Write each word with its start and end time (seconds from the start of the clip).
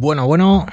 Bueno, 0.00 0.28
bueno, 0.28 0.64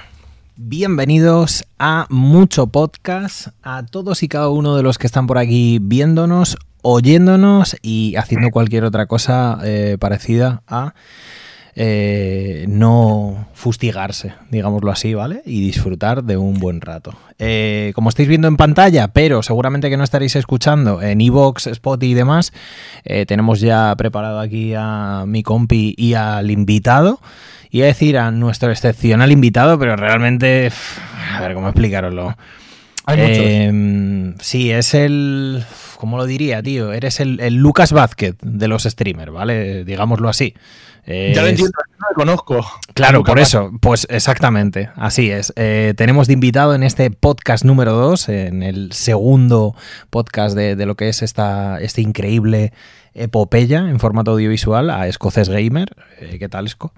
bienvenidos 0.56 1.66
a 1.80 2.06
Mucho 2.12 2.68
Podcast, 2.68 3.48
a 3.64 3.84
todos 3.84 4.22
y 4.22 4.28
cada 4.28 4.50
uno 4.50 4.78
de 4.78 4.84
los 4.84 5.00
que 5.00 5.08
están 5.08 5.26
por 5.26 5.40
aquí 5.40 5.80
viéndonos, 5.82 6.58
oyéndonos 6.84 7.76
y 7.82 8.18
haciendo 8.18 8.52
cualquier 8.52 8.84
otra 8.84 9.08
cosa 9.08 9.58
eh, 9.64 9.98
parecida 10.00 10.62
a 10.68 10.94
eh, 11.78 12.66
no 12.70 13.50
fustigarse, 13.54 14.34
digámoslo 14.50 14.92
así, 14.92 15.14
¿vale? 15.14 15.42
Y 15.46 15.60
disfrutar 15.60 16.24
de 16.24 16.38
un 16.38 16.58
buen 16.58 16.80
rato. 16.80 17.14
Eh, 17.38 17.92
como 17.96 18.08
estáis 18.08 18.30
viendo 18.30 18.48
en 18.48 18.56
pantalla, 18.56 19.10
pero 19.10 19.44
seguramente 19.44 19.90
que 19.90 19.98
no 19.98 20.06
estaréis 20.06 20.38
escuchando 20.38 21.02
en 21.02 21.20
Evox, 21.20 21.68
Spot 21.68 22.02
y 22.02 22.14
demás, 22.14 22.54
eh, 23.04 23.26
tenemos 23.26 23.60
ya 23.60 23.94
preparado 23.98 24.40
aquí 24.40 24.74
a 24.74 25.26
mi 25.28 25.44
compi 25.44 25.94
y 25.98 26.14
al 26.14 26.50
invitado. 26.50 27.20
Y 27.70 27.82
a 27.82 27.88
decir 27.88 28.18
a 28.18 28.32
nuestro 28.32 28.72
excepcional 28.72 29.34
invitado, 29.34 29.78
pero 29.78 29.98
realmente, 29.98 30.72
a 31.34 31.42
ver 31.42 31.56
cómo 31.56 31.68
explicaroslo. 31.68 32.38
Hay. 33.06 33.20
Eh, 33.20 34.34
sí, 34.40 34.72
es 34.72 34.94
el. 34.94 35.62
¿Cómo 35.98 36.16
lo 36.16 36.26
diría, 36.26 36.64
tío? 36.64 36.94
Eres 36.94 37.20
el, 37.20 37.42
el 37.42 37.56
Lucas 37.56 37.92
Vázquez 37.92 38.36
de 38.42 38.70
los 38.70 38.84
streamers, 38.84 39.32
¿vale? 39.32 39.84
Digámoslo 39.84 40.30
así. 40.30 40.54
Ya 41.08 41.42
lo 41.42 41.48
entiendo, 41.48 41.78
no 42.00 42.08
lo 42.10 42.16
conozco. 42.16 42.66
Claro, 42.94 43.24
por 43.24 43.40
eso, 43.40 43.72
pues 43.82 44.08
exactamente, 44.10 44.90
así 44.96 45.30
es. 45.30 45.54
Eh, 45.56 45.94
tenemos 45.96 46.28
de 46.28 46.34
invitado 46.34 46.74
en 46.74 46.84
este 46.84 47.12
podcast 47.12 47.64
número 47.64 47.94
2, 47.94 48.30
en 48.30 48.64
el 48.64 48.92
segundo 48.92 49.76
podcast 50.10 50.56
de, 50.56 50.76
de 50.76 50.86
lo 50.86 50.96
que 50.96 51.10
es 51.10 51.22
esta, 51.22 51.80
este 51.80 52.02
increíble 52.02 52.74
epopeya 53.14 53.80
en 53.90 54.00
formato 54.00 54.32
audiovisual 54.32 54.90
a 54.90 55.08
Escoces 55.08 55.50
Gamer. 55.50 55.96
Eh, 56.20 56.38
¿Qué 56.40 56.50
tal, 56.50 56.66
Esco? 56.66 56.92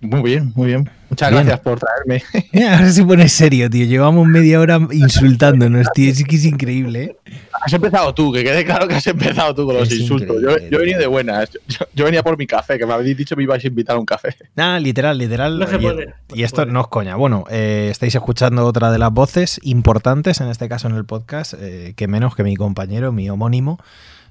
Muy 0.00 0.22
bien, 0.22 0.52
muy 0.54 0.66
bien. 0.68 0.90
Muchas 1.08 1.30
Bien. 1.30 1.44
gracias 1.44 1.60
por 1.60 1.78
traerme. 1.78 2.22
Mira, 2.52 2.76
ahora 2.76 2.90
se 2.90 3.04
pone 3.04 3.28
serio, 3.28 3.70
tío. 3.70 3.86
Llevamos 3.86 4.26
media 4.26 4.60
hora 4.60 4.78
insultándonos, 4.92 5.86
tío. 5.94 6.10
Es 6.10 6.22
que 6.24 6.36
es 6.36 6.44
increíble, 6.44 7.02
¿eh? 7.04 7.16
Has 7.62 7.72
empezado 7.72 8.12
tú, 8.14 8.32
que 8.32 8.44
quede 8.44 8.64
claro 8.64 8.86
que 8.86 8.96
has 8.96 9.06
empezado 9.06 9.54
tú 9.54 9.66
con 9.66 9.76
los 9.76 9.90
Es 9.90 10.00
insultos. 10.00 10.36
Yo, 10.42 10.58
yo 10.70 10.78
venía 10.78 10.98
de 10.98 11.06
buenas. 11.06 11.50
Yo, 11.66 11.86
yo 11.94 12.04
venía 12.04 12.22
por 12.22 12.36
mi 12.36 12.46
café, 12.46 12.78
que 12.78 12.84
me 12.84 12.92
habéis 12.92 13.16
dicho 13.16 13.34
que 13.34 13.38
me 13.38 13.44
ibais 13.44 13.64
a 13.64 13.68
invitar 13.68 13.96
a 13.96 13.98
un 13.98 14.04
café. 14.04 14.36
Nada, 14.54 14.78
literal, 14.78 15.16
literal. 15.16 15.58
No 15.58 15.66
se 15.66 15.76
y, 15.76 15.78
puede, 15.78 16.14
esto 16.34 16.56
puede. 16.56 16.72
no 16.72 16.80
es 16.82 16.86
coña. 16.88 17.16
Bueno, 17.16 17.44
eh, 17.50 17.88
estáis 17.90 18.14
escuchando 18.14 18.66
otra 18.66 18.90
de 18.90 18.98
las 18.98 19.12
voces 19.12 19.60
importantes, 19.62 20.40
en 20.40 20.48
este 20.48 20.68
caso 20.68 20.88
en 20.88 20.96
el 20.96 21.06
podcast, 21.06 21.54
eh, 21.58 21.94
que 21.96 22.06
menos 22.06 22.36
que 22.36 22.44
mi 22.44 22.54
compañero, 22.56 23.12
mi 23.12 23.30
homónimo, 23.30 23.78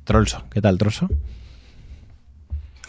Trolso. 0.03 0.43
¿Qué 0.51 0.61
tal, 0.61 0.77
Trolso? 0.77 1.09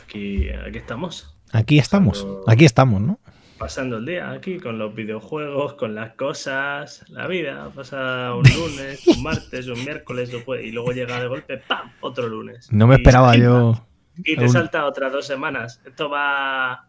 Aquí, 0.05 0.49
aquí 0.51 0.79
estamos, 0.79 1.36
Aquí 1.53 1.79
estamos, 1.79 2.27
aquí 2.47 2.65
estamos, 2.65 3.01
¿no? 3.01 3.19
pasando 3.59 3.97
el 3.97 4.05
día 4.05 4.33
aquí 4.33 4.59
con 4.59 4.79
los 4.79 4.95
videojuegos, 4.95 5.75
con 5.75 5.95
las 5.95 6.13
cosas, 6.13 7.07
la 7.09 7.27
vida. 7.27 7.71
Pasa 7.75 8.35
un 8.35 8.43
lunes, 8.55 9.07
un 9.07 9.23
martes, 9.23 9.67
un 9.69 9.83
miércoles 9.83 10.31
y 10.63 10.73
luego 10.73 10.93
llega 10.93 11.19
de 11.21 11.27
golpe, 11.27 11.57
¡pam! 11.67 11.91
Otro 12.03 12.29
lunes. 12.29 12.71
No 12.71 12.87
me 12.87 12.97
Y- 12.97 12.99
esperaba 12.99 13.35
yo. 13.37 13.83
Y 14.19 14.37
te 14.37 14.47
salta 14.51 14.85
otras 14.85 15.11
dos 15.11 15.27
semanas. 15.27 15.81
Esto 15.87 16.11
va. 16.11 16.87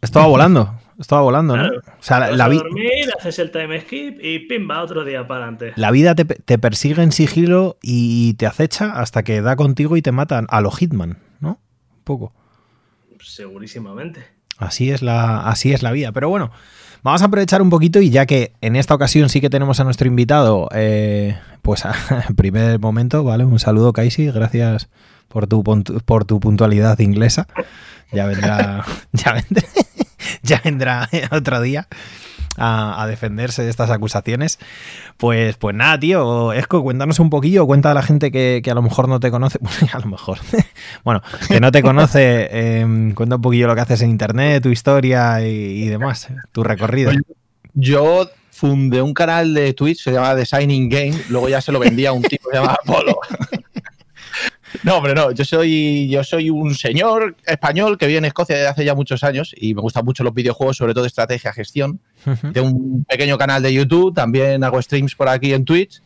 Estaba 0.00 0.26
volando, 0.26 0.78
estaba 0.98 1.22
volando, 1.22 1.56
¿no? 1.56 1.64
O 1.68 1.72
sea, 2.02 2.20
la, 2.20 2.28
vas 2.28 2.36
la 2.38 2.44
a 2.44 2.48
vi- 2.48 2.56
dormir, 2.58 3.10
haces 3.18 3.38
el 3.40 3.50
time 3.50 3.80
skip 3.80 4.18
y 4.22 4.40
pimba, 4.40 4.80
otro 4.80 5.04
día 5.04 5.26
para 5.26 5.44
adelante. 5.48 5.72
la 5.74 5.90
vida 5.90 6.14
te, 6.14 6.24
te 6.24 6.56
persigue 6.58 7.02
en 7.02 7.10
sigilo 7.10 7.78
y 7.82 8.34
te 8.34 8.46
acecha 8.46 8.92
hasta 8.92 9.24
que 9.24 9.40
da 9.40 9.56
contigo 9.56 9.96
y 9.96 10.02
te 10.02 10.12
matan 10.12 10.46
a 10.50 10.60
lo 10.60 10.70
Hitman, 10.70 11.18
¿no? 11.40 11.58
Un 11.96 12.04
poco. 12.04 12.32
Segurísimamente. 13.24 14.26
Así 14.58 14.90
es 14.90 15.02
la, 15.02 15.48
así 15.48 15.72
es 15.72 15.82
la 15.82 15.92
vida. 15.92 16.12
Pero 16.12 16.28
bueno, 16.28 16.50
vamos 17.02 17.22
a 17.22 17.26
aprovechar 17.26 17.62
un 17.62 17.70
poquito 17.70 18.00
y 18.00 18.10
ya 18.10 18.26
que 18.26 18.52
en 18.60 18.76
esta 18.76 18.94
ocasión 18.94 19.28
sí 19.28 19.40
que 19.40 19.50
tenemos 19.50 19.80
a 19.80 19.84
nuestro 19.84 20.06
invitado, 20.06 20.68
eh, 20.72 21.38
pues 21.62 21.84
en 22.28 22.36
primer 22.36 22.78
momento, 22.78 23.24
¿vale? 23.24 23.44
Un 23.44 23.58
saludo, 23.58 23.92
Kaisi, 23.92 24.30
gracias 24.30 24.88
por 25.28 25.46
tu, 25.46 25.64
por 25.64 26.24
tu 26.24 26.40
puntualidad 26.40 26.98
inglesa. 27.00 27.48
Ya 28.12 28.26
vendrá, 28.26 28.84
ya 29.12 29.32
vendrá, 29.32 29.68
ya 30.42 30.60
vendrá 30.64 31.08
otro 31.32 31.60
día. 31.60 31.88
A, 32.56 33.02
a 33.02 33.06
defenderse 33.06 33.62
de 33.62 33.70
estas 33.70 33.90
acusaciones. 33.90 34.58
Pues, 35.16 35.56
pues 35.56 35.74
nada, 35.74 35.98
tío, 35.98 36.52
Esco, 36.52 36.82
cuéntanos 36.82 37.18
un 37.18 37.30
poquillo, 37.30 37.66
cuenta 37.66 37.90
a 37.90 37.94
la 37.94 38.02
gente 38.02 38.30
que, 38.30 38.60
que 38.62 38.70
a 38.70 38.74
lo 38.74 38.82
mejor 38.82 39.08
no 39.08 39.20
te 39.20 39.30
conoce, 39.30 39.58
bueno, 39.62 39.88
a 39.92 39.98
lo 39.98 40.06
mejor, 40.06 40.38
bueno, 41.04 41.22
que 41.48 41.60
no 41.60 41.72
te 41.72 41.82
conoce, 41.82 42.48
eh, 42.50 43.12
cuenta 43.14 43.36
un 43.36 43.42
poquillo 43.42 43.66
lo 43.66 43.74
que 43.74 43.80
haces 43.80 44.02
en 44.02 44.10
internet, 44.10 44.62
tu 44.62 44.68
historia 44.68 45.46
y, 45.46 45.84
y 45.84 45.88
demás, 45.88 46.28
tu 46.52 46.62
recorrido. 46.62 47.10
Oye, 47.10 47.20
Yo 47.74 48.30
fundé 48.50 49.02
un 49.02 49.14
canal 49.14 49.52
de 49.52 49.72
Twitch, 49.74 50.02
se 50.02 50.12
llama 50.12 50.34
Designing 50.34 50.88
Game, 50.88 51.14
luego 51.28 51.48
ya 51.48 51.60
se 51.60 51.72
lo 51.72 51.80
vendía 51.80 52.10
a 52.10 52.12
un 52.12 52.22
tipo 52.22 52.48
que 52.48 52.56
se 52.56 52.62
llama 52.62 52.76
Polo. 52.86 53.18
No, 54.82 54.96
hombre, 54.96 55.14
no. 55.14 55.30
Yo 55.30 55.44
soy, 55.44 56.08
yo 56.08 56.24
soy 56.24 56.50
un 56.50 56.74
señor 56.74 57.36
español 57.46 57.96
que 57.96 58.06
vive 58.06 58.18
en 58.18 58.24
Escocia 58.24 58.56
desde 58.56 58.68
hace 58.68 58.84
ya 58.84 58.94
muchos 58.94 59.22
años 59.22 59.54
y 59.56 59.74
me 59.74 59.80
gustan 59.80 60.04
mucho 60.04 60.24
los 60.24 60.34
videojuegos, 60.34 60.76
sobre 60.76 60.92
todo 60.92 61.04
de 61.04 61.08
estrategia, 61.08 61.52
gestión. 61.52 62.00
Tengo 62.52 62.68
un 62.68 63.04
pequeño 63.04 63.38
canal 63.38 63.62
de 63.62 63.72
YouTube, 63.72 64.14
también 64.14 64.64
hago 64.64 64.80
streams 64.82 65.14
por 65.14 65.28
aquí 65.28 65.52
en 65.52 65.64
Twitch. 65.64 66.02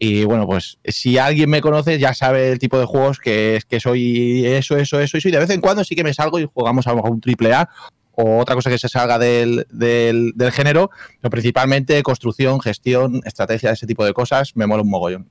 Y 0.00 0.24
bueno, 0.24 0.46
pues 0.46 0.78
si 0.84 1.18
alguien 1.18 1.50
me 1.50 1.60
conoce 1.60 1.98
ya 1.98 2.14
sabe 2.14 2.52
el 2.52 2.58
tipo 2.60 2.78
de 2.78 2.84
juegos 2.84 3.18
que 3.18 3.56
es 3.56 3.64
que 3.64 3.80
soy 3.80 4.46
eso, 4.46 4.76
eso, 4.76 5.00
eso, 5.00 5.16
eso. 5.16 5.28
Y 5.28 5.32
de 5.32 5.38
vez 5.38 5.50
en 5.50 5.60
cuando 5.60 5.82
sí 5.82 5.96
que 5.96 6.04
me 6.04 6.14
salgo 6.14 6.38
y 6.38 6.46
jugamos 6.46 6.86
a 6.86 6.92
un 6.92 7.20
triple 7.20 7.52
A 7.52 7.68
o 8.12 8.38
otra 8.38 8.54
cosa 8.54 8.70
que 8.70 8.78
se 8.78 8.88
salga 8.88 9.18
del, 9.18 9.66
del, 9.70 10.32
del 10.34 10.52
género, 10.52 10.90
pero 11.20 11.30
principalmente 11.30 12.02
construcción, 12.02 12.60
gestión, 12.60 13.20
estrategia, 13.24 13.70
ese 13.70 13.86
tipo 13.86 14.04
de 14.04 14.12
cosas, 14.12 14.56
me 14.56 14.66
mola 14.66 14.82
un 14.82 14.90
mogollón. 14.90 15.28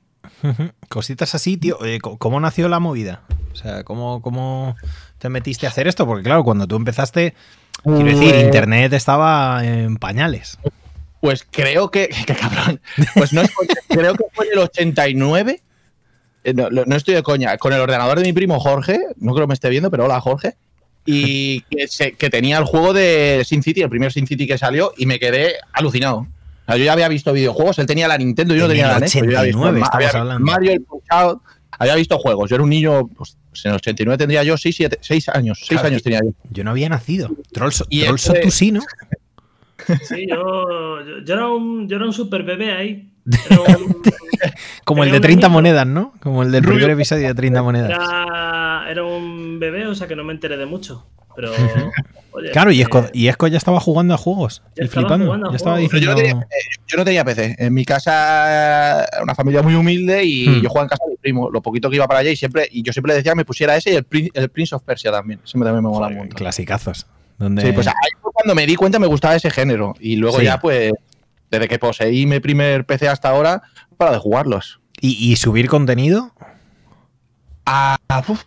Cositas 0.89 1.35
así, 1.35 1.57
tío. 1.57 1.77
¿Cómo 2.01 2.39
nació 2.39 2.69
la 2.69 2.79
movida? 2.79 3.21
O 3.51 3.55
sea, 3.55 3.83
¿cómo, 3.83 4.21
¿cómo 4.21 4.75
te 5.17 5.29
metiste 5.29 5.65
a 5.65 5.69
hacer 5.69 5.87
esto? 5.87 6.05
Porque 6.05 6.23
claro, 6.23 6.43
cuando 6.43 6.67
tú 6.67 6.75
empezaste, 6.75 7.33
quiero 7.83 8.05
decir, 8.05 8.31
Pues- 8.31 8.43
internet 8.43 8.93
estaba 8.93 9.65
en 9.65 9.97
pañales. 9.97 10.57
Pues 11.21 11.45
creo 11.49 11.89
que. 11.89 12.09
¡Qué 12.27 12.35
cabrón! 12.35 12.79
Pues 13.15 13.33
no 13.33 13.41
es 13.41 13.49
porque- 13.55 13.73
creo 13.89 14.13
que 14.13 14.25
fue 14.33 14.45
en 14.45 14.53
el 14.53 14.59
89. 14.59 15.61
eh, 16.43 16.53
No, 16.53 16.69
no 16.69 16.95
estoy 16.95 17.15
de 17.15 17.23
coña. 17.23 17.57
Con 17.57 17.73
el 17.73 17.79
ordenador 17.81 18.19
de 18.19 18.25
mi 18.25 18.33
primo 18.33 18.59
Jorge, 18.59 18.99
no 19.17 19.33
creo 19.33 19.45
que 19.45 19.49
me 19.49 19.53
esté 19.55 19.69
viendo, 19.69 19.89
pero 19.89 20.05
hola 20.05 20.21
Jorge. 20.21 20.55
Y 21.05 21.61
que, 21.71 21.87
se- 21.87 22.11
que 22.13 22.29
tenía 22.29 22.59
el 22.59 22.65
juego 22.65 22.93
de 22.93 23.41
Sin 23.45 23.63
City, 23.63 23.81
el 23.81 23.89
primer 23.89 24.13
Sin 24.13 24.27
City 24.27 24.45
que 24.45 24.57
salió, 24.59 24.93
y 24.97 25.07
me 25.07 25.17
quedé 25.19 25.55
alucinado. 25.73 26.27
Yo 26.69 26.75
ya 26.83 26.93
había 26.93 27.07
visto 27.07 27.31
videojuegos, 27.33 27.79
él 27.79 27.85
tenía 27.85 28.07
la 28.07 28.17
Nintendo, 28.17 28.53
yo 28.53 28.61
no 28.61 28.65
En 28.65 28.71
tenía 28.71 28.87
la 28.87 28.99
NES. 28.99 29.15
había 29.15 29.41
visto 29.43 29.59
89 29.59 29.61
Ma- 29.61 29.67
había 29.69 29.83
estamos 29.85 30.03
visto 30.05 30.17
hablando. 30.17 30.45
Mario, 30.45 30.71
el 30.73 30.81
Punch-Out, 30.81 31.41
había 31.79 31.95
visto 31.95 32.17
juegos. 32.17 32.49
Yo 32.49 32.55
era 32.55 32.63
un 32.63 32.69
niño, 32.69 33.07
pues, 33.07 33.37
en 33.63 33.71
el 33.71 33.75
89 33.77 34.17
tendría 34.17 34.43
yo 34.43 34.57
6, 34.57 34.79
años. 35.33 35.57
6 35.59 35.69
Claro, 35.69 35.87
años 35.87 36.03
tenía 36.03 36.19
yo. 36.23 36.31
Yo 36.51 36.63
no 36.63 36.71
había 36.71 36.89
nacido. 36.89 37.29
Trolso, 37.51 37.85
Y 37.89 38.01
Trolso 38.03 38.33
este- 38.33 38.45
tú 38.45 38.51
sí, 38.51 38.71
¿no? 38.71 38.81
Sí, 40.03 40.25
yo, 40.27 41.01
yo, 41.05 41.19
yo 41.23 41.33
era 41.33 41.47
un, 41.47 41.87
yo 41.87 41.95
era 41.95 42.05
un 42.05 42.11
super 42.13 42.43
bebé 42.43 42.71
ahí. 42.73 43.09
Un- 43.51 44.01
Como 44.83 45.03
el 45.03 45.11
de 45.11 45.17
un 45.17 45.21
30 45.21 45.47
niño. 45.47 45.53
monedas, 45.53 45.87
¿no? 45.87 46.13
Como 46.21 46.43
el 46.43 46.51
del 46.51 46.63
Rubio. 46.63 46.77
primer 46.79 46.91
episodio 46.95 47.27
de 47.27 47.35
30 47.35 47.61
monedas. 47.63 47.89
Era, 47.91 48.85
era 48.89 49.03
un 49.03 49.59
bebé, 49.59 49.85
o 49.87 49.95
sea 49.95 50.07
que 50.07 50.15
no 50.15 50.23
me 50.23 50.33
enteré 50.33 50.57
de 50.57 50.65
mucho. 50.65 51.07
Pero. 51.35 51.51
Oye, 52.37 52.51
Claro, 52.51 52.71
y 52.71 52.79
eh, 52.79 52.83
Esco, 52.83 53.05
y 53.13 53.27
Esco 53.27 53.47
ya 53.47 53.57
estaba 53.57 53.79
jugando 53.79 54.13
a 54.13 54.17
juegos 54.17 54.61
Ya 54.75 54.85
y 54.85 54.87
flipando. 54.87 55.25
jugando 55.25 55.47
a 55.47 55.51
Ya 55.51 55.55
estaba 55.57 55.75
yo, 55.79 55.87
no 55.87 55.89
diciendo. 55.93 56.15
tenía, 56.15 56.47
yo 56.87 56.97
no 56.97 57.05
tenía 57.05 57.25
PC. 57.25 57.55
En 57.59 57.73
mi 57.73 57.83
casa 57.85 59.03
era 59.05 59.23
una 59.23 59.35
familia 59.35 59.61
muy 59.61 59.75
humilde 59.75 60.23
y 60.23 60.47
Hmm. 60.47 60.61
yo 60.61 60.69
jugaba 60.69 60.85
en 60.85 60.89
casa 60.89 61.03
de 61.05 61.11
mi 61.11 61.17
primo. 61.17 61.49
Lo 61.49 61.61
poquito 61.61 61.89
que 61.89 61.95
iba 61.97 62.07
para 62.07 62.21
allá 62.21 62.31
y 62.31 62.35
siempre 62.35 62.67
y 62.71 62.81
yo 62.83 62.93
siempre 62.93 63.11
le 63.13 63.17
decía 63.17 63.31
que 63.33 63.37
me 63.37 63.45
pusiera 63.45 63.75
ese 63.75 63.91
y 63.91 63.95
el, 63.95 64.07
el 64.33 64.49
Prince 64.49 64.75
of 64.75 64.83
Persia 64.83 65.11
también. 65.11 65.39
Me- 65.53 65.65
también 65.65 65.83
me 65.83 65.89
mola 65.89 66.09
mucho. 66.09 66.35
Clasicazos. 66.35 67.05
Donde... 67.37 67.61
Sí, 67.61 67.71
pues 67.71 67.87
ahí 67.87 67.93
fue 68.21 68.31
cuando 68.33 68.55
me 68.55 68.65
di 68.65 68.75
cuenta 68.75 68.97
me 68.99 69.07
gustaba 69.07 69.35
ese 69.35 69.49
género. 69.51 69.93
Y 69.99 70.15
luego 70.15 70.39
Sí. 70.39 70.45
ya, 70.45 70.59
pues, 70.59 70.91
desde 71.51 71.67
que 71.67 71.77
poseí 71.79 72.25
mi 72.25 72.39
primer 72.39 72.85
PC 72.85 73.07
hasta 73.07 73.29
ahora, 73.29 73.61
para 73.97 74.11
de 74.11 74.17
jugarlos. 74.17 74.79
¿Y, 74.99 75.31
y 75.31 75.35
subir 75.35 75.67
contenido? 75.69 76.33
Ah, 77.65 77.97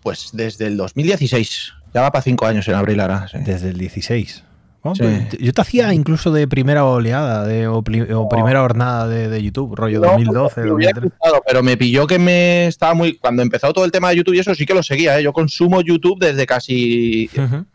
pues 0.03 0.31
desde 0.33 0.67
el 0.67 0.77
2016. 0.77 1.73
Ya 1.95 2.03
va 2.03 2.13
para 2.13 2.23
cinco 2.23 2.47
años 2.47 2.67
en 2.69 2.75
abril 2.75 3.01
ahora. 3.01 3.27
sí. 3.29 3.39
Desde 3.45 3.71
el 3.71 3.79
16. 3.79 4.45
Bueno, 4.83 4.95
Sí. 4.95 5.03
pues, 5.03 5.41
yo 5.43 5.53
te 5.53 5.61
hacía 5.61 5.93
incluso 5.93 6.33
de 6.33 6.49
primera 6.49 6.85
oleada 6.87 7.45
de, 7.47 7.67
o, 7.67 7.83
pli- 7.83 8.11
o 8.15 8.29
primera 8.31 8.61
jornada 8.61 9.07
de, 9.09 9.29
de 9.29 9.43
YouTube, 9.43 9.75
rollo 9.75 10.01
No, 10.01 10.07
2012, 10.13 10.61
me 10.63 10.73
hubiera 10.73 10.93
2013. 10.95 11.01
gustado, 11.21 11.43
pero 11.47 11.63
me 11.63 11.77
pilló 11.77 12.07
que 12.07 12.19
me 12.19 12.67
estaba 12.67 12.95
muy. 12.95 13.19
Cuando 13.19 13.43
empezó 13.43 13.73
todo 13.75 13.85
el 13.85 13.91
tema 13.91 14.09
de 14.11 14.17
YouTube 14.17 14.35
y 14.35 14.39
eso 14.39 14.55
sí 14.55 14.65
que 14.65 14.73
lo 14.75 14.83
seguía. 14.83 15.19
¿eh? 15.19 15.23
Yo 15.23 15.33
consumo 15.35 15.81
YouTube 15.83 16.19
desde 16.19 16.47
casi. 16.47 17.29
Ujú. 17.37 17.67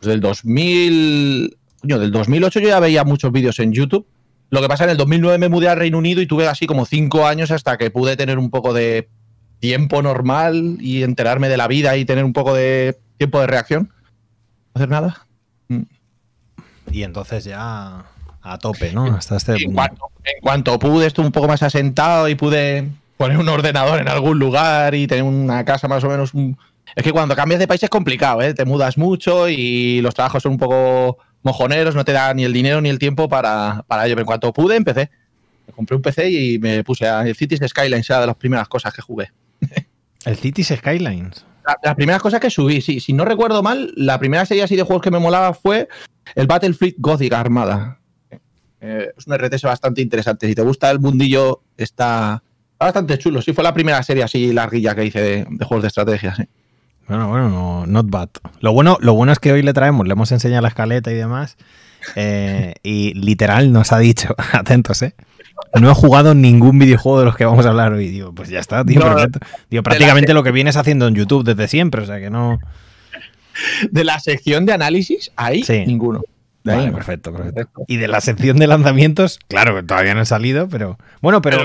pues, 0.00 0.06
del 0.08 0.20
2000. 0.20 1.56
Coño, 1.80 1.98
del 1.98 2.10
2008 2.12 2.60
yo 2.60 2.68
ya 2.68 2.80
veía 2.80 3.04
muchos 3.04 3.30
vídeos 3.32 3.58
en 3.60 3.72
YouTube. 3.72 4.06
Lo 4.50 4.60
que 4.60 4.68
pasa 4.68 4.84
en 4.84 4.90
el 4.90 4.96
2009 4.96 5.38
me 5.38 5.48
mudé 5.48 5.68
al 5.68 5.78
Reino 5.78 5.98
Unido 5.98 6.20
y 6.20 6.26
tuve 6.26 6.46
así 6.46 6.66
como 6.66 6.84
cinco 6.86 7.26
años 7.26 7.50
hasta 7.50 7.76
que 7.76 7.90
pude 7.90 8.16
tener 8.16 8.38
un 8.38 8.50
poco 8.50 8.72
de 8.72 9.08
tiempo 9.60 10.02
normal 10.02 10.76
y 10.80 11.02
enterarme 11.02 11.48
de 11.48 11.56
la 11.56 11.66
vida 11.68 11.96
y 11.96 12.04
tener 12.04 12.24
un 12.24 12.32
poco 12.32 12.54
de 12.54 12.98
tiempo 13.16 13.40
de 13.40 13.46
reacción. 13.46 13.92
No 14.74 14.78
hacer 14.78 14.88
nada. 14.88 15.26
Y 16.90 17.02
entonces 17.02 17.44
ya 17.44 18.04
a 18.42 18.58
tope, 18.58 18.92
¿no? 18.92 19.06
Hasta 19.06 19.36
este 19.36 19.54
en, 19.54 19.72
cuanto, 19.72 20.10
en 20.24 20.40
cuanto 20.42 20.78
pude, 20.78 21.06
estuve 21.06 21.26
un 21.26 21.32
poco 21.32 21.48
más 21.48 21.62
asentado 21.62 22.28
y 22.28 22.34
pude 22.34 22.88
poner 23.16 23.38
un 23.38 23.48
ordenador 23.48 24.00
en 24.00 24.08
algún 24.08 24.38
lugar 24.38 24.94
y 24.94 25.06
tener 25.06 25.24
una 25.24 25.64
casa 25.64 25.88
más 25.88 26.04
o 26.04 26.08
menos. 26.08 26.32
Es 26.94 27.02
que 27.02 27.12
cuando 27.12 27.34
cambias 27.34 27.58
de 27.58 27.66
país 27.66 27.82
es 27.82 27.90
complicado, 27.90 28.42
¿eh? 28.42 28.54
Te 28.54 28.64
mudas 28.64 28.98
mucho 28.98 29.48
y 29.48 30.00
los 30.02 30.14
trabajos 30.14 30.42
son 30.42 30.52
un 30.52 30.58
poco 30.58 31.18
mojoneros, 31.42 31.94
no 31.94 32.04
te 32.04 32.12
da 32.12 32.34
ni 32.34 32.44
el 32.44 32.52
dinero 32.52 32.80
ni 32.80 32.90
el 32.90 32.98
tiempo 32.98 33.28
para, 33.28 33.84
para 33.86 34.06
ello. 34.06 34.14
Pero 34.14 34.22
en 34.22 34.26
cuanto 34.26 34.52
pude, 34.52 34.76
empecé. 34.76 35.10
Me 35.66 35.72
compré 35.72 35.96
un 35.96 36.02
PC 36.02 36.30
y 36.30 36.58
me 36.58 36.84
puse 36.84 37.08
a 37.08 37.22
el 37.22 37.34
Cities 37.34 37.60
Skylines, 37.66 38.08
era 38.10 38.20
de 38.20 38.26
las 38.26 38.36
primeras 38.36 38.68
cosas 38.68 38.92
que 38.92 39.00
jugué. 39.00 39.30
El 40.26 40.36
Cities 40.36 40.74
Skylines. 40.76 41.44
La, 41.66 41.78
las 41.82 41.94
primeras 41.94 42.20
cosas 42.22 42.40
que 42.40 42.50
subí, 42.50 42.80
sí. 42.80 43.00
Si 43.00 43.12
no 43.12 43.24
recuerdo 43.24 43.62
mal, 43.62 43.92
la 43.96 44.18
primera 44.18 44.44
serie 44.46 44.62
así 44.62 44.76
de 44.76 44.82
juegos 44.82 45.02
que 45.02 45.10
me 45.10 45.18
molaba 45.18 45.54
fue 45.54 45.88
el 46.34 46.46
Battlefleet 46.46 46.96
Gothic 46.98 47.32
Armada. 47.32 48.00
Eh, 48.80 49.08
es 49.16 49.26
un 49.26 49.34
RTS 49.34 49.62
bastante 49.62 50.02
interesante. 50.02 50.46
Si 50.46 50.54
te 50.54 50.62
gusta 50.62 50.90
el 50.90 51.00
mundillo, 51.00 51.62
está 51.76 52.42
bastante 52.78 53.16
chulo. 53.18 53.40
Sí, 53.40 53.52
fue 53.54 53.64
la 53.64 53.72
primera 53.72 54.02
serie 54.02 54.22
así 54.24 54.52
larguilla 54.52 54.94
que 54.94 55.06
hice 55.06 55.20
de, 55.20 55.46
de 55.48 55.64
juegos 55.64 55.82
de 55.82 55.88
estrategia, 55.88 56.34
sí. 56.34 56.44
Bueno, 57.08 57.28
bueno, 57.28 57.48
no, 57.50 57.86
not 57.86 58.08
bad. 58.08 58.28
Lo 58.60 58.72
bueno, 58.72 58.96
lo 59.00 59.14
bueno 59.14 59.32
es 59.32 59.38
que 59.38 59.52
hoy 59.52 59.62
le 59.62 59.72
traemos, 59.74 60.06
le 60.06 60.12
hemos 60.12 60.32
enseñado 60.32 60.62
la 60.62 60.68
escaleta 60.68 61.10
y 61.10 61.14
demás. 61.14 61.56
eh, 62.16 62.74
y 62.82 63.14
literal 63.14 63.72
nos 63.72 63.92
ha 63.92 63.98
dicho, 63.98 64.34
atentos, 64.52 65.00
¿eh? 65.02 65.14
No 65.80 65.90
he 65.90 65.94
jugado 65.94 66.34
ningún 66.34 66.78
videojuego 66.78 67.18
de 67.20 67.24
los 67.26 67.36
que 67.36 67.44
vamos 67.44 67.66
a 67.66 67.70
hablar 67.70 67.92
hoy. 67.92 68.08
Digo, 68.08 68.32
pues 68.34 68.48
ya 68.48 68.60
está, 68.60 68.84
tío, 68.84 69.00
No, 69.00 69.14
perfecto. 69.14 69.40
Digo, 69.70 69.82
prácticamente 69.82 70.32
lo 70.34 70.42
que 70.42 70.52
vienes 70.52 70.76
haciendo 70.76 71.08
en 71.08 71.14
YouTube 71.14 71.44
desde 71.44 71.68
siempre, 71.68 72.02
o 72.02 72.06
sea 72.06 72.20
que 72.20 72.30
no. 72.30 72.58
De 73.90 74.04
la 74.04 74.18
sección 74.20 74.66
de 74.66 74.72
análisis, 74.72 75.30
ahí 75.36 75.62
Sí. 75.62 75.84
ninguno. 75.86 76.22
De 76.64 76.72
ahí 76.72 76.78
Vale, 76.78 76.90
no. 76.92 76.96
perfecto, 76.96 77.32
perfecto. 77.32 77.82
Y 77.88 77.98
de 77.98 78.08
la 78.08 78.20
sección 78.22 78.56
de 78.56 78.66
lanzamientos, 78.66 79.38
claro 79.48 79.74
que 79.76 79.82
todavía 79.82 80.14
no 80.14 80.20
han 80.20 80.26
salido, 80.26 80.66
pero. 80.68 80.98
Bueno, 81.20 81.42
pero, 81.42 81.58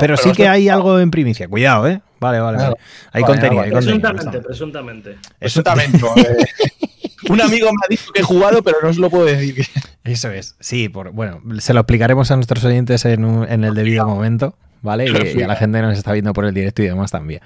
Pero 0.00 0.16
sí 0.16 0.22
pero 0.24 0.34
que 0.34 0.48
hay 0.48 0.68
algo 0.68 0.98
en 0.98 1.10
primicia. 1.12 1.46
Cuidado, 1.48 1.86
¿eh? 1.86 2.00
Vale, 2.18 2.40
vale, 2.40 2.58
vale. 2.58 2.74
Hay 3.12 3.22
Vale, 3.22 3.24
contenido, 3.32 3.56
vale. 3.62 3.68
hay 3.68 3.72
contenido. 4.00 4.42
Presuntamente, 4.42 5.10
está. 5.40 5.74
presuntamente. 5.74 5.98
Un 7.28 7.40
amigo 7.40 7.66
me 7.66 7.78
ha 7.84 7.88
dicho 7.88 8.12
que 8.12 8.20
he 8.20 8.24
jugado, 8.24 8.62
pero 8.62 8.78
no 8.82 8.88
os 8.88 8.98
lo 8.98 9.10
puedo 9.10 9.24
decir. 9.26 9.66
eso 10.04 10.30
es. 10.30 10.56
Sí, 10.60 10.88
por, 10.88 11.10
bueno, 11.12 11.40
se 11.60 11.72
lo 11.74 11.80
explicaremos 11.80 12.30
a 12.30 12.36
nuestros 12.36 12.64
oyentes 12.64 13.04
en, 13.04 13.24
un- 13.24 13.48
en 13.50 13.64
el 13.64 13.74
debido 13.74 14.06
momento, 14.06 14.56
¿vale? 14.82 15.06
Y, 15.08 15.38
y 15.38 15.42
a 15.42 15.46
la 15.48 15.56
gente 15.56 15.78
que 15.78 15.82
nos 15.86 15.96
está 15.98 16.12
viendo 16.12 16.32
por 16.32 16.44
el 16.44 16.54
directo 16.54 16.82
y 16.82 16.86
demás 16.86 17.10
también. 17.10 17.40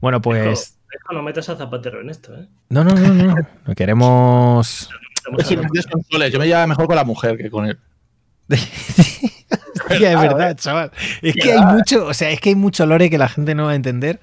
Bueno, 0.00 0.20
pues. 0.22 0.76
Dejo, 0.90 1.12
no 1.14 1.22
metas 1.22 1.48
a 1.48 1.56
Zapatero 1.56 2.00
en 2.00 2.10
esto, 2.10 2.34
¿eh? 2.34 2.46
No, 2.68 2.84
no, 2.84 2.94
no, 2.94 3.14
no. 3.14 3.34
No 3.66 3.74
queremos. 3.74 4.88
Estamos 5.16 5.40
Es 5.40 5.46
que 5.48 5.54
hablando- 5.54 5.72
me 5.74 5.82
consoles. 5.92 6.32
Yo 6.32 6.38
me 6.38 6.46
llevaba 6.46 6.66
mejor 6.66 6.86
con 6.86 6.96
la 6.96 7.04
mujer 7.04 7.36
que 7.38 7.48
con 7.50 7.66
él. 7.66 7.78
Hostia, 9.88 10.12
es 10.12 10.20
verdad, 10.20 10.56
chaval. 10.56 10.90
Es 11.22 11.34
que 11.34 11.52
hay 11.52 11.60
mucho, 11.64 12.06
o 12.06 12.14
sea, 12.14 12.30
es 12.30 12.40
que 12.40 12.50
hay 12.50 12.54
mucho 12.54 12.84
lore 12.86 13.08
que 13.10 13.18
la 13.18 13.28
gente 13.28 13.54
no 13.54 13.64
va 13.66 13.72
a 13.72 13.74
entender. 13.74 14.20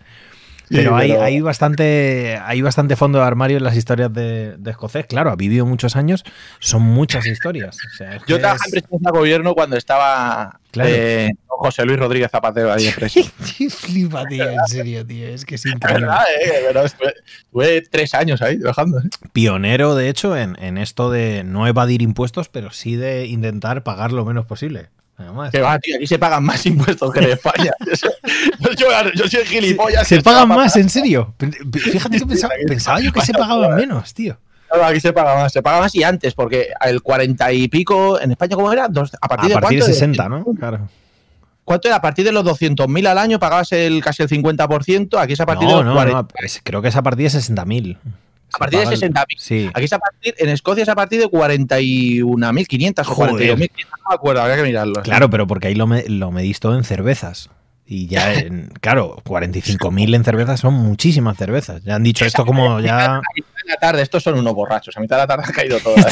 Pero, 0.70 0.96
hay, 0.96 1.10
pero- 1.12 1.24
hay 1.24 1.42
bastante 1.42 2.40
hay 2.44 2.62
bastante 2.62 2.96
fondo 2.96 3.20
de 3.20 3.26
armario 3.26 3.58
en 3.58 3.64
las 3.64 3.76
historias 3.76 4.14
de, 4.14 4.56
de 4.58 4.72
escocés. 4.72 5.06
Claro, 5.08 5.32
ha 5.32 5.36
vivido 5.36 5.66
muchos 5.66 5.96
años, 5.96 6.24
son 6.60 6.82
muchas 6.84 7.26
historias. 7.26 7.78
O 7.94 7.98
sea, 7.98 8.16
es 8.16 8.24
Yo 8.28 8.40
trabajé 8.40 8.70
en 8.70 8.78
es- 8.78 8.82
presidencia 8.84 9.12
de 9.12 9.18
gobierno 9.20 9.54
cuando 9.56 9.78
estaba 9.78 10.60
Claro. 10.72 10.90
eh, 10.94 11.30
José 11.48 11.84
Luis 11.86 11.98
Rodríguez 12.00 12.30
Zapatero 12.32 12.72
ahí 12.72 12.88
en 12.88 12.94
presión. 12.94 13.26
Tío, 13.58 13.70
Flipa, 13.72 14.26
tío, 14.28 14.48
en 14.50 14.66
serio, 14.68 15.06
tío. 15.06 15.28
Es 15.28 15.44
que 15.46 15.56
es 15.56 15.66
Es 15.66 15.72
increíble. 15.74 16.06
verdad, 16.06 16.24
eh, 16.44 16.52
pero 16.68 16.84
estuve, 16.86 17.14
estuve 17.44 17.82
tres 17.90 18.14
años 18.14 18.42
ahí 18.42 18.60
trabajando. 18.60 19.00
eh. 19.00 19.10
Pionero, 19.34 19.96
de 19.96 20.10
hecho, 20.10 20.38
en, 20.38 20.56
en 20.62 20.78
esto 20.78 21.10
de 21.10 21.44
no 21.44 21.68
evadir 21.68 22.02
impuestos, 22.04 22.50
pero 22.50 22.72
sí 22.72 22.96
de 22.96 23.26
intentar 23.26 23.84
pagar 23.84 24.12
lo 24.12 24.24
menos 24.26 24.46
posible. 24.46 24.90
Además, 25.20 25.52
Que 25.52 25.60
va, 25.62 25.78
tío, 25.80 25.96
aquí 25.98 26.08
se 26.08 26.18
pagan 26.18 26.44
más 26.44 26.66
impuestos 26.66 27.12
que 27.12 27.20
en 27.20 27.30
España. 27.32 27.72
yo, 28.78 28.88
yo 29.16 29.28
soy 29.28 29.46
gilipollas. 29.46 30.08
se 30.08 30.18
que 30.18 30.22
pagan 30.24 30.48
más, 30.48 30.76
en 30.78 30.90
serio. 30.90 31.34
Fíjate 31.74 32.20
que 32.20 32.26
pensaba, 32.26 32.54
pensaba 32.68 33.00
yo 33.02 33.12
que 33.12 33.22
se 33.22 33.34
pagaban 33.34 33.76
menos, 33.76 34.14
tío. 34.14 34.38
Claro, 34.70 34.86
aquí 34.86 35.00
se 35.00 35.12
paga 35.14 35.36
más, 35.36 35.52
se 35.52 35.62
paga 35.62 35.80
más 35.82 35.94
y 35.96 36.04
antes, 36.04 36.34
porque 36.36 36.70
el 36.86 37.02
40 37.02 37.52
y 37.54 37.68
pico, 37.68 38.20
en 38.22 38.32
España, 38.32 38.56
¿cómo 38.56 38.72
era? 38.72 38.88
Dos- 38.88 39.12
a 39.20 39.28
partir, 39.28 39.52
A 39.52 39.56
de, 39.56 39.62
partir 39.62 39.80
de 39.80 39.84
cuánto? 39.86 39.94
60, 39.94 40.30
¿no? 40.30 40.46
Claro. 40.58 40.90
¿Cuánto 41.66 41.88
era? 41.88 41.98
A 41.98 42.02
partir 42.02 42.24
de 42.26 42.32
los 42.32 42.44
200.000 42.46 43.08
al 43.08 43.18
año 43.18 43.40
pagabas 43.40 43.72
el 43.74 44.02
casi 44.04 44.24
el 44.24 44.30
50%, 44.30 45.18
aquí 45.20 45.34
es 45.34 45.40
a 45.40 45.46
partir 45.46 45.68
de 45.68 45.74
No, 45.74 45.78
los 45.84 45.86
no, 45.88 45.94
40. 45.96 46.22
no, 46.22 46.28
creo 46.64 46.82
que 46.82 46.88
es 46.88 46.96
a 46.96 47.02
partir 47.04 47.30
de 47.32 47.38
60.000. 47.40 47.98
A 48.54 48.58
partir 48.58 48.80
de 48.80 48.86
Se 48.98 49.10
paga 49.10 49.26
el- 49.30 49.36
60.000. 49.38 49.40
Sí. 49.40 49.70
Aquí 49.74 49.86
es 49.86 49.94
a 49.94 50.00
partir, 50.00 50.36
en 50.38 50.50
Escocia 50.50 50.84
es 50.84 50.90
a 50.90 50.96
partir 50.96 51.20
de 51.20 51.28
41.500 51.28 53.00
o 53.02 53.04
Joder. 53.16 53.58
42.500, 53.58 53.60
no 53.60 54.10
me 54.10 54.16
acuerdo, 54.16 54.42
habría 54.42 54.56
que 54.58 54.64
mirarlo. 54.64 55.02
Claro, 55.04 55.30
pero 55.30 55.48
porque 55.48 55.68
ahí 55.68 55.76
lo, 55.76 55.88
me- 55.88 56.08
lo 56.10 56.32
medís 56.32 56.60
todo 56.60 56.76
en 56.76 56.84
cervezas. 56.84 57.50
Y 57.86 58.08
ya, 58.08 58.34
en, 58.40 58.72
claro, 58.82 59.18
45.000 59.26 60.16
en 60.16 60.24
cervezas 60.24 60.60
son 60.60 60.74
muchísimas 60.76 61.38
cervezas. 61.38 61.84
Ya 61.84 61.96
han 61.96 62.04
dicho 62.04 62.26
esto 62.26 62.46
como 62.46 62.80
ya... 62.80 63.16
A 63.16 63.22
mitad 63.36 63.50
de 63.66 63.70
la 63.72 63.76
tarde, 63.78 64.02
estos 64.02 64.22
son 64.24 64.38
unos 64.38 64.54
borrachos, 64.54 64.96
a 64.98 65.00
mitad 65.00 65.16
de 65.18 65.22
la 65.24 65.28
tarde 65.28 65.44
ha 65.48 65.52
caído 65.52 65.80
todo. 65.80 65.96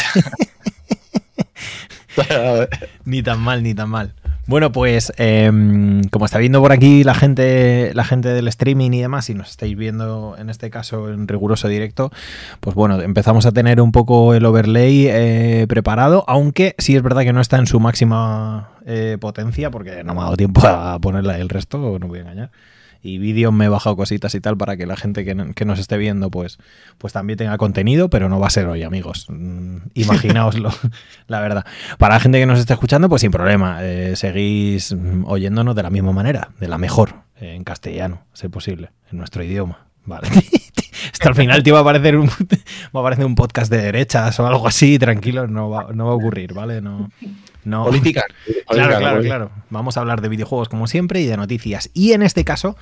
¿eh? 2.29 2.67
Ni 3.05 3.21
tan 3.23 3.39
mal, 3.39 3.61
ni 3.63 3.73
tan 3.73 3.89
mal. 3.89 4.13
Bueno, 4.47 4.71
pues 4.71 5.11
em, 5.17 6.03
como 6.05 6.23
está 6.23 6.37
viendo 6.37 6.61
por 6.61 6.71
aquí 6.71 7.03
la 7.03 7.13
gente, 7.13 7.91
la 7.93 8.05
gente 8.05 8.29
del 8.29 8.47
streaming 8.47 8.91
y 8.91 9.01
demás, 9.01 9.29
y 9.29 9.33
nos 9.33 9.49
estáis 9.49 9.75
viendo 9.75 10.37
en 10.39 10.49
este 10.49 10.69
caso 10.69 11.09
en 11.11 11.27
riguroso 11.27 11.67
directo, 11.67 12.11
pues 12.61 12.73
bueno, 12.73 13.01
empezamos 13.01 13.45
a 13.45 13.51
tener 13.51 13.81
un 13.81 13.91
poco 13.91 14.33
el 14.33 14.45
overlay 14.45 15.07
eh, 15.09 15.65
preparado, 15.67 16.23
aunque 16.27 16.75
sí 16.77 16.95
es 16.95 17.03
verdad 17.03 17.23
que 17.23 17.33
no 17.33 17.41
está 17.41 17.57
en 17.57 17.67
su 17.67 17.81
máxima 17.81 18.69
eh, 18.85 19.17
potencia, 19.19 19.69
porque 19.69 20.05
no 20.05 20.13
me 20.13 20.21
ha 20.21 20.23
dado 20.23 20.37
tiempo 20.37 20.65
a 20.65 20.97
ponerla 20.99 21.37
el 21.39 21.49
resto, 21.49 21.99
no 21.99 22.07
voy 22.07 22.19
a 22.19 22.21
engañar. 22.21 22.49
Y 23.07 23.19
vídeos 23.19 23.53
me 23.53 23.65
he 23.65 23.69
bajado 23.69 23.95
cositas 23.95 24.35
y 24.35 24.41
tal 24.41 24.57
para 24.57 24.75
que 24.75 24.85
la 24.85 24.97
gente 24.97 25.23
que, 25.23 25.53
que 25.55 25.63
nos 25.63 25.79
esté 25.79 25.97
viendo 25.97 26.29
pues, 26.29 26.57
pues 26.97 27.13
también 27.13 27.37
tenga 27.37 27.57
contenido, 27.57 28.09
pero 28.09 28.27
no 28.27 28.37
va 28.37 28.47
a 28.47 28.49
ser 28.49 28.67
hoy, 28.67 28.83
amigos. 28.83 29.27
Mm, 29.29 29.77
Imaginaoslo, 29.93 30.71
la 31.27 31.39
verdad. 31.39 31.65
Para 31.97 32.15
la 32.15 32.19
gente 32.19 32.37
que 32.39 32.45
nos 32.45 32.59
esté 32.59 32.73
escuchando, 32.73 33.07
pues 33.07 33.21
sin 33.21 33.31
problema. 33.31 33.77
eh, 33.81 34.17
seguís 34.17 34.93
oyéndonos 35.25 35.73
de 35.73 35.83
la 35.83 35.89
misma 35.89 36.11
manera, 36.11 36.49
de 36.59 36.67
la 36.67 36.77
mejor, 36.77 37.15
en 37.39 37.63
castellano, 37.63 38.23
si 38.33 38.47
es 38.47 38.51
posible, 38.51 38.91
en 39.09 39.19
nuestro 39.19 39.41
idioma. 39.41 39.87
Vale. 40.05 40.27
Hasta 41.13 41.29
el 41.29 41.35
final 41.35 41.63
te 41.63 41.71
va 41.71 41.79
a 41.79 41.81
aparecer 41.81 42.17
un, 42.17 42.27
va 42.95 42.95
a 42.95 42.99
aparecer 42.99 43.25
un 43.25 43.35
podcast 43.35 43.71
de 43.71 43.77
derechas 43.81 44.37
o 44.39 44.47
algo 44.47 44.67
así, 44.67 44.99
tranquilo, 44.99 45.47
no 45.47 45.69
va, 45.69 45.93
no 45.93 46.07
va 46.07 46.11
a 46.11 46.15
ocurrir, 46.15 46.53
¿vale? 46.53 46.81
No, 46.81 47.09
no. 47.67 47.85
Política. 47.85 48.25
Claro, 48.67 48.97
claro, 48.97 49.21
claro. 49.21 49.51
Vamos 49.69 49.95
a 49.95 50.01
hablar 50.01 50.19
de 50.19 50.27
videojuegos 50.27 50.67
como 50.67 50.87
siempre 50.87 51.21
y 51.21 51.25
de 51.25 51.37
noticias. 51.37 51.89
Y 51.93 52.11
en 52.11 52.21
este 52.21 52.43
caso 52.43 52.75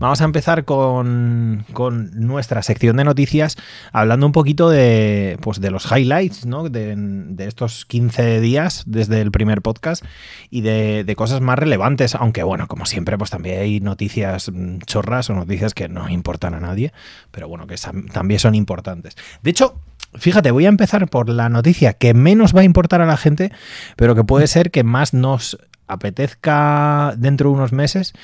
vamos 0.00 0.20
a 0.20 0.24
empezar 0.24 0.64
con, 0.64 1.64
con 1.72 2.10
nuestra 2.26 2.60
sección 2.64 2.96
de 2.96 3.04
noticias 3.04 3.56
hablando 3.92 4.26
un 4.26 4.32
poquito 4.32 4.68
de, 4.68 5.38
pues, 5.40 5.60
de 5.60 5.70
los 5.70 5.90
highlights 5.92 6.44
¿no? 6.44 6.68
de, 6.68 6.94
de 6.96 7.46
estos 7.46 7.84
15 7.84 8.40
días 8.40 8.82
desde 8.86 9.20
el 9.20 9.30
primer 9.30 9.62
podcast 9.62 10.04
y 10.50 10.62
de, 10.62 11.04
de 11.04 11.16
cosas 11.16 11.40
más 11.40 11.56
relevantes. 11.56 12.16
Aunque 12.16 12.42
bueno, 12.42 12.66
como 12.66 12.84
siempre, 12.84 13.16
pues 13.16 13.30
también 13.30 13.60
hay 13.60 13.78
noticias 13.78 14.50
mm, 14.52 14.78
chorras 14.86 15.30
o 15.30 15.34
noticias 15.34 15.72
que 15.72 15.88
no 15.88 16.08
importan 16.08 16.54
a 16.54 16.60
nadie, 16.60 16.92
pero 17.30 17.46
bueno, 17.46 17.68
que 17.68 17.76
también 18.12 18.40
son 18.40 18.56
importantes. 18.56 19.16
De 19.42 19.50
hecho, 19.50 19.80
Fíjate, 20.14 20.50
voy 20.50 20.66
a 20.66 20.70
empezar 20.70 21.08
por 21.08 21.28
la 21.28 21.48
noticia 21.48 21.92
que 21.92 22.14
menos 22.14 22.54
va 22.56 22.62
a 22.62 22.64
importar 22.64 23.00
a 23.00 23.06
la 23.06 23.16
gente, 23.16 23.52
pero 23.96 24.14
que 24.14 24.24
puede 24.24 24.46
ser 24.46 24.70
que 24.70 24.84
más 24.84 25.14
nos 25.14 25.58
apetezca 25.86 27.14
dentro 27.16 27.50
de 27.50 27.56
unos 27.56 27.72
meses. 27.72 28.14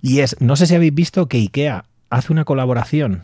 Y 0.00 0.20
es, 0.20 0.36
no 0.40 0.56
sé 0.56 0.66
si 0.66 0.74
habéis 0.74 0.94
visto 0.94 1.28
que 1.28 1.38
IKEA 1.38 1.84
hace 2.10 2.32
una 2.32 2.44
colaboración 2.44 3.22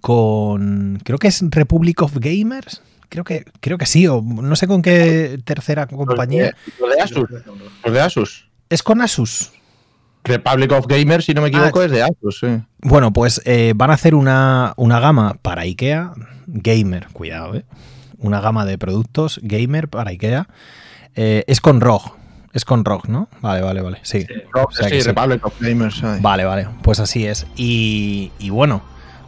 con, 0.00 1.00
creo 1.04 1.18
que 1.18 1.28
es 1.28 1.42
Republic 1.50 2.02
of 2.02 2.16
Gamers. 2.16 2.82
Creo 3.08 3.24
que, 3.24 3.44
creo 3.60 3.76
que 3.76 3.84
sí, 3.84 4.06
o 4.06 4.22
no 4.22 4.56
sé 4.56 4.66
con 4.66 4.80
qué 4.80 5.38
tercera 5.44 5.86
compañía. 5.86 6.56
Los 6.80 6.96
de 6.96 7.02
Asus. 7.02 7.30
Los 7.84 7.92
de 7.92 8.00
Asus. 8.00 8.48
Es 8.70 8.82
con 8.82 9.02
Asus. 9.02 9.52
Republic 10.24 10.70
of 10.72 10.86
Gamers, 10.86 11.24
si 11.24 11.34
no 11.34 11.42
me 11.42 11.48
equivoco, 11.48 11.80
Ah, 11.80 11.84
es 11.86 11.90
de 11.90 12.02
Asus. 12.02 12.38
sí. 12.40 12.46
Bueno, 12.80 13.12
pues 13.12 13.40
eh, 13.44 13.72
van 13.76 13.90
a 13.90 13.94
hacer 13.94 14.14
una, 14.14 14.72
una 14.76 15.00
gama 15.00 15.36
para 15.42 15.62
IKEA, 15.62 16.12
gamer, 16.46 17.08
cuidado, 17.12 17.54
¿eh? 17.56 17.64
Una 18.18 18.40
gama 18.40 18.64
de 18.64 18.78
productos 18.78 19.40
gamer 19.42 19.88
para 19.88 20.10
IKEA. 20.10 20.48
Eh, 21.16 21.44
es 21.48 21.60
con 21.60 21.80
ROG, 21.80 22.14
es 22.52 22.64
con 22.64 22.84
ROG, 22.84 23.08
¿no? 23.08 23.28
Vale, 23.40 23.62
vale, 23.62 23.80
vale, 23.82 23.98
sí. 24.02 24.20
Sí. 24.22 24.26
No, 24.54 24.62
O 24.64 24.70
sea 24.72 24.86
sí, 24.88 24.94
que 24.94 25.00
sí. 25.02 25.08
Republic 25.08 25.44
of 25.44 25.54
Gamers. 25.60 26.02
ay. 26.04 26.20
Vale, 26.20 26.44
vale, 26.44 26.68
pues 26.82 27.00
así 27.00 27.26
es. 27.26 27.46
Y, 27.56 28.30
y 28.38 28.50
bueno, 28.50 28.82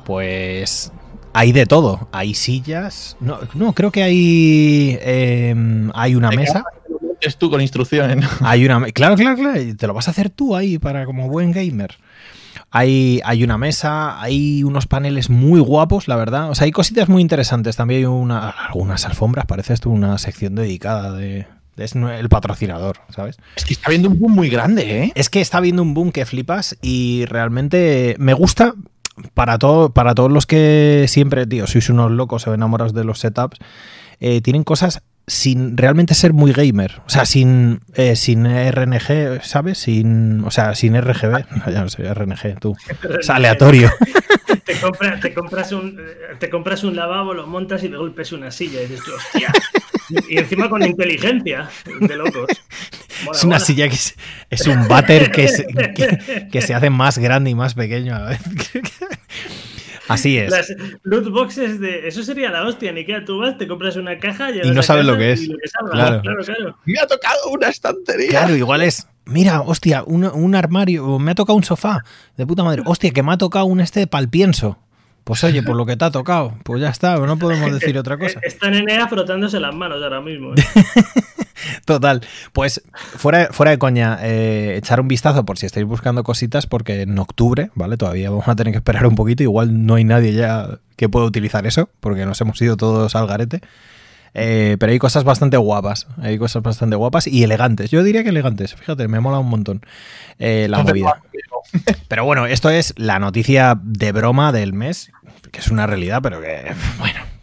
pues 0.05 0.93
hay 1.33 1.51
de 1.53 1.67
todo. 1.67 2.09
Hay 2.13 2.35
sillas. 2.35 3.17
No, 3.21 3.39
no 3.55 3.73
creo 3.73 3.91
que 3.91 4.03
hay, 4.05 4.97
eh, 5.01 5.91
hay 5.95 6.15
una 6.15 6.31
mesa. 6.31 6.63
Es 7.21 7.37
tú 7.37 7.51
con 7.51 7.61
instrucciones, 7.61 8.17
¿no? 8.17 8.29
Hay 8.41 8.65
una. 8.65 8.81
Claro, 8.93 9.17
claro, 9.17 9.37
claro. 9.37 9.61
Te 9.77 9.87
lo 9.87 9.95
vas 9.95 10.09
a 10.09 10.11
hacer 10.11 10.31
tú 10.31 10.57
ahí 10.57 10.79
para 10.79 11.05
como 11.05 11.29
buen 11.29 11.53
gamer. 11.53 11.97
Hay, 12.71 13.21
hay 13.25 13.45
una 13.45 13.59
mesa, 13.59 14.21
hay 14.21 14.65
unos 14.65 14.87
paneles 14.87 15.31
muy 15.31 15.61
guapos, 15.61 16.09
la 16.09 16.17
verdad. 16.17 16.51
O 16.51 16.55
sea, 16.55 16.65
hay 16.65 16.73
cositas 16.73 17.09
muy 17.09 17.23
interesantes. 17.23 17.77
También 17.77 18.01
hay 18.01 18.07
una, 18.07 18.51
algunas 18.51 19.05
alfombras, 19.07 19.47
parece 19.47 19.75
esto 19.75 19.91
una 19.91 20.19
sección 20.19 20.55
dedicada 20.55 21.13
de, 21.13 21.47
es 21.77 21.95
el 21.97 22.29
patrocinador, 22.29 22.99
¿sabes? 23.11 23.37
Es 23.57 23.65
que 23.65 23.75
está 23.75 23.91
viendo 23.91 24.09
un 24.09 24.19
boom 24.19 24.33
muy 24.33 24.49
grande, 24.49 25.05
¿eh? 25.05 25.13
Es 25.15 25.29
que 25.29 25.41
está 25.41 25.61
viendo 25.61 25.83
un 25.83 25.95
boom 25.95 26.13
que 26.13 26.25
flipas 26.25 26.77
y 26.83 27.25
realmente 27.27 28.15
me 28.19 28.33
gusta 28.33 28.75
para, 29.35 29.59
todo, 29.59 29.91
para 29.91 30.15
todos 30.15 30.31
los 30.31 30.47
que 30.47 31.07
siempre, 31.09 31.47
tío, 31.47 31.67
sois 31.67 31.89
unos 31.91 32.11
locos 32.11 32.47
o 32.47 32.55
enamorados 32.55 32.95
de 32.95 33.05
los 33.05 33.19
setups, 33.19 33.59
eh, 34.21 34.41
tienen 34.41 34.65
cosas 34.65 35.03
sin 35.27 35.77
realmente 35.77 36.15
ser 36.15 36.33
muy 36.33 36.53
gamer. 36.53 37.01
O 37.07 37.11
sea, 37.11 37.25
sin, 37.25 37.81
eh, 37.95 38.17
sin 38.17 38.45
RNG, 38.45 39.43
¿sabes? 39.43 39.79
Sin, 39.79 40.45
o 40.45 40.51
sea, 40.51 40.75
sin 40.75 41.01
RGB. 41.01 41.45
ya 41.73 41.83
no 41.83 41.89
sé, 41.89 42.13
RNG, 42.13 42.59
tú. 42.61 42.77
Es 43.21 43.31
aleatorio. 43.31 43.91
Te, 44.65 44.79
compras 45.35 45.73
un, 45.73 46.01
te 46.39 46.51
compras 46.51 46.85
un 46.85 46.97
lavabo, 46.97 47.35
lo 47.35 47.47
montas 47.47 47.83
y 47.85 47.89
de 47.89 47.97
golpe 47.97 48.23
es 48.23 48.33
una 48.33 48.51
silla 48.51 48.81
y 48.83 48.87
dices, 48.87 49.09
hostia. 49.09 49.53
Y 50.29 50.39
encima 50.39 50.69
con 50.69 50.83
inteligencia, 50.83 51.69
de 52.01 52.17
locos. 52.17 52.49
es 53.33 53.45
una 53.45 53.59
silla 53.59 53.89
que 53.89 53.97
es, 54.51 54.67
un 54.67 54.87
váter 54.89 55.31
que, 55.31 55.49
que, 56.51 56.63
se 56.63 56.75
hace 56.75 56.91
más 56.91 57.19
grande 57.19 57.51
y 57.51 57.55
más 57.55 57.75
pequeño 57.75 58.15
a 58.15 58.19
la 58.21 58.29
vez. 58.31 58.41
Así 60.09 60.39
es. 60.39 60.51
Las 60.51 60.75
loot 61.03 61.29
boxes 61.31 61.81
de. 61.81 62.07
Eso 62.07 62.23
sería 62.23 62.51
la 62.51 62.67
hostia, 62.67 62.93
ni 62.93 63.05
que 63.05 63.21
tú 63.23 63.39
vas, 63.39 63.57
te 63.57 63.67
compras 63.67 63.97
una 63.97 64.19
caja 64.19 64.51
y 64.51 64.71
no 64.71 64.83
sabes 64.83 65.05
lo 65.05 65.17
que 65.17 65.33
es. 65.33 65.49
claro. 65.91 66.23
claro, 66.23 66.79
Me 66.85 66.99
ha 66.99 67.07
tocado 67.07 67.49
una 67.51 67.69
estantería. 67.69 68.31
Claro, 68.31 68.57
igual 68.57 68.83
es. 68.83 69.07
Mira, 69.27 69.63
hostia, 69.63 70.03
un, 70.05 70.25
un 70.25 70.55
armario, 70.55 71.19
me 71.19 71.31
ha 71.31 71.35
tocado 71.35 71.57
un 71.57 71.65
sofá 71.65 72.05
de 72.37 72.47
puta 72.47 72.63
madre. 72.63 72.83
Hostia, 72.85 73.11
que 73.11 73.23
me 73.23 73.33
ha 73.33 73.39
tocado 73.39 73.65
un 73.67 73.81
este 73.81 74.01
de 74.01 74.29
pienso. 74.29 74.79
Pues 75.25 75.43
oye, 75.43 75.63
por 75.63 75.75
lo 75.75 75.87
que 75.87 75.97
te 75.97 76.05
ha 76.05 76.11
tocado, 76.11 76.53
pues 76.65 76.83
ya 76.83 76.91
está, 76.91 77.17
no 77.17 77.39
podemos 77.39 77.73
decir 77.81 77.97
otra 77.97 78.19
cosa. 78.19 78.41
Está 78.43 78.69
Nenea 78.71 79.09
frotándose 79.09 79.59
las 79.59 79.75
manos 79.75 80.03
ahora 80.03 80.21
mismo. 80.21 80.53
¿eh? 80.53 80.63
Total. 81.85 82.21
Pues 82.53 82.83
fuera, 82.95 83.49
fuera 83.51 83.71
de 83.71 83.79
coña, 83.79 84.19
eh, 84.23 84.77
echar 84.77 85.01
un 85.01 85.09
vistazo 85.09 85.45
por 85.45 85.59
si 85.59 85.67
estáis 85.67 85.87
buscando 85.87 86.25
cositas, 86.25 86.67
porque 86.67 87.03
en 87.03 87.19
octubre, 87.19 87.71
¿vale? 87.75 87.97
Todavía 87.97 88.31
vamos 88.31 88.49
a 88.49 88.57
tener 88.57 88.73
que 88.73 88.79
esperar 88.79 89.07
un 89.07 89.15
poquito. 89.15 89.43
Igual 89.43 89.87
no 89.87 89.95
hay 89.95 90.05
nadie 90.05 90.33
ya 90.33 90.79
que 90.97 91.09
pueda 91.09 91.27
utilizar 91.27 91.67
eso, 91.67 91.89
porque 92.01 92.27
nos 92.27 92.41
hemos 92.41 92.61
ido 92.61 92.77
todos 92.77 93.15
al 93.15 93.27
garete. 93.27 93.61
Eh, 94.37 94.77
pero 94.81 94.91
hay 94.91 94.99
cosas 94.99 95.23
bastante 95.25 95.57
guapas. 95.57 96.09
Hay 96.21 96.39
cosas 96.39 96.63
bastante 96.63 96.97
guapas 96.97 97.27
y 97.27 97.45
elegantes. 97.45 97.91
Yo 97.91 98.03
diría 98.03 98.25
que 98.25 98.31
elegantes. 98.31 98.75
Fíjate, 98.75 99.07
me 99.07 99.21
mola 99.21 99.39
un 99.39 99.49
montón 99.49 99.83
la 100.39 100.83
movida. 100.83 101.23
Pero 102.09 102.25
bueno, 102.25 102.47
esto 102.47 102.71
es 102.71 102.95
la 102.97 103.19
noticia 103.19 103.79
de 103.83 104.13
broma 104.13 104.53
del 104.53 104.73
mes, 104.73 105.11
que 105.51 105.61
es 105.61 105.69
una 105.69 105.87
realidad, 105.87 106.21
pero 106.23 106.41
que, 106.41 106.73
bueno, 106.99 107.21
eh, 107.21 107.34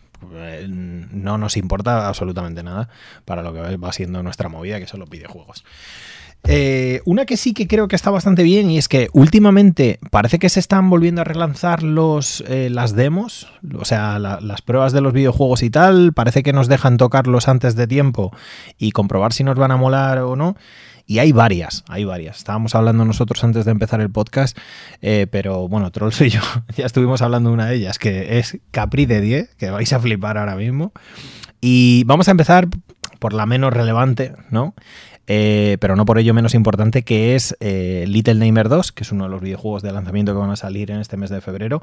no 0.67 1.37
nos 1.37 1.57
importa 1.57 2.07
absolutamente 2.07 2.63
nada 2.63 2.89
para 3.25 3.41
lo 3.41 3.53
que 3.53 3.77
va 3.77 3.91
siendo 3.93 4.23
nuestra 4.23 4.49
movida, 4.49 4.79
que 4.79 4.87
son 4.87 4.99
los 4.99 5.09
videojuegos. 5.09 5.63
Eh, 6.47 7.01
una 7.05 7.25
que 7.25 7.37
sí 7.37 7.53
que 7.53 7.67
creo 7.67 7.87
que 7.87 7.95
está 7.95 8.09
bastante 8.09 8.41
bien 8.41 8.71
y 8.71 8.79
es 8.79 8.87
que 8.87 9.09
últimamente 9.13 9.99
parece 10.09 10.39
que 10.39 10.49
se 10.49 10.59
están 10.59 10.89
volviendo 10.89 11.21
a 11.21 11.23
relanzar 11.23 11.83
los, 11.83 12.43
eh, 12.47 12.69
las 12.71 12.95
demos, 12.95 13.47
o 13.77 13.85
sea, 13.85 14.17
las 14.17 14.61
pruebas 14.63 14.91
de 14.91 15.01
los 15.01 15.13
videojuegos 15.13 15.61
y 15.61 15.69
tal, 15.69 16.13
parece 16.13 16.41
que 16.41 16.51
nos 16.51 16.67
dejan 16.67 16.97
tocarlos 16.97 17.47
antes 17.47 17.75
de 17.75 17.85
tiempo 17.85 18.35
y 18.79 18.91
comprobar 18.91 19.33
si 19.33 19.43
nos 19.43 19.55
van 19.55 19.71
a 19.71 19.77
molar 19.77 20.17
o 20.19 20.35
no. 20.35 20.55
Y 21.11 21.19
hay 21.19 21.33
varias, 21.33 21.83
hay 21.89 22.05
varias. 22.05 22.37
Estábamos 22.37 22.73
hablando 22.73 23.03
nosotros 23.03 23.43
antes 23.43 23.65
de 23.65 23.71
empezar 23.71 23.99
el 23.99 24.09
podcast, 24.09 24.57
eh, 25.01 25.27
pero 25.29 25.67
bueno, 25.67 25.91
Trolls 25.91 26.21
y 26.21 26.29
yo 26.29 26.39
ya 26.77 26.85
estuvimos 26.85 27.21
hablando 27.21 27.49
de 27.49 27.53
una 27.53 27.65
de 27.65 27.75
ellas, 27.75 27.99
que 27.99 28.39
es 28.39 28.59
Capri 28.71 29.05
de 29.05 29.19
10, 29.19 29.55
que 29.55 29.69
vais 29.71 29.91
a 29.91 29.99
flipar 29.99 30.37
ahora 30.37 30.55
mismo. 30.55 30.93
Y 31.59 32.05
vamos 32.05 32.29
a 32.29 32.31
empezar 32.31 32.69
por 33.19 33.33
la 33.33 33.45
menos 33.45 33.73
relevante, 33.73 34.35
¿no? 34.51 34.73
Eh, 35.27 35.75
pero 35.81 35.97
no 35.97 36.05
por 36.05 36.17
ello 36.17 36.33
menos 36.33 36.53
importante, 36.53 37.03
que 37.03 37.35
es 37.35 37.57
eh, 37.59 38.05
Little 38.07 38.35
Nightmare 38.35 38.69
2, 38.69 38.93
que 38.93 39.03
es 39.03 39.11
uno 39.11 39.25
de 39.25 39.31
los 39.31 39.41
videojuegos 39.41 39.83
de 39.83 39.91
lanzamiento 39.91 40.31
que 40.31 40.39
van 40.39 40.51
a 40.51 40.55
salir 40.55 40.91
en 40.91 41.01
este 41.01 41.17
mes 41.17 41.29
de 41.29 41.41
febrero, 41.41 41.81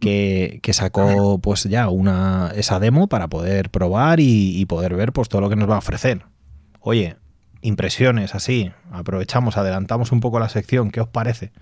que, 0.00 0.62
sacó 0.72 1.38
pues 1.42 1.64
ya 1.64 1.90
una, 1.90 2.50
esa 2.56 2.80
demo 2.80 3.06
para 3.06 3.28
poder 3.28 3.68
probar 3.68 4.18
y, 4.18 4.58
y, 4.58 4.64
poder 4.64 4.94
ver 4.94 5.12
pues 5.12 5.28
todo 5.28 5.42
lo 5.42 5.50
que 5.50 5.56
nos 5.56 5.68
va 5.68 5.74
a 5.74 5.80
ofrecer. 5.80 6.22
Oye, 6.80 7.16
impresiones 7.62 8.34
así, 8.34 8.72
aprovechamos, 8.90 9.56
adelantamos 9.56 10.12
un 10.12 10.20
poco 10.20 10.38
la 10.38 10.48
sección, 10.48 10.90
¿qué 10.90 11.00
os 11.00 11.08
parece? 11.08 11.52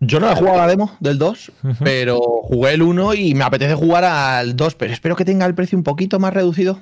Yo 0.00 0.18
no 0.18 0.30
he 0.30 0.34
jugado 0.34 0.56
a 0.56 0.62
la 0.62 0.66
demo 0.66 0.96
del 1.00 1.18
2, 1.18 1.52
pero 1.84 2.18
jugué 2.20 2.72
el 2.72 2.82
1 2.82 3.14
y 3.14 3.34
me 3.34 3.44
apetece 3.44 3.74
jugar 3.74 4.04
al 4.04 4.56
2, 4.56 4.74
pero 4.74 4.92
espero 4.92 5.14
que 5.14 5.26
tenga 5.26 5.44
el 5.44 5.54
precio 5.54 5.76
un 5.76 5.84
poquito 5.84 6.18
más 6.18 6.32
reducido 6.32 6.80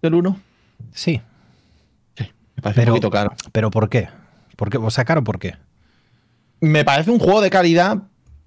del 0.00 0.14
1. 0.14 0.40
Sí. 0.92 1.20
Sí, 2.16 2.30
me 2.56 2.62
parece 2.62 2.80
un 2.82 2.86
poquito 2.88 3.10
caro. 3.10 3.34
¿Pero 3.52 3.70
por 3.70 3.90
qué? 3.90 4.08
¿Por 4.56 4.70
qué? 4.70 4.78
¿O 4.78 4.90
sea, 4.90 5.04
caro 5.04 5.22
por 5.22 5.38
qué? 5.38 5.56
Me 6.60 6.84
parece 6.84 7.10
un 7.10 7.18
juego 7.18 7.42
de 7.42 7.50
calidad, 7.50 7.98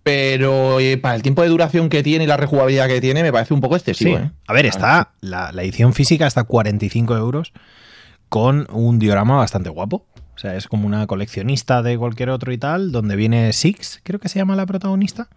pero 0.08 0.80
eh, 0.80 0.98
para 0.98 1.16
el 1.16 1.22
tiempo 1.22 1.42
de 1.42 1.50
duración 1.50 1.90
que 1.90 2.02
tiene 2.02 2.24
y 2.24 2.28
la 2.28 2.38
rejugabilidad 2.38 2.88
que 2.88 3.02
tiene, 3.02 3.24
me 3.24 3.34
parece 3.34 3.54
un 3.54 3.60
poco 3.60 3.76
excesivo. 3.76 4.18
¿eh? 4.18 4.32
A 4.48 4.54
ver, 4.54 4.66
está 4.66 5.12
la, 5.20 5.50
edición 5.50 5.94
física 5.94 6.26
está 6.26 6.42
a 6.42 6.44
45 6.46 7.18
euros 7.18 7.52
con 8.30 8.68
un 8.72 9.00
diorama 9.00 9.36
bastante 9.36 9.70
guapo. 9.70 10.06
O 10.34 10.40
sea, 10.40 10.56
es 10.56 10.70
como 10.70 10.88
una 10.88 11.08
coleccionista 11.08 11.82
de 11.82 11.98
cualquier 11.98 12.30
otro 12.30 12.54
y 12.54 12.58
tal, 12.58 12.94
donde 12.94 13.18
viene 13.18 13.52
Six, 13.52 14.00
creo 14.04 14.22
que 14.22 14.30
se 14.30 14.40
llama 14.40 14.56
la 14.56 14.66
protagonista. 14.66 15.28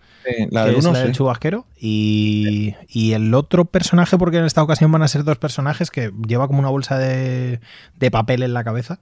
la 0.53 0.67
de 0.67 0.77
uno, 0.77 0.93
chubasquero. 1.11 1.67
Y, 1.77 2.77
y, 2.89 3.15
el 3.15 3.35
otro 3.35 3.65
personaje, 3.65 4.19
porque 4.19 4.37
en 4.37 4.45
esta 4.45 4.63
ocasión 4.63 4.93
van 4.93 5.03
a 5.03 5.09
ser 5.09 5.25
dos 5.25 5.39
personajes 5.39 5.91
que 5.91 6.13
lleva 6.29 6.47
como 6.47 6.61
una 6.61 6.69
bolsa 6.69 6.97
de, 6.97 7.59
de 7.99 8.11
papel 8.13 8.45
en 8.45 8.55
la 8.55 8.63
cabeza. 8.63 9.01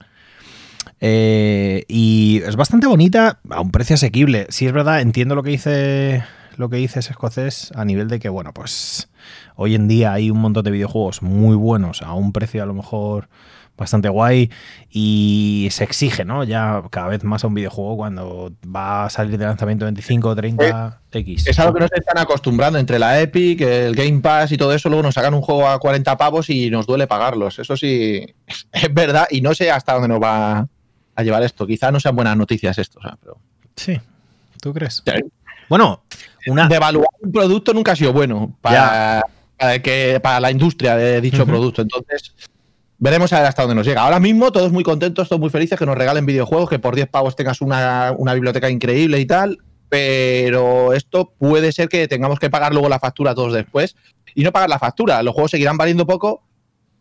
Eh, 1.01 1.85
y 1.87 2.41
es 2.45 2.55
bastante 2.55 2.87
bonita 2.87 3.39
a 3.49 3.61
un 3.61 3.71
precio 3.71 3.95
asequible. 3.95 4.47
Si 4.49 4.65
es 4.65 4.71
verdad, 4.73 5.01
entiendo 5.01 5.35
lo 5.35 5.43
que 5.43 5.51
dice 5.51 6.23
lo 6.57 6.69
que 6.69 6.75
dices 6.75 7.09
escocés 7.09 7.71
a 7.75 7.85
nivel 7.85 8.09
de 8.09 8.19
que, 8.19 8.27
bueno, 8.27 8.53
pues 8.53 9.09
hoy 9.55 9.75
en 9.75 9.87
día 9.87 10.11
hay 10.11 10.29
un 10.29 10.39
montón 10.39 10.65
de 10.65 10.71
videojuegos 10.71 11.21
muy 11.21 11.55
buenos 11.55 12.01
a 12.01 12.11
un 12.13 12.33
precio 12.33 12.61
a 12.61 12.65
lo 12.65 12.73
mejor 12.73 13.29
bastante 13.79 14.09
guay 14.09 14.51
y 14.91 15.67
se 15.71 15.83
exige, 15.85 16.25
¿no? 16.25 16.43
Ya 16.43 16.83
cada 16.91 17.07
vez 17.07 17.23
más 17.23 17.43
a 17.43 17.47
un 17.47 17.53
videojuego 17.53 17.97
cuando 17.97 18.51
va 18.63 19.05
a 19.05 19.09
salir 19.09 19.37
de 19.37 19.45
lanzamiento 19.45 19.85
25 19.85 20.29
o 20.29 20.35
30 20.35 21.01
X. 21.11 21.47
Es 21.47 21.57
algo 21.59 21.73
que 21.73 21.79
no 21.79 21.87
se 21.87 21.99
están 21.99 22.17
acostumbrando 22.17 22.77
entre 22.77 22.99
la 22.99 23.19
Epic, 23.19 23.61
el 23.61 23.95
Game 23.95 24.19
Pass 24.19 24.51
y 24.51 24.57
todo 24.57 24.73
eso, 24.73 24.89
luego 24.89 25.03
nos 25.03 25.15
sacan 25.15 25.33
un 25.33 25.41
juego 25.41 25.67
a 25.67 25.79
40 25.79 26.17
pavos 26.17 26.49
y 26.49 26.69
nos 26.69 26.85
duele 26.85 27.07
pagarlos. 27.07 27.57
Eso 27.57 27.75
sí 27.75 28.25
es 28.71 28.93
verdad 28.93 29.27
y 29.31 29.41
no 29.41 29.55
sé 29.55 29.71
hasta 29.71 29.93
dónde 29.93 30.09
nos 30.09 30.21
va 30.21 30.67
a 31.15 31.23
llevar 31.23 31.41
esto. 31.43 31.65
Quizá 31.65 31.91
no 31.91 31.99
sean 31.99 32.15
buenas 32.15 32.37
noticias 32.37 32.77
esto, 32.77 32.99
pero... 33.21 33.37
Sí, 33.75 33.99
¿tú 34.61 34.73
crees? 34.73 35.01
Bueno, 35.69 36.03
una... 36.47 36.67
Devaluar 36.67 37.07
un 37.21 37.31
producto 37.31 37.73
nunca 37.73 37.93
ha 37.93 37.95
sido 37.95 38.11
bueno 38.11 38.57
para, 38.61 39.23
que, 39.81 40.19
para 40.21 40.39
la 40.39 40.51
industria 40.51 40.95
de 40.95 41.21
dicho 41.21 41.45
producto. 41.45 41.81
Entonces, 41.81 42.33
veremos 42.99 43.33
a 43.33 43.39
ver 43.39 43.47
hasta 43.47 43.63
dónde 43.63 43.75
nos 43.75 43.87
llega. 43.87 44.03
Ahora 44.03 44.19
mismo 44.19 44.51
todos 44.51 44.71
muy 44.71 44.83
contentos, 44.83 45.27
todos 45.27 45.39
muy 45.39 45.49
felices 45.49 45.79
que 45.79 45.85
nos 45.85 45.97
regalen 45.97 46.25
videojuegos, 46.25 46.69
que 46.69 46.79
por 46.79 46.95
10 46.95 47.07
pavos 47.07 47.35
tengas 47.35 47.61
una, 47.61 48.13
una 48.17 48.33
biblioteca 48.33 48.69
increíble 48.69 49.19
y 49.19 49.25
tal, 49.25 49.57
pero 49.89 50.93
esto 50.93 51.33
puede 51.37 51.71
ser 51.71 51.89
que 51.89 52.07
tengamos 52.07 52.39
que 52.39 52.49
pagar 52.49 52.73
luego 52.73 52.89
la 52.89 52.99
factura 52.99 53.33
todos 53.33 53.53
después 53.53 53.95
y 54.35 54.43
no 54.43 54.51
pagar 54.51 54.69
la 54.69 54.79
factura. 54.79 55.23
Los 55.23 55.33
juegos 55.33 55.51
seguirán 55.51 55.77
valiendo 55.77 56.05
poco, 56.05 56.43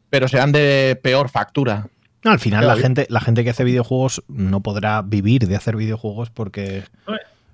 pero 0.09 0.29
serán 0.29 0.53
de 0.53 0.99
peor 1.03 1.29
factura 1.29 1.89
al 2.25 2.39
final 2.39 2.67
la 2.67 2.77
gente, 2.77 3.07
la 3.09 3.21
gente 3.21 3.45
que 3.45 3.51
hace 3.51 3.65
videojuegos 3.65 4.23
no 4.29 4.61
podrá 4.61 5.03
vivir 5.03 5.47
de 5.47 5.57
hacer 5.57 5.77
videojuegos 5.77 6.31
porque 6.31 6.85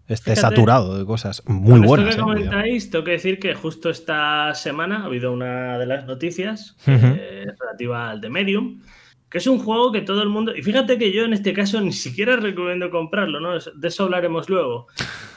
esté 0.09 0.37
saturado 0.37 0.99
de 0.99 1.05
cosas 1.05 1.43
muy 1.47 1.81
buenas. 1.81 2.15
que 2.15 2.21
eh, 2.21 2.25
comentáis, 2.25 2.91
tengo 2.91 3.05
que 3.05 3.13
decir 3.13 3.39
que 3.39 3.55
justo 3.55 3.91
esta 3.91 4.55
semana 4.55 5.03
ha 5.03 5.05
habido 5.07 5.33
una 5.33 5.79
de 5.79 5.87
las 5.87 6.07
noticias 6.07 6.77
eh, 6.87 7.47
relativa 7.59 8.11
al 8.11 8.21
de 8.21 8.31
Medium, 8.31 8.83
que 9.29 9.39
es 9.39 9.47
un 9.47 9.59
juego 9.59 9.93
que 9.93 10.03
todo 10.03 10.23
el 10.23 10.29
mundo. 10.29 10.55
Y 10.55 10.63
fíjate 10.63 10.99
que 10.99 11.13
yo 11.13 11.25
en 11.25 11.33
este 11.33 11.53
caso 11.53 11.81
ni 11.81 11.93
siquiera 11.93 12.37
recomiendo 12.37 12.91
comprarlo, 12.91 13.41
¿no? 13.41 13.59
De 13.59 13.89
eso 13.89 14.05
hablaremos 14.05 14.49
luego. 14.49 14.87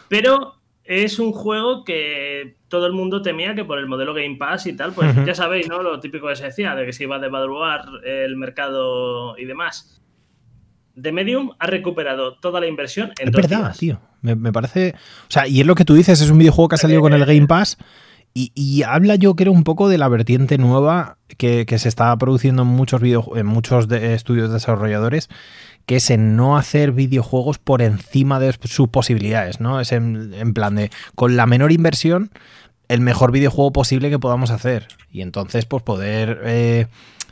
Pero 0.10 0.56
es 0.84 1.20
un 1.20 1.34
juego 1.34 1.84
que 1.84 2.58
todo 2.70 2.88
el 2.88 2.94
mundo 2.94 3.22
temía 3.22 3.56
que 3.56 3.66
por 3.66 3.78
el 3.78 3.88
modelo 3.88 4.14
Game 4.14 4.38
Pass 4.38 4.68
y 4.68 4.76
tal, 4.76 4.94
pues 4.94 5.14
ya 5.26 5.36
sabéis, 5.36 5.68
¿no? 5.68 5.82
Lo 5.82 6.00
típico 6.00 6.28
que 6.28 6.36
se 6.36 6.46
decía, 6.46 6.76
de 6.76 6.86
que 6.86 6.94
se 6.94 7.04
iba 7.04 7.18
a 7.18 7.20
devaluar 7.20 7.86
el 8.06 8.36
mercado 8.38 9.38
y 9.38 9.46
demás. 9.46 10.02
The 11.02 11.12
Medium 11.12 11.52
ha 11.60 11.68
recuperado 11.68 12.36
toda 12.36 12.60
la 12.60 12.68
inversión 12.68 13.12
en 13.20 13.30
Es 13.30 13.36
verdad, 13.36 13.76
tío. 13.78 14.00
Me, 14.22 14.52
parece. 14.52 14.96
O 15.24 15.32
sea, 15.32 15.48
y 15.48 15.62
es 15.62 15.66
lo 15.66 15.76
que 15.76 15.86
tú 15.86 15.94
dices, 15.94 16.20
es 16.22 16.30
un 16.30 16.40
videojuego 16.40 16.70
que 16.70 16.76
ha 16.76 16.80
salido 16.80 17.02
con 17.02 17.14
el 17.14 17.24
Game 17.26 17.48
Pass 17.48 17.78
Y, 18.34 18.84
habla 18.84 19.16
yo 19.16 19.36
creo 19.36 19.52
un 19.52 19.64
poco 19.64 19.90
de 19.90 19.98
la 19.98 20.08
vertiente 20.10 20.58
nueva 20.58 21.18
que, 21.38 21.66
se 21.78 21.88
está 21.88 22.16
produciendo 22.18 22.64
en 22.64 22.68
muchos, 22.68 23.02
en 23.02 23.46
muchos 23.46 23.90
estudios 23.92 24.52
desarrolladores, 24.52 25.30
que 25.86 25.98
es 25.98 26.10
en 26.10 26.36
no 26.36 26.58
hacer 26.58 26.92
videojuegos 26.92 27.60
por 27.60 27.82
encima 27.82 28.40
de 28.40 28.54
sus 28.64 28.90
posibilidades, 28.90 29.60
¿no? 29.60 29.80
Es 29.80 29.92
en, 29.92 30.54
plan 30.54 30.76
de, 30.76 30.92
con 31.16 31.38
la 31.38 31.46
menor 31.46 31.72
inversión, 31.72 32.32
el 32.90 33.02
mejor 33.02 33.32
videojuego 33.32 33.72
posible 33.72 34.10
que 34.10 34.20
podamos 34.20 34.50
hacer. 34.50 34.88
Y 35.12 35.22
entonces, 35.22 35.66
pues 35.66 35.84
poder... 35.84 36.42
Eh, 36.44 36.88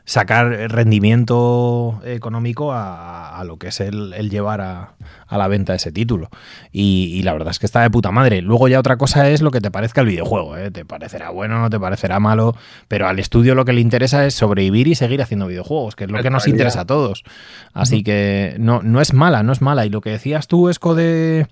sacar 0.05 0.47
rendimiento 0.71 2.00
económico 2.05 2.71
a, 2.71 3.43
lo 3.45 3.57
que 3.57 3.67
es 3.67 3.79
el, 3.79 4.13
llevar 4.29 4.62
a, 4.62 4.93
la 5.29 5.47
venta 5.47 5.74
ese 5.74 5.91
título. 5.91 6.29
Y, 6.71 7.21
la 7.24 7.33
verdad 7.33 7.50
es 7.50 7.59
que 7.59 7.65
está 7.65 7.81
de 7.81 7.89
puta 7.89 8.12
madre. 8.12 8.41
Luego 8.41 8.67
ya 8.67 8.79
otra 8.79 8.97
cosa 8.97 9.29
es 9.29 9.41
lo 9.41 9.51
que 9.51 9.62
te 9.62 9.71
parezca 9.71 10.01
el 10.01 10.07
videojuego. 10.07 10.57
¿eh? 10.57 10.71
Te 10.71 10.85
parecerá 10.85 11.31
bueno, 11.31 11.59
no 11.59 11.69
te 11.69 11.79
parecerá 11.79 12.19
malo, 12.19 12.55
pero 12.88 13.07
al 13.07 13.19
estudio 13.19 13.55
lo 13.55 13.65
que 13.65 13.74
le 13.74 13.81
interesa 13.81 14.25
es 14.25 14.35
sobrevivir 14.35 14.88
y 14.88 14.95
seguir 14.95 15.21
haciendo 15.21 15.47
videojuegos, 15.47 15.95
que 15.95 16.05
es 16.05 16.12
lo 16.12 16.21
que 16.21 16.29
nos 16.29 16.47
interesa 16.47 16.81
a 16.81 16.85
todos. 16.85 17.24
Así 17.74 18.03
que 18.03 18.55
no, 18.59 18.81
no 18.83 19.01
es 19.01 19.13
mala, 19.13 19.43
no 19.43 19.51
es 19.51 19.62
mala. 19.62 19.85
Y 19.85 19.89
lo 19.89 20.01
que 20.01 20.12
decías 20.12 20.47
tú, 20.47 20.69
Esco, 20.69 20.93
de 20.93 21.47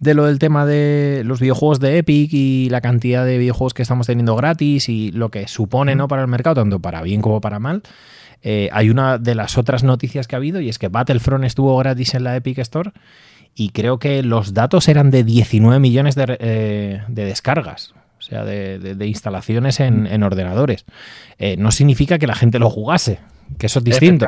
de 0.00 0.14
lo 0.14 0.26
del 0.26 0.38
tema 0.38 0.64
de 0.64 1.22
los 1.24 1.40
videojuegos 1.40 1.80
de 1.80 1.98
Epic 1.98 2.32
y 2.32 2.68
la 2.70 2.80
cantidad 2.80 3.24
de 3.24 3.38
videojuegos 3.38 3.74
que 3.74 3.82
estamos 3.82 4.06
teniendo 4.06 4.36
gratis 4.36 4.88
y 4.88 5.10
lo 5.12 5.30
que 5.30 5.48
supone 5.48 5.94
¿no? 5.96 6.08
para 6.08 6.22
el 6.22 6.28
mercado, 6.28 6.56
tanto 6.56 6.80
para 6.80 7.02
bien 7.02 7.20
como 7.20 7.40
para 7.40 7.58
mal. 7.58 7.82
Eh, 8.42 8.68
hay 8.72 8.90
una 8.90 9.18
de 9.18 9.34
las 9.34 9.58
otras 9.58 9.82
noticias 9.82 10.28
que 10.28 10.36
ha 10.36 10.38
habido 10.38 10.60
y 10.60 10.68
es 10.68 10.78
que 10.78 10.88
Battlefront 10.88 11.44
estuvo 11.44 11.76
gratis 11.76 12.14
en 12.14 12.24
la 12.24 12.36
Epic 12.36 12.58
Store 12.58 12.92
y 13.54 13.70
creo 13.70 13.98
que 13.98 14.22
los 14.22 14.54
datos 14.54 14.86
eran 14.86 15.10
de 15.10 15.24
19 15.24 15.80
millones 15.80 16.14
de, 16.14 16.36
eh, 16.38 17.02
descargas. 17.08 17.94
O 18.18 18.22
sea, 18.22 18.44
de, 18.44 19.06
instalaciones 19.06 19.80
en, 19.80 20.22
ordenadores. 20.22 20.84
Eh, 21.38 21.56
no 21.56 21.70
significa 21.70 22.18
que 22.18 22.26
la 22.26 22.34
gente 22.34 22.58
lo 22.58 22.68
jugase, 22.68 23.20
que 23.58 23.66
eso 23.66 23.78
es 23.78 23.84
distinto. 23.84 24.26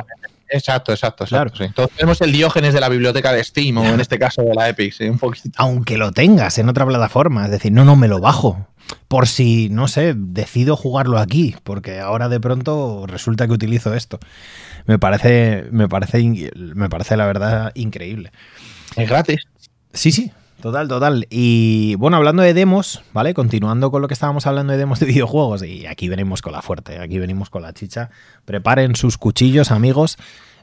Exacto, 0.51 0.91
exacto, 0.91 1.25
Claro. 1.25 1.51
Entonces 1.59 1.95
tenemos 1.95 2.19
el 2.21 2.31
Diógenes 2.33 2.73
de 2.73 2.81
la 2.81 2.89
biblioteca 2.89 3.31
de 3.31 3.43
Steam 3.43 3.77
o 3.77 3.85
en 3.85 3.99
este 4.01 4.19
caso 4.19 4.41
de 4.41 4.53
la 4.53 4.67
Epic, 4.67 4.93
sí, 4.93 5.05
un 5.05 5.17
poquito. 5.17 5.49
Aunque 5.55 5.97
lo 5.97 6.11
tengas 6.11 6.57
en 6.57 6.67
otra 6.67 6.85
plataforma, 6.85 7.45
es 7.45 7.51
decir, 7.51 7.71
no, 7.71 7.85
no 7.85 7.95
me 7.95 8.09
lo 8.09 8.19
bajo. 8.19 8.67
Por 9.07 9.27
si, 9.27 9.69
no 9.69 9.87
sé, 9.87 10.13
decido 10.15 10.75
jugarlo 10.75 11.17
aquí, 11.19 11.55
porque 11.63 11.99
ahora 12.01 12.27
de 12.27 12.41
pronto 12.41 13.05
resulta 13.07 13.47
que 13.47 13.53
utilizo 13.53 13.93
esto. 13.93 14.19
Me 14.85 14.99
parece, 14.99 15.65
me 15.71 15.87
parece, 15.87 16.51
me 16.55 16.89
parece 16.89 17.15
la 17.15 17.25
verdad 17.25 17.71
increíble. 17.75 18.31
Es 18.97 19.07
gratis. 19.07 19.47
Sí, 19.93 20.11
sí, 20.11 20.31
Total, 20.61 20.87
total. 20.87 21.25
Y 21.31 21.95
bueno, 21.95 22.17
hablando 22.17 22.43
de 22.43 22.53
demos, 22.53 23.01
¿vale? 23.13 23.33
Continuando 23.33 23.89
con 23.89 24.03
lo 24.03 24.07
que 24.07 24.13
estábamos 24.13 24.45
hablando 24.45 24.73
de 24.73 24.77
demos 24.77 24.99
de 24.99 25.05
videojuegos, 25.07 25.63
y 25.63 25.87
aquí 25.87 26.07
venimos 26.07 26.43
con 26.43 26.53
la 26.53 26.61
fuerte, 26.61 26.99
aquí 26.99 27.17
venimos 27.17 27.49
con 27.49 27.63
la 27.63 27.73
chicha. 27.73 28.11
Preparen 28.45 28.95
sus 28.95 29.17
cuchillos, 29.17 29.71
amigos. 29.71 30.17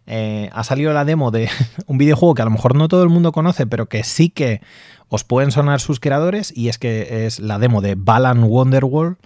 Eh, 0.06 0.50
ha 0.52 0.62
salido 0.62 0.92
la 0.92 1.04
demo 1.04 1.32
de 1.32 1.50
un 1.86 1.98
videojuego 1.98 2.34
que 2.34 2.42
a 2.42 2.44
lo 2.44 2.52
mejor 2.52 2.76
no 2.76 2.86
todo 2.86 3.02
el 3.02 3.08
mundo 3.08 3.32
conoce, 3.32 3.66
pero 3.66 3.86
que 3.86 4.04
sí 4.04 4.30
que 4.30 4.60
os 5.08 5.24
pueden 5.24 5.50
sonar 5.50 5.80
sus 5.80 5.98
creadores, 5.98 6.56
y 6.56 6.68
es 6.68 6.78
que 6.78 7.26
es 7.26 7.40
la 7.40 7.58
demo 7.58 7.80
de 7.80 7.96
Balan 7.96 8.44
Wonderworld. 8.44 9.16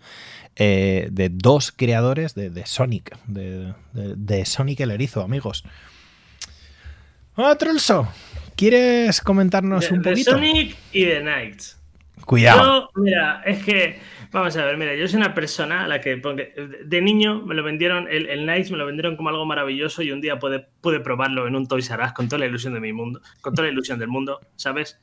Eh, 0.57 1.09
de 1.11 1.31
dos 1.31 1.73
creadores 1.73 2.35
de, 2.35 2.67
Sonic, 2.67 3.17
de, 3.27 4.45
Sonic 4.45 4.81
el 4.81 4.91
Erizo, 4.91 5.23
amigos. 5.23 5.65
¡Ah, 7.37 7.57
Trolso! 7.59 8.07
¿Quieres 8.57 9.21
comentarnos 9.21 9.91
un 9.91 10.03
poquito? 10.03 10.33
De 10.33 10.37
Sonic 10.37 10.77
y 10.93 11.05
de 11.05 11.21
Knights. 11.21 11.79
Cuidado. 12.25 12.91
mira, 12.95 13.43
es 13.45 13.65
que, 13.65 13.99
vamos 14.31 14.57
a 14.57 14.65
ver, 14.65 14.77
mira, 14.77 14.95
yo 14.95 15.09
soy 15.09 15.19
una 15.19 15.35
persona 15.35 15.85
a 15.85 15.89
la 15.89 16.01
que 16.01 16.23
de 16.85 17.03
niño 17.03 17.43
me 17.45 17.55
lo 17.55 17.63
vendieron, 17.63 18.07
el, 18.09 18.29
el 18.29 18.43
Knights 18.43 18.71
me 18.71 18.79
lo 18.79 18.87
vendieron 18.87 19.17
como 19.17 19.29
algo 19.29 19.45
maravilloso 19.45 20.03
y 20.03 20.13
un 20.13 20.21
día 20.21 20.39
pude, 20.39 20.67
pude 20.81 21.01
probarlo 21.01 21.49
en 21.49 21.57
un 21.57 21.67
Toys 21.67 21.91
R 21.91 22.05
Us 22.05 22.13
con 22.13 22.29
toda 22.29 22.41
la 22.41 22.47
ilusión 22.47 22.75
de 22.75 22.81
mi 22.81 22.93
mundo, 22.93 23.21
con 23.41 23.55
toda 23.55 23.67
la 23.67 23.73
ilusión 23.73 23.99
del 23.99 24.09
mundo, 24.09 24.41
¿sabes? 24.57 25.01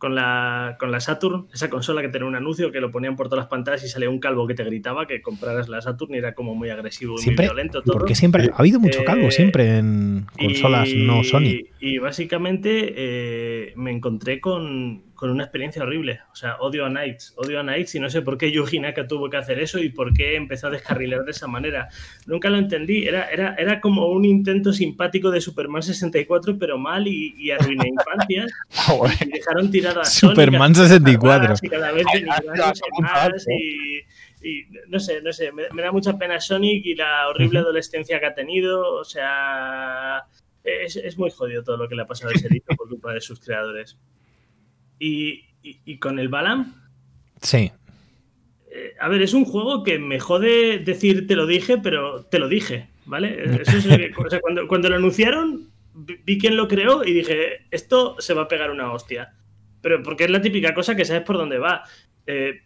Con 0.00 0.14
la, 0.14 0.76
con 0.80 0.90
la 0.90 0.98
Saturn, 0.98 1.46
esa 1.52 1.68
consola 1.68 2.00
que 2.00 2.08
tenía 2.08 2.26
un 2.26 2.34
anuncio 2.34 2.72
que 2.72 2.80
lo 2.80 2.90
ponían 2.90 3.16
por 3.16 3.28
todas 3.28 3.44
las 3.44 3.50
pantallas 3.50 3.84
y 3.84 3.88
salía 3.88 4.08
un 4.08 4.18
calvo 4.18 4.46
que 4.46 4.54
te 4.54 4.64
gritaba 4.64 5.06
que 5.06 5.20
compraras 5.20 5.68
la 5.68 5.82
Saturn 5.82 6.14
y 6.14 6.16
era 6.16 6.34
como 6.34 6.54
muy 6.54 6.70
agresivo 6.70 7.16
y 7.20 7.26
muy 7.26 7.36
violento. 7.36 7.82
Todo. 7.82 7.98
Porque 7.98 8.14
siempre 8.14 8.48
ha 8.50 8.58
habido 8.58 8.80
mucho 8.80 9.04
calvo, 9.04 9.28
eh, 9.28 9.30
siempre 9.30 9.76
en 9.76 10.26
consolas 10.38 10.88
no 10.94 11.22
Sony. 11.22 11.66
Y 11.80 11.98
básicamente 11.98 12.94
eh, 12.96 13.72
me 13.76 13.90
encontré 13.90 14.40
con, 14.40 15.02
con 15.20 15.28
una 15.28 15.44
experiencia 15.44 15.82
horrible. 15.82 16.20
O 16.32 16.34
sea, 16.34 16.56
odio 16.60 16.86
a 16.86 16.88
Knights, 16.88 17.34
odio 17.36 17.60
a 17.60 17.62
Knights 17.62 17.94
y 17.94 18.00
no 18.00 18.08
sé 18.08 18.22
por 18.22 18.38
qué 18.38 18.50
Yuji 18.50 18.80
Naka 18.80 19.06
tuvo 19.06 19.28
que 19.28 19.36
hacer 19.36 19.58
eso 19.58 19.78
y 19.78 19.90
por 19.90 20.14
qué 20.14 20.34
empezó 20.34 20.68
a 20.68 20.70
descarrilar 20.70 21.26
de 21.26 21.32
esa 21.32 21.46
manera. 21.46 21.90
Nunca 22.24 22.48
lo 22.48 22.56
entendí. 22.56 23.06
Era, 23.06 23.28
era, 23.28 23.54
era 23.58 23.82
como 23.82 24.06
un 24.06 24.24
intento 24.24 24.72
simpático 24.72 25.30
de 25.30 25.42
Superman 25.42 25.82
64, 25.82 26.56
pero 26.58 26.78
mal 26.78 27.06
y, 27.06 27.34
y 27.36 27.50
arruiné 27.50 27.88
infancias. 27.88 28.50
Ah, 28.72 28.94
y 29.20 29.28
dejaron 29.28 29.70
tirada 29.70 30.00
a 30.00 30.04
Superman 30.04 30.74
64. 30.74 31.54
Y 31.60 31.68
cada 31.68 31.92
vez 31.92 32.04
más 33.00 33.46
y, 34.42 34.64
no 34.88 34.98
sé, 34.98 35.20
no 35.20 35.32
sé, 35.34 35.52
me, 35.52 35.82
da 35.82 35.92
mucha 35.92 36.16
pena 36.16 36.40
Sonic 36.40 36.86
y 36.86 36.94
la 36.94 37.28
horrible 37.28 37.58
adolescencia 37.58 38.18
que 38.20 38.26
ha 38.26 38.34
tenido. 38.34 38.94
O 38.94 39.04
sea, 39.04 40.24
es, 40.64 40.96
es, 40.96 41.18
muy 41.18 41.30
jodido 41.30 41.62
todo 41.62 41.76
lo 41.76 41.88
que 41.88 41.94
le 41.94 42.02
ha 42.02 42.06
pasado 42.06 42.30
a 42.30 42.34
ese 42.34 42.48
disco 42.50 42.74
por 42.74 42.88
culpa 42.88 43.12
de 43.12 43.20
sus 43.20 43.38
creadores. 43.38 43.98
Y, 45.00 45.96
con 45.98 46.18
el 46.18 46.28
Balam. 46.28 46.74
Sí. 47.40 47.72
Eh, 48.70 48.94
a 49.00 49.08
ver, 49.08 49.22
es 49.22 49.34
un 49.34 49.44
juego 49.44 49.82
que 49.82 49.98
me 49.98 50.20
jode 50.20 50.78
decir 50.78 51.26
te 51.26 51.34
lo 51.34 51.46
dije, 51.46 51.78
pero 51.78 52.24
te 52.24 52.38
lo 52.38 52.48
dije, 52.48 52.88
¿vale? 53.06 53.62
cuando, 54.68 54.88
lo 54.88 54.96
anunciaron, 54.96 55.68
vi 55.94 56.38
quién 56.38 56.56
lo 56.56 56.68
creó 56.68 57.02
y 57.04 57.12
dije, 57.12 57.66
esto 57.70 58.16
se 58.20 58.34
va 58.34 58.42
a 58.42 58.48
pegar 58.48 58.70
una 58.70 58.92
hostia. 58.92 59.34
Pero 59.82 60.02
porque 60.02 60.24
es 60.24 60.30
la 60.30 60.42
típica 60.42 60.74
cosa 60.74 60.94
que 60.94 61.06
sabes 61.06 61.22
por 61.22 61.38
dónde 61.38 61.58
va. 61.58 61.82
Eh, 62.26 62.60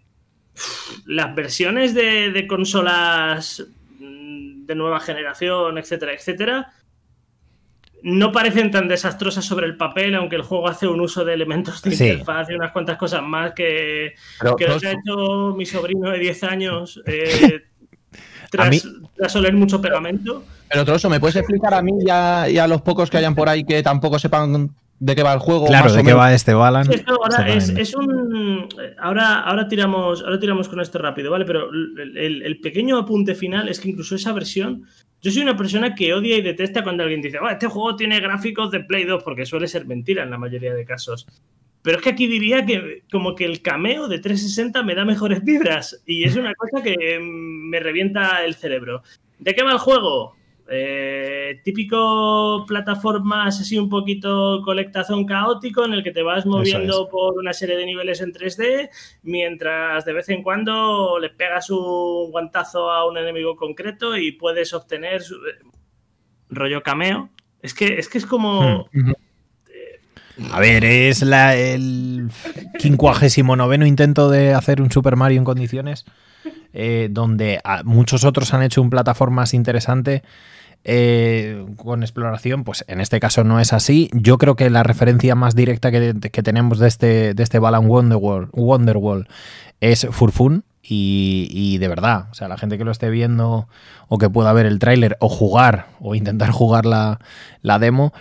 las 1.07 1.35
versiones 1.35 1.95
de, 1.95 2.31
de, 2.31 2.47
consolas 2.47 3.65
mm, 4.01 4.67
de 4.67 4.75
nueva 4.75 5.01
generación, 5.01 5.79
etcétera, 5.79 6.13
etcétera, 6.13 6.73
no 8.05 8.33
parecen 8.33 8.71
tan 8.71 8.87
desastrosas 8.87 9.47
sobre 9.47 9.65
el 9.65 9.79
papel, 9.79 10.15
aunque 10.15 10.37
el 10.37 10.43
juego 10.43 10.69
hace 10.69 10.87
un 10.87 11.01
uso 11.01 11.25
de 11.25 11.33
elementos 11.33 11.81
de 11.81 11.91
interfaz 11.91 12.51
y 12.51 12.55
unas 12.55 12.71
cuantas 12.71 12.99
cosas 12.99 13.23
más 13.23 13.55
que, 13.55 14.15
que 14.59 14.67
ha 14.67 14.77
hecho 14.77 15.55
mi 15.57 15.65
sobrino 15.65 16.11
de 16.11 16.19
10 16.19 16.45
años 16.45 17.03
eh, 17.07 17.63
tras, 18.51 18.87
tras, 19.17 19.37
oler 19.37 19.55
mucho 19.55 19.81
pegamento. 19.81 20.45
Pero 20.69 20.95
eso, 20.95 21.09
¿me 21.09 21.19
puedes 21.19 21.37
explicar 21.37 21.73
a 21.73 21.81
mí 21.81 21.93
y 22.05 22.11
a, 22.11 22.67
los 22.69 22.83
pocos 22.83 23.09
que 23.09 23.17
hayan 23.17 23.35
por 23.35 23.49
ahí 23.49 23.65
que 23.65 23.83
tampoco 23.83 24.19
sepan 24.19 24.75
de 25.01 25.15
qué 25.15 25.23
va 25.23 25.33
el 25.33 25.41
juego. 25.41 25.67
Claro, 25.67 25.93
de 25.93 26.03
qué 26.03 26.13
va 26.13 26.33
este 26.33 26.55
Balan. 26.55 26.89
ahora, 27.07 27.49
es, 27.55 27.95
un, 27.95 28.69
ahora, 28.99 29.41
ahora, 29.41 29.69
tiramos, 29.69 30.23
ahora 30.23 30.39
tiramos 30.39 30.69
con 30.69 30.81
esto 30.81 30.99
rápido, 30.99 31.31
¿vale? 31.31 31.45
Pero 31.45 31.71
el, 31.71 32.43
el, 32.43 32.61
pequeño 32.61 32.99
apunte 32.99 33.35
final 33.35 33.69
es 33.69 33.81
que 33.81 33.91
incluso 33.91 34.15
esa 34.15 34.33
versión 34.33 34.87
yo 35.25 35.31
soy 35.31 35.41
una 35.41 35.57
persona 35.57 35.95
que 35.95 36.13
odia 36.13 36.37
y 36.37 36.43
detesta 36.43 36.83
cuando 36.83 37.03
alguien 37.03 37.23
dice, 37.23 37.39
este 37.51 37.67
juego 37.67 37.97
tiene 37.97 38.21
gráficos 38.21 38.71
de 38.71 38.81
Play 38.81 39.05
2, 39.05 39.23
porque 39.25 39.47
suele 39.47 39.69
ser 39.69 39.87
mentira 39.87 40.23
en 40.23 40.31
la 40.31 40.37
mayoría 40.37 40.75
de 40.75 40.85
casos. 40.85 41.27
Pero 41.81 41.97
es 41.97 42.03
que 42.03 42.11
aquí 42.11 42.27
diría 42.27 42.67
que 42.67 43.05
como 43.11 43.35
que 43.35 43.47
el 43.47 43.63
cameo 43.63 44.07
de 44.07 44.19
360 44.19 44.83
me 44.83 44.95
da 44.95 45.07
mejores 45.07 45.43
vibras 45.43 46.03
y 46.05 46.25
es 46.25 46.37
una 46.37 46.55
cosa 46.55 46.83
que 46.83 47.19
me 47.21 47.81
revienta 47.81 48.45
el 48.45 48.55
cerebro. 48.55 49.03
¿De 49.39 49.55
qué 49.55 49.63
va 49.63 49.73
el 49.73 49.79
juego? 49.79 50.37
Eh, 50.67 51.61
típico 51.63 52.65
plataformas 52.67 53.61
así 53.61 53.77
un 53.79 53.91
poquito 53.91 54.63
colectazón 54.65 55.27
caótico 55.27 55.85
en 55.85 55.93
el 55.93 56.03
que 56.03 56.11
te 56.11 56.23
vas 56.23 56.47
moviendo 56.47 57.07
por 57.11 57.37
una 57.37 57.53
serie 57.53 57.77
de 57.77 57.85
niveles 57.85 58.23
en 58.23 58.33
3D 58.33 58.89
mientras 59.25 60.07
de 60.07 60.15
vez 60.15 60.31
en 60.31 60.43
cuando 60.43 61.19
le 61.19 61.29
pegas 61.29 61.69
un 61.69 62.31
guantazo 62.31 62.91
a 62.91 63.07
un 63.07 63.19
enemigo 63.19 63.57
concreto 63.57 64.17
y 64.17 64.33
puedes 64.33 64.73
obtener 64.73 65.21
eh, 65.21 65.67
rollo 66.49 66.83
cameo. 66.83 67.29
Es 67.61 67.75
que 67.75 67.99
es, 67.99 68.09
que 68.09 68.19
es 68.19 68.27
como... 68.27 68.89
Hmm. 68.93 69.13
A 70.51 70.59
ver, 70.59 70.85
es 70.85 71.23
la, 71.23 71.55
el 71.55 72.29
59 72.81 73.87
intento 73.87 74.29
de 74.29 74.53
hacer 74.53 74.83
un 74.83 74.91
Super 74.91 75.15
Mario 75.15 75.39
en 75.39 75.45
condiciones, 75.45 76.05
eh, 76.77 77.09
donde 77.11 77.61
muchos 77.85 78.25
otros 78.25 78.53
han 78.53 78.63
hecho 78.63 78.83
un 78.83 78.91
plataformas 78.91 79.55
interesante 79.55 80.25
eh, 80.83 81.65
con 81.77 82.03
exploración, 82.03 82.63
pues 82.65 82.85
en 82.89 83.01
este 83.01 83.21
caso 83.21 83.45
no 83.45 83.61
es 83.61 83.73
así. 83.73 84.11
Yo 84.13 84.39
creo 84.39 84.57
que 84.57 84.69
la 84.69 84.83
referencia 84.83 85.37
más 85.37 85.55
directa 85.55 85.93
que, 85.93 86.13
tenemos 86.43 86.81
de 86.81 86.89
este, 86.89 87.33
de 87.33 87.43
este 87.43 87.61
Balan 87.61 87.87
Wonderworld, 87.87 88.51
Wonderworld 88.53 89.27
es 89.81 90.07
Furfun. 90.11 90.65
Y, 90.87 91.79
de 91.79 91.89
verdad, 91.89 92.27
o 92.31 92.35
sea, 92.35 92.47
la 92.47 92.59
gente 92.59 92.77
que 92.77 92.85
lo 92.85 92.91
esté 92.91 93.09
viendo 93.09 93.69
o 94.09 94.19
que 94.19 94.29
pueda 94.29 94.53
ver 94.53 94.67
el 94.67 94.79
tráiler 94.79 95.17
o 95.19 95.31
jugar 95.31 95.87
o 95.99 96.15
intentar 96.15 96.51
jugar 96.51 96.85
la, 96.85 97.19
demo, 97.79 98.13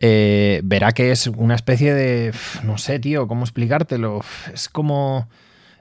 eh, 0.00 0.62
verá 0.64 0.92
que 0.92 1.10
es 1.10 1.26
una 1.26 1.54
especie 1.54 1.92
de, 1.92 2.32
no 2.64 2.78
sé, 2.78 2.98
tío, 2.98 3.28
cómo 3.28 3.42
explicártelo. 3.42 4.20
Es 4.54 4.70
como 4.70 5.28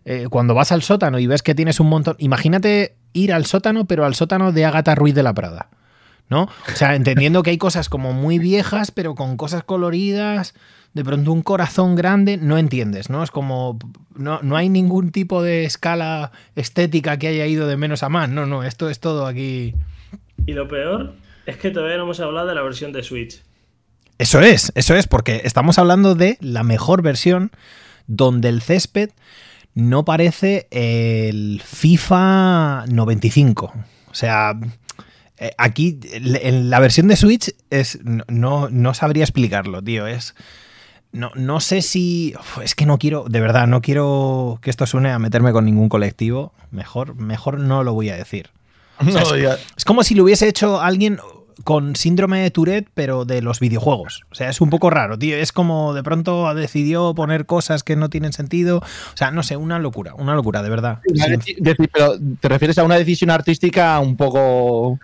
eh, 0.10 0.28
cuando 0.30 0.54
vas 0.54 0.72
al 0.72 0.84
sótano 0.84 1.20
y 1.20 1.28
ves 1.28 1.44
que 1.44 1.54
tienes 1.54 1.82
un 1.82 1.88
montón. 1.88 2.16
Imagínate 2.20 2.96
ir 3.12 3.34
al 3.34 3.46
sótano, 3.46 3.88
pero 3.88 4.06
al 4.06 4.16
sótano 4.16 4.54
de 4.54 4.64
Agatha 4.64 4.96
Ruiz 4.96 5.14
de 5.14 5.22
la 5.22 5.34
Prada. 5.34 5.68
¿No? 6.30 6.44
O 6.44 6.76
sea, 6.76 6.96
entendiendo 6.96 7.44
que 7.44 7.50
hay 7.50 7.58
cosas 7.58 7.90
como 7.90 8.14
muy 8.14 8.40
viejas, 8.40 8.92
pero 8.92 9.16
con 9.16 9.36
cosas 9.36 9.64
coloridas, 9.64 10.54
de 10.94 11.04
pronto 11.04 11.34
un 11.34 11.42
corazón 11.42 11.96
grande, 11.96 12.38
no 12.38 12.58
entiendes, 12.58 13.10
¿no? 13.10 13.22
Es 13.22 13.32
como. 13.32 13.80
No, 14.16 14.40
no 14.44 14.56
hay 14.56 14.70
ningún 14.70 15.12
tipo 15.12 15.44
de 15.44 15.66
escala 15.66 16.32
estética 16.56 17.18
que 17.18 17.28
haya 17.28 17.46
ido 17.46 17.68
de 17.68 17.76
menos 17.76 18.02
a 18.02 18.08
más. 18.08 18.30
No, 18.30 18.46
no, 18.46 18.64
esto 18.64 18.90
es 18.90 19.02
todo 19.02 19.26
aquí. 19.26 19.76
Y 20.46 20.54
lo 20.54 20.70
peor 20.70 21.16
es 21.46 21.58
que 21.58 21.70
todavía 21.70 21.98
no 21.98 22.04
hemos 22.04 22.22
hablado 22.22 22.48
de 22.48 22.56
la 22.56 22.62
versión 22.62 22.94
de 22.94 23.04
Switch. 23.04 23.44
Eso 24.18 24.40
es, 24.40 24.72
eso 24.76 24.96
es, 24.96 25.06
porque 25.06 25.42
estamos 25.44 25.78
hablando 25.80 26.16
de 26.16 26.38
la 26.40 26.64
mejor 26.64 27.02
versión 27.02 27.52
donde 28.08 28.48
el 28.48 28.62
césped 28.62 29.12
no 29.78 30.06
parece 30.06 30.68
el 30.72 31.62
FIFA 31.64 32.86
95. 32.88 33.74
O 34.10 34.14
sea, 34.16 34.60
eh, 35.38 35.52
aquí 35.60 36.00
en 36.12 36.72
la 36.72 36.80
versión 36.80 37.08
de 37.08 37.16
Switch 37.16 37.54
es 37.70 38.00
no, 38.04 38.70
no 38.70 38.94
sabría 38.96 39.24
explicarlo, 39.24 39.84
tío. 39.84 40.08
Es 40.08 40.34
no, 41.12 41.30
no 41.36 41.60
sé 41.60 41.84
si 41.84 42.34
es 42.64 42.74
que 42.74 42.88
no 42.88 42.98
quiero, 42.98 43.26
de 43.30 43.40
verdad, 43.40 43.68
no 43.68 43.84
quiero 43.84 44.58
que 44.64 44.72
esto 44.72 44.88
suene 44.88 45.12
a 45.12 45.20
meterme 45.20 45.52
con 45.52 45.66
ningún 45.66 45.90
colectivo. 45.90 46.54
Mejor, 46.72 47.14
mejor 47.14 47.60
no 47.60 47.84
lo 47.84 47.94
voy 47.94 48.10
a 48.10 48.18
decir. 48.18 48.50
es, 49.06 49.16
es, 49.78 49.86
como 49.86 50.02
si 50.02 50.16
lo 50.16 50.24
hubiese 50.24 50.48
hecho 50.48 50.82
alguien 50.82 51.20
con 51.64 51.96
síndrome 51.96 52.42
de 52.42 52.52
Tourette, 52.52 52.90
pero 52.94 53.26
de 53.26 53.42
los 53.42 53.60
videojuegos. 53.60 54.24
O 54.32 54.36
sea, 54.36 54.50
es 54.50 54.62
un 54.62 54.70
poco 54.70 54.90
raro, 54.90 55.18
tío. 55.18 55.36
Es 55.36 55.52
como 55.52 55.94
de 55.94 56.04
pronto 56.04 56.54
decidió 56.54 57.14
poner 57.16 57.46
cosas 57.46 57.84
que 57.84 57.96
no 57.96 58.10
tienen 58.10 58.34
sentido. 58.34 58.78
O 58.78 59.18
sea, 59.18 59.32
no 59.32 59.44
sé, 59.44 59.58
una 59.58 59.80
locura, 59.80 60.14
una 60.16 60.36
locura, 60.36 60.64
de 60.64 60.70
verdad. 60.70 61.00
pero 61.94 62.14
te 62.40 62.50
refieres 62.50 62.78
a 62.78 62.84
una 62.84 62.96
decisión 62.96 63.30
artística 63.30 64.00
un 64.00 64.18
poco. 64.18 65.00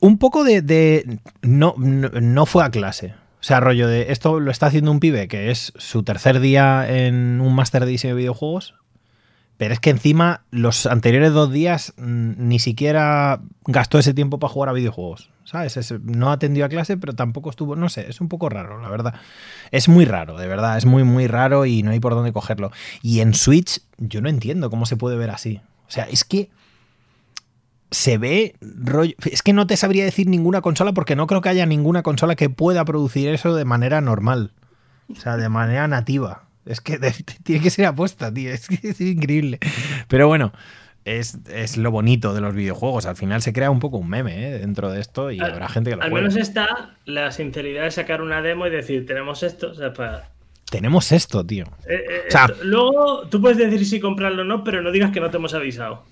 Un 0.00 0.18
poco 0.18 0.44
de. 0.44 1.20
no, 1.42 1.74
no, 1.76 2.46
fue 2.46 2.64
a 2.64 2.70
clase. 2.70 3.14
O 3.40 3.44
sea, 3.44 3.60
rollo 3.60 3.88
de 3.88 4.12
esto 4.12 4.38
lo 4.38 4.50
está 4.50 4.66
haciendo 4.66 4.90
un 4.90 5.00
pibe 5.00 5.26
que 5.26 5.50
es 5.50 5.72
su 5.76 6.04
tercer 6.04 6.38
día 6.38 6.86
en 6.88 7.40
un 7.40 7.54
máster 7.54 7.84
de 7.84 7.90
diseño 7.90 8.14
de 8.14 8.20
videojuegos. 8.20 8.74
Pero 9.56 9.74
es 9.74 9.80
que 9.80 9.90
encima 9.90 10.42
los 10.50 10.86
anteriores 10.86 11.32
dos 11.32 11.52
días 11.52 11.94
mm, 11.96 12.32
ni 12.36 12.58
siquiera 12.58 13.40
gastó 13.66 13.98
ese 13.98 14.14
tiempo 14.14 14.38
para 14.38 14.52
jugar 14.52 14.70
a 14.70 14.72
videojuegos. 14.72 15.30
¿Sabes? 15.44 15.94
no 16.02 16.30
atendió 16.30 16.64
a 16.64 16.68
clase, 16.68 16.96
pero 16.96 17.14
tampoco 17.14 17.50
estuvo. 17.50 17.76
No 17.76 17.88
sé, 17.88 18.08
es 18.08 18.20
un 18.20 18.28
poco 18.28 18.48
raro, 18.48 18.80
la 18.80 18.88
verdad. 18.88 19.14
Es 19.70 19.88
muy 19.88 20.04
raro, 20.04 20.38
de 20.38 20.46
verdad. 20.46 20.78
Es 20.78 20.86
muy, 20.86 21.04
muy 21.04 21.26
raro 21.26 21.66
y 21.66 21.82
no 21.82 21.90
hay 21.90 22.00
por 22.00 22.14
dónde 22.14 22.32
cogerlo. 22.32 22.70
Y 23.02 23.20
en 23.20 23.34
Switch, 23.34 23.80
yo 23.98 24.20
no 24.20 24.28
entiendo 24.28 24.70
cómo 24.70 24.86
se 24.86 24.96
puede 24.96 25.16
ver 25.16 25.30
así. 25.30 25.60
O 25.88 25.90
sea, 25.90 26.04
es 26.04 26.24
que 26.24 26.50
se 27.90 28.18
ve 28.18 28.56
rollo. 28.60 29.14
Es 29.30 29.42
que 29.42 29.52
no 29.52 29.66
te 29.66 29.76
sabría 29.76 30.04
decir 30.04 30.28
ninguna 30.28 30.62
consola 30.62 30.92
porque 30.92 31.16
no 31.16 31.26
creo 31.26 31.40
que 31.40 31.50
haya 31.50 31.66
ninguna 31.66 32.02
consola 32.02 32.34
que 32.34 32.48
pueda 32.48 32.84
producir 32.84 33.28
eso 33.28 33.54
de 33.54 33.64
manera 33.64 34.00
normal. 34.00 34.52
O 35.10 35.16
sea, 35.16 35.36
de 35.36 35.48
manera 35.48 35.86
nativa. 35.88 36.44
Es 36.66 36.80
que 36.80 36.98
tiene 37.42 37.62
que 37.62 37.70
ser 37.70 37.86
apuesta, 37.86 38.32
tío. 38.32 38.50
Es 38.52 38.68
que 38.68 38.88
es 38.88 39.00
increíble. 39.00 39.58
Pero 40.08 40.28
bueno, 40.28 40.52
es, 41.04 41.76
lo 41.76 41.90
bonito 41.90 42.34
de 42.34 42.40
los 42.40 42.54
videojuegos. 42.54 43.06
Al 43.06 43.16
final 43.16 43.42
se 43.42 43.52
crea 43.52 43.70
un 43.70 43.80
poco 43.80 43.98
un 43.98 44.08
meme 44.08 44.48
¿eh? 44.48 44.58
dentro 44.58 44.90
de 44.90 45.00
esto 45.00 45.30
y 45.30 45.40
habrá 45.40 45.68
gente 45.68 45.90
que 45.90 45.96
lo 45.96 46.02
Al 46.02 46.12
menos 46.12 46.36
está 46.36 46.96
la 47.04 47.32
sinceridad 47.32 47.84
de 47.84 47.90
sacar 47.90 48.22
una 48.22 48.42
demo 48.42 48.66
y 48.66 48.70
decir, 48.70 49.06
tenemos 49.06 49.42
esto. 49.42 49.72
Tenemos 50.70 51.12
esto, 51.12 51.44
tío. 51.44 51.64
Eh, 51.88 52.28
eh, 52.28 52.54
luego 52.62 53.26
tú 53.28 53.40
puedes 53.40 53.58
decir 53.58 53.84
si 53.84 54.00
comprarlo 54.00 54.42
o 54.42 54.44
no, 54.44 54.64
pero 54.64 54.80
no 54.82 54.90
digas 54.90 55.10
que 55.10 55.20
no 55.20 55.30
te 55.30 55.36
hemos 55.36 55.54
avisado. 55.54 56.04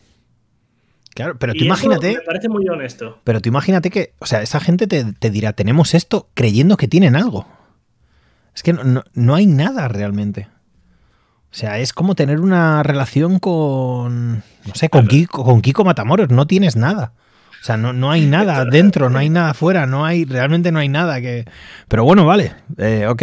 Claro, 1.15 1.39
pero 1.39 1.55
tú 1.55 1.65
imagínate. 1.65 2.15
me 2.15 2.21
parece 2.21 2.49
muy 2.49 2.69
honesto. 2.69 3.19
Pero 3.25 3.41
tú 3.41 3.49
imagínate 3.49 3.91
que, 3.91 4.15
o 4.21 4.27
sea, 4.27 4.43
esa 4.43 4.61
gente 4.61 4.87
te, 4.87 5.05
te 5.13 5.31
dirá, 5.31 5.53
tenemos 5.53 5.95
esto 5.95 6.29
creyendo 6.35 6.77
que 6.77 6.89
tienen 6.89 7.17
algo. 7.17 7.47
Es 8.55 8.63
que 8.63 8.73
no, 8.73 9.35
hay 9.35 9.47
nada 9.47 9.89
realmente. 9.89 10.49
O 11.53 11.55
sea, 11.55 11.79
es 11.79 11.93
como 11.93 12.15
tener 12.15 12.41
una 12.41 12.83
relación 12.83 13.39
con. 13.39 14.37
No 14.37 14.75
sé, 14.75 14.89
con 14.89 15.07
Kiko, 15.07 15.45
con 15.45 15.63
Kiko 15.63 15.85
Matamoros. 15.85 16.31
No 16.31 16.47
tienes 16.47 16.77
nada. 16.77 17.13
O 17.61 17.65
sea, 17.65 17.77
no, 17.77 17.93
no 17.93 18.11
hay 18.11 18.27
nada 18.27 18.65
dentro, 18.71 19.11
no 19.11 19.19
hay 19.19 19.31
nada 19.31 19.51
afuera, 19.51 19.87
no 19.87 20.05
hay, 20.05 20.25
realmente 20.25 20.73
no 20.73 20.79
hay 20.79 20.89
nada 20.89 21.21
que. 21.21 21.45
Pero 21.89 22.05
bueno, 22.05 22.25
vale, 22.25 22.55
eh, 22.79 23.07
ok. 23.09 23.23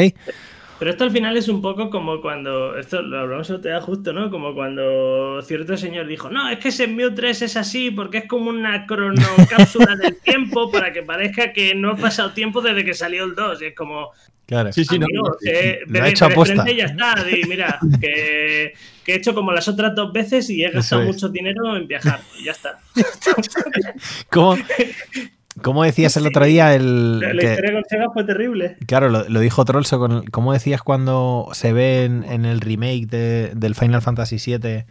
Pero 0.79 0.91
esto 0.91 1.03
al 1.05 1.11
final 1.11 1.35
es 1.35 1.47
un 1.47 1.61
poco 1.61 1.89
como 1.89 2.21
cuando, 2.21 2.77
esto 2.77 3.01
lo 3.01 3.19
hablamos 3.19 3.47
te 3.61 3.69
da 3.69 3.81
justo, 3.81 4.13
¿no? 4.13 4.29
Como 4.29 4.53
cuando 4.53 5.41
cierto 5.41 5.75
señor 5.75 6.05
dijo, 6.05 6.29
no, 6.29 6.49
es 6.49 6.59
que 6.59 6.69
ese 6.69 6.87
Mew 6.87 7.15
3 7.15 7.41
es 7.41 7.57
así 7.57 7.89
porque 7.89 8.19
es 8.19 8.27
como 8.27 8.49
una 8.49 8.85
cronocápsula 8.85 9.95
del 9.95 10.17
tiempo 10.21 10.71
para 10.71 10.93
que 10.93 11.01
parezca 11.01 11.51
que 11.51 11.73
no 11.73 11.91
ha 11.91 11.95
pasado 11.95 12.31
tiempo 12.31 12.61
desde 12.61 12.85
que 12.85 12.93
salió 12.93 13.23
el 13.23 13.33
2. 13.33 13.61
Y 13.61 13.65
es 13.65 13.75
como, 13.75 14.11
Claro. 14.47 14.71
Sí, 14.71 14.85
sí, 14.85 14.97
no, 14.97 15.07
eh, 15.45 15.81
lo 15.87 16.03
ha 16.03 16.07
hecho 16.07 16.25
aposta. 16.25 16.65
ya 16.71 16.85
está. 16.85 17.15
Y 17.29 17.43
mira, 17.49 17.79
que, 17.99 18.73
que, 19.03 19.13
he 19.13 19.15
hecho 19.17 19.33
como 19.33 19.51
las 19.51 19.67
otras 19.67 19.93
dos 19.93 20.13
veces 20.13 20.49
y 20.49 20.63
he 20.63 20.69
gastado 20.69 21.03
mucho 21.03 21.27
dinero 21.27 21.75
en 21.75 21.85
viajar. 21.85 22.21
Y 22.39 22.45
ya 22.45 22.53
está. 22.53 22.79
¿Cómo, 24.31 24.57
¿Cómo 25.61 25.83
decías 25.83 26.15
el 26.17 26.27
otro 26.27 26.45
día? 26.45 26.73
El, 26.73 27.19
la, 27.19 27.33
historia 27.33 27.73
con 27.73 27.83
Sega 27.89 28.05
fue 28.13 28.23
terrible. 28.23 28.77
Claro, 28.87 29.09
lo, 29.09 29.39
dijo 29.39 29.65
Trollso. 29.65 29.99
Con, 29.99 30.25
¿Cómo 30.25 30.53
decías 30.53 30.81
cuando 30.81 31.49
se 31.53 31.73
ve 31.73 32.05
en, 32.05 32.45
el 32.45 32.61
remake 32.61 33.07
de, 33.07 33.51
del 33.55 33.75
Final 33.75 34.01
Fantasy 34.01 34.37
VII 34.37 34.85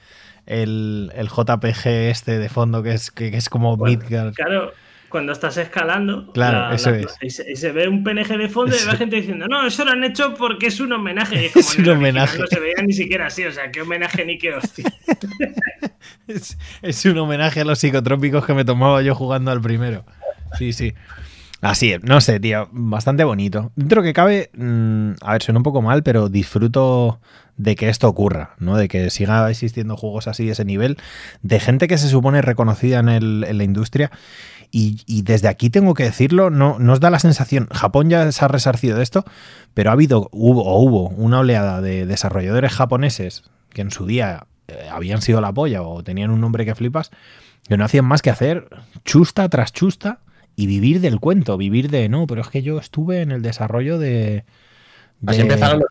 el, 0.46 1.12
el, 1.14 1.29
JPG 1.29 1.87
este 1.87 2.38
de 2.38 2.48
fondo 2.48 2.83
que 2.83 2.92
es, 2.92 3.11
que, 3.11 3.29
es 3.29 3.48
como 3.48 3.76
Midgard? 3.76 4.35
Claro 4.35 4.72
cuando 5.09 5.33
estás 5.33 5.57
escalando. 5.57 6.31
Claro, 6.33 6.74
eso 6.74 6.90
es. 6.90 7.16
Y 7.22 7.31
se, 7.31 7.72
ve 7.72 7.88
un 7.88 8.05
PNG 8.05 8.37
de 8.37 8.48
fondo 8.48 8.76
y 8.76 8.87
ve 8.87 8.96
gente 8.96 9.16
diciendo, 9.16 9.46
no, 9.48 9.66
eso 9.66 9.85
lo 9.85 9.92
han 9.92 10.05
hecho 10.05 10.35
porque 10.35 10.66
es 10.66 10.81
un 10.81 10.92
homenaje. 10.92 11.50
Es, 11.55 11.74
un 11.79 11.88
homenaje. 11.88 12.38
No 12.38 12.46
se 12.46 12.61
veía 12.61 12.83
ni 12.85 12.92
siquiera 12.92 13.26
así, 13.26 13.44
o 13.44 13.52
sea, 13.52 13.70
qué 13.70 13.83
homenaje 13.83 14.24
ni 14.24 14.38
qué 14.38 14.55
hostia. 14.55 14.92
es, 16.83 17.05
un 17.05 17.18
homenaje 17.18 17.61
a 17.61 17.64
los 17.64 17.79
psicotrópicos 17.79 18.44
que 18.44 18.55
me 18.55 18.64
tomaba 18.64 19.00
yo 19.02 19.14
jugando 19.14 19.50
al 19.50 19.61
primero. 19.61 20.05
Sí, 20.58 20.72
sí. 20.72 20.94
Así 21.62 21.94
no 22.02 22.20
sé, 22.20 22.38
tío, 22.38 22.68
bastante 22.70 23.24
bonito. 23.24 23.72
Dentro 23.76 24.02
que 24.02 24.12
cabe, 24.12 24.50
mm, 24.56 25.12
a 25.22 25.32
ver, 25.32 25.42
suena 25.42 25.58
un 25.58 25.64
poco 25.64 25.82
mal, 25.82 26.02
pero 26.02 26.28
disfruto 26.28 27.20
de 27.56 27.74
que 27.74 27.88
esto 27.88 28.08
ocurra, 28.08 28.54
¿no? 28.58 28.76
De 28.76 28.88
que 28.88 29.08
siga 29.10 29.50
existiendo 29.50 29.96
juegos 29.96 30.28
así 30.28 30.44
de 30.44 30.52
ese 30.52 30.64
nivel, 30.64 30.98
de 31.42 31.58
gente 31.58 31.88
que 31.88 31.96
se 31.96 32.08
supone 32.08 32.42
reconocida 32.42 32.98
en, 32.98 33.08
el, 33.08 33.44
en 33.48 33.58
la 33.58 33.64
industria 33.64 34.10
y, 34.70 35.22
desde 35.22 35.48
aquí 35.48 35.70
tengo 35.70 35.94
que 35.94 36.04
decirlo, 36.04 36.50
no 36.50 36.78
nos 36.78 37.00
da 37.00 37.10
la 37.10 37.18
sensación, 37.18 37.68
Japón 37.72 38.10
ya 38.10 38.30
se 38.30 38.44
ha 38.44 38.48
resarcido 38.48 38.96
de 38.96 39.02
esto, 39.02 39.24
pero 39.74 39.90
ha 39.90 39.94
habido 39.94 40.28
hubo, 40.32 40.64
o 40.64 40.80
hubo 40.80 41.08
una 41.08 41.38
oleada 41.40 41.80
de 41.80 42.04
desarrolladores 42.04 42.72
japoneses 42.72 43.44
que 43.70 43.82
en 43.82 43.90
su 43.90 44.06
día 44.06 44.46
eh, 44.68 44.88
habían 44.90 45.22
sido 45.22 45.40
la 45.40 45.52
polla 45.52 45.82
o 45.82 46.02
tenían 46.02 46.30
un 46.30 46.40
nombre 46.40 46.64
que 46.64 46.74
flipas, 46.74 47.10
que 47.68 47.76
no 47.76 47.84
hacían 47.84 48.04
más 48.04 48.22
que 48.22 48.30
hacer 48.30 48.68
chusta 49.04 49.48
tras 49.48 49.72
chusta 49.72 50.18
y 50.56 50.66
vivir 50.66 51.00
del 51.00 51.20
cuento, 51.20 51.56
vivir 51.56 51.90
de, 51.90 52.08
no, 52.08 52.26
pero 52.26 52.40
es 52.40 52.48
que 52.48 52.62
yo 52.62 52.78
estuve 52.78 53.20
en 53.20 53.30
el 53.30 53.42
desarrollo 53.42 53.98
de... 53.98 54.44
Así 55.26 55.40
empezaron 55.42 55.80
los 55.80 55.88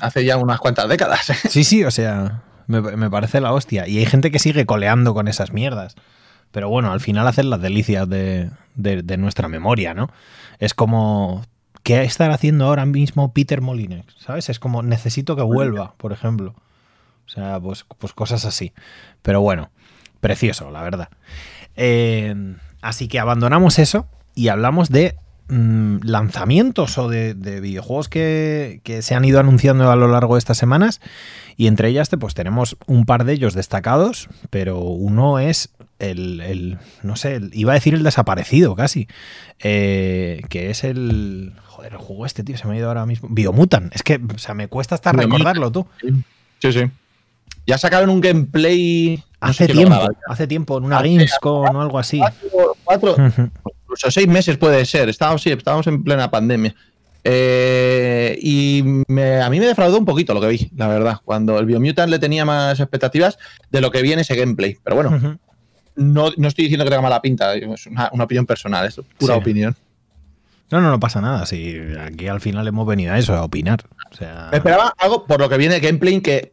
hace 0.00 0.24
ya 0.24 0.36
unas 0.36 0.60
cuantas 0.60 0.88
décadas. 0.88 1.26
Sí, 1.50 1.64
sí, 1.64 1.84
o 1.84 1.90
sea, 1.90 2.42
me, 2.66 2.80
me 2.80 3.10
parece 3.10 3.40
la 3.40 3.52
hostia. 3.52 3.86
Y 3.88 3.98
hay 3.98 4.06
gente 4.06 4.30
que 4.30 4.38
sigue 4.38 4.64
coleando 4.64 5.12
con 5.12 5.28
esas 5.28 5.52
mierdas. 5.52 5.96
Pero 6.52 6.68
bueno, 6.68 6.92
al 6.92 7.00
final 7.00 7.26
hacen 7.26 7.50
las 7.50 7.60
delicias 7.60 8.08
de, 8.08 8.50
nuestra 9.18 9.48
memoria, 9.48 9.94
¿no? 9.94 10.10
Es 10.58 10.74
como, 10.74 11.44
¿qué 11.82 12.02
estar 12.02 12.30
haciendo 12.30 12.66
ahora 12.66 12.86
mismo 12.86 13.32
Peter 13.32 13.60
Molyneux? 13.60 14.06
¿Sabes? 14.18 14.48
Es 14.48 14.58
como, 14.58 14.82
necesito 14.82 15.36
que 15.36 15.42
vuelva, 15.42 15.94
por 15.96 16.12
ejemplo. 16.12 16.54
O 17.26 17.28
sea, 17.28 17.60
pues, 17.60 17.84
pues 17.98 18.12
cosas 18.12 18.44
así. 18.44 18.72
Pero 19.22 19.40
bueno, 19.40 19.70
precioso, 20.20 20.70
la 20.70 20.82
verdad. 20.82 21.08
Eh, 21.76 22.34
así 22.82 23.08
que 23.08 23.18
abandonamos 23.18 23.78
eso 23.78 24.06
y 24.34 24.48
hablamos 24.48 24.90
de 24.90 25.16
mm, 25.48 25.98
lanzamientos 26.02 26.98
o 26.98 27.08
de, 27.08 27.34
videojuegos 27.34 28.08
que, 28.08 28.80
que, 28.84 29.02
se 29.02 29.14
han 29.14 29.24
ido 29.24 29.40
anunciando 29.40 29.90
a 29.90 29.96
lo 29.96 30.08
largo 30.08 30.34
de 30.34 30.38
estas 30.38 30.58
semanas. 30.58 31.00
Y 31.56 31.68
entre 31.68 31.88
ellas, 31.88 32.10
pues 32.20 32.34
tenemos 32.34 32.76
un 32.86 33.06
par 33.06 33.24
de 33.24 33.32
ellos 33.32 33.54
destacados, 33.54 34.28
pero 34.50 34.80
uno 34.80 35.38
es 35.38 35.70
el, 35.98 36.78
no 37.02 37.16
sé, 37.16 37.40
iba 37.52 37.72
a 37.72 37.74
decir 37.74 37.94
el 37.94 38.02
desaparecido 38.02 38.76
casi, 38.76 39.08
eh, 39.60 40.42
que 40.48 40.70
es 40.70 40.84
el, 40.84 41.54
joder, 41.64 41.92
el 41.92 41.98
juego 41.98 42.26
este, 42.26 42.42
tío, 42.42 42.56
se 42.56 42.66
me 42.66 42.74
ha 42.74 42.78
ido 42.78 42.88
ahora 42.88 43.06
mismo, 43.06 43.28
Biomutant, 43.30 43.94
es 43.94 44.02
que, 44.02 44.20
o 44.34 44.38
sea, 44.38 44.54
me 44.54 44.68
cuesta 44.68 44.94
hasta 44.94 45.12
recordarlo 45.12 45.70
tú. 45.72 45.86
Sí, 46.60 46.72
sí. 46.72 46.90
Ya 47.66 47.78
sacaron 47.78 48.10
un 48.10 48.20
gameplay... 48.20 49.22
hace 49.40 49.66
tiempo, 49.66 50.08
hace 50.28 50.46
tiempo, 50.46 50.78
en 50.78 50.84
una 50.84 51.02
Gamescom 51.02 51.76
o 51.76 51.80
algo 51.80 51.98
así. 51.98 52.20
Cuatro, 52.84 53.16
incluso 53.82 54.10
seis 54.10 54.28
meses 54.28 54.56
puede 54.56 54.84
ser, 54.84 55.08
estábamos, 55.08 55.42
sí, 55.42 55.50
estábamos 55.50 55.86
en 55.88 56.02
plena 56.04 56.30
pandemia. 56.30 56.74
Eh, 57.28 58.38
y 58.40 58.80
a 58.80 59.50
mí 59.50 59.58
me 59.58 59.66
defraudó 59.66 59.98
un 59.98 60.04
poquito 60.04 60.32
lo 60.32 60.40
que 60.40 60.46
vi, 60.46 60.70
la 60.76 60.86
verdad. 60.86 61.16
Cuando 61.24 61.58
el 61.58 61.66
Biomutant 61.66 62.08
le 62.08 62.20
tenía 62.20 62.44
más 62.44 62.78
expectativas 62.78 63.36
de 63.72 63.80
lo 63.80 63.90
que 63.90 64.00
viene 64.00 64.22
ese 64.22 64.36
gameplay. 64.36 64.76
Pero 64.84 64.94
bueno, 64.94 65.38
no, 65.96 66.28
estoy 66.28 66.64
diciendo 66.64 66.84
que 66.84 66.90
tenga 66.90 67.02
mala 67.02 67.20
pinta, 67.20 67.52
es 67.54 67.86
una, 67.86 68.10
opinión 68.12 68.46
personal, 68.46 68.86
es 68.86 69.00
pura 69.18 69.34
opinión. 69.34 69.74
No, 70.70 70.80
no, 70.80 70.90
no 70.90 71.00
pasa 71.00 71.20
nada. 71.20 71.46
Si 71.46 71.76
aquí 72.00 72.28
al 72.28 72.40
final 72.40 72.66
hemos 72.68 72.86
venido 72.86 73.12
a 73.12 73.18
eso, 73.18 73.34
a 73.34 73.42
opinar. 73.42 73.84
Me 74.20 74.58
esperaba 74.58 74.94
algo 74.96 75.26
por 75.26 75.40
lo 75.40 75.48
que 75.48 75.56
viene 75.56 75.74
de 75.74 75.80
gameplay 75.80 76.20
que 76.20 76.52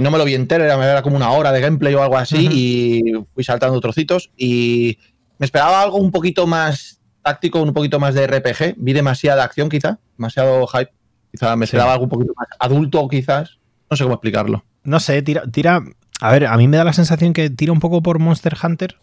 no 0.00 0.10
me 0.10 0.18
lo 0.18 0.24
vi 0.24 0.34
entero, 0.34 0.64
era, 0.64 0.74
era 0.90 1.02
como 1.02 1.16
una 1.16 1.30
hora 1.30 1.52
de 1.52 1.60
gameplay 1.60 1.94
o 1.94 2.02
algo 2.02 2.16
así 2.16 2.48
y 2.50 3.12
fui 3.34 3.44
saltando 3.44 3.80
trocitos 3.80 4.30
y 4.36 4.98
me 5.38 5.46
esperaba 5.46 5.82
algo 5.82 5.98
un 5.98 6.10
poquito 6.10 6.46
más 6.46 7.00
táctico, 7.22 7.62
un 7.62 7.72
poquito 7.72 7.98
más 7.98 8.14
de 8.14 8.26
RPG. 8.26 8.74
Vi 8.76 8.92
demasiada 8.92 9.44
acción 9.44 9.68
quizá, 9.68 9.98
demasiado 10.16 10.66
hype. 10.68 10.92
Quizá 11.30 11.56
me 11.56 11.64
esperaba 11.64 11.92
algo 11.92 12.04
un 12.04 12.10
poquito 12.10 12.32
más 12.36 12.46
adulto 12.60 13.08
quizás. 13.08 13.58
No 13.90 13.96
sé 13.96 14.04
cómo 14.04 14.14
explicarlo. 14.14 14.64
No 14.84 15.00
sé, 15.00 15.22
tira, 15.22 15.42
tira... 15.50 15.82
A 16.20 16.32
ver, 16.32 16.46
a 16.46 16.56
mí 16.56 16.68
me 16.68 16.76
da 16.76 16.84
la 16.84 16.92
sensación 16.92 17.32
que 17.32 17.50
tira 17.50 17.72
un 17.72 17.80
poco 17.80 18.02
por 18.02 18.20
Monster 18.20 18.54
Hunter. 18.62 18.96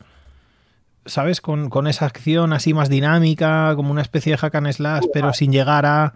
¿Sabes? 1.06 1.41
Con, 1.41 1.70
con 1.70 1.88
esa 1.88 2.06
acción 2.06 2.54
así 2.54 2.74
más 2.74 2.89
dinámica, 2.89 3.74
como 3.76 3.91
una 3.91 4.02
especie 4.02 4.32
de 4.32 4.38
hack 4.38 4.56
and 4.56 4.72
slash, 4.72 5.06
pero 5.13 5.34
sin 5.34 5.52
llegar 5.52 5.86
a... 5.86 6.13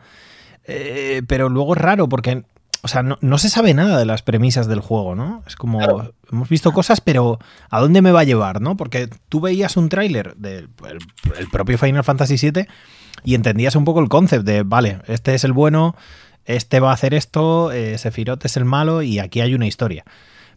Eh, 0.67 1.21
pero 1.27 1.49
luego 1.49 1.75
es 1.75 1.81
raro 1.81 2.07
porque 2.07 2.43
o 2.85 2.87
sea, 2.87 3.01
no, 3.01 3.37
se 3.39 3.49
sabe 3.49 3.73
nada 3.73 3.97
de 3.97 4.05
las 4.05 4.21
premisas 4.21 4.67
del 4.67 4.79
juego, 4.79 5.15
¿no? 5.15 5.41
Es 5.47 5.55
como, 5.55 6.11
hemos 6.31 6.49
visto 6.49 6.71
cosas, 6.71 7.01
pero 7.01 7.39
¿a 7.71 7.81
dónde 7.81 8.03
me 8.03 8.11
va 8.11 8.19
a 8.19 8.25
llevar, 8.25 8.61
no? 8.61 8.77
Porque 8.77 9.09
tú 9.27 9.41
veías 9.41 9.75
un 9.75 9.89
tráiler 9.89 10.35
del 10.35 10.69
propio 11.51 11.79
Final 11.79 12.03
Fantasy 12.03 12.35
VII 12.37 12.67
y 13.23 13.33
entendías 13.33 13.75
un 13.75 13.85
poco 13.85 14.01
el 14.01 14.07
concepto 14.07 14.51
de, 14.51 14.61
vale, 14.61 14.99
este 15.07 15.33
es 15.33 15.43
el 15.43 15.51
bueno, 15.51 15.95
este 16.45 16.79
va 16.79 16.91
a 16.91 16.93
hacer 16.93 17.15
esto, 17.15 17.71
eh, 17.71 17.97
Sephiroth 17.97 18.45
es 18.45 18.55
el 18.55 18.65
malo 18.65 19.01
y 19.01 19.17
aquí 19.17 19.41
hay 19.41 19.55
una 19.55 19.65
historia. 19.65 20.05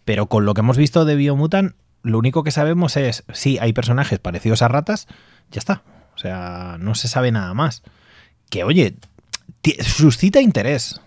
Pero 0.05 0.27
con 0.27 0.45
lo 0.45 0.53
que 0.53 0.61
hemos 0.61 0.77
visto 0.77 1.07
de 1.07 1.17
Biomutant, 1.17 1.77
lo 2.03 2.19
único 2.19 2.45
que 2.45 2.51
sabemos 2.51 2.99
es, 2.99 3.25
sí, 3.33 3.57
hay 3.59 3.73
personajes 3.73 4.19
parecidos 4.19 4.61
a 4.61 4.69
ratas, 4.69 5.09
ya 5.51 5.61
está. 5.61 5.83
O 6.15 6.19
sea, 6.19 6.77
no 6.79 6.95
se 6.95 7.09
sabe 7.09 7.33
nada 7.33 7.55
más. 7.55 7.83
Que, 8.51 8.65
oye, 8.65 8.97
suscita 9.81 10.43
interés 10.43 11.01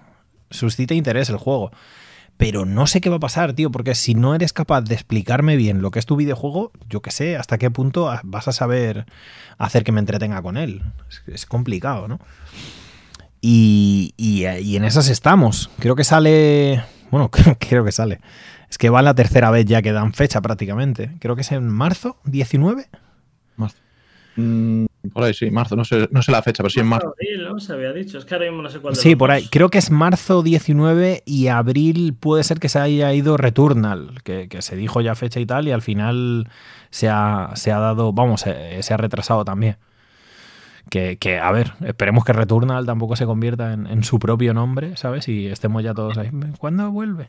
suscita 0.52 0.94
interés 0.94 1.30
el 1.30 1.38
juego. 1.38 1.72
Pero 2.38 2.66
no 2.66 2.88
sé 2.88 3.02
qué 3.02 3.10
va 3.10 3.18
a 3.18 3.20
pasar, 3.20 3.54
tío, 3.54 3.72
porque 3.72 3.94
si 3.94 4.16
no 4.16 4.34
eres 4.34 4.52
capaz 4.52 4.82
de 4.82 4.96
explicarme 4.96 5.56
bien 5.56 5.82
lo 5.82 5.92
que 5.92 6.00
es 6.00 6.06
tu 6.06 6.16
videojuego, 6.16 6.72
yo 6.90 7.02
qué 7.02 7.12
sé, 7.12 7.38
hasta 7.38 7.58
qué 7.58 7.70
punto 7.70 8.12
vas 8.24 8.48
a 8.48 8.52
saber 8.52 9.06
hacer 9.58 9.84
que 9.84 9.92
me 9.92 10.00
entretenga 10.00 10.42
con 10.42 10.58
él. 10.58 10.82
Es, 11.28 11.46
complicado, 11.46 12.08
¿no? 12.08 12.20
Y, 13.42 14.14
y, 14.18 14.46
en 14.76 14.84
esas 14.86 15.08
estamos. 15.10 15.70
Creo 15.80 15.96
que 15.96 16.04
sale. 16.04 16.84
Bueno, 17.12 17.30
creo 17.60 17.86
que 17.86 17.92
sale. 17.92 18.20
Es 18.70 18.78
que 18.78 18.90
va 18.90 19.02
la 19.02 19.14
tercera 19.14 19.52
vez 19.52 19.66
ya 19.66 19.82
que 19.82 19.92
dan 19.92 20.14
fecha 20.14 20.42
prácticamente. 20.42 21.12
Creo 21.20 21.36
que 21.36 21.42
es 21.42 21.52
en 21.52 21.68
marzo 21.68 22.18
19. 22.24 22.88
Mm, 24.36 24.86
por 25.14 25.24
ahí 25.24 25.34
sí, 25.34 25.52
marzo, 25.52 25.76
no 25.76 25.84
sé, 25.84 26.08
no 26.12 26.22
sé 26.22 26.32
la 26.32 26.42
fecha, 26.42 26.64
pero 26.64 26.70
sí 26.70 26.80
en 26.80 26.88
marzo. 26.88 27.10
Abril, 27.10 27.44
¿no? 27.44 27.60
Se 27.60 27.74
había 27.74 27.92
dicho, 27.92 28.18
es 28.18 28.26
que 28.26 28.36
ahora 28.36 28.46
mismo 28.48 28.62
no 28.62 28.70
sé 28.70 28.80
cuándo. 28.80 29.00
Sí, 29.00 29.16
por 29.16 29.32
ahí, 29.32 29.48
creo 29.50 29.70
que 29.70 29.78
es 29.78 29.92
marzo 29.92 30.44
19 30.44 31.24
y 31.26 31.48
abril 31.48 32.16
puede 32.18 32.44
ser 32.44 32.60
que 32.60 32.70
se 32.70 32.80
haya 32.80 33.14
ido 33.14 33.36
Returnal, 33.36 34.22
que, 34.24 34.48
se 34.60 34.76
dijo 34.76 35.02
ya 35.02 35.16
fecha 35.16 35.40
y 35.40 35.46
tal, 35.46 35.68
y 35.68 35.72
al 35.72 35.82
final 35.82 36.48
se 36.92 37.10
ha, 37.10 37.52
se 37.56 37.72
ha 37.72 37.80
dado, 37.80 38.14
vamos, 38.14 38.42
se, 38.42 38.94
ha 38.94 38.98
retrasado 38.98 39.44
también. 39.44 39.78
Que, 40.90 41.40
a 41.42 41.52
ver, 41.52 41.74
esperemos 41.86 42.26
que 42.26 42.34
Returnal 42.34 42.86
tampoco 42.86 43.16
se 43.16 43.26
convierta 43.26 43.74
en, 43.74 44.04
su 44.04 44.20
propio 44.20 44.54
nombre, 44.54 44.98
¿sabes? 44.98 45.28
Y 45.30 45.48
estemos 45.48 45.84
ya 45.84 45.94
todos 45.94 46.18
ahí. 46.18 46.30
¿Cuándo 46.58 46.92
vuelve? 46.92 47.28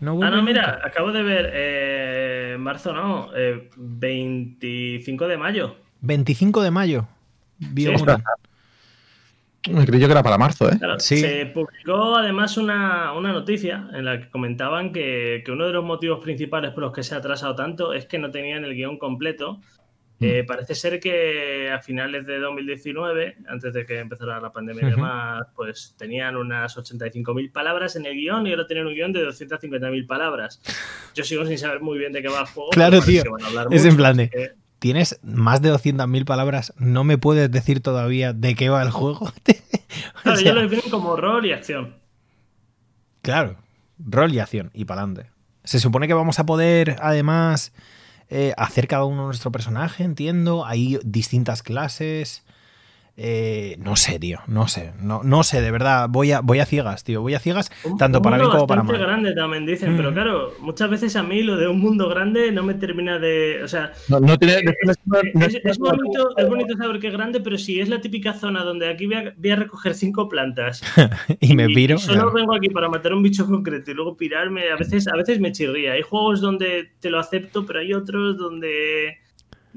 No 0.00 0.14
vuelve 0.14 0.32
ah, 0.32 0.36
no, 0.36 0.42
mira, 0.42 0.80
acabo 0.84 1.12
de 1.12 1.22
ver, 1.22 1.50
eh, 1.52 2.56
marzo 2.58 2.92
no, 2.92 3.28
25 3.76 5.24
eh, 5.24 5.28
de 5.28 5.36
mayo. 5.36 5.76
25 6.00 6.62
de 6.62 6.70
mayo. 6.70 7.06
Sí, 7.60 7.88
Me 9.70 9.84
creí 9.84 10.00
yo 10.00 10.06
que 10.06 10.12
era 10.12 10.22
para 10.22 10.38
marzo, 10.38 10.70
¿eh? 10.70 10.78
Se 10.98 11.46
publicó 11.46 12.16
además 12.16 12.56
una, 12.56 13.12
noticia 13.14 13.88
en 13.92 14.04
la 14.04 14.20
que 14.20 14.30
comentaban 14.30 14.92
que, 14.92 15.42
uno 15.48 15.66
de 15.66 15.72
los 15.72 15.84
motivos 15.84 16.20
principales 16.22 16.70
por 16.72 16.84
los 16.84 16.92
que 16.92 17.02
se 17.02 17.14
ha 17.14 17.18
atrasado 17.18 17.54
tanto 17.54 17.92
es 17.92 18.06
que 18.06 18.18
no 18.18 18.30
tenían 18.30 18.64
el 18.64 18.74
guion 18.74 18.98
completo. 18.98 19.60
Mm. 20.20 20.24
Eh, 20.24 20.44
parece 20.44 20.74
ser 20.74 20.98
que 20.98 21.70
a 21.70 21.80
finales 21.80 22.26
de 22.26 22.38
2019, 22.40 23.36
antes 23.48 23.72
de 23.72 23.86
que 23.86 23.98
empezara 23.98 24.40
la 24.40 24.50
pandemia 24.50 24.88
y 24.88 24.90
demás, 24.90 25.46
pues 25.54 25.94
tenían 25.96 26.36
unas 26.36 26.76
85.000 26.76 27.52
palabras 27.52 27.94
en 27.96 28.06
el 28.06 28.14
guion 28.14 28.46
y 28.46 28.50
ahora 28.50 28.66
tienen 28.66 28.86
un 28.86 28.94
guion 28.94 29.12
de 29.12 29.26
250.000 29.26 30.06
palabras. 30.06 30.60
Yo 31.14 31.24
sigo 31.24 31.44
sin 31.44 31.58
saber 31.58 31.80
muy 31.80 31.98
bien 31.98 32.12
de 32.12 32.22
qué 32.22 32.28
va 32.28 32.40
el 32.40 32.46
juego. 32.46 32.70
Claro, 32.70 33.00
tío. 33.00 33.22
Es 33.70 33.84
en 33.84 33.96
plan 33.96 34.16
de 34.16 34.54
tienes 34.78 35.18
más 35.22 35.62
de 35.62 35.72
200.000 35.72 36.24
palabras, 36.24 36.72
no 36.76 37.04
me 37.04 37.18
puedes 37.18 37.50
decir 37.50 37.80
todavía 37.80 38.32
de 38.32 38.54
qué 38.54 38.68
va 38.68 38.82
el 38.82 38.90
juego. 38.90 39.32
claro, 40.22 40.40
yo 40.40 40.54
lo 40.54 40.62
defino 40.62 40.82
como 40.90 41.16
rol 41.16 41.46
y 41.46 41.52
acción. 41.52 41.96
Claro, 43.22 43.56
rol 43.98 44.32
y 44.32 44.38
acción, 44.38 44.70
y 44.74 44.84
para 44.84 45.02
adelante. 45.02 45.30
Se 45.64 45.80
supone 45.80 46.06
que 46.06 46.14
vamos 46.14 46.38
a 46.38 46.46
poder, 46.46 46.96
además, 47.00 47.72
eh, 48.30 48.54
hacer 48.56 48.88
cada 48.88 49.04
uno 49.04 49.26
nuestro 49.26 49.52
personaje, 49.52 50.04
entiendo. 50.04 50.64
Hay 50.64 50.98
distintas 51.04 51.62
clases. 51.62 52.44
Eh, 53.20 53.76
no 53.80 53.96
sé, 53.96 54.20
tío, 54.20 54.38
no 54.46 54.68
sé, 54.68 54.92
no, 55.02 55.24
no 55.24 55.42
sé, 55.42 55.60
de 55.60 55.72
verdad, 55.72 56.06
voy 56.08 56.30
a, 56.30 56.40
voy 56.40 56.60
a 56.60 56.66
ciegas, 56.66 57.02
tío, 57.02 57.20
voy 57.20 57.34
a 57.34 57.40
ciegas, 57.40 57.68
tanto 57.98 58.22
para 58.22 58.38
bien 58.38 58.48
como 58.48 58.68
para 58.68 58.84
mal. 58.84 58.96
grande 58.96 59.34
también 59.34 59.66
dicen, 59.66 59.96
pero 59.96 60.12
mm. 60.12 60.14
claro, 60.14 60.52
muchas 60.60 60.88
veces 60.88 61.16
a 61.16 61.24
mí 61.24 61.42
lo 61.42 61.56
de 61.56 61.66
un 61.66 61.80
mundo 61.80 62.08
grande 62.08 62.52
no 62.52 62.62
me 62.62 62.74
termina 62.74 63.18
de, 63.18 63.60
o 63.64 63.66
sea, 63.66 63.92
no, 64.08 64.38
tiene, 64.38 64.58
es, 64.58 65.78
bonito, 65.78 66.28
es, 66.36 66.48
bonito, 66.48 66.76
saber 66.76 67.00
que 67.00 67.08
es 67.08 67.12
grande, 67.12 67.40
pero 67.40 67.58
si 67.58 67.80
es 67.80 67.88
la 67.88 68.00
típica 68.00 68.34
zona 68.34 68.62
donde 68.62 68.88
aquí 68.88 69.06
voy 69.06 69.16
a, 69.50 69.56
recoger 69.56 69.94
cinco 69.94 70.28
plantas 70.28 70.80
y 71.40 71.56
me 71.56 71.66
piro, 71.66 71.98
solo 71.98 72.32
vengo 72.32 72.54
aquí 72.54 72.68
para 72.68 72.88
matar 72.88 73.14
un 73.14 73.24
bicho 73.24 73.48
concreto 73.48 73.90
y 73.90 73.94
luego 73.94 74.16
pirarme, 74.16 74.70
a 74.70 74.76
veces, 74.76 75.08
a 75.08 75.16
veces 75.16 75.40
me 75.40 75.50
chirría. 75.50 75.94
Hay 75.94 76.02
juegos 76.02 76.40
donde 76.40 76.92
te 77.00 77.10
lo 77.10 77.18
acepto, 77.18 77.66
pero 77.66 77.80
hay 77.80 77.92
otros 77.94 78.38
donde 78.38 79.18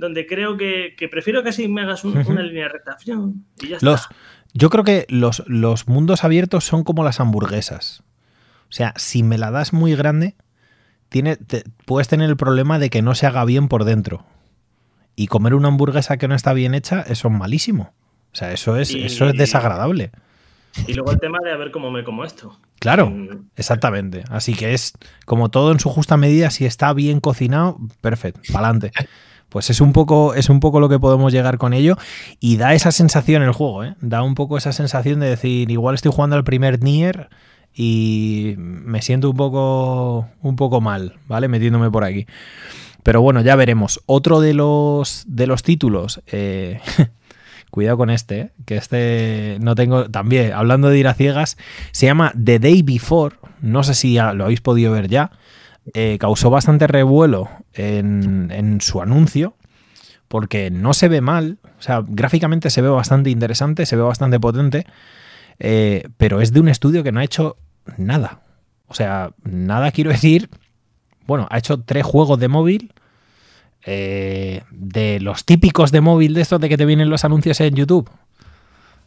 donde 0.01 0.25
creo 0.25 0.57
que, 0.57 0.95
prefiero 1.11 1.43
que 1.43 1.49
así 1.49 1.67
me 1.67 1.81
hagas 1.81 2.03
una 2.03 2.23
línea 2.41 2.63
de 2.63 2.69
rectación 2.69 3.45
y 3.61 3.67
ya 3.67 3.77
los, 3.81 4.09
Yo 4.51 4.71
creo 4.71 4.83
que 4.83 5.05
los, 5.09 5.43
los 5.45 5.87
mundos 5.87 6.23
abiertos 6.23 6.63
son 6.63 6.83
como 6.83 7.03
las 7.03 7.19
hamburguesas. 7.19 8.03
O 8.63 8.71
sea, 8.71 8.95
si 8.97 9.21
me 9.21 9.37
la 9.37 9.51
das 9.51 9.73
muy 9.73 9.95
grande, 9.95 10.35
tiene, 11.09 11.37
puedes 11.85 12.07
tener 12.07 12.31
el 12.31 12.35
problema 12.35 12.79
de 12.79 12.89
que 12.89 13.03
no 13.03 13.13
se 13.13 13.27
haga 13.27 13.45
bien 13.45 13.67
por 13.67 13.83
dentro. 13.83 14.25
Y 15.15 15.27
comer 15.27 15.53
una 15.53 15.67
hamburguesa 15.67 16.17
que 16.17 16.27
no 16.27 16.33
está 16.33 16.53
bien 16.53 16.73
hecha, 16.73 17.01
eso 17.01 17.27
es 17.27 17.33
malísimo. 17.35 17.93
O 18.33 18.35
sea, 18.35 18.51
eso 18.53 18.77
es, 18.77 18.95
eso 18.95 19.29
es 19.29 19.37
desagradable. 19.37 20.11
Y 20.87 20.93
luego 20.93 21.11
el 21.11 21.19
tema 21.19 21.37
de 21.43 21.51
a 21.51 21.57
ver 21.57 21.69
cómo 21.69 21.91
me 21.91 22.03
como 22.03 22.25
esto. 22.25 22.57
Claro, 22.79 23.13
exactamente. 23.55 24.23
Así 24.29 24.55
que 24.55 24.73
es 24.73 24.93
como 25.25 25.51
todo 25.51 25.71
en 25.71 25.79
su 25.79 25.89
justa 25.89 26.17
medida, 26.17 26.49
si 26.49 26.65
está 26.65 26.91
bien 26.93 27.19
cocinado, 27.19 27.77
perfecto, 27.99 28.41
para 28.51 28.69
adelante. 28.69 28.91
Pues 29.51 29.69
es 29.69 29.81
un 29.81 29.91
poco, 29.91 30.33
es 30.33 30.49
un 30.49 30.61
poco 30.61 30.79
lo 30.79 30.87
que 30.87 30.97
podemos 30.97 31.33
llegar 31.33 31.57
con 31.57 31.73
ello. 31.73 31.97
Y 32.39 32.55
da 32.55 32.73
esa 32.73 32.93
sensación 32.93 33.43
el 33.43 33.51
juego, 33.51 33.83
¿eh? 33.83 33.95
Da 33.99 34.23
un 34.23 34.33
poco 34.33 34.57
esa 34.57 34.71
sensación 34.71 35.19
de 35.19 35.27
decir, 35.27 35.69
igual 35.69 35.93
estoy 35.93 36.09
jugando 36.09 36.37
al 36.37 36.45
primer 36.45 36.81
Nier 36.81 37.27
y 37.75 38.55
me 38.57 39.01
siento 39.01 39.29
un 39.29 39.35
poco, 39.35 40.29
un 40.41 40.55
poco 40.55 40.79
mal, 40.79 41.15
¿vale? 41.27 41.49
Metiéndome 41.49 41.91
por 41.91 42.05
aquí. 42.05 42.27
Pero 43.03 43.21
bueno, 43.21 43.41
ya 43.41 43.57
veremos. 43.57 43.99
Otro 44.05 44.39
de 44.39 44.53
los, 44.53 45.25
de 45.27 45.47
los 45.47 45.63
títulos. 45.63 46.21
Eh, 46.27 46.79
cuidado 47.71 47.97
con 47.97 48.09
este, 48.09 48.39
¿eh? 48.39 48.51
que 48.65 48.77
este 48.77 49.57
no 49.59 49.75
tengo. 49.75 50.09
También, 50.09 50.53
hablando 50.53 50.87
de 50.87 50.97
ir 50.97 51.09
a 51.09 51.13
ciegas, 51.13 51.57
se 51.91 52.05
llama 52.05 52.31
The 52.41 52.59
Day 52.59 52.83
Before. 52.83 53.35
No 53.59 53.83
sé 53.83 53.95
si 53.95 54.15
lo 54.15 54.45
habéis 54.45 54.61
podido 54.61 54.93
ver 54.93 55.09
ya. 55.09 55.31
Eh, 55.93 56.17
causó 56.19 56.51
bastante 56.51 56.85
revuelo 56.85 57.49
en, 57.73 58.79
su 58.81 59.01
anuncio, 59.01 59.55
porque 60.27 60.69
no 60.69 60.93
se 60.93 61.07
ve 61.07 61.21
mal, 61.21 61.57
o 61.79 61.81
sea, 61.81 62.03
gráficamente 62.07 62.69
se 62.69 62.83
ve 62.83 62.89
bastante 62.89 63.31
interesante, 63.31 63.87
se 63.87 63.95
ve 63.95 64.03
bastante 64.03 64.39
potente, 64.39 64.85
eh, 65.59 66.07
pero 66.17 66.39
es 66.39 66.53
de 66.53 66.59
un 66.59 66.67
estudio 66.67 67.03
que 67.03 67.11
no 67.11 67.19
ha 67.19 67.23
hecho 67.23 67.57
nada. 67.97 68.41
O 68.87 68.93
sea, 68.93 69.31
nada 69.43 69.91
quiero 69.91 70.11
decir, 70.11 70.49
bueno, 71.25 71.47
ha 71.49 71.57
hecho 71.57 71.81
tres 71.81 72.05
juegos 72.05 72.39
de 72.39 72.47
móvil, 72.47 72.93
eh, 73.83 74.61
de 74.69 75.19
los 75.19 75.45
típicos 75.45 75.91
de 75.91 76.01
móvil 76.01 76.35
de 76.35 76.41
estos 76.41 76.61
de 76.61 76.69
que 76.69 76.77
te 76.77 76.85
vienen 76.85 77.09
los 77.09 77.25
anuncios 77.25 77.59
en 77.59 77.73
YouTube. 77.73 78.09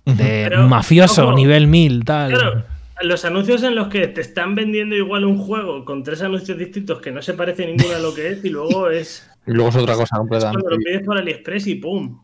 De 0.04 0.50
mafioso, 0.68 1.32
nivel 1.34 1.68
1000, 1.68 2.04
tal 2.04 2.64
los 3.02 3.24
anuncios 3.24 3.62
en 3.62 3.74
los 3.74 3.88
que 3.88 4.06
te 4.08 4.20
están 4.20 4.54
vendiendo 4.54 4.94
igual 4.94 5.24
un 5.24 5.38
juego 5.38 5.84
con 5.84 6.02
tres 6.02 6.22
anuncios 6.22 6.58
distintos 6.58 7.00
que 7.00 7.10
no 7.10 7.22
se 7.22 7.34
parece 7.34 7.66
ninguno 7.66 7.94
a 7.94 7.98
lo 7.98 8.14
que 8.14 8.30
es 8.30 8.44
y 8.44 8.50
luego 8.50 8.90
es. 8.90 9.28
Y 9.46 9.52
luego 9.52 9.70
es 9.70 9.76
otra 9.76 9.94
cosa 9.94 10.16
completamente. 10.16 10.62
Cuando 10.62 10.78
lo 10.78 10.82
pides 10.82 11.02
por 11.04 11.18
AliExpress 11.18 11.66
y 11.66 11.74
¡pum! 11.76 12.22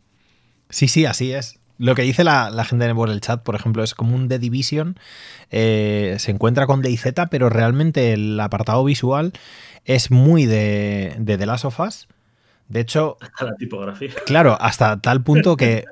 Sí, 0.69 0.89
sí, 0.89 1.05
así 1.05 1.33
es. 1.33 1.59
Lo 1.79 1.95
que 1.95 2.03
dice 2.03 2.25
la, 2.25 2.65
gente 2.65 2.95
por 2.95 3.09
el 3.09 3.21
chat, 3.21 3.43
por 3.43 3.55
ejemplo, 3.55 3.83
es 3.83 3.95
como 3.95 4.15
un 4.15 4.29
The 4.29 4.39
Division. 4.39 4.99
Eh, 5.51 6.17
se 6.19 6.31
encuentra 6.31 6.67
con 6.67 6.83
DayZ, 6.83 7.15
pero 7.31 7.49
realmente 7.49 8.13
el 8.13 8.39
apartado 8.39 8.85
visual 8.85 9.33
es 9.87 10.11
muy 10.11 10.45
de, 10.45 11.17
de 11.19 11.39
The 11.39 11.47
Last 11.47 11.65
of 11.65 11.81
Us. 11.81 12.07
De 12.69 12.81
hecho. 12.81 13.17
Hasta 13.21 13.47
la 13.47 13.55
tipografía. 13.57 14.11
Claro, 14.27 14.59
hasta 14.61 15.01
tal 15.01 15.23
punto 15.23 15.57
que, 15.57 15.85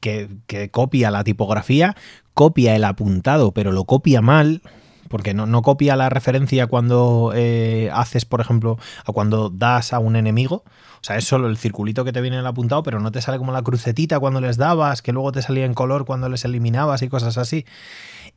que, 0.00 0.68
copia 0.70 1.10
la 1.10 1.24
tipografía, 1.24 1.96
copia 2.36 2.76
el 2.76 2.84
apuntado, 2.84 3.52
pero 3.52 3.72
lo 3.72 3.84
copia 3.84 4.20
mal. 4.20 4.60
Porque 5.08 5.34
no, 5.34 5.46
no 5.46 5.62
copia 5.62 5.94
la 5.94 6.08
referencia 6.08 6.66
cuando 6.66 7.32
eh, 7.32 7.90
haces, 7.94 8.24
por 8.24 8.40
ejemplo, 8.40 8.76
a 9.04 9.12
cuando 9.12 9.50
das 9.50 9.92
a 9.92 10.00
un 10.00 10.16
enemigo, 10.16 10.64
o 11.00 11.04
sea, 11.06 11.16
es 11.16 11.24
solo 11.24 11.46
el 11.46 11.56
circulito 11.56 12.04
que 12.04 12.12
te 12.12 12.20
viene 12.20 12.34
en 12.36 12.40
el 12.40 12.46
apuntado, 12.48 12.82
pero 12.82 12.98
no 12.98 13.12
te 13.12 13.22
sale 13.22 13.38
como 13.38 13.52
la 13.52 13.62
crucetita 13.62 14.18
cuando 14.18 14.40
les 14.40 14.56
dabas, 14.56 15.02
que 15.02 15.12
luego 15.12 15.30
te 15.30 15.42
salía 15.42 15.64
en 15.64 15.74
color 15.74 16.04
cuando 16.04 16.28
les 16.28 16.44
eliminabas 16.44 17.02
y 17.02 17.08
cosas 17.08 17.38
así. 17.38 17.64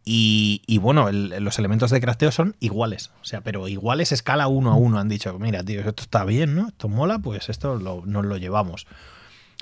Y, 0.06 0.78
bueno, 0.80 1.12
los 1.12 1.58
elementos 1.58 1.90
de 1.90 2.00
crafteo 2.00 2.32
son 2.32 2.56
iguales, 2.60 3.10
o 3.22 3.26
sea, 3.26 3.42
pero 3.42 3.68
iguales 3.68 4.12
escala 4.12 4.48
uno 4.48 4.72
a 4.72 4.76
uno. 4.76 5.00
Han 5.00 5.10
dicho, 5.10 5.38
mira, 5.40 5.64
tío, 5.64 5.80
esto 5.80 6.04
está 6.04 6.24
bien, 6.26 6.54
¿no? 6.54 6.68
Esto 6.68 6.88
mola, 6.90 7.18
pues 7.18 7.50
esto 7.50 7.80
nos 7.80 8.26
lo 8.26 8.38
llevamos. 8.38 8.86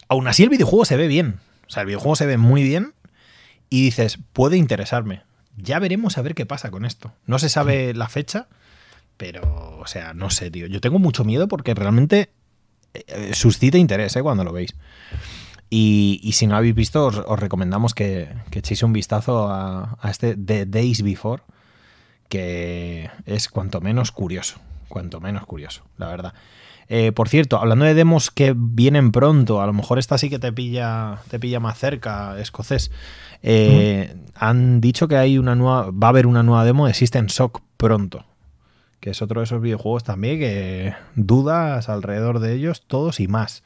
Aún 0.10 0.28
así, 0.28 0.44
el 0.44 0.50
videojuego 0.50 0.84
se 0.84 0.98
ve 0.98 1.08
bien. 1.08 1.40
O 1.68 1.70
sea, 1.70 1.82
el 1.82 1.88
videojuego 1.88 2.18
se 2.18 2.26
ve 2.26 2.38
muy 2.38 2.64
bien 2.64 2.94
y 3.70 3.84
dices, 3.84 4.20
puede 4.34 4.58
interesarme. 4.58 5.24
Ya 5.58 5.80
veremos 5.80 6.18
a 6.18 6.22
ver 6.22 6.36
qué 6.36 6.46
pasa 6.46 6.72
con 6.72 6.86
esto. 6.86 7.14
No 7.26 7.40
se 7.40 7.50
sabe 7.50 7.94
la 7.94 8.08
fecha, 8.08 8.48
pero, 9.18 9.80
o 9.80 9.88
sea, 9.88 10.14
no 10.14 10.30
sé, 10.30 10.52
tío. 10.52 10.68
Yo 10.68 10.82
tengo 10.82 11.00
mucho 11.00 11.24
miedo 11.24 11.48
porque 11.48 11.74
realmente 11.74 12.30
eh, 12.94 13.32
suscita 13.34 13.78
interés 13.78 14.16
¿eh? 14.16 14.22
cuando 14.22 14.44
lo 14.44 14.54
veis. 14.54 14.76
Y, 15.70 16.32
si 16.34 16.48
no 16.48 16.56
habéis 16.56 16.76
visto, 16.76 17.08
os, 17.08 17.40
recomendamos 17.40 17.94
que, 17.94 18.30
echéis 18.52 18.84
un 18.84 18.94
vistazo 18.94 19.50
a, 19.50 19.98
este 20.10 20.36
The 20.38 20.66
Days 20.66 21.02
Before, 21.02 21.44
que 22.30 23.10
es 23.26 23.50
cuanto 23.50 23.82
menos 23.82 24.12
curioso. 24.12 24.60
Cuanto 24.88 25.20
menos 25.20 25.46
curioso, 25.46 25.84
la 25.98 26.08
verdad. 26.08 26.34
Eh, 26.88 27.12
por 27.12 27.28
cierto, 27.28 27.58
hablando 27.58 27.84
de 27.84 27.94
demos 27.94 28.32
que 28.32 28.54
vienen 28.56 29.12
pronto, 29.12 29.62
a 29.62 29.66
lo 29.66 29.74
mejor 29.74 30.00
esta 30.00 30.18
sí 30.18 30.30
que 30.30 30.40
te 30.40 30.54
pilla, 30.54 31.20
te 31.30 31.38
pilla 31.38 31.60
más 31.60 31.78
cerca, 31.78 32.40
escocés. 32.40 32.92
Han 34.36 34.82
dicho 34.82 35.08
que 35.08 35.18
hay 35.18 35.38
una 35.38 35.56
nueva, 35.56 35.92
va 35.92 36.08
a 36.08 36.10
haber 36.10 36.28
una 36.28 36.44
nueva 36.44 36.66
demo 36.66 36.88
de 36.88 36.94
System 36.94 37.28
Shock 37.28 37.62
pronto 37.78 38.26
que 39.00 39.12
es 39.12 39.22
otro 39.22 39.42
de 39.42 39.46
esos 39.46 39.62
videojuegos 39.62 40.04
también 40.04 40.40
que 40.40 40.94
dudas 41.16 41.90
alrededor 41.90 42.40
de 42.40 42.54
ellos, 42.54 42.84
todos 42.88 43.20
y 43.20 43.28
más. 43.28 43.64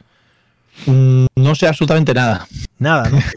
Mm, 0.86 1.26
no 1.36 1.56
sé 1.56 1.68
absolutamente 1.68 2.14
nada. 2.14 2.48
Nada, 2.78 3.10
¿no? 3.10 3.20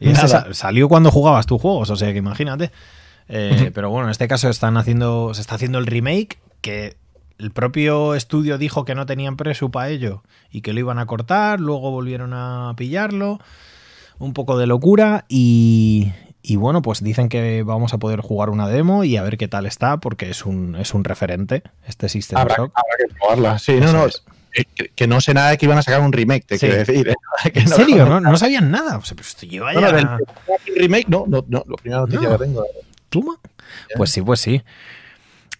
Y 0.00 0.14
salió 0.54 0.88
cuando 0.88 1.12
jugabas 1.12 1.46
tus 1.46 1.60
juegos, 1.60 1.90
o 1.90 1.96
sea 1.96 2.10
que 2.12 2.18
imagínate. 2.18 2.72
Eh, 3.28 3.70
pero 3.72 3.88
bueno, 3.88 4.06
en 4.06 4.10
este 4.10 4.26
caso 4.26 4.48
están 4.48 4.76
haciendo, 4.76 5.32
se 5.34 5.42
está 5.42 5.54
haciendo 5.54 5.78
el 5.78 5.86
remake, 5.86 6.38
que 6.60 6.96
el 7.38 7.52
propio 7.52 8.16
estudio 8.16 8.58
dijo 8.58 8.84
que 8.84 8.96
no 8.96 9.06
tenían 9.06 9.36
presu 9.36 9.70
para 9.70 9.90
ello 9.90 10.24
y 10.50 10.62
que 10.62 10.72
lo 10.72 10.80
iban 10.80 10.98
a 10.98 11.06
cortar, 11.06 11.60
luego 11.60 11.92
volvieron 11.92 12.32
a 12.32 12.74
pillarlo. 12.76 13.38
Un 14.22 14.34
poco 14.34 14.56
de 14.56 14.68
locura 14.68 15.24
y, 15.28 16.12
y 16.42 16.54
bueno, 16.54 16.80
pues 16.80 17.02
dicen 17.02 17.28
que 17.28 17.64
vamos 17.64 17.92
a 17.92 17.98
poder 17.98 18.20
jugar 18.20 18.50
una 18.50 18.68
demo 18.68 19.02
y 19.02 19.16
a 19.16 19.22
ver 19.22 19.36
qué 19.36 19.48
tal 19.48 19.66
está, 19.66 19.96
porque 19.96 20.30
es 20.30 20.46
un, 20.46 20.76
es 20.76 20.94
un 20.94 21.02
referente 21.02 21.64
este 21.88 22.08
System 22.08 22.38
habrá, 22.38 22.54
Shock. 22.54 22.72
Habrá 22.72 22.96
que 22.98 23.14
probarla. 23.14 23.58
Sí, 23.58 23.80
no, 23.80 23.92
no. 23.92 24.06
Que, 24.94 25.06
no 25.08 25.20
sé 25.20 25.34
nada 25.34 25.50
de 25.50 25.58
que 25.58 25.66
iban 25.66 25.76
a 25.76 25.82
sacar 25.82 26.02
un 26.02 26.12
remake, 26.12 26.46
te 26.46 26.56
quiero 26.56 26.76
decir. 26.76 27.08
¿eh? 27.08 27.14
¿En 27.52 27.66
serio? 27.66 28.06
¿No, 28.06 28.20
¿No, 28.20 28.36
sabían 28.36 28.70
nada? 28.70 28.98
O 28.98 29.02
sea, 29.02 29.16
pues 29.16 29.36
yo 29.40 29.64
vaya... 29.64 29.80
no, 29.80 29.92
del 29.92 30.06
remake, 30.76 31.08
no, 31.08 31.24
no, 31.26 31.44
no, 31.48 31.64
la 31.66 31.76
primera 31.76 32.02
noticia 32.02 32.28
que 32.28 32.38
tengo. 32.44 32.64
¿Tuma? 33.08 33.40
Pues 33.96 34.10
sí, 34.10 34.22
pues 34.22 34.38
sí. 34.38 34.62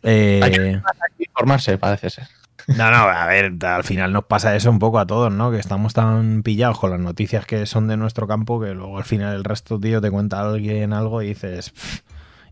Eh... 0.05 0.40
Hay 0.40 0.53
que 0.53 0.81
informarse, 1.18 1.79
parece 1.79 2.11
ser. 2.11 2.29
No, 2.68 2.90
no, 2.90 2.96
a 2.96 3.27
ver, 3.27 3.53
al 3.64 3.85
final 3.85 4.12
nos 4.12 4.25
pasa 4.25 4.55
eso 4.57 4.70
un 4.70 4.79
poco 4.79 4.98
a 4.98 5.07
todos, 5.07 5.33
¿no? 5.33 5.51
Que 5.51 5.59
estamos 5.59 5.94
tan 5.94 6.42
pillados 6.42 6.79
con 6.79 6.90
las 6.90 7.01
noticias 7.01 7.46
que 7.46 7.66
son 7.66 7.88
de 7.88 7.96
nuestro 7.96 8.27
campo 8.27 8.61
que 8.61 8.75
luego 8.75 8.98
al 8.98 9.05
final 9.05 9.35
el 9.35 9.44
resto, 9.44 9.79
tío, 9.79 10.01
te 10.01 10.11
cuenta 10.11 10.40
alguien 10.40 10.92
algo 10.92 11.22
y 11.22 11.29
dices, 11.29 11.72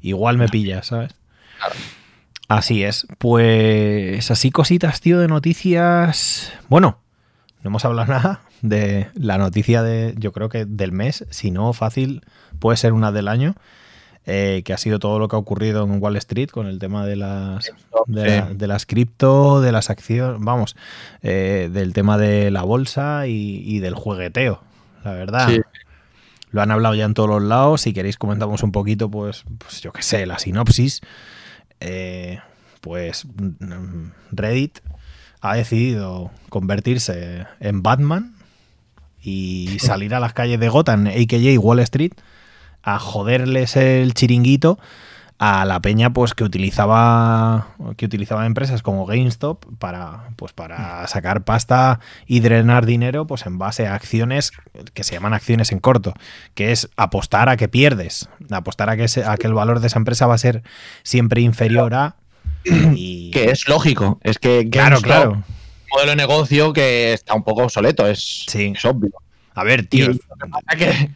igual 0.00 0.36
me 0.36 0.48
pillas, 0.48 0.88
¿sabes? 0.88 1.14
Así 2.48 2.82
es. 2.82 3.06
Pues 3.18 4.30
así 4.30 4.50
cositas, 4.50 5.00
tío, 5.00 5.20
de 5.20 5.28
noticias. 5.28 6.52
Bueno, 6.68 6.98
no 7.62 7.68
hemos 7.68 7.84
hablado 7.84 8.08
nada 8.12 8.40
de 8.62 9.08
la 9.14 9.38
noticia 9.38 9.82
de, 9.82 10.14
yo 10.18 10.32
creo 10.32 10.48
que 10.48 10.64
del 10.64 10.92
mes, 10.92 11.26
si 11.30 11.50
no 11.50 11.72
fácil, 11.72 12.22
puede 12.58 12.76
ser 12.76 12.92
una 12.92 13.12
del 13.12 13.28
año. 13.28 13.54
Eh, 14.26 14.62
que 14.64 14.74
ha 14.74 14.76
sido 14.76 14.98
todo 14.98 15.18
lo 15.18 15.28
que 15.28 15.36
ha 15.36 15.38
ocurrido 15.38 15.82
en 15.82 16.00
Wall 16.00 16.16
Street 16.16 16.50
con 16.50 16.66
el 16.66 16.78
tema 16.78 17.06
de 17.06 17.16
las, 17.16 17.72
de, 18.06 18.66
las 18.66 18.84
cripto, 18.84 19.62
de 19.62 19.72
las 19.72 19.88
acciones, 19.88 20.36
vamos, 20.40 20.76
eh, 21.22 21.70
del 21.72 21.94
tema 21.94 22.18
de 22.18 22.50
la 22.50 22.62
bolsa 22.62 23.26
y, 23.26 23.78
del 23.78 23.94
juegueteo, 23.94 24.62
la 25.04 25.12
verdad. 25.12 25.48
Lo 26.50 26.60
han 26.60 26.70
hablado 26.70 26.94
ya 26.94 27.06
en 27.06 27.14
todos 27.14 27.28
los 27.28 27.42
lados. 27.42 27.80
Si 27.80 27.92
queréis 27.92 28.18
comentamos 28.18 28.62
un 28.62 28.72
poquito, 28.72 29.10
pues, 29.10 29.44
pues 29.58 29.80
yo 29.80 29.92
qué 29.92 30.02
sé, 30.02 30.26
la 30.26 30.38
sinopsis. 30.38 31.00
Eh, 31.80 32.40
pues 32.80 33.24
mm, 33.24 34.10
Reddit 34.32 34.80
ha 35.40 35.56
decidido 35.56 36.30
convertirse 36.50 37.46
en 37.60 37.82
Batman 37.82 38.34
y 39.22 39.78
salir 39.80 40.14
a 40.14 40.20
las 40.20 40.32
calles 40.32 40.60
de 40.60 40.68
Gotham, 40.68 41.06
a.k.a. 41.06 41.60
Wall 41.60 41.80
Street, 41.80 42.12
a 42.82 42.98
joderles 42.98 43.76
el 43.76 44.14
chiringuito 44.14 44.78
a 45.40 45.64
la 45.64 45.80
peña 45.80 46.12
pues 46.12 46.34
que 46.34 46.44
utilizaba 46.44 47.68
que 47.96 48.04
utilizaba 48.04 48.44
empresas 48.44 48.82
como 48.82 49.06
GameStop 49.06 49.64
para 49.78 50.28
pues 50.36 50.52
para 50.52 51.06
sacar 51.06 51.44
pasta 51.44 51.98
y 52.26 52.40
drenar 52.40 52.84
dinero 52.84 53.26
pues 53.26 53.46
en 53.46 53.56
base 53.56 53.86
a 53.86 53.94
acciones 53.94 54.52
que 54.92 55.02
se 55.02 55.14
llaman 55.14 55.32
acciones 55.32 55.72
en 55.72 55.80
corto, 55.80 56.12
que 56.54 56.72
es 56.72 56.90
apostar 56.96 57.48
a 57.48 57.56
que 57.56 57.68
pierdes, 57.68 58.28
apostar 58.50 58.90
a 58.90 58.98
que 58.98 59.06
a 59.24 59.36
que 59.38 59.46
el 59.46 59.54
valor 59.54 59.80
de 59.80 59.86
esa 59.86 59.98
empresa 59.98 60.26
va 60.26 60.34
a 60.34 60.38
ser 60.38 60.62
siempre 61.04 61.40
inferior 61.40 61.94
a 61.94 62.16
y... 62.64 63.30
que 63.32 63.50
es 63.50 63.66
lógico, 63.66 64.20
es 64.22 64.38
que 64.38 64.68
claro, 64.68 65.00
claro. 65.00 65.42
modelo 65.90 66.10
de 66.10 66.16
negocio 66.16 66.74
que 66.74 67.14
está 67.14 67.34
un 67.34 67.44
poco 67.44 67.62
obsoleto, 67.62 68.06
es, 68.06 68.44
es 68.52 68.84
obvio. 68.84 69.12
A 69.60 69.64
ver, 69.64 69.84
tío. 69.84 70.08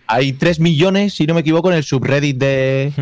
hay 0.06 0.34
3 0.34 0.60
millones, 0.60 1.14
si 1.14 1.26
no 1.26 1.32
me 1.32 1.40
equivoco, 1.40 1.70
en 1.70 1.78
el 1.78 1.82
subreddit 1.82 2.36
de, 2.36 2.92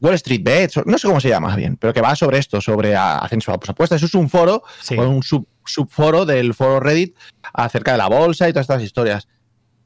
Wall 0.00 0.14
Street 0.16 0.42
Bets, 0.44 0.80
no 0.84 0.98
sé 0.98 1.08
cómo 1.08 1.18
se 1.18 1.30
llama 1.30 1.56
bien, 1.56 1.78
pero 1.78 1.94
que 1.94 2.02
va 2.02 2.14
sobre 2.14 2.36
esto, 2.36 2.60
sobre 2.60 2.94
ascenso 2.94 3.52
a 3.52 3.54
apuestas. 3.54 3.96
Eso 3.96 4.04
es 4.04 4.14
un 4.14 4.28
foro, 4.28 4.64
un 4.98 5.22
subforo 5.64 6.26
del 6.26 6.52
foro 6.52 6.78
Reddit 6.78 7.16
acerca 7.54 7.92
de 7.92 7.98
la 7.98 8.08
bolsa 8.08 8.46
y 8.46 8.52
todas 8.52 8.64
estas 8.64 8.82
historias. 8.82 9.28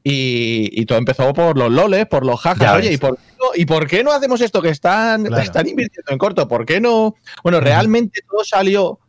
Y, 0.03 0.85
todo 0.87 0.97
empezó 0.97 1.31
por 1.31 1.57
los 1.57 1.71
loles, 1.71 2.05
por 2.07 2.25
los 2.25 2.41
jajas. 2.41 2.75
Oye, 2.75 2.91
¿y 2.91 2.97
por, 2.97 3.15
qué 3.15 3.31
no, 3.39 3.45
¿y 3.55 3.65
por, 3.65 3.87
qué 3.87 4.03
no, 4.03 4.11
hacemos 4.11 4.41
esto 4.41 4.61
que 4.61 4.69
están, 4.69 5.33
están 5.37 5.69
invirtiendo 5.69 6.11
en 6.11 6.17
corto? 6.17 6.49
¿Por 6.49 6.65
qué 6.65 6.81
no? 6.81 7.15
Bueno, 7.43 7.61
realmente 7.61 8.19
todo 8.29 8.43
salió. 8.43 8.99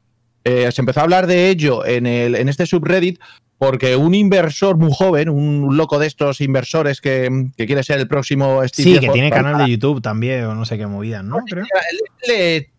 Eh, 0.45 0.71
se 0.71 0.81
empezó 0.81 1.01
a 1.01 1.03
hablar 1.03 1.27
de 1.27 1.49
ello 1.49 1.85
en, 1.85 2.07
el, 2.07 2.37
en 2.37 2.49
este 2.49 2.67
subreddit 2.67 3.19
porque 3.59 3.97
un 3.97 4.15
inversor 4.15 4.77
muy 4.77 4.91
joven, 4.93 5.29
un 5.29 5.77
loco 5.77 5.99
de 5.99 6.07
estos 6.07 6.41
inversores 6.41 7.01
que, 7.01 7.51
quiere 7.57 7.83
ser 7.83 8.01
el 8.01 8.09
próximo 8.09 8.67
Steve 8.67 8.95
Sí, 8.95 8.99
que 8.99 9.09
tiene 9.09 9.31
canal 9.31 9.59
de 9.65 9.71
YouTube 9.71 10.03
también, 10.03 10.45
o 10.45 10.55
no 10.55 10.65
sé 10.65 10.77
qué 10.77 10.87
movida, 10.87 11.23
¿no? 11.23 11.39
Creo. 11.47 11.65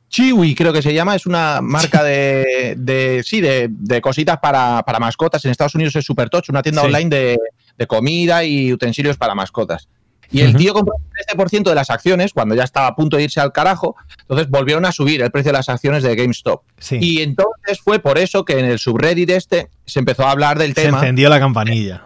Chiwi, 0.08 0.56
creo 0.56 0.72
que 0.72 0.82
se 0.82 0.94
llama, 0.94 1.16
es 1.16 1.26
una 1.26 1.60
marca 1.62 2.02
de, 2.02 3.22
sí, 3.26 3.42
de, 3.42 4.02
cositas 4.02 4.38
para, 4.38 4.82
mascotas. 5.00 5.44
En 5.44 5.52
Estados 5.52 5.76
Unidos 5.76 5.96
es 5.98 6.06
super 6.06 6.30
tocho, 6.30 6.54
una 6.54 6.62
tienda 6.62 6.84
online 6.84 7.10
de, 7.10 7.38
de 7.78 7.88
comida 7.88 8.44
y 8.46 8.72
utensilios 8.72 9.18
para 9.18 9.36
mascotas. 9.36 9.90
Y 10.32 10.42
el 10.42 10.56
tío 10.56 10.74
compró 10.74 10.96
el 10.96 11.38
13% 11.38 11.64
de 11.64 11.76
las 11.76 11.90
acciones 11.90 12.34
cuando 12.34 12.56
ya 12.56 12.64
estaba 12.64 12.88
a 12.88 12.96
punto 12.96 13.18
de 13.18 13.24
irse 13.24 13.40
al 13.40 13.52
carajo. 13.52 13.96
Entonces 14.22 14.50
volvieron 14.50 14.86
a 14.86 14.92
subir 14.92 15.22
el 15.22 15.32
precio 15.32 15.52
de 15.52 15.58
las 15.58 15.70
acciones 15.70 16.04
de 16.04 16.16
GameStop. 16.16 16.64
Y 16.92 17.22
entonces 17.22 17.80
fue 17.84 18.00
por 18.00 18.18
eso 18.18 18.46
que 18.46 18.60
en 18.60 18.66
el 18.66 18.80
subreddit 18.80 19.30
este 19.30 19.70
se 19.86 20.00
empezó 20.00 20.26
a 20.26 20.32
hablar 20.32 20.58
del 20.58 20.74
tema. 20.74 21.00
Se 21.00 21.06
encendió 21.06 21.30
la 21.30 21.40
campanilla. 21.40 22.04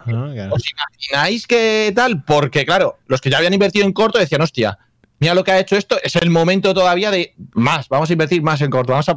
¿Os 0.50 0.62
imagináis 0.70 1.46
qué 1.46 1.92
tal? 1.94 2.22
Porque, 2.24 2.64
claro, 2.64 2.98
los 3.06 3.20
que 3.20 3.30
ya 3.30 3.38
habían 3.38 3.54
invertido 3.54 3.86
en 3.86 3.92
corto 3.92 4.18
decían, 4.18 4.42
hostia, 4.42 4.78
mira 5.20 5.34
lo 5.34 5.44
que 5.44 5.52
ha 5.52 5.60
hecho 5.60 5.76
esto, 5.76 5.98
es 6.02 6.16
el 6.16 6.30
momento 6.30 6.74
todavía 6.74 7.10
de 7.10 7.34
más, 7.52 7.88
vamos 7.88 8.10
a 8.10 8.12
invertir 8.12 8.42
más 8.42 8.60
en 8.62 8.70
corto, 8.70 8.92
vamos 8.92 9.08
a... 9.08 9.16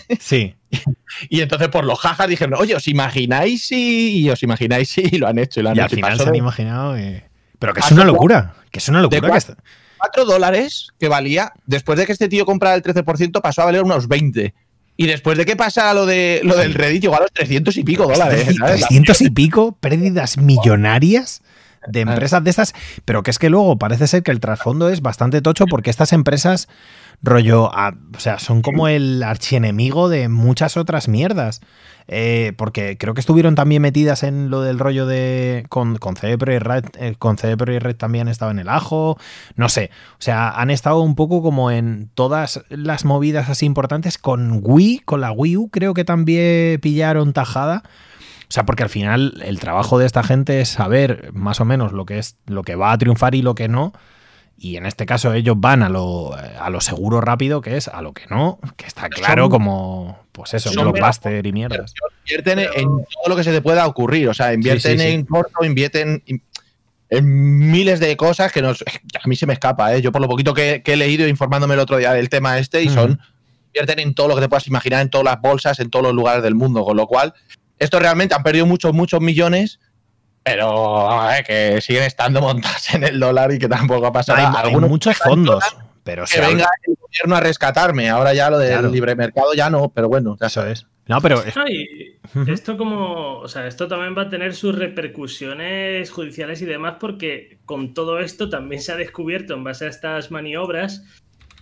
Sí. 0.20 0.54
Y 1.30 1.40
entonces 1.40 1.68
por 1.68 1.84
los 1.84 1.98
jajas 1.98 2.28
dijeron, 2.28 2.54
oye, 2.58 2.74
¿os 2.74 2.86
imagináis 2.88 3.66
si...? 3.66 4.18
Y 4.18 4.30
os 4.30 4.42
imagináis 4.42 4.90
si 4.90 5.18
lo 5.18 5.28
han 5.28 5.38
hecho. 5.38 5.60
Y, 5.60 5.62
lo 5.62 5.70
han 5.70 5.80
al 5.80 5.88
final 5.88 6.18
se 6.18 6.28
han 6.28 6.34
imaginado... 6.34 6.96
Pero 7.58 7.74
que 7.74 7.80
es 7.80 7.90
una 7.90 8.04
locura. 8.04 8.54
Que 8.70 8.78
es 8.78 8.88
una 8.88 9.00
locura. 9.00 9.20
que 9.40 9.54
4 9.98 10.24
dólares 10.24 10.88
que 10.98 11.08
valía, 11.08 11.52
después 11.64 11.98
de 11.98 12.06
que 12.06 12.12
este 12.12 12.28
tío 12.28 12.44
comprara 12.44 12.74
el 12.74 12.82
13%, 12.82 13.40
pasó 13.40 13.62
a 13.62 13.64
valer 13.66 13.82
unos 13.82 14.08
20. 14.08 14.54
Y 14.98 15.06
después 15.06 15.36
de 15.36 15.44
que 15.44 15.56
pasa 15.56 15.92
lo, 15.92 16.06
de, 16.06 16.40
lo 16.42 16.56
del 16.56 16.74
Reddit, 16.74 17.02
llegó 17.02 17.16
a 17.16 17.20
los 17.20 17.32
300 17.32 17.76
y 17.76 17.84
pico 17.84 18.04
dólares. 18.04 18.48
¿300 18.48 19.26
y 19.26 19.30
pico? 19.30 19.76
¿Pérdidas 19.78 20.38
millonarias? 20.38 21.42
De 21.88 22.00
empresas 22.00 22.42
de 22.44 22.50
estas, 22.50 22.74
pero 23.04 23.22
que 23.22 23.30
es 23.30 23.38
que 23.38 23.50
luego 23.50 23.78
parece 23.78 24.06
ser 24.06 24.22
que 24.22 24.30
el 24.30 24.40
trasfondo 24.40 24.88
es 24.88 25.02
bastante 25.02 25.42
tocho 25.42 25.66
porque 25.66 25.90
estas 25.90 26.12
empresas, 26.12 26.68
rollo, 27.22 27.70
o 27.70 28.20
sea, 28.20 28.38
son 28.38 28.62
como 28.62 28.88
el 28.88 29.22
archienemigo 29.22 30.08
de 30.08 30.28
muchas 30.28 30.76
otras 30.76 31.08
mierdas. 31.08 31.60
Eh, 32.08 32.52
porque 32.56 32.96
creo 32.98 33.14
que 33.14 33.20
estuvieron 33.20 33.56
también 33.56 33.82
metidas 33.82 34.22
en 34.22 34.48
lo 34.48 34.62
del 34.62 34.78
rollo 34.78 35.06
de. 35.06 35.66
Con, 35.68 35.96
con 35.96 36.14
y 36.22 36.36
Red. 36.36 36.84
Eh, 36.98 37.16
con 37.18 37.36
y 37.42 37.78
Red 37.78 37.96
también 37.96 38.28
estaba 38.28 38.52
en 38.52 38.60
el 38.60 38.68
ajo. 38.68 39.18
No 39.56 39.68
sé. 39.68 39.90
O 40.12 40.22
sea, 40.22 40.50
han 40.50 40.70
estado 40.70 41.00
un 41.00 41.16
poco 41.16 41.42
como 41.42 41.70
en 41.70 42.10
todas 42.14 42.62
las 42.68 43.04
movidas 43.04 43.48
así 43.48 43.66
importantes. 43.66 44.18
Con 44.18 44.60
Wii, 44.62 45.00
con 45.00 45.20
la 45.20 45.32
Wii 45.32 45.56
U, 45.56 45.68
creo 45.70 45.94
que 45.94 46.04
también 46.04 46.80
pillaron 46.80 47.32
tajada. 47.32 47.82
O 48.48 48.52
sea, 48.52 48.64
porque 48.64 48.84
al 48.84 48.88
final 48.88 49.42
el 49.44 49.58
trabajo 49.58 49.98
de 49.98 50.06
esta 50.06 50.22
gente 50.22 50.60
es 50.60 50.68
saber 50.68 51.30
más 51.32 51.60
o 51.60 51.64
menos 51.64 51.92
lo 51.92 52.06
que 52.06 52.18
es 52.18 52.36
lo 52.46 52.62
que 52.62 52.76
va 52.76 52.92
a 52.92 52.98
triunfar 52.98 53.34
y 53.34 53.42
lo 53.42 53.54
que 53.54 53.68
no. 53.68 53.92
Y 54.58 54.76
en 54.76 54.86
este 54.86 55.04
caso 55.04 55.34
ellos 55.34 55.56
van 55.58 55.82
a 55.82 55.88
lo, 55.88 56.34
a 56.34 56.70
lo 56.70 56.80
seguro 56.80 57.20
rápido, 57.20 57.60
que 57.60 57.76
es 57.76 57.88
a 57.88 58.00
lo 58.00 58.14
que 58.14 58.26
no, 58.30 58.58
que 58.76 58.86
está 58.86 59.10
claro 59.10 59.50
como, 59.50 60.18
pues 60.32 60.54
eso, 60.54 60.70
blockbuster 60.70 61.44
y 61.44 61.52
mierdas. 61.52 61.92
Invierten 62.24 62.60
en 62.60 62.86
todo 62.86 63.28
lo 63.28 63.36
que 63.36 63.44
se 63.44 63.52
te 63.52 63.60
pueda 63.60 63.86
ocurrir, 63.86 64.28
o 64.28 64.34
sea, 64.34 64.54
invierten 64.54 65.00
en 65.00 65.26
corto, 65.26 65.62
invierten 65.62 66.22
en 67.08 67.70
miles 67.70 68.00
de 68.00 68.16
cosas 68.16 68.52
que 68.52 68.62
nos, 68.62 68.82
a 68.82 69.28
mí 69.28 69.36
se 69.36 69.46
me 69.46 69.52
escapa, 69.52 69.94
¿eh? 69.94 70.00
yo 70.00 70.10
por 70.10 70.20
lo 70.20 70.28
poquito 70.28 70.54
que, 70.54 70.82
he 70.84 70.96
leído 70.96 71.28
informándome 71.28 71.74
el 71.74 71.80
otro 71.80 71.98
día 71.98 72.12
del 72.12 72.28
tema 72.28 72.58
este 72.58 72.82
y 72.82 72.88
son, 72.88 73.20
invierten 73.68 73.98
en 74.00 74.14
todo 74.14 74.28
lo 74.28 74.34
que 74.34 74.40
te 74.40 74.48
puedas 74.48 74.66
imaginar, 74.66 75.02
en 75.02 75.10
todas 75.10 75.24
las 75.24 75.40
bolsas, 75.40 75.78
en 75.80 75.90
todos 75.90 76.04
los 76.04 76.14
lugares 76.14 76.42
del 76.42 76.54
mundo, 76.54 76.84
con 76.84 76.96
lo 76.96 77.06
cual 77.06 77.34
esto 77.78 77.98
realmente 77.98 78.34
han 78.34 78.42
perdido 78.42 78.66
muchos, 78.66 78.92
muchos 78.92 79.20
millones, 79.20 79.80
pero 80.46 81.10
a 81.10 81.28
ver, 81.32 81.44
que 81.44 81.80
siguen 81.80 82.04
estando 82.04 82.40
montados 82.40 82.94
en 82.94 83.02
el 83.02 83.18
dólar 83.18 83.52
y 83.52 83.58
que 83.58 83.68
tampoco 83.68 84.06
ha 84.06 84.12
pasado. 84.12 84.38
Hay, 84.38 84.74
muchos 84.76 85.16
fondos. 85.16 85.64
Pero 86.04 86.24
que 86.24 86.40
venga 86.40 86.68
el 86.86 86.94
gobierno 86.94 87.34
a 87.34 87.40
rescatarme. 87.40 88.08
Ahora 88.10 88.32
ya 88.32 88.48
lo 88.48 88.58
del 88.58 88.92
libre 88.92 89.16
mercado 89.16 89.54
ya 89.54 89.70
no, 89.70 89.88
pero 89.88 90.08
bueno, 90.08 90.36
eso 90.40 90.64
es. 90.64 90.86
No, 91.08 91.20
pero. 91.20 91.42
esto 92.46 92.78
como. 92.78 93.38
O 93.38 93.48
sea, 93.48 93.66
esto 93.66 93.88
también 93.88 94.16
va 94.16 94.22
a 94.22 94.28
tener 94.28 94.54
sus 94.54 94.76
repercusiones 94.76 96.10
judiciales 96.12 96.62
y 96.62 96.64
demás, 96.64 96.94
porque 97.00 97.58
con 97.64 97.92
todo 97.92 98.20
esto 98.20 98.48
también 98.48 98.80
se 98.80 98.92
ha 98.92 98.96
descubierto, 98.96 99.54
en 99.54 99.64
base 99.64 99.86
a 99.86 99.88
estas 99.88 100.30
maniobras, 100.30 101.02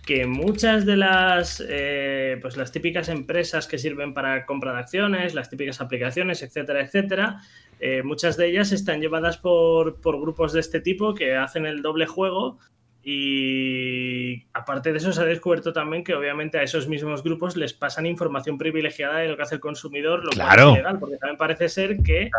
que 0.05 0.27
muchas 0.27 0.85
de 0.85 0.97
las, 0.97 1.63
eh, 1.67 2.37
pues 2.41 2.57
las 2.57 2.71
típicas 2.71 3.09
empresas 3.09 3.67
que 3.67 3.77
sirven 3.77 4.13
para 4.13 4.45
compra 4.45 4.73
de 4.73 4.79
acciones, 4.79 5.33
las 5.33 5.49
típicas 5.49 5.81
aplicaciones, 5.81 6.43
etcétera, 6.43 6.81
etcétera, 6.81 7.41
eh, 7.79 8.03
muchas 8.03 8.37
de 8.37 8.47
ellas 8.47 8.71
están 8.71 9.01
llevadas 9.01 9.37
por, 9.37 9.99
por, 9.99 10.19
grupos 10.21 10.53
de 10.53 10.59
este 10.59 10.79
tipo 10.79 11.13
que 11.13 11.35
hacen 11.35 11.65
el 11.65 11.81
doble 11.81 12.05
juego 12.05 12.59
y 13.03 14.45
aparte 14.53 14.91
de 14.91 14.97
eso 14.97 15.11
se 15.11 15.21
ha 15.21 15.25
descubierto 15.25 15.73
también 15.73 16.03
que 16.03 16.15
obviamente 16.15 16.57
a 16.57 16.63
esos 16.63 16.87
mismos 16.87 17.23
grupos 17.23 17.55
les 17.55 17.73
pasan 17.73 18.05
información 18.05 18.57
privilegiada 18.57 19.17
de 19.19 19.27
lo 19.27 19.35
que 19.35 19.43
hace 19.43 19.55
el 19.55 19.61
consumidor, 19.61 20.23
lo 20.23 20.31
cual 20.31 20.59
es 20.59 20.73
ilegal, 20.73 20.99
porque 20.99 21.17
también 21.17 21.37
parece 21.37 21.69
ser 21.69 21.97
que 22.03 22.29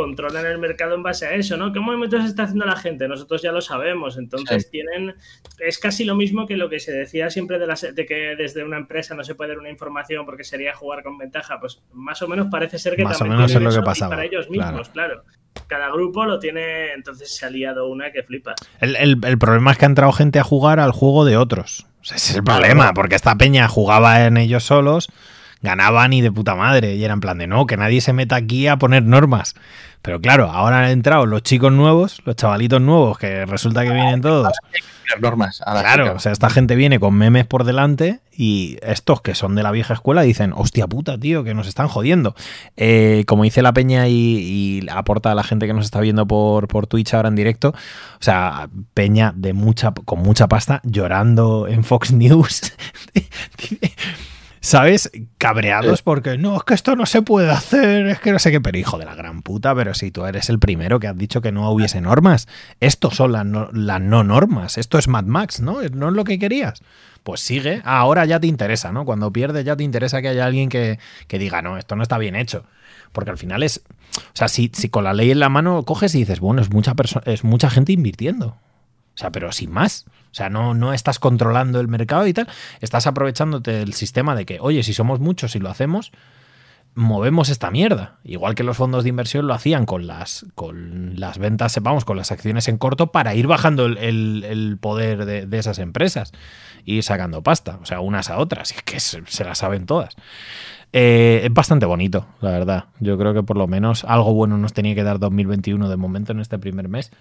controlan 0.00 0.46
el 0.46 0.58
mercado 0.58 0.94
en 0.94 1.02
base 1.02 1.26
a 1.26 1.34
eso, 1.34 1.56
¿no? 1.56 1.72
¿Qué 1.72 1.80
movimientos 1.80 2.24
está 2.24 2.44
haciendo 2.44 2.64
la 2.64 2.76
gente? 2.76 3.06
Nosotros 3.06 3.42
ya 3.42 3.52
lo 3.52 3.60
sabemos, 3.60 4.16
entonces 4.16 4.70
tienen, 4.70 5.14
es 5.58 5.78
casi 5.78 6.04
lo 6.04 6.14
mismo 6.14 6.46
que 6.46 6.56
lo 6.56 6.70
que 6.70 6.80
se 6.80 6.92
decía 6.92 7.28
siempre 7.28 7.58
de, 7.58 7.92
de 7.92 8.06
que 8.06 8.34
desde 8.36 8.64
una 8.64 8.78
empresa 8.78 9.14
no 9.14 9.24
se 9.24 9.34
puede 9.34 9.50
dar 9.50 9.58
una 9.58 9.70
información 9.70 10.24
porque 10.24 10.44
sería 10.44 10.74
jugar 10.74 11.02
con 11.02 11.18
ventaja, 11.18 11.60
pues 11.60 11.82
más 11.92 12.22
o 12.22 12.28
menos 12.28 12.48
parece 12.50 12.78
ser 12.78 12.96
que 12.96 13.02
también 13.02 13.32
o 13.32 13.34
menos 13.36 13.54
es 13.54 13.60
lo 13.60 13.70
que 13.70 13.82
pasa 13.82 14.08
para 14.08 14.24
ellos 14.24 14.48
mismos, 14.48 14.88
claro 14.88 15.22
cada 15.66 15.90
grupo 15.90 16.24
lo 16.24 16.38
tiene, 16.38 16.92
entonces 16.92 17.34
se 17.34 17.46
ha 17.46 17.50
liado 17.50 17.88
una 17.88 18.10
que 18.10 18.22
flipas. 18.22 18.56
El, 18.80 19.18
problema 19.38 19.72
es 19.72 19.78
que 19.78 19.84
ha 19.84 19.88
entrado 19.88 20.12
gente 20.12 20.38
a 20.38 20.44
jugar 20.44 20.80
al 20.80 20.92
juego 20.92 21.24
de 21.24 21.36
otros. 21.36 21.86
ese 22.02 22.14
es 22.16 22.34
el 22.34 22.44
problema, 22.44 22.92
porque 22.92 23.14
esta 23.14 23.36
peña 23.36 23.68
jugaba 23.68 24.26
en 24.26 24.36
ellos 24.36 24.64
solos, 24.64 25.08
ganaban 25.62 26.12
y 26.12 26.22
de 26.22 26.32
puta 26.32 26.54
madre, 26.54 26.94
y 26.94 27.04
era 27.04 27.14
en 27.14 27.20
plan 27.20 27.38
de 27.38 27.46
no, 27.46 27.66
que 27.66 27.76
nadie 27.76 28.00
se 28.00 28.12
meta 28.12 28.36
aquí 28.36 28.66
a 28.66 28.76
poner 28.76 29.04
normas. 29.04 29.54
Pero 30.02 30.20
claro, 30.20 30.50
ahora 30.50 30.84
han 30.84 30.90
entrado 30.90 31.26
los 31.26 31.42
chicos 31.42 31.72
nuevos, 31.72 32.22
los 32.24 32.36
chavalitos 32.36 32.80
nuevos, 32.80 33.18
que 33.18 33.44
resulta 33.44 33.84
que 33.84 33.92
vienen 33.92 34.20
todos 34.20 34.52
normas. 35.20 35.60
claro, 35.64 36.14
o 36.14 36.18
sea, 36.18 36.32
esta 36.32 36.50
gente 36.50 36.76
viene 36.76 37.00
con 37.00 37.14
memes 37.14 37.46
por 37.46 37.64
delante 37.64 38.20
y 38.36 38.78
estos 38.82 39.20
que 39.20 39.34
son 39.34 39.54
de 39.54 39.62
la 39.62 39.70
vieja 39.70 39.94
escuela 39.94 40.22
dicen, 40.22 40.52
hostia 40.54 40.86
puta, 40.86 41.18
tío, 41.18 41.44
que 41.44 41.54
nos 41.54 41.66
están 41.66 41.88
jodiendo. 41.88 42.34
Eh, 42.76 43.24
como 43.26 43.44
dice 43.44 43.62
la 43.62 43.72
peña 43.72 44.08
y, 44.08 44.86
aporta 44.90 45.32
a 45.32 45.34
la 45.34 45.42
gente 45.42 45.66
que 45.66 45.74
nos 45.74 45.84
está 45.84 46.00
viendo 46.00 46.26
por, 46.26 46.68
por 46.68 46.86
Twitch 46.86 47.14
ahora 47.14 47.28
en 47.28 47.36
directo, 47.36 47.70
o 47.70 48.22
sea, 48.22 48.68
peña 48.94 49.32
de 49.36 49.52
mucha, 49.52 49.92
con 49.92 50.20
mucha 50.20 50.48
pasta 50.48 50.80
llorando 50.84 51.66
en 51.68 51.84
Fox 51.84 52.12
News. 52.12 52.72
¿Sabes? 54.62 55.10
Cabreados 55.38 56.02
porque 56.02 56.36
no, 56.36 56.56
es 56.56 56.64
que 56.64 56.74
esto 56.74 56.94
no 56.94 57.06
se 57.06 57.22
puede 57.22 57.50
hacer, 57.50 58.06
es 58.08 58.20
que 58.20 58.30
no 58.30 58.38
sé 58.38 58.50
qué, 58.50 58.60
pero 58.60 58.76
hijo 58.76 58.98
de 58.98 59.06
la 59.06 59.14
gran 59.14 59.40
puta, 59.40 59.74
pero 59.74 59.94
si 59.94 60.10
tú 60.10 60.26
eres 60.26 60.50
el 60.50 60.58
primero 60.58 61.00
que 61.00 61.08
has 61.08 61.16
dicho 61.16 61.40
que 61.40 61.50
no 61.50 61.70
hubiese 61.70 62.02
normas, 62.02 62.46
estos 62.78 63.16
son 63.16 63.32
las 63.32 63.46
no, 63.46 63.70
las 63.72 64.02
no 64.02 64.22
normas, 64.22 64.76
esto 64.76 64.98
es 64.98 65.08
Mad 65.08 65.24
Max, 65.24 65.60
¿no? 65.60 65.80
¿No 65.92 66.08
es 66.10 66.14
lo 66.14 66.24
que 66.24 66.38
querías? 66.38 66.82
Pues 67.22 67.40
sigue, 67.40 67.80
ahora 67.84 68.26
ya 68.26 68.38
te 68.38 68.48
interesa, 68.48 68.92
¿no? 68.92 69.06
Cuando 69.06 69.32
pierdes 69.32 69.64
ya 69.64 69.76
te 69.76 69.82
interesa 69.82 70.20
que 70.20 70.28
haya 70.28 70.44
alguien 70.44 70.68
que, 70.68 70.98
que 71.26 71.38
diga, 71.38 71.62
no, 71.62 71.78
esto 71.78 71.96
no 71.96 72.02
está 72.02 72.18
bien 72.18 72.36
hecho. 72.36 72.64
Porque 73.12 73.30
al 73.30 73.38
final 73.38 73.62
es, 73.62 73.82
o 74.16 74.34
sea, 74.34 74.48
si, 74.48 74.70
si 74.74 74.88
con 74.88 75.04
la 75.04 75.14
ley 75.14 75.30
en 75.30 75.40
la 75.40 75.48
mano 75.48 75.84
coges 75.84 76.14
y 76.14 76.18
dices, 76.18 76.38
bueno, 76.38 76.60
es 76.60 76.70
mucha, 76.70 76.94
es 77.24 77.44
mucha 77.44 77.70
gente 77.70 77.92
invirtiendo. 77.92 78.48
O 78.48 79.16
sea, 79.16 79.30
pero 79.30 79.52
sin 79.52 79.70
más. 79.70 80.04
O 80.30 80.34
sea, 80.34 80.48
no, 80.48 80.74
no 80.74 80.92
estás 80.92 81.18
controlando 81.18 81.80
el 81.80 81.88
mercado 81.88 82.26
y 82.26 82.32
tal, 82.32 82.48
estás 82.80 83.06
aprovechándote 83.06 83.72
del 83.72 83.94
sistema 83.94 84.34
de 84.34 84.46
que, 84.46 84.58
oye, 84.60 84.82
si 84.82 84.94
somos 84.94 85.20
muchos 85.20 85.56
y 85.56 85.58
lo 85.58 85.68
hacemos, 85.68 86.12
movemos 86.94 87.48
esta 87.48 87.70
mierda. 87.70 88.18
Igual 88.24 88.54
que 88.54 88.64
los 88.64 88.76
fondos 88.76 89.04
de 89.04 89.10
inversión 89.10 89.46
lo 89.46 89.54
hacían 89.54 89.86
con 89.86 90.06
las, 90.06 90.46
con 90.54 91.18
las 91.18 91.38
ventas, 91.38 91.78
vamos, 91.82 92.04
con 92.04 92.16
las 92.16 92.32
acciones 92.32 92.68
en 92.68 92.78
corto 92.78 93.12
para 93.12 93.34
ir 93.34 93.46
bajando 93.46 93.86
el, 93.86 94.78
poder 94.80 95.24
de, 95.24 95.58
esas 95.58 95.78
empresas 95.78 96.32
y 96.84 96.96
ir 96.96 97.02
sacando 97.02 97.42
pasta, 97.42 97.78
o 97.82 97.86
sea, 97.86 98.00
unas 98.00 98.30
a 98.30 98.38
otras, 98.38 98.72
y 98.72 98.76
es 98.76 98.82
que 98.82 99.00
se, 99.00 99.22
se 99.26 99.44
las 99.44 99.58
saben 99.58 99.86
todas. 99.86 100.16
Eh, 100.92 101.42
es 101.44 101.52
bastante 101.52 101.86
bonito, 101.86 102.26
la 102.40 102.50
verdad. 102.50 102.84
Yo 102.98 103.16
creo 103.16 103.32
que 103.32 103.44
por 103.44 103.56
lo 103.56 103.68
menos 103.68 104.04
algo 104.04 104.34
bueno 104.34 104.58
nos 104.58 104.72
tenía 104.72 104.94
que 104.94 105.04
dar 105.04 105.20
2021 105.20 105.88
de 105.88 105.96
momento 105.96 106.32
en 106.32 106.40
este 106.40 106.58
primer 106.58 106.88
mes 106.88 107.12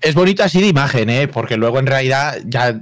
es 0.00 0.14
bonito 0.14 0.42
así 0.44 0.60
de 0.60 0.68
imagen, 0.68 1.10
¿eh? 1.10 1.28
porque 1.28 1.56
luego 1.56 1.78
en 1.78 1.86
realidad 1.86 2.38
ya. 2.44 2.80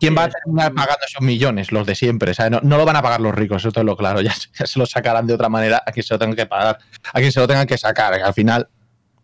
¿Quién 0.00 0.16
va 0.16 0.24
a 0.24 0.28
terminar 0.28 0.74
pagando 0.74 1.06
esos 1.06 1.22
millones? 1.22 1.70
Los 1.70 1.86
de 1.86 1.94
siempre. 1.94 2.32
No, 2.50 2.76
lo 2.76 2.84
van 2.84 2.96
a 2.96 3.02
pagar 3.02 3.20
los 3.20 3.32
ricos, 3.32 3.64
eso 3.64 3.80
es 3.80 3.84
lo 3.84 3.96
claro. 3.96 4.20
Ya, 4.22 4.34
se 4.34 4.78
lo 4.78 4.84
sacarán 4.84 5.28
de 5.28 5.34
otra 5.34 5.48
manera 5.48 5.80
a 5.86 5.92
quien 5.92 6.04
se 6.04 6.12
lo 6.12 6.18
tengan 6.18 6.34
que 6.34 6.46
pagar, 6.46 6.78
a 7.12 7.20
quien 7.20 7.30
se 7.30 7.38
lo 7.38 7.46
tengan 7.46 7.68
que 7.68 7.78
sacar. 7.78 8.14
al 8.14 8.34
final 8.34 8.68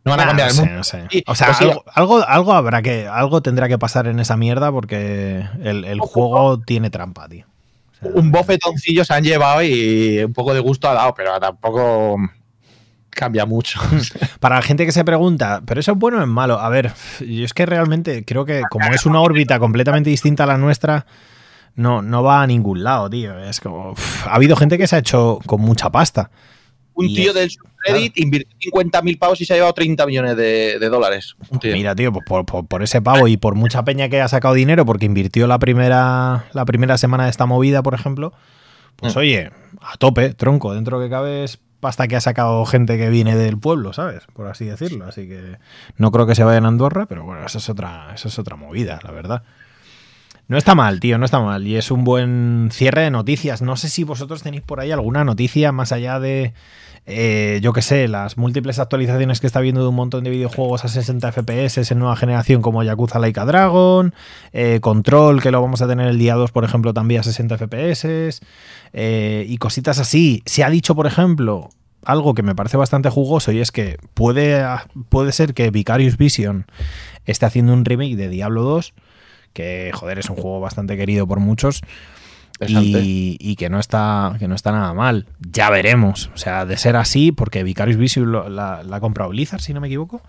no 0.05 0.13
van 0.13 0.21
a 0.21 0.27
cambiar 0.27 0.51
el 0.51 0.57
mundo. 0.57 0.81
o 1.27 1.35
sea, 1.35 1.59
algo, 1.95 2.25
algo, 2.27 2.53
habrá 2.53 2.81
que, 2.83 3.09
algo 3.09 3.43
tendrá 3.43 3.69
que 3.69 3.79
pasar 3.79 4.07
en 4.07 4.21
esa 4.21 4.37
mierda 4.37 4.71
porque 4.71 5.45
el, 5.63 6.01
juego 6.01 6.61
tiene 6.61 6.91
trampa, 6.91 7.29
tío. 7.29 7.47
un 8.15 8.31
bofetoncillo 8.31 9.05
se 9.05 9.15
han 9.15 9.25
llevado 9.25 9.63
y 9.63 10.21
un 10.23 10.33
poco 10.33 10.55
de 10.55 10.61
gusto 10.61 10.89
ha 10.89 10.95
dado, 10.95 11.13
pero 11.15 11.41
tampoco 11.41 12.19
cambia 13.11 13.47
mucho. 13.47 13.81
Para 14.41 14.57
la 14.57 14.63
gente 14.63 14.87
que 14.87 14.93
se 14.93 15.05
pregunta, 15.05 15.63
¿pero 15.67 15.81
eso 15.81 15.93
es 15.93 15.99
bueno 15.99 16.19
o 16.19 16.23
es 16.23 16.29
malo? 16.29 16.59
A 16.59 16.69
ver, 16.69 16.93
yo 17.21 17.45
es 17.45 17.53
que 17.53 17.67
realmente 17.67 18.25
creo 18.25 18.45
que 18.45 18.63
como 18.71 18.93
es 18.93 19.07
una 19.07 19.21
órbita 19.21 19.59
completamente 19.59 20.11
distinta 20.11 20.45
a 20.45 20.47
la 20.47 20.59
nuestra, 20.59 21.07
no, 21.75 22.03
no 22.03 22.23
va 22.23 22.43
a 22.43 22.47
ningún 22.47 22.83
lado, 22.83 23.09
tío. 23.09 23.39
Es 23.39 23.61
como. 23.61 23.95
ha 24.27 24.35
habido 24.35 24.57
gente 24.57 24.79
que 24.79 24.87
se 24.87 24.97
ha 24.97 24.99
hecho 24.99 25.39
con 25.47 25.61
mucha 25.61 25.91
pasta. 25.91 26.31
Un 26.95 27.07
tío 27.15 27.33
del 27.33 27.49
subreddit 27.49 28.19
invirtió 28.19 28.73
50.000 28.73 29.19
pavos 29.21 29.41
y 29.41 29.45
se 29.45 29.53
ha 29.53 29.57
llevado 29.57 29.73
30 29.73 30.05
millones 30.05 30.37
de, 30.37 30.79
dólares. 30.91 31.37
Mira, 31.63 31.95
tío, 31.95 32.13
pues 32.13 32.25
por, 32.45 32.83
ese 32.83 33.01
pavo 33.01 33.29
y 33.29 33.37
por 33.37 33.55
mucha 33.55 33.85
peña 33.85 34.09
que 34.09 34.21
ha 34.21 34.27
sacado 34.27 34.55
dinero 34.55 34.85
porque 34.85 35.07
invirtió 35.07 35.47
la 35.47 35.61
primera, 35.61 36.47
la 36.53 36.65
primera 36.65 36.99
semana 36.99 37.25
de 37.25 37.31
esta 37.31 37.47
movida, 37.47 37.85
por 37.85 37.95
ejemplo, 37.95 38.33
pues 38.97 39.15
mm. 39.15 39.19
oye, 39.21 39.51
a 39.81 39.97
tope, 39.97 40.35
tronco, 40.35 40.75
dentro 40.75 40.99
que 40.99 41.09
cabes 41.09 41.61
pasta 41.81 42.09
que 42.09 42.17
ha 42.17 42.21
sacado 42.21 42.65
gente 42.65 42.99
que 42.99 43.09
viene 43.09 43.37
del 43.37 43.59
pueblo, 43.59 43.93
¿sabes? 43.93 44.25
Por 44.33 44.47
así 44.47 44.65
decirlo. 44.65 45.07
Así 45.07 45.29
que 45.29 45.59
no 45.97 46.11
creo 46.11 46.27
que 46.27 46.35
se 46.35 46.45
vayan 46.45 46.65
a 46.65 46.69
Andorra, 46.69 47.07
pero 47.07 47.25
bueno, 47.25 47.45
eso 47.45 47.59
es 47.59 47.69
otra, 47.69 48.13
eso 48.15 48.29
es 48.29 48.39
otra 48.39 48.57
movida, 48.57 48.99
la 49.03 49.11
verdad. 49.11 49.43
No 50.49 50.57
está 50.57 50.75
mal, 50.75 50.99
tío, 50.99 51.19
no 51.19 51.27
está 51.27 51.41
mal. 51.41 51.67
Y 51.67 51.77
es 51.77 51.91
un 51.91 52.05
buen 52.05 52.71
cierre 52.73 53.03
de 53.03 53.11
noticias. 53.11 53.61
No 53.61 53.77
sé 53.77 53.91
si 53.91 54.03
vosotros 54.03 54.43
tenéis 54.43 54.63
por 54.63 54.81
ahí 54.81 54.91
alguna 54.91 55.23
noticia 55.23 55.73
más 55.73 55.93
allá 55.93 56.19
de, 56.21 56.55
eh, 57.05 57.61
yo 57.63 57.75
qué 57.75 57.83
sé, 57.83 58.09
las 58.09 58.39
múltiples 58.39 58.79
actualizaciones 58.79 59.41
que 59.41 59.47
está 59.47 59.61
viendo 59.61 59.83
de 59.83 59.89
un 59.89 59.95
montón 59.95 60.25
de 60.25 60.31
videojuegos 60.31 60.87
a 60.87 60.89
60 60.89 61.33
FPS 61.33 61.93
en 61.93 61.99
nueva 61.99 62.17
generación 62.17 62.63
como 62.63 62.83
Yakuza 62.83 63.19
Laika 63.19 63.45
Dragon, 63.45 64.15
eh, 64.55 64.79
Control, 64.81 65.43
que 65.43 65.51
lo 65.51 65.61
vamos 65.61 65.83
a 65.83 65.87
tener 65.87 66.09
el 66.09 66.19
día 66.19 66.35
2, 66.35 66.51
por 66.51 66.65
ejemplo, 66.65 66.95
también 66.95 67.21
a 67.21 67.25
60 67.25 67.59
FPS, 67.59 68.41
eh, 68.95 69.45
y 69.47 69.59
cositas 69.59 69.99
así. 69.99 70.43
Se 70.47 70.65
ha 70.65 70.71
dicho, 70.71 70.95
por 70.95 71.07
ejemplo, 71.07 71.69
algo 72.05 72.33
que 72.33 72.43
me 72.43 72.55
parece 72.55 72.79
bastante 72.79 73.11
jugoso 73.11 73.53
y 73.53 73.61
es 73.61 73.71
que 73.71 73.99
puede, 74.15 74.65
puede 75.11 75.33
ser 75.33 75.53
que 75.53 75.71
Vicarious 75.71 76.17
Vision 76.17 76.65
esté 77.27 77.45
haciendo 77.45 77.75
un 77.75 77.85
remake 77.85 78.17
de 78.17 78.31
Diablo 78.31 78.63
2, 78.63 78.95
que 79.53 79.91
joder, 79.95 80.19
es 80.19 80.31
un 80.31 80.37
juego 80.37 80.61
bastante 80.61 80.97
querido 80.97 81.27
por 81.27 81.41
muchos. 81.41 81.83
Y, 82.67 83.55
que 83.55 83.71
no 83.71 83.79
está 83.79 84.35
que 84.41 84.49
no 84.49 84.57
está 84.57 84.73
nada 84.73 84.93
mal. 84.93 85.27
Ya 85.39 85.71
veremos. 85.71 86.31
O 86.35 86.39
sea, 86.39 86.67
de 86.67 86.77
ser 86.77 86.97
así, 86.97 87.31
porque 87.31 87.63
Vicarious 87.63 87.97
Vision 87.97 88.33
la, 88.33 88.83
la 88.83 88.97
ha 88.97 89.01
comprado 89.01 89.31
Blizzard, 89.31 89.61
si 89.61 89.73
no 89.73 89.81
me 89.81 89.87
equivoco. 89.87 90.23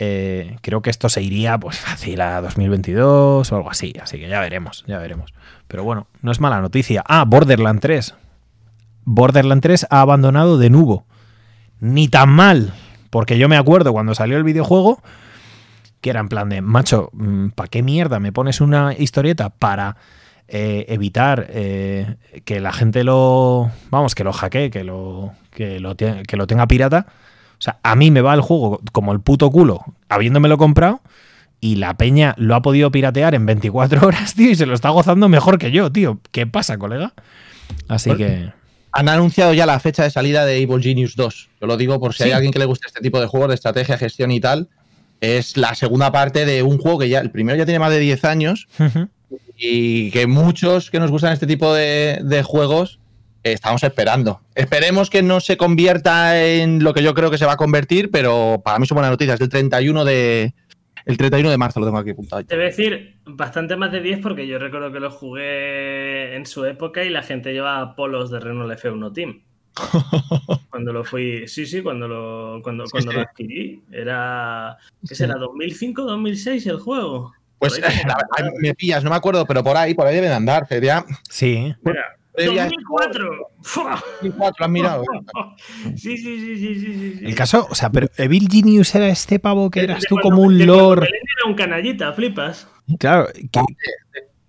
Eh, 0.00 0.56
creo 0.60 0.82
que 0.82 0.90
esto 0.90 1.08
se 1.08 1.22
iría 1.22 1.56
pues 1.58 1.78
fácil 1.78 2.20
a 2.20 2.40
2022 2.40 3.52
o 3.52 3.56
algo 3.56 3.70
así, 3.70 3.94
así 4.02 4.18
que 4.18 4.28
ya 4.28 4.40
veremos, 4.40 4.84
ya 4.86 4.98
veremos. 4.98 5.32
Pero 5.68 5.84
bueno, 5.84 6.08
no 6.20 6.32
es 6.32 6.40
mala 6.40 6.60
noticia. 6.60 7.02
Ah, 7.06 7.24
Borderland 7.24 7.80
3. 7.80 8.14
Borderland 9.04 9.62
3 9.62 9.86
ha 9.90 10.00
abandonado 10.00 10.58
de 10.58 10.70
nuevo. 10.70 11.06
Ni 11.80 12.08
tan 12.08 12.30
mal, 12.30 12.72
porque 13.10 13.38
yo 13.38 13.48
me 13.48 13.56
acuerdo 13.56 13.92
cuando 13.92 14.14
salió 14.14 14.36
el 14.36 14.44
videojuego 14.44 15.00
que 16.04 16.10
era 16.10 16.20
en 16.20 16.28
plan 16.28 16.50
de, 16.50 16.60
macho, 16.60 17.08
mm, 17.14 17.48
¿para 17.54 17.70
qué 17.70 17.82
mierda 17.82 18.20
me 18.20 18.30
pones 18.30 18.60
una 18.60 18.92
historieta 18.92 19.48
para 19.48 19.96
eh, 20.48 20.84
evitar 20.90 21.46
eh, 21.48 22.16
que 22.44 22.60
la 22.60 22.74
gente 22.74 23.04
lo, 23.04 23.70
vamos, 23.88 24.14
que 24.14 24.22
lo 24.22 24.34
hackee, 24.34 24.70
que 24.70 24.84
lo, 24.84 25.32
que 25.50 25.80
lo, 25.80 25.96
que 25.96 26.36
lo 26.36 26.46
tenga 26.46 26.68
pirata? 26.68 27.06
O 27.52 27.62
sea, 27.62 27.78
a 27.82 27.96
mí 27.96 28.10
me 28.10 28.20
va 28.20 28.34
el 28.34 28.42
juego 28.42 28.82
como 28.92 29.12
el 29.12 29.20
puto 29.20 29.50
culo, 29.50 29.80
habiéndomelo 30.10 30.58
comprado, 30.58 31.00
y 31.58 31.76
la 31.76 31.94
peña 31.94 32.34
lo 32.36 32.54
ha 32.54 32.60
podido 32.60 32.90
piratear 32.90 33.34
en 33.34 33.46
24 33.46 34.06
horas, 34.06 34.34
tío, 34.34 34.50
y 34.50 34.56
se 34.56 34.66
lo 34.66 34.74
está 34.74 34.90
gozando 34.90 35.30
mejor 35.30 35.56
que 35.56 35.70
yo, 35.70 35.90
tío. 35.90 36.20
¿Qué 36.32 36.46
pasa, 36.46 36.76
colega? 36.76 37.14
Así 37.88 38.10
pues, 38.10 38.18
que. 38.18 38.52
Han 38.92 39.08
anunciado 39.08 39.54
ya 39.54 39.64
la 39.64 39.80
fecha 39.80 40.02
de 40.02 40.10
salida 40.10 40.44
de 40.44 40.58
Evil 40.58 40.82
Genius 40.82 41.16
2. 41.16 41.48
Yo 41.62 41.66
lo 41.66 41.78
digo 41.78 41.98
por 41.98 42.12
si 42.12 42.24
hay 42.24 42.32
alguien 42.32 42.52
que 42.52 42.58
le 42.58 42.66
guste 42.66 42.88
este 42.88 43.00
tipo 43.00 43.18
de 43.22 43.26
juegos 43.26 43.48
de 43.48 43.54
estrategia, 43.54 43.96
gestión 43.96 44.30
y 44.32 44.40
tal. 44.40 44.68
Es 45.24 45.56
la 45.56 45.74
segunda 45.74 46.12
parte 46.12 46.44
de 46.44 46.62
un 46.62 46.78
juego 46.78 46.98
que 46.98 47.08
ya, 47.08 47.20
el 47.20 47.30
primero 47.30 47.56
ya 47.56 47.64
tiene 47.64 47.78
más 47.78 47.90
de 47.90 47.98
10 47.98 48.24
años. 48.24 48.68
Y 49.56 50.10
que 50.10 50.26
muchos 50.26 50.90
que 50.90 50.98
nos 50.98 51.10
gustan 51.10 51.32
este 51.32 51.46
tipo 51.46 51.72
de, 51.72 52.20
de 52.22 52.42
juegos 52.42 53.00
estamos 53.42 53.82
esperando. 53.82 54.40
Esperemos 54.54 55.10
que 55.10 55.22
no 55.22 55.40
se 55.40 55.56
convierta 55.56 56.44
en 56.44 56.82
lo 56.82 56.94
que 56.94 57.02
yo 57.02 57.14
creo 57.14 57.30
que 57.30 57.38
se 57.38 57.46
va 57.46 57.52
a 57.52 57.56
convertir, 57.56 58.10
pero 58.10 58.62
para 58.64 58.78
mí 58.78 58.86
son 58.86 58.96
buenas 58.96 59.10
noticias. 59.10 59.40
El 59.40 59.48
31 59.48 60.04
de, 60.04 60.54
el 61.04 61.16
31 61.16 61.50
de 61.50 61.58
marzo 61.58 61.80
lo 61.80 61.86
tengo 61.86 61.98
aquí 61.98 62.10
apuntado. 62.10 62.44
Te 62.44 62.54
voy 62.54 62.64
a 62.64 62.68
decir 62.68 63.16
bastante 63.26 63.76
más 63.76 63.92
de 63.92 64.00
10 64.00 64.20
porque 64.20 64.46
yo 64.46 64.58
recuerdo 64.58 64.90
que 64.90 65.00
lo 65.00 65.10
jugué 65.10 66.34
en 66.34 66.46
su 66.46 66.64
época 66.64 67.04
y 67.04 67.10
la 67.10 67.22
gente 67.22 67.52
llevaba 67.52 67.94
polos 67.94 68.30
de 68.30 68.40
Renault 68.40 68.72
F1 68.78 69.12
Team. 69.12 69.42
cuando 70.70 70.92
lo 70.92 71.04
fui, 71.04 71.48
sí, 71.48 71.66
sí, 71.66 71.82
cuando 71.82 72.08
lo, 72.08 72.60
cuando, 72.62 72.84
cuando 72.90 73.12
lo 73.12 73.20
adquirí, 73.20 73.82
era, 73.90 74.76
¿qué 75.06 75.14
será? 75.14 75.34
¿2005, 75.34 75.94
2006 75.94 76.66
el 76.66 76.78
juego? 76.78 77.32
Pues 77.58 77.80
me 78.60 78.74
pillas, 78.74 79.02
no 79.04 79.10
me 79.10 79.16
acuerdo, 79.16 79.46
pero 79.46 79.64
por 79.64 79.76
ahí, 79.76 79.94
por 79.94 80.06
ahí 80.06 80.14
deben 80.14 80.32
andar, 80.32 80.66
sería. 80.68 81.04
Sí. 81.28 81.74
Mira, 81.82 82.16
2004. 82.36 83.50
2004, 84.22 84.64
has 84.64 84.70
mirado. 84.70 85.04
Sí, 85.96 86.16
sí, 86.16 86.38
sí, 86.38 86.56
sí, 86.56 87.14
sí, 87.18 87.24
El 87.24 87.34
caso, 87.34 87.66
o 87.70 87.74
sea, 87.74 87.90
pero 87.90 88.08
Evil 88.16 88.48
Genius 88.50 88.94
era 88.94 89.08
este 89.08 89.38
pavo 89.38 89.70
que 89.70 89.80
eras 89.80 90.04
tú 90.08 90.16
como 90.20 90.42
un 90.42 90.66
lord. 90.66 91.04
Era 91.04 91.48
un 91.48 91.54
canallita, 91.54 92.12
flipas. 92.12 92.68
Claro, 92.98 93.28
que... 93.32 93.60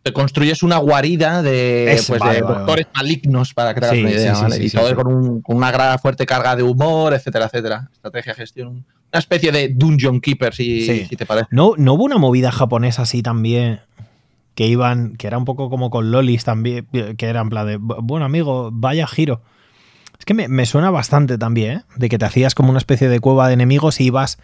te 0.05 0.13
construyes 0.13 0.61
una 0.61 0.77
guarida 0.77 1.41
de, 1.41 1.99
pues, 2.07 2.21
de 2.21 2.39
doctores 2.41 2.85
malignos 2.93 3.55
para 3.55 3.73
que 3.73 3.79
te 3.79 3.87
hagas 3.87 3.99
una 3.99 4.11
idea, 4.11 4.33
¿vale? 4.33 4.63
y 4.63 4.69
todo 4.69 4.95
con, 4.95 5.41
con, 5.41 5.57
una 5.57 5.71
gran 5.71 5.97
fuerte 5.97 6.27
carga 6.27 6.55
de 6.55 6.61
humor, 6.61 7.15
etcétera, 7.15 7.45
etcétera. 7.45 7.89
Estrategia, 7.91 8.35
gestión. 8.35 8.85
Una 9.11 9.19
especie 9.19 9.51
de 9.51 9.69
Dungeon 9.69 10.21
Keeper, 10.21 10.53
si, 10.53 11.07
si 11.07 11.15
te 11.15 11.25
parece. 11.25 11.47
No, 11.49 11.73
no 11.77 11.93
hubo 11.95 12.03
una 12.03 12.19
movida 12.19 12.51
japonesa 12.51 13.01
así 13.01 13.23
también 13.23 13.79
que 14.53 14.67
iban, 14.67 15.15
que 15.15 15.25
era 15.25 15.39
un 15.39 15.45
poco 15.45 15.71
como 15.71 15.89
con 15.89 16.11
lolis 16.11 16.43
también, 16.43 16.85
que 16.91 17.25
era 17.25 17.41
en 17.41 17.49
plan 17.49 17.65
de, 17.65 17.77
bueno 17.77 18.25
amigo, 18.25 18.69
vaya 18.71 19.07
giro. 19.07 19.41
Es 20.19 20.25
que 20.25 20.35
me, 20.35 20.65
suena 20.67 20.91
bastante 20.91 21.39
también, 21.39 21.79
¿eh? 21.79 21.83
de 21.95 22.09
que 22.09 22.19
te 22.19 22.25
hacías 22.25 22.53
como 22.53 22.69
una 22.69 22.77
especie 22.77 23.09
de 23.09 23.19
cueva 23.19 23.47
de 23.47 23.55
enemigos 23.55 23.99
y 23.99 24.05
ibas 24.05 24.37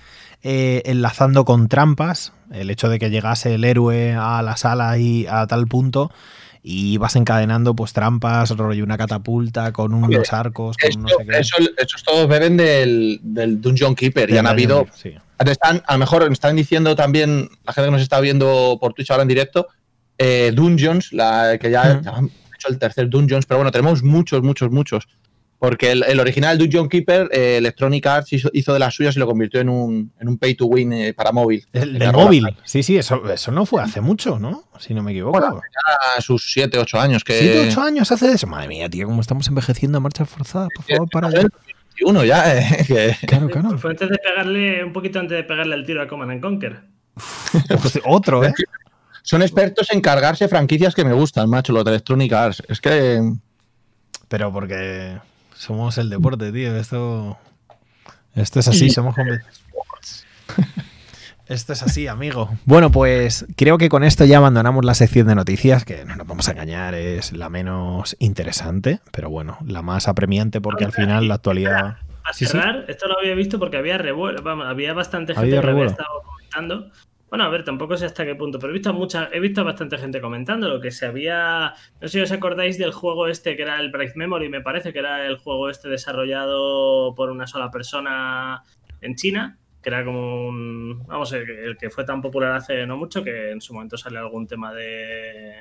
eh, 0.43 0.81
enlazando 0.85 1.45
con 1.45 1.67
trampas, 1.67 2.33
el 2.51 2.69
hecho 2.69 2.89
de 2.89 2.99
que 2.99 3.09
llegase 3.09 3.55
el 3.55 3.63
héroe 3.63 4.13
a 4.13 4.41
la 4.41 4.57
sala 4.57 4.97
y 4.97 5.25
a 5.27 5.47
tal 5.47 5.67
punto 5.67 6.11
y 6.63 6.93
ibas 6.93 7.15
encadenando 7.15 7.75
pues 7.75 7.93
trampas, 7.93 8.51
rollo 8.51 8.83
una 8.83 8.97
catapulta 8.97 9.71
con 9.71 9.93
unos 9.93 10.31
arcos. 10.31 10.77
Con 10.77 11.03
no 11.03 11.09
sé 11.09 11.15
qué. 11.27 11.39
Eso, 11.39 11.57
esos 11.77 12.03
todos 12.03 12.27
beben 12.27 12.57
del, 12.57 13.19
del 13.23 13.59
Dungeon 13.59 13.95
Keeper 13.95 14.29
y 14.29 14.37
han 14.37 14.47
habido... 14.47 14.87
Están, 15.39 15.81
a 15.87 15.93
lo 15.93 15.99
mejor 15.99 16.31
están 16.31 16.55
diciendo 16.55 16.95
también, 16.95 17.49
la 17.65 17.73
gente 17.73 17.87
que 17.87 17.91
nos 17.91 18.01
está 18.03 18.19
viendo 18.19 18.77
por 18.79 18.93
Twitch 18.93 19.09
ahora 19.09 19.23
en 19.23 19.27
directo, 19.27 19.67
eh, 20.19 20.51
Dungeons, 20.53 21.13
la, 21.13 21.57
que 21.59 21.71
ya, 21.71 21.99
han 22.05 22.29
hecho 22.55 22.67
el 22.69 22.77
tercer 22.77 23.09
Dungeons, 23.09 23.47
pero 23.47 23.57
bueno, 23.57 23.71
tenemos 23.71 24.03
muchos, 24.03 24.43
muchos, 24.43 24.69
muchos. 24.69 25.07
Porque 25.61 25.91
el, 25.91 26.19
original 26.19 26.57
Dungeon 26.57 26.89
Keeper, 26.89 27.29
eh, 27.31 27.57
Electronic 27.57 28.03
Arts 28.07 28.33
hizo, 28.33 28.73
de 28.73 28.79
las 28.79 28.95
suyas 28.95 29.15
y 29.15 29.19
lo 29.19 29.27
convirtió 29.27 29.61
en 29.61 29.69
un, 29.69 30.11
en 30.19 30.27
un 30.27 30.39
pay 30.39 30.55
to 30.55 30.65
win 30.65 30.91
eh, 30.91 31.13
para 31.13 31.31
móvil. 31.31 31.63
El 31.71 31.99
de 31.99 32.11
móvil, 32.11 32.47
sí, 32.63 32.81
sí, 32.81 32.97
eso, 32.97 33.31
eso 33.31 33.51
no 33.51 33.67
fue 33.67 33.83
hace 33.83 34.01
mucho, 34.01 34.39
¿no? 34.39 34.63
Si 34.79 34.95
no 34.95 35.03
me 35.03 35.11
equivoco. 35.11 35.39
Bueno, 35.39 35.61
ya 35.61 36.19
sus 36.19 36.51
7, 36.51 36.79
8 36.79 36.99
años. 36.99 37.23
Que... 37.23 37.33
7, 37.33 37.67
8 37.69 37.81
años 37.83 38.11
hace 38.11 38.29
de 38.29 38.33
eso. 38.33 38.47
Madre 38.47 38.69
mía, 38.69 38.89
tío, 38.89 39.05
cómo 39.05 39.21
estamos 39.21 39.47
envejeciendo 39.49 39.99
a 39.99 40.01
marcha 40.01 40.25
forzada. 40.25 40.67
Por 40.75 40.83
favor, 40.83 41.09
para 41.11 41.27
allá. 41.27 41.47
Uno 42.07 42.25
ya, 42.25 42.57
eh, 42.57 43.15
Claro, 43.27 43.47
claro. 43.47 43.77
Fue 43.77 43.91
antes 43.91 44.09
de 44.09 44.17
pegarle, 44.17 44.83
un 44.83 44.93
poquito 44.93 45.19
antes 45.19 45.37
de 45.37 45.43
pegarle 45.43 45.75
el 45.75 45.85
tiro 45.85 46.01
a 46.01 46.07
Command 46.07 46.31
and 46.31 46.41
Conquer. 46.41 46.79
pues 47.67 47.99
otro, 48.03 48.43
¿eh? 48.43 48.53
son 49.21 49.43
expertos 49.43 49.91
en 49.91 50.01
cargarse 50.01 50.47
franquicias 50.47 50.95
que 50.95 51.05
me 51.05 51.13
gustan, 51.13 51.47
macho, 51.51 51.71
los 51.71 51.85
de 51.85 51.91
Electronic 51.91 52.33
Arts. 52.33 52.63
Es 52.67 52.81
que. 52.81 53.21
Pero 54.27 54.51
porque 54.51 55.19
somos 55.53 55.97
el 55.97 56.09
deporte, 56.09 56.51
tío. 56.51 56.75
Esto. 56.75 57.37
Esto 58.35 58.59
es 58.59 58.67
así, 58.67 58.89
somos 58.89 59.15
Esto 61.47 61.73
es 61.73 61.83
así, 61.83 62.07
amigo. 62.07 62.49
Bueno, 62.63 62.91
pues 62.91 63.45
creo 63.57 63.77
que 63.77 63.89
con 63.89 64.05
esto 64.05 64.23
ya 64.23 64.37
abandonamos 64.37 64.85
la 64.85 64.93
sección 64.93 65.27
de 65.27 65.35
noticias, 65.35 65.83
que 65.83 66.05
no 66.05 66.15
nos 66.15 66.25
vamos 66.25 66.47
a 66.47 66.51
engañar, 66.51 66.95
es 66.95 67.33
la 67.33 67.49
menos 67.49 68.15
interesante, 68.19 69.01
pero 69.11 69.29
bueno, 69.29 69.57
la 69.65 69.81
más 69.81 70.07
apremiante 70.07 70.61
porque 70.61 70.85
al 70.85 70.93
final 70.93 71.27
la 71.27 71.35
actualidad. 71.35 71.97
A 72.23 72.33
cerrar, 72.33 72.85
esto 72.87 73.09
lo 73.09 73.19
había 73.19 73.35
visto 73.35 73.59
porque 73.59 73.75
había 73.75 73.97
revuelo, 73.97 74.49
había 74.63 74.93
bastante 74.93 75.35
gente 75.35 75.49
que 75.49 75.61
lo 75.61 75.71
había 75.71 75.87
estado 75.87 76.21
comentando 76.23 76.89
bueno, 77.31 77.45
a 77.45 77.49
ver, 77.49 77.63
tampoco 77.63 77.95
sé 77.95 78.05
hasta 78.05 78.25
qué 78.25 78.35
punto, 78.35 78.59
pero 78.59 78.71
he 78.71 78.73
visto 78.73 78.93
mucha, 78.93 79.29
he 79.31 79.39
visto 79.39 79.63
bastante 79.63 79.97
gente 79.97 80.19
comentando 80.19 80.67
lo 80.67 80.81
que 80.81 80.91
se 80.91 81.05
había. 81.05 81.73
No 82.01 82.07
sé 82.09 82.17
si 82.17 82.19
os 82.19 82.31
acordáis 82.33 82.77
del 82.77 82.91
juego 82.91 83.27
este 83.27 83.55
que 83.55 83.61
era 83.61 83.79
el 83.79 83.89
Bright 83.89 84.17
Memory, 84.17 84.49
me 84.49 84.59
parece 84.59 84.91
que 84.91 84.99
era 84.99 85.25
el 85.25 85.37
juego 85.37 85.69
este 85.69 85.87
desarrollado 85.87 87.15
por 87.15 87.31
una 87.31 87.47
sola 87.47 87.71
persona 87.71 88.63
en 88.99 89.15
China, 89.15 89.57
que 89.81 89.87
era 89.87 90.03
como 90.03 90.45
un. 90.45 91.05
Vamos, 91.07 91.31
el, 91.31 91.49
el 91.49 91.77
que 91.77 91.89
fue 91.89 92.03
tan 92.03 92.21
popular 92.21 92.51
hace 92.51 92.85
no 92.85 92.97
mucho 92.97 93.23
que 93.23 93.51
en 93.51 93.61
su 93.61 93.73
momento 93.73 93.95
salió 93.95 94.19
algún 94.19 94.45
tema 94.45 94.73
de, 94.73 95.53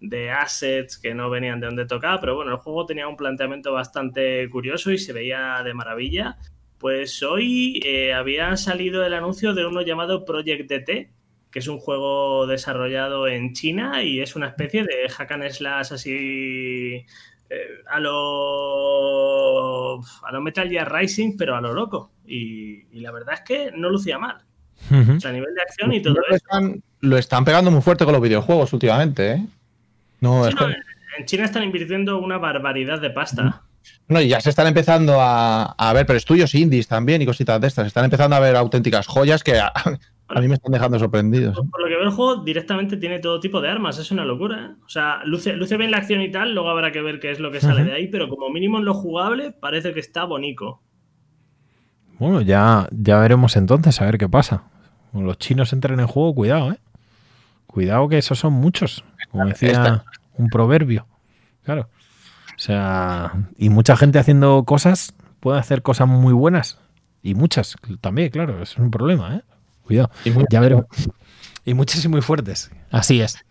de 0.00 0.30
assets 0.30 0.98
que 0.98 1.14
no 1.14 1.30
venían 1.30 1.58
de 1.58 1.68
donde 1.68 1.86
tocaba, 1.86 2.20
pero 2.20 2.36
bueno, 2.36 2.52
el 2.52 2.58
juego 2.58 2.84
tenía 2.84 3.08
un 3.08 3.16
planteamiento 3.16 3.72
bastante 3.72 4.46
curioso 4.50 4.92
y 4.92 4.98
se 4.98 5.14
veía 5.14 5.62
de 5.64 5.72
maravilla. 5.72 6.36
Pues 6.84 7.22
hoy 7.22 7.80
eh, 7.82 8.12
había 8.12 8.54
salido 8.58 9.06
el 9.06 9.14
anuncio 9.14 9.54
de 9.54 9.64
uno 9.64 9.80
llamado 9.80 10.26
Project 10.26 10.70
DT, 10.70 11.08
que 11.50 11.58
es 11.58 11.66
un 11.66 11.78
juego 11.78 12.46
desarrollado 12.46 13.26
en 13.26 13.54
China 13.54 14.02
y 14.02 14.20
es 14.20 14.36
una 14.36 14.48
especie 14.48 14.84
de 14.84 15.08
hack 15.08 15.32
and 15.32 15.48
slash 15.48 15.94
así 15.94 17.06
eh, 17.48 17.68
a 17.88 18.00
lo 18.00 19.94
a 19.98 20.30
lo 20.30 20.42
Metal 20.42 20.68
Gear 20.68 20.92
Rising, 20.92 21.38
pero 21.38 21.56
a 21.56 21.62
lo 21.62 21.72
loco. 21.72 22.12
Y, 22.26 22.82
la 23.00 23.12
verdad 23.12 23.36
es 23.36 23.40
que 23.40 23.72
no 23.74 23.88
lucía 23.88 24.18
mal. 24.18 24.44
o 24.90 25.20
sea, 25.20 25.30
a 25.30 25.32
nivel 25.32 25.54
de 25.54 25.62
acción 25.62 25.90
y 25.90 26.02
todo 26.02 26.16
eso. 26.28 26.44
lo 27.00 27.16
están 27.16 27.46
pegando 27.46 27.70
muy 27.70 27.80
fuerte 27.80 28.04
con 28.04 28.12
los 28.12 28.20
videojuegos 28.20 28.74
últimamente, 28.74 29.32
¿eh? 29.32 29.46
No, 30.20 30.46
En 30.46 31.24
China 31.24 31.46
están 31.46 31.62
invirtiendo 31.62 32.18
una 32.18 32.36
barbaridad 32.36 33.00
de 33.00 33.08
pasta. 33.08 33.63
No, 34.06 34.20
y 34.20 34.28
ya 34.28 34.40
se 34.40 34.50
están 34.50 34.66
empezando 34.66 35.16
a, 35.18 35.92
ver, 35.94 36.04
pero 36.04 36.16
estudios 36.18 36.54
indies 36.54 36.88
también 36.88 37.22
y 37.22 37.26
cositas 37.26 37.60
de 37.60 37.68
estas. 37.68 37.86
Están 37.86 38.04
empezando 38.04 38.36
a 38.36 38.40
ver 38.40 38.54
auténticas 38.54 39.06
joyas 39.06 39.42
que 39.42 39.58
a, 39.58 39.72
mí 40.40 40.48
me 40.48 40.54
están 40.54 40.72
dejando 40.72 40.98
sorprendidos. 40.98 41.56
Por, 41.56 41.80
lo 41.80 41.88
que 41.88 41.94
veo, 41.94 42.02
el 42.02 42.10
juego 42.10 42.42
directamente 42.44 42.98
tiene 42.98 43.18
todo 43.18 43.40
tipo 43.40 43.62
de 43.62 43.70
armas. 43.70 43.98
Es 43.98 44.10
una 44.10 44.26
locura. 44.26 44.66
¿eh? 44.66 44.82
O 44.84 44.88
sea, 44.88 45.22
luce, 45.24 45.54
luce 45.54 45.78
bien 45.78 45.90
la 45.90 45.98
acción 45.98 46.20
y 46.20 46.30
tal. 46.30 46.54
Luego 46.54 46.68
habrá 46.68 46.92
que 46.92 47.00
ver 47.00 47.18
qué 47.18 47.30
es 47.30 47.40
lo 47.40 47.50
que 47.50 47.60
sale 47.60 47.84
de 47.84 47.92
ahí. 47.92 48.08
Pero 48.08 48.28
como 48.28 48.50
mínimo 48.50 48.78
en 48.78 48.84
lo 48.84 48.92
jugable, 48.92 49.52
parece 49.52 49.94
que 49.94 50.00
está 50.00 50.24
bonito. 50.24 50.82
Bueno, 52.18 52.42
ya, 52.42 52.86
ya 52.90 53.18
veremos 53.18 53.56
entonces 53.56 54.00
a 54.02 54.04
ver 54.04 54.18
qué 54.18 54.28
pasa. 54.28 54.64
Cuando 55.12 55.28
los 55.28 55.38
chinos 55.38 55.72
entren 55.72 55.98
en 55.98 56.06
juego, 56.06 56.34
cuidado, 56.34 56.72
¿eh? 56.72 56.78
Cuidado 57.66 58.08
que 58.08 58.18
esos 58.18 58.38
son 58.38 58.52
muchos. 58.52 59.02
Como 59.30 59.46
decía 59.46 60.04
un 60.36 60.48
proverbio. 60.48 61.06
Claro. 61.62 61.88
O 62.64 62.66
sea, 62.66 63.34
y 63.58 63.68
mucha 63.68 63.94
gente 63.94 64.18
haciendo 64.18 64.64
cosas 64.64 65.12
puede 65.40 65.58
hacer 65.58 65.82
cosas 65.82 66.08
muy 66.08 66.32
buenas. 66.32 66.78
Y 67.22 67.34
muchas 67.34 67.76
también, 68.00 68.30
claro, 68.30 68.62
es 68.62 68.78
un 68.78 68.90
problema, 68.90 69.36
¿eh? 69.36 69.42
Cuidado. 69.82 70.10
ya 70.50 70.60
veremos. 70.60 70.86
Y 71.66 71.74
muchas 71.74 72.02
y 72.02 72.08
muy 72.08 72.22
fuertes. 72.22 72.70
Así 72.90 73.20
es. 73.20 73.44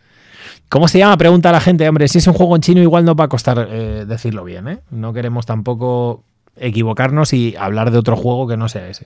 ¿Cómo 0.68 0.88
se 0.88 0.98
llama? 0.98 1.16
Pregunta 1.18 1.50
a 1.50 1.52
la 1.52 1.60
gente. 1.60 1.88
Hombre, 1.88 2.08
si 2.08 2.18
es 2.18 2.26
un 2.26 2.34
juego 2.34 2.56
en 2.56 2.64
chino, 2.64 2.82
igual 2.82 3.06
no 3.06 3.14
va 3.14 3.26
a 3.26 3.28
costar 3.28 3.68
eh, 3.70 4.06
decirlo 4.08 4.44
bien, 4.44 4.68
¿eh? 4.68 4.80
No 4.90 5.14
queremos 5.14 5.46
tampoco 5.46 6.24
equivocarnos 6.56 7.34
y 7.34 7.56
hablar 7.56 7.92
de 7.92 8.00
otro 8.00 8.16
juego 8.16 8.48
que 8.48 8.58
no 8.58 8.68
sea 8.68 8.88
ese. 8.88 9.06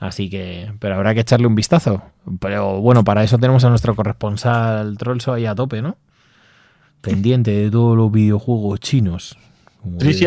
Así 0.00 0.28
que, 0.28 0.72
pero 0.80 0.96
habrá 0.96 1.14
que 1.14 1.20
echarle 1.20 1.46
un 1.46 1.54
vistazo. 1.54 2.02
Pero 2.40 2.80
bueno, 2.80 3.04
para 3.04 3.22
eso 3.22 3.38
tenemos 3.38 3.64
a 3.64 3.68
nuestro 3.68 3.94
corresponsal 3.94 4.98
Trollso 4.98 5.32
ahí 5.32 5.46
a 5.46 5.54
tope, 5.54 5.82
¿no? 5.82 5.98
Pendiente 7.00 7.50
de 7.50 7.70
todos 7.70 7.96
los 7.96 8.12
videojuegos 8.12 8.80
chinos. 8.80 9.36
Sí, 10.00 10.12
sí, 10.12 10.26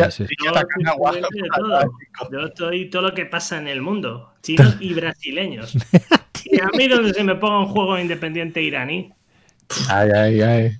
yo 2.32 2.46
estoy 2.46 2.90
todo 2.90 3.02
lo 3.02 3.14
que 3.14 3.24
pasa 3.26 3.58
en 3.58 3.68
el 3.68 3.80
mundo, 3.80 4.32
chinos 4.42 4.76
y 4.80 4.92
brasileños. 4.94 5.74
y 6.44 6.60
a 6.60 6.68
mí 6.76 6.88
donde 6.88 7.14
se 7.14 7.22
me 7.22 7.36
ponga 7.36 7.60
un 7.60 7.66
juego 7.66 7.96
independiente 7.98 8.60
iraní. 8.60 9.12
Ay, 9.88 10.10
ay, 10.10 10.40
ay. 10.40 10.78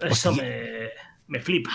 Eso 0.00 0.34
me, 0.34 0.90
me, 1.28 1.40
flipa. 1.40 1.70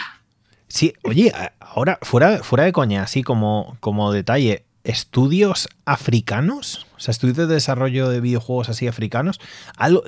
Sí, 0.67 0.93
oye, 1.03 1.31
ahora, 1.59 1.97
fuera, 2.03 2.43
fuera 2.43 2.65
de 2.65 2.71
coña, 2.73 3.01
así 3.01 3.23
como, 3.23 3.77
como 3.79 4.11
detalle, 4.11 4.65
estudios 4.83 5.67
africanos, 5.85 6.85
o 6.95 6.99
sea, 6.99 7.11
estudios 7.11 7.37
de 7.37 7.47
desarrollo 7.47 8.07
de 8.07 8.21
videojuegos 8.21 8.69
así 8.69 8.87
africanos, 8.87 9.39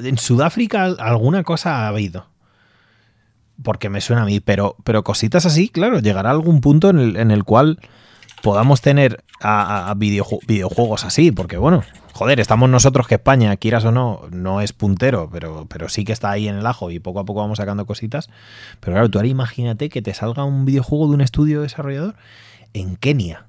en 0.04 0.18
Sudáfrica 0.20 0.84
alguna 0.84 1.44
cosa 1.44 1.80
ha 1.80 1.88
habido 1.88 2.31
porque 3.64 3.90
me 3.90 4.02
suena 4.02 4.24
a 4.24 4.26
mí, 4.26 4.40
pero, 4.40 4.76
pero 4.84 5.04
cositas 5.04 5.46
así, 5.46 5.70
claro, 5.70 6.00
llegará 6.00 6.32
algún 6.32 6.62
punto 6.62 6.90
en 6.90 7.00
el, 7.00 7.16
en 7.18 7.32
el 7.32 7.44
cual 7.44 7.80
podamos 8.42 8.82
tener 8.82 9.24
a, 9.42 9.94
videojuegos 9.96 11.06
así, 11.06 11.32
porque 11.32 11.58
bueno, 11.58 11.84
joder, 12.14 12.40
estamos 12.40 12.70
nosotros 12.70 13.08
que 13.08 13.16
España, 13.16 13.56
quieras 13.58 13.86
o 13.86 13.92
no, 13.92 14.22
no 14.32 14.62
es 14.62 14.74
puntero, 14.74 15.30
pero, 15.32 15.66
pero 15.70 15.90
sí 15.90 16.06
que 16.06 16.12
está 16.12 16.32
ahí 16.32 16.48
en 16.48 16.56
el 16.56 16.66
ajo 16.66 16.92
y 16.92 17.00
poco 17.00 17.20
a 17.20 17.26
poco 17.26 17.42
vamos 17.42 17.58
sacando 17.58 17.86
cositas. 17.86 18.30
Pero 18.80 18.94
claro, 18.94 19.10
tú 19.10 19.20
ahora 19.20 19.28
imagínate 19.28 19.90
que 19.90 20.02
te 20.02 20.14
salga 20.14 20.44
un 20.44 20.66
videojuego 20.66 21.08
de 21.08 21.16
un 21.16 21.22
estudio 21.22 21.62
desarrollador 21.62 22.16
en 22.74 22.96
Kenia, 22.96 23.46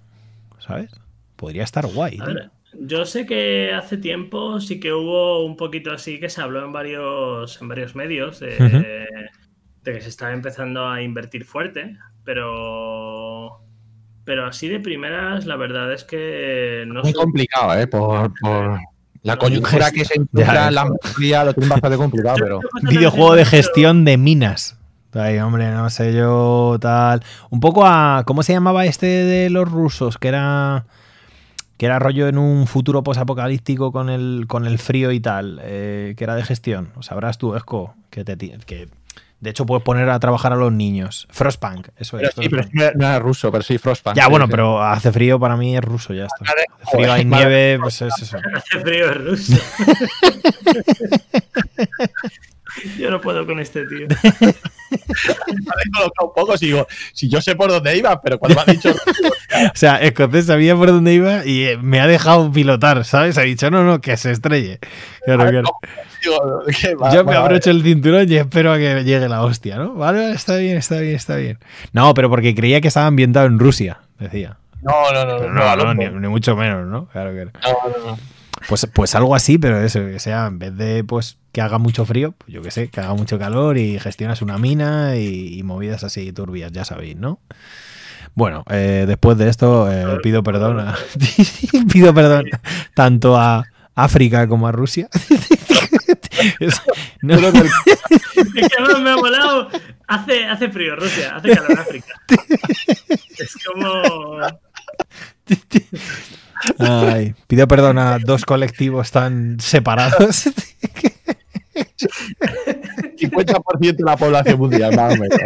¿sabes? 0.59 0.93
Podría 1.37 1.65
estar 1.65 1.87
guay. 1.87 2.19
yo 2.79 3.05
sé 3.05 3.27
que 3.27 3.73
hace 3.75 3.97
tiempo 3.97 4.61
sí 4.61 4.81
que 4.81 4.93
hubo 4.93 5.45
un 5.45 5.57
poquito 5.57 5.93
así 5.93 6.21
que 6.21 6.29
se 6.29 6.41
habló 6.41 6.65
en 6.65 6.73
varios, 6.73 7.61
en 7.61 7.69
varios 7.69 7.95
medios 7.95 8.41
de 8.41 9.07
de 9.83 9.93
que 9.93 10.01
se 10.01 10.09
está 10.09 10.33
empezando 10.33 10.89
a 10.89 11.03
invertir 11.03 11.45
fuerte, 11.45 11.97
pero 12.25 13.61
pero 14.25 14.47
así 14.47 14.69
de 14.69 14.79
primeras 14.79 15.47
la 15.47 15.57
verdad 15.57 15.93
es 15.93 16.05
que 16.05 16.85
no 16.87 17.03
es 17.03 17.15
complicado, 17.15 17.79
¿eh? 17.79 17.87
Por, 17.87 18.31
la 19.23 19.37
coyuntura 19.37 19.91
que 19.91 20.05
se 20.05 20.19
encuentra 20.19 20.71
la 20.71 20.85
mayoría 20.85 21.45
lo 21.45 21.55
tiene 21.55 21.69
bastante 21.69 21.97
complicado, 21.97 22.37
pero 22.41 22.61
videojuego 22.83 23.35
de 23.35 23.45
gestión 23.45 24.05
de 24.05 24.17
minas. 24.17 24.79
Ay, 25.15 25.39
hombre, 25.39 25.71
no 25.71 25.91
sé 25.91 26.15
yo 26.15 26.79
tal. 26.81 27.23
Un 27.51 27.61
poco 27.61 27.87
a 27.87 28.25
¿cómo 28.27 28.43
se 28.43 28.53
llamaba 28.53 28.87
este 28.87 29.07
de 29.07 29.51
los 29.51 29.71
rusos? 29.71 30.19
Que 30.19 30.29
era 30.29 30.87
que 31.77 31.87
era 31.87 31.99
rollo 31.99 32.29
en 32.29 32.39
un 32.39 32.67
futuro 32.67 33.03
posapocalíptico 33.03 33.93
con 33.93 34.09
el 34.09 34.47
con 34.49 34.67
el 34.67 34.79
frío 34.79 35.13
y 35.13 35.21
tal, 35.21 35.61
eh, 35.63 36.15
que 36.17 36.25
era 36.25 36.35
de 36.35 36.45
gestión. 36.45 36.91
Sabrás 37.01 37.39
tú, 37.39 37.55
Esco, 37.55 37.95
que 38.11 38.25
te 38.25 38.37
que 38.37 38.89
de 39.43 39.51
hecho, 39.51 39.67
puedes 39.67 39.83
poner 39.83 40.09
a 40.09 40.21
trabajar 40.21 40.53
a 40.53 40.57
los 40.57 40.71
niños. 40.71 41.27
Frostpunk, 41.29 41.89
eso 41.97 42.17
es. 42.21 42.33
Sí, 42.33 42.49
pero 42.49 42.63
no 42.73 43.07
era 43.07 43.19
ruso, 43.19 43.51
pero 43.51 43.65
sí, 43.65 43.77
Frostpunk. 43.77 44.15
Ya, 44.15 44.29
bueno, 44.29 44.47
pero 44.47 44.81
hace 44.81 45.11
frío 45.11 45.41
para 45.41 45.57
mí 45.57 45.77
es 45.77 45.83
ruso, 45.83 46.15
ya 46.15 46.27
está. 46.27 46.45
Hace 46.81 46.97
frío, 46.97 47.13
hay 47.13 47.25
nieve, 47.25 47.77
pues 47.81 48.03
es 48.03 48.15
eso. 48.23 48.39
Hace 48.55 48.79
frío 48.79 49.11
es 49.11 49.25
ruso. 49.25 49.55
Yo 52.99 53.11
no 53.11 53.21
puedo 53.21 53.45
con 53.45 53.59
este 53.59 53.85
tío. 53.87 54.07
un 54.93 56.33
poco, 56.35 56.57
si, 56.57 56.67
digo, 56.67 56.87
si 57.13 57.29
yo 57.29 57.41
sé 57.41 57.57
por 57.57 57.71
dónde 57.71 57.97
iba, 57.97 58.21
pero 58.21 58.39
cuando 58.39 58.57
me 58.57 58.63
ha 58.63 58.75
dicho. 58.75 58.91
o 59.73 59.75
sea, 59.75 59.97
Escocés 59.97 60.47
sabía 60.47 60.77
por 60.77 60.89
dónde 60.89 61.15
iba 61.15 61.45
y 61.45 61.65
eh, 61.65 61.79
me 61.79 62.01
ha 62.01 62.07
dejado 62.07 62.51
pilotar, 62.53 63.05
¿sabes? 63.05 63.39
Ha 63.39 63.43
dicho, 63.43 63.71
no, 63.71 63.85
no, 63.85 64.01
que 64.01 64.17
se 64.17 64.31
estrelle. 64.31 64.79
Claro, 65.25 65.49
claro. 65.49 65.71
yo 67.13 67.25
me 67.25 67.35
abrocho 67.35 67.71
el 67.71 67.83
cinturón 67.83 68.31
y 68.31 68.37
espero 68.37 68.73
a 68.73 68.79
que 68.79 69.05
llegue 69.05 69.29
la 69.29 69.43
hostia, 69.43 69.77
¿no? 69.77 69.95
Vale, 69.95 70.33
está 70.33 70.57
bien, 70.57 70.77
está 70.77 70.99
bien, 70.99 71.15
está 71.15 71.37
bien. 71.37 71.59
No, 71.93 72.15
pero 72.15 72.29
porque 72.31 72.55
creía 72.55 72.81
que 72.81 72.89
estaba 72.89 73.07
ambientado 73.07 73.47
en 73.47 73.59
Rusia, 73.59 74.01
decía. 74.19 74.57
No, 74.83 75.13
no, 75.13 75.25
no. 75.25 75.49
no, 75.49 75.77
no, 75.77 75.95
ni, 75.95 76.09
ni, 76.09 76.29
mucho 76.29 76.57
menos, 76.57 76.87
¿no? 76.89 77.07
Claro 77.07 77.31
que 77.31 77.45
No, 77.45 77.53
no, 77.53 78.11
no. 78.11 78.19
Pues, 78.69 78.87
pues 78.93 79.15
algo 79.15 79.35
así, 79.35 79.59
pero 79.59 79.81
eso, 79.81 80.01
que 80.01 80.19
sea, 80.19 80.47
en 80.47 80.59
vez 80.59 80.77
de 80.77 81.05
pues 81.05 81.39
que 81.53 81.61
haga 81.61 81.79
mucho 81.79 82.05
frío, 82.07 82.33
pues 82.33 82.53
yo 82.53 82.63
que 82.63 82.71
sé, 82.71 82.89
que 82.89 83.01
haga 83.01 83.15
mucho 83.15 83.39
calor 83.39 83.79
y 83.79 83.99
gestionas 83.99 84.43
una 84.43 84.59
mina 84.59 85.17
y, 85.17 85.63
movidas 85.63 86.05
así 86.05 86.33
turbias, 86.33 86.73
ya 86.73 86.85
sabéis, 86.85 87.17
¿no? 87.17 87.41
Bueno, 88.35 88.65
eh, 88.71 89.05
después 89.07 89.37
de 89.37 89.49
esto 89.49 89.93
eh, 89.93 90.19
pido 90.23 90.43
perdón 90.43 90.87
pido 91.93 92.15
perdón 92.15 92.47
tanto 92.95 93.37
a 93.37 93.65
África 93.95 94.49
como 94.49 94.67
a 94.67 94.73
Rusia. 94.73 95.09
es, 96.61 96.81
que 97.21 97.27
me 99.01 99.11
ha 99.11 99.17
volado. 99.17 99.69
Hace, 100.07 100.47
hace 100.47 100.69
frío 100.71 100.97
Rusia, 100.97 101.37
hace 101.37 101.55
calor 101.55 101.79
África. 101.79 102.15
Es 103.39 103.57
como... 103.67 104.41
Ay, 106.79 107.35
pido 107.47 107.67
perdón 107.69 107.99
a 107.99 108.19
dos 108.19 108.45
colectivos 108.45 109.11
tan 109.11 109.59
separados. 109.61 110.49
50% 113.17 113.97
de 113.97 114.05
la 114.05 114.17
población 114.17 114.59
mundial, 114.59 114.97
más 114.97 115.15
o 115.15 115.17
menos. 115.21 115.39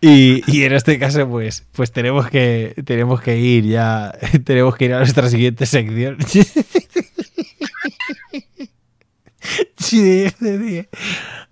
Y, 0.00 0.62
en 0.62 0.72
este 0.72 0.98
caso, 0.98 1.28
pues, 1.28 1.64
pues 1.72 1.90
tenemos 1.92 2.28
que 2.28 2.74
tenemos 2.84 3.20
que 3.20 3.38
ir 3.38 3.64
ya. 3.64 4.16
Tenemos 4.44 4.76
que 4.76 4.84
ir 4.86 4.94
a 4.94 4.98
nuestra 4.98 5.28
siguiente 5.28 5.66
sección. 5.66 6.18
Sí, 9.76 10.26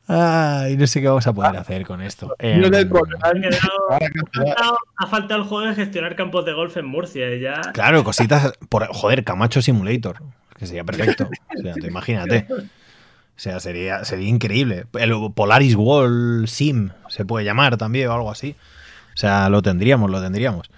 Ay, 0.06 0.76
no 0.76 0.86
sé 0.86 1.00
qué 1.00 1.08
vamos 1.08 1.26
a 1.26 1.32
poder 1.32 1.56
hacer 1.56 1.86
con 1.86 2.02
esto. 2.02 2.34
Eh, 2.38 2.60
ha 4.96 5.06
faltado 5.06 5.40
el 5.40 5.48
juego 5.48 5.66
de 5.66 5.74
gestionar 5.74 6.14
campos 6.14 6.44
de 6.44 6.52
golf 6.52 6.76
en 6.76 6.86
Murcia. 6.86 7.34
Ya... 7.36 7.72
Claro, 7.72 8.04
cositas. 8.04 8.52
Por, 8.68 8.86
joder, 8.88 9.24
Camacho 9.24 9.62
Simulator. 9.62 10.18
Que 10.58 10.66
sería 10.66 10.84
perfecto. 10.84 11.28
O 11.58 11.62
sea, 11.62 11.74
imagínate. 11.88 12.46
O 12.50 12.60
sea, 13.36 13.58
sería, 13.60 14.04
sería 14.04 14.28
increíble. 14.28 14.86
El 14.92 15.14
Polaris 15.34 15.74
Wall 15.74 16.46
Sim 16.46 16.90
se 17.08 17.24
puede 17.24 17.44
llamar 17.44 17.76
también 17.78 18.08
o 18.08 18.12
algo 18.12 18.30
así. 18.30 18.54
O 19.14 19.16
sea, 19.16 19.48
lo 19.48 19.62
tendríamos, 19.62 20.10
lo 20.10 20.20
tendríamos. 20.20 20.70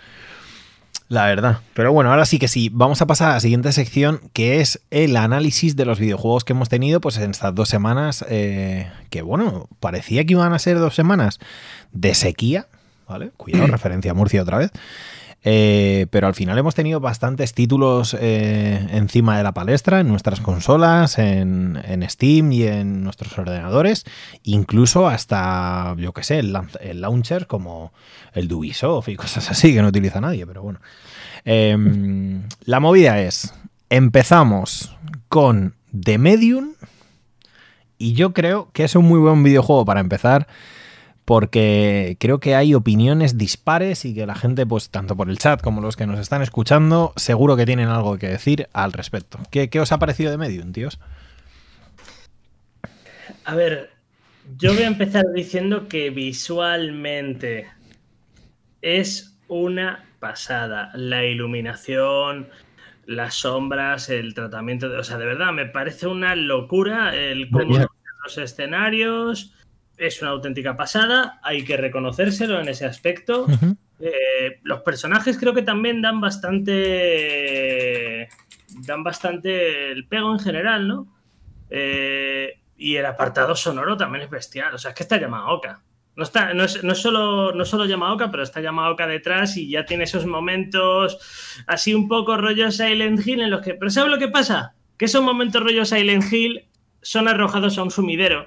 La 1.08 1.26
verdad. 1.26 1.60
Pero 1.74 1.92
bueno, 1.92 2.10
ahora 2.10 2.26
sí 2.26 2.38
que 2.38 2.48
sí. 2.48 2.68
Vamos 2.72 3.00
a 3.00 3.06
pasar 3.06 3.30
a 3.30 3.34
la 3.34 3.40
siguiente 3.40 3.70
sección, 3.72 4.20
que 4.32 4.60
es 4.60 4.80
el 4.90 5.16
análisis 5.16 5.76
de 5.76 5.84
los 5.84 6.00
videojuegos 6.00 6.44
que 6.44 6.52
hemos 6.52 6.68
tenido 6.68 7.00
pues 7.00 7.16
en 7.18 7.30
estas 7.30 7.54
dos 7.54 7.68
semanas. 7.68 8.24
Eh, 8.28 8.90
que 9.10 9.22
bueno, 9.22 9.68
parecía 9.78 10.24
que 10.24 10.32
iban 10.32 10.52
a 10.52 10.58
ser 10.58 10.78
dos 10.78 10.94
semanas 10.94 11.38
de 11.92 12.14
sequía. 12.14 12.66
¿Vale? 13.08 13.30
Cuidado, 13.36 13.66
referencia 13.68 14.10
a 14.10 14.14
Murcia 14.14 14.42
otra 14.42 14.58
vez. 14.58 14.72
Eh, 15.48 16.08
pero 16.10 16.26
al 16.26 16.34
final 16.34 16.58
hemos 16.58 16.74
tenido 16.74 16.98
bastantes 16.98 17.54
títulos 17.54 18.16
eh, 18.18 18.84
encima 18.90 19.36
de 19.36 19.44
la 19.44 19.54
palestra 19.54 20.00
en 20.00 20.08
nuestras 20.08 20.40
consolas, 20.40 21.20
en, 21.20 21.78
Steam 22.10 22.50
y 22.50 22.64
en 22.64 23.04
nuestros 23.04 23.38
ordenadores, 23.38 24.02
incluso 24.42 25.06
hasta, 25.06 25.94
yo 25.98 26.12
qué 26.12 26.24
sé, 26.24 26.40
el, 26.40 27.00
launcher 27.00 27.46
como 27.46 27.92
el 28.32 28.52
Ubisoft 28.52 29.08
y 29.08 29.14
cosas 29.14 29.48
así 29.48 29.72
que 29.72 29.82
no 29.82 29.88
utiliza 29.88 30.20
nadie, 30.20 30.44
pero 30.48 30.62
bueno. 30.62 30.80
Em, 31.44 32.42
la 32.64 32.80
movida 32.80 33.20
es, 33.20 33.54
empezamos 33.88 34.96
con 35.28 35.76
The 35.96 36.18
Medium 36.18 36.72
y 37.98 38.14
yo 38.14 38.32
creo 38.32 38.68
que 38.72 38.82
es 38.82 38.96
un 38.96 39.04
muy 39.04 39.20
buen 39.20 39.44
videojuego 39.44 39.84
para 39.84 40.00
empezar 40.00 40.48
porque 41.26 42.16
creo 42.20 42.38
que 42.38 42.54
hay 42.54 42.72
opiniones 42.72 43.36
dispares 43.36 44.04
y 44.04 44.14
que 44.14 44.26
la 44.26 44.36
gente, 44.36 44.64
pues 44.64 44.90
tanto 44.90 45.16
por 45.16 45.28
el 45.28 45.38
chat 45.38 45.60
como 45.60 45.80
los 45.80 45.96
que 45.96 46.06
nos 46.06 46.20
están 46.20 46.40
escuchando, 46.40 47.12
seguro 47.16 47.56
que 47.56 47.66
tienen 47.66 47.88
algo 47.88 48.16
que 48.16 48.28
decir 48.28 48.68
al 48.72 48.92
respecto. 48.92 49.40
¿Qué, 49.50 49.68
os 49.80 49.90
ha 49.90 49.98
parecido 49.98 50.30
de 50.30 50.38
Medium, 50.38 50.72
tíos? 50.72 51.00
A 53.44 53.56
ver, 53.56 53.90
yo 54.56 54.72
voy 54.72 54.84
a 54.84 54.86
empezar 54.86 55.24
diciendo 55.34 55.88
que 55.88 56.10
visualmente 56.10 57.66
es 58.80 59.36
una 59.48 60.04
pasada. 60.20 60.92
La 60.94 61.24
iluminación, 61.24 62.50
las 63.04 63.34
sombras, 63.34 64.10
el 64.10 64.32
tratamiento 64.32 64.88
de. 64.88 64.98
O 64.98 65.04
sea, 65.04 65.18
de 65.18 65.26
verdad, 65.26 65.52
me 65.52 65.66
parece 65.66 66.06
una 66.06 66.36
locura 66.36 67.16
el 67.16 67.50
cómo 67.50 67.84
los 68.22 68.38
escenarios 68.38 69.55
es 69.96 70.20
una 70.22 70.30
auténtica 70.32 70.76
pasada, 70.76 71.40
hay 71.42 71.64
que 71.64 71.76
reconocérselo 71.76 72.60
en 72.60 72.68
ese 72.68 72.86
aspecto. 72.86 73.46
Eh, 73.98 74.60
los 74.62 74.82
personajes 74.82 75.38
creo 75.38 75.54
que 75.54 75.62
también 75.62 76.02
dan 76.02 76.20
bastante. 76.20 76.78
dan 78.86 79.02
bastante 79.02 79.90
el 79.92 80.06
pego 80.06 80.32
en 80.32 80.38
general, 80.38 80.86
¿no? 80.86 81.08
Eh, 81.70 82.60
y 82.76 82.96
el 82.96 83.06
apartado 83.06 83.56
sonoro 83.56 83.96
también 83.96 84.24
es 84.24 84.30
bestial. 84.30 84.74
O 84.74 84.78
sea, 84.78 84.90
es 84.90 84.94
que 84.94 85.02
está 85.02 85.18
Yamaoka. 85.18 85.82
No, 86.14 86.24
está, 86.24 86.52
no, 86.54 86.64
es, 86.64 86.82
no, 86.82 86.94
solo, 86.94 87.52
no 87.52 87.64
solo 87.64 87.84
Yamaoka, 87.84 88.30
pero 88.30 88.42
está 88.42 88.60
Yamaoka 88.60 89.06
detrás 89.06 89.56
y 89.56 89.70
ya 89.70 89.84
tiene 89.84 90.04
esos 90.04 90.24
momentos 90.24 91.18
así 91.66 91.92
un 91.94 92.08
poco 92.08 92.38
rollo 92.38 92.70
Silent 92.70 93.26
Hill 93.26 93.42
en 93.42 93.50
los 93.50 93.62
que. 93.62 93.74
Pero 93.74 93.90
¿sabes 93.90 94.10
lo 94.10 94.18
que 94.18 94.28
pasa? 94.28 94.74
Que 94.96 95.06
esos 95.06 95.22
momentos 95.22 95.62
rollo 95.62 95.84
Silent 95.84 96.30
Hill 96.30 96.68
son 97.02 97.28
arrojados 97.28 97.78
a 97.78 97.82
un 97.82 97.90
sumidero. 97.90 98.46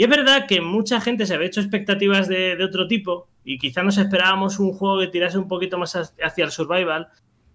Y 0.00 0.04
es 0.04 0.08
verdad 0.08 0.46
que 0.46 0.62
mucha 0.62 0.98
gente 0.98 1.26
se 1.26 1.34
había 1.34 1.48
hecho 1.48 1.60
expectativas 1.60 2.26
de, 2.26 2.56
de 2.56 2.64
otro 2.64 2.88
tipo 2.88 3.28
y 3.44 3.58
quizá 3.58 3.82
nos 3.82 3.98
esperábamos 3.98 4.58
un 4.58 4.72
juego 4.72 4.98
que 4.98 5.08
tirase 5.08 5.36
un 5.36 5.46
poquito 5.46 5.76
más 5.76 5.94
hacia 5.94 6.42
el 6.42 6.50
survival. 6.50 7.08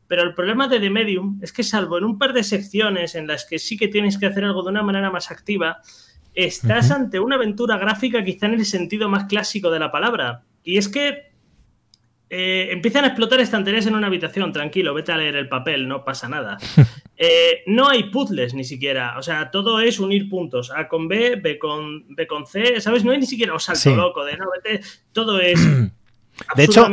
Pero 0.06 0.22
el 0.22 0.36
problema 0.36 0.68
de 0.68 0.80
The 0.80 0.91
Medium 0.91 1.39
es 1.41 1.52
que 1.52 1.64
salvo 1.64 1.98
en 1.98 2.04
un 2.04 2.20
par 2.20 2.34
de 2.34 2.43
secciones 2.43 3.16
en 3.16 3.26
las 3.26 3.46
que 3.46 3.58
sí 3.58 3.78
que 3.78 3.88
tienes 3.88 4.20
que 4.20 4.28
hacer 4.28 4.43
algo 4.46 4.62
de 4.62 4.70
una 4.70 4.84
manera 4.84 5.10
más 5.10 5.32
activa, 5.32 5.80
estás 6.36 6.91
ante 6.91 7.20
una 7.20 7.38
aventura 7.38 7.80
gráfica 7.80 8.24
quizá 8.24 8.46
en 8.46 8.54
el 8.54 8.66
sentido 8.66 9.10
más 9.10 9.24
clásico 9.24 9.72
de 9.72 9.80
la 9.80 9.91
palabra. 9.91 10.43
Y 10.64 10.78
es 10.78 10.88
que 10.88 11.32
eh, 12.30 12.68
empiezan 12.70 13.06
a 13.06 13.08
explotar 13.08 13.39
estanterías 13.39 13.88
en 13.88 13.96
una 13.96 14.06
habitación, 14.06 14.54
tranquilo, 14.54 14.93
vete 14.93 15.12
a 15.12 15.18
leer 15.18 15.36
el 15.36 15.50
papel, 15.50 15.88
no 15.88 16.06
pasa 16.06 16.30
nada. 16.30 16.60
Eh, 17.18 17.63
no 17.68 17.88
hay 17.88 18.05
puzzles 18.09 18.53
ni 18.53 18.63
siquiera, 18.63 19.18
o 19.18 19.24
sea, 19.24 19.49
todo 19.49 19.80
es 19.80 19.99
unir 19.99 20.30
puntos, 20.30 20.72
A 20.76 20.88
con 20.88 21.07
B, 21.07 21.38
B 21.38 21.57
con, 21.57 22.05
B 22.09 22.28
con 22.28 22.45
C, 22.45 22.82
¿sabes? 22.82 23.05
No 23.05 23.11
hay 23.11 23.20
ni 23.20 23.26
siquiera 23.26 23.53
un 23.53 23.59
salto 23.59 23.95
loco 23.95 24.26
de 24.26 24.36
no, 24.38 24.45
vete, 24.51 24.86
todo 25.13 25.39
es 25.39 25.59
de 26.55 26.63
hecho, 26.63 26.88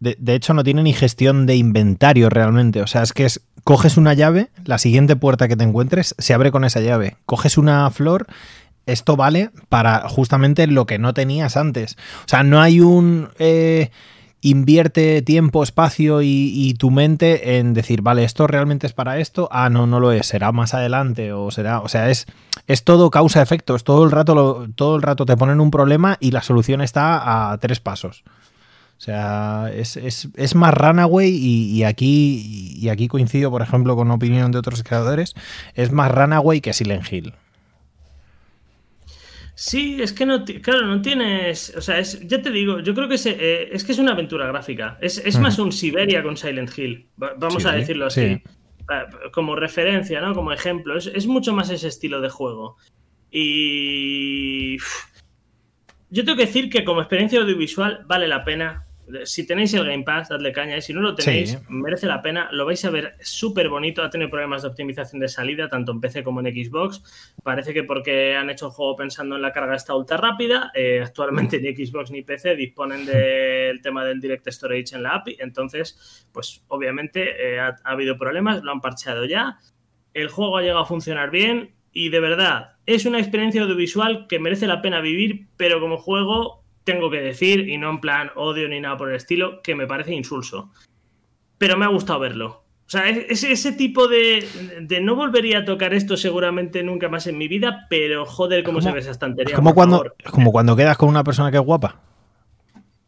de, 0.00 0.16
de, 0.18 0.34
hecho, 0.34 0.52
no 0.52 0.64
tiene 0.64 0.82
ni 0.82 0.92
gestión 0.92 1.46
de 1.46 1.54
inventario 1.54 2.28
realmente, 2.28 2.82
o 2.82 2.88
sea, 2.88 3.02
es 3.02 3.12
que 3.12 3.24
es, 3.24 3.40
coges 3.62 3.96
una 3.96 4.14
llave, 4.14 4.48
la 4.64 4.78
siguiente 4.78 5.14
puerta 5.14 5.46
que 5.46 5.56
te 5.56 5.64
encuentres 5.64 6.16
se 6.18 6.34
abre 6.34 6.50
con 6.50 6.64
esa 6.64 6.80
llave, 6.80 7.16
coges 7.24 7.56
una 7.56 7.88
flor 7.90 8.26
esto 8.88 9.16
vale 9.16 9.50
para 9.68 10.08
justamente 10.08 10.66
lo 10.66 10.86
que 10.86 10.98
no 10.98 11.12
tenías 11.12 11.56
antes. 11.56 11.96
O 12.24 12.28
sea, 12.28 12.42
no 12.42 12.60
hay 12.60 12.80
un... 12.80 13.28
Eh, 13.38 13.90
invierte 14.40 15.22
tiempo, 15.22 15.62
espacio 15.62 16.22
y, 16.22 16.74
tu 16.78 16.90
mente 16.90 17.58
en 17.58 17.74
decir, 17.74 18.02
vale, 18.02 18.24
esto 18.24 18.46
realmente 18.46 18.86
es 18.86 18.92
para 18.92 19.18
esto, 19.18 19.48
ah, 19.50 19.68
no, 19.68 19.86
no 19.86 20.00
lo 20.00 20.12
es, 20.12 20.26
será 20.26 20.52
más 20.52 20.74
adelante 20.74 21.32
o 21.32 21.50
será, 21.50 21.80
o 21.80 21.88
sea, 21.88 22.10
es, 22.10 22.26
es 22.66 22.84
todo 22.84 23.10
causa-efecto, 23.10 23.74
es 23.74 23.84
todo 23.84 24.04
el 24.04 24.10
rato, 24.10 24.68
todo 24.74 24.96
el 24.96 25.02
rato 25.02 25.26
te 25.26 25.36
ponen 25.36 25.60
un 25.60 25.70
problema 25.70 26.16
y 26.20 26.30
la 26.30 26.42
solución 26.42 26.80
está 26.80 27.52
a 27.52 27.58
tres 27.58 27.80
pasos. 27.80 28.22
O 28.98 29.00
sea, 29.00 29.70
es, 29.72 29.96
es, 29.96 30.28
es 30.34 30.54
más 30.56 30.74
Runaway 30.74 31.30
y, 31.30 31.70
y, 31.70 31.84
aquí, 31.84 32.74
y 32.76 32.88
aquí 32.88 33.06
coincido, 33.06 33.48
por 33.48 33.62
ejemplo, 33.62 33.94
con 33.94 34.10
opinión 34.10 34.50
de 34.50 34.58
otros 34.58 34.82
creadores, 34.82 35.34
es 35.74 35.92
más 35.92 36.10
Runaway 36.10 36.60
que 36.60 36.72
Silent 36.72 37.12
Hill. 37.12 37.32
Sí, 39.60 40.00
es 40.00 40.12
que 40.12 40.24
no, 40.24 40.44
claro, 40.44 40.86
no 40.86 41.02
tienes, 41.02 41.74
o 41.76 41.80
sea, 41.80 41.98
es, 41.98 42.20
ya 42.28 42.40
te 42.40 42.52
digo, 42.52 42.78
yo 42.78 42.94
creo 42.94 43.08
que 43.08 43.16
eh, 43.24 43.70
es 43.72 43.82
que 43.82 43.90
es 43.90 43.98
una 43.98 44.12
aventura 44.12 44.46
gráfica, 44.46 44.96
es, 45.00 45.18
es 45.18 45.36
más 45.40 45.58
un 45.58 45.72
Siberia 45.72 46.22
con 46.22 46.36
Silent 46.36 46.70
Hill, 46.78 47.08
vamos 47.16 47.66
a 47.66 47.72
decirlo 47.72 48.06
así, 48.06 48.40
como 49.32 49.56
referencia, 49.56 50.20
¿no? 50.20 50.32
Como 50.32 50.52
ejemplo, 50.52 50.96
es, 50.96 51.08
es, 51.08 51.26
mucho 51.26 51.52
más 51.52 51.70
ese 51.70 51.88
estilo 51.88 52.20
de 52.20 52.28
juego. 52.28 52.76
Y 53.32 54.76
yo 56.10 56.24
tengo 56.24 56.36
que 56.36 56.46
decir 56.46 56.70
que 56.70 56.84
como 56.84 57.00
experiencia 57.00 57.40
audiovisual 57.40 58.04
vale 58.06 58.28
la 58.28 58.44
pena 58.44 58.86
si 59.24 59.46
tenéis 59.46 59.72
el 59.74 59.86
Game 59.86 60.04
Pass, 60.04 60.28
dadle 60.28 60.52
caña. 60.52 60.76
Y 60.76 60.82
si 60.82 60.92
no 60.92 61.00
lo 61.00 61.14
tenéis, 61.14 61.58
merece 61.68 62.06
la 62.06 62.22
pena. 62.22 62.48
Lo 62.52 62.66
vais 62.66 62.84
a 62.84 62.90
ver 62.90 63.16
súper 63.20 63.68
bonito. 63.68 64.02
Ha 64.02 64.10
tenido 64.10 64.30
problemas 64.30 64.62
de 64.62 64.68
optimización 64.68 65.20
de 65.20 65.28
salida, 65.28 65.68
tanto 65.68 65.92
en 65.92 66.00
PC 66.00 66.22
como 66.22 66.40
en 66.40 66.46
Xbox. 66.46 67.02
Parece 67.42 67.72
que 67.72 67.84
porque 67.84 68.36
han 68.36 68.50
hecho 68.50 68.66
el 68.66 68.72
juego 68.72 68.96
pensando 68.96 69.36
en 69.36 69.42
la 69.42 69.52
carga 69.52 69.74
esta 69.74 69.94
ultra 69.94 70.16
rápida. 70.16 70.70
Eh, 70.74 71.00
actualmente 71.02 71.60
ni 71.60 71.74
Xbox 71.74 72.10
ni 72.10 72.22
PC 72.22 72.56
disponen 72.56 73.06
del 73.06 73.80
tema 73.82 74.04
del 74.04 74.20
Direct 74.20 74.48
Storage 74.48 74.94
en 74.94 75.02
la 75.02 75.16
API. 75.16 75.36
Entonces, 75.40 76.26
pues 76.32 76.64
obviamente 76.68 77.54
eh, 77.54 77.60
ha, 77.60 77.76
ha 77.84 77.90
habido 77.90 78.18
problemas. 78.18 78.62
Lo 78.62 78.72
han 78.72 78.80
parcheado 78.80 79.24
ya. 79.24 79.58
El 80.14 80.28
juego 80.28 80.56
ha 80.58 80.62
llegado 80.62 80.80
a 80.80 80.86
funcionar 80.86 81.30
bien. 81.30 81.74
Y 81.92 82.10
de 82.10 82.20
verdad, 82.20 82.76
es 82.86 83.06
una 83.06 83.18
experiencia 83.18 83.62
audiovisual 83.62 84.26
que 84.28 84.38
merece 84.38 84.66
la 84.66 84.82
pena 84.82 85.00
vivir, 85.00 85.48
pero 85.56 85.80
como 85.80 85.96
juego 85.96 86.67
tengo 86.88 87.10
que 87.10 87.20
decir, 87.20 87.68
y 87.68 87.76
no 87.76 87.90
en 87.90 88.00
plan 88.00 88.30
odio 88.34 88.66
ni 88.66 88.80
nada 88.80 88.96
por 88.96 89.10
el 89.10 89.16
estilo, 89.16 89.60
que 89.60 89.74
me 89.74 89.86
parece 89.86 90.14
insulso. 90.14 90.70
Pero 91.58 91.76
me 91.76 91.84
ha 91.84 91.88
gustado 91.88 92.18
verlo. 92.20 92.64
O 92.86 92.90
sea, 92.90 93.10
ese, 93.10 93.52
ese 93.52 93.72
tipo 93.72 94.08
de, 94.08 94.48
de, 94.80 95.02
no 95.02 95.14
volvería 95.14 95.58
a 95.58 95.64
tocar 95.66 95.92
esto 95.92 96.16
seguramente 96.16 96.82
nunca 96.82 97.10
más 97.10 97.26
en 97.26 97.36
mi 97.36 97.46
vida, 97.46 97.86
pero 97.90 98.24
joder, 98.24 98.64
cómo 98.64 98.80
se 98.80 98.90
ve 98.90 99.00
esa 99.00 99.10
estantería. 99.10 99.52
Es 99.52 99.56
como, 99.56 99.74
cuando, 99.74 100.02
como 100.30 100.50
cuando 100.50 100.74
quedas 100.76 100.96
con 100.96 101.10
una 101.10 101.22
persona 101.24 101.50
que 101.50 101.58
es 101.58 101.62
guapa, 101.62 102.00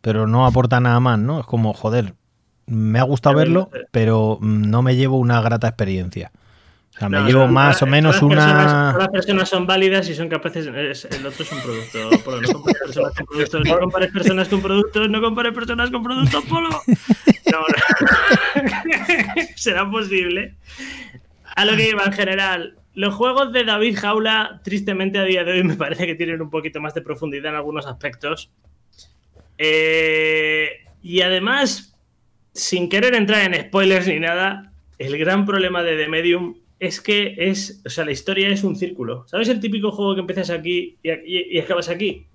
pero 0.02 0.26
no 0.26 0.44
aporta 0.44 0.78
nada 0.80 1.00
más, 1.00 1.18
¿no? 1.18 1.40
Es 1.40 1.46
como, 1.46 1.72
joder, 1.72 2.12
me 2.66 2.98
ha 2.98 3.04
gustado 3.04 3.36
verlo, 3.36 3.70
pero 3.90 4.38
no 4.42 4.82
me 4.82 4.96
llevo 4.96 5.16
una 5.16 5.40
grata 5.40 5.68
experiencia 5.68 6.30
sea, 7.00 7.08
me 7.08 7.20
llevo 7.22 7.48
más 7.48 7.82
o 7.82 7.86
menos 7.86 8.20
una. 8.22 8.36
Personas, 8.36 8.96
las 8.96 9.08
personas 9.08 9.48
son 9.48 9.66
válidas 9.66 10.08
y 10.08 10.14
son 10.14 10.28
capaces. 10.28 10.66
el 10.66 11.26
otro 11.26 11.44
es 11.44 11.52
un 11.52 11.60
producto. 11.62 12.22
Polo. 12.24 12.40
No 12.42 12.52
compares 12.60 12.82
personas 12.82 13.18
con 13.18 13.26
productos, 13.26 13.60
no 13.64 13.80
compares 13.80 14.12
personas 14.12 14.48
con 14.48 14.62
productos, 14.62 15.10
no 15.10 15.20
compares 15.20 15.54
personas 15.54 15.90
con 15.90 16.02
productos, 16.02 16.44
Polo. 16.44 16.68
No, 17.50 17.58
no. 17.58 19.34
Será 19.56 19.90
posible. 19.90 20.54
A 21.56 21.64
lo 21.64 21.76
que 21.76 21.88
iba 21.88 22.04
en 22.04 22.12
general. 22.12 22.76
Los 22.92 23.14
juegos 23.14 23.52
de 23.52 23.64
David 23.64 23.96
Jaula, 23.98 24.60
tristemente 24.64 25.18
a 25.18 25.24
día 25.24 25.44
de 25.44 25.52
hoy, 25.52 25.64
me 25.64 25.76
parece 25.76 26.06
que 26.06 26.16
tienen 26.16 26.42
un 26.42 26.50
poquito 26.50 26.80
más 26.80 26.92
de 26.92 27.02
profundidad 27.02 27.52
en 27.52 27.56
algunos 27.56 27.86
aspectos. 27.86 28.50
Eh, 29.56 30.70
y 31.02 31.22
además, 31.22 31.96
sin 32.52 32.88
querer 32.88 33.14
entrar 33.14 33.42
en 33.42 33.68
spoilers 33.68 34.06
ni 34.06 34.18
nada, 34.18 34.72
el 34.98 35.16
gran 35.18 35.46
problema 35.46 35.82
de 35.82 35.96
The 35.96 36.08
Medium 36.08 36.59
es 36.80 37.00
que 37.02 37.34
es, 37.36 37.82
o 37.84 37.90
sea, 37.90 38.06
la 38.06 38.10
historia 38.10 38.48
es 38.48 38.64
un 38.64 38.74
círculo. 38.74 39.24
¿Sabes 39.28 39.48
el 39.50 39.60
típico 39.60 39.92
juego 39.92 40.14
que 40.14 40.22
empiezas 40.22 40.48
aquí 40.48 40.96
y, 41.02 41.10
y, 41.10 41.56
y 41.56 41.58
acabas 41.60 41.90
aquí? 41.90 42.26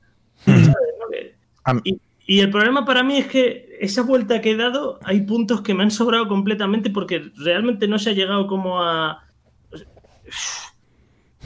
y, 1.83 1.99
y, 2.27 2.39
el 2.39 2.51
problema 2.51 2.85
para 2.85 3.01
mí 3.01 3.17
es 3.17 3.25
que 3.25 3.75
esa 3.81 4.03
vuelta 4.03 4.41
que 4.41 4.51
he 4.51 4.55
dado, 4.55 4.99
hay 5.03 5.21
puntos 5.21 5.61
que 5.61 5.73
me 5.73 5.81
han 5.81 5.89
sobrado 5.89 6.27
completamente 6.27 6.91
porque 6.91 7.31
realmente 7.37 7.87
no 7.87 7.97
se 7.97 8.11
ha 8.11 8.13
llegado 8.13 8.47
como 8.47 8.81
a... 8.81 9.25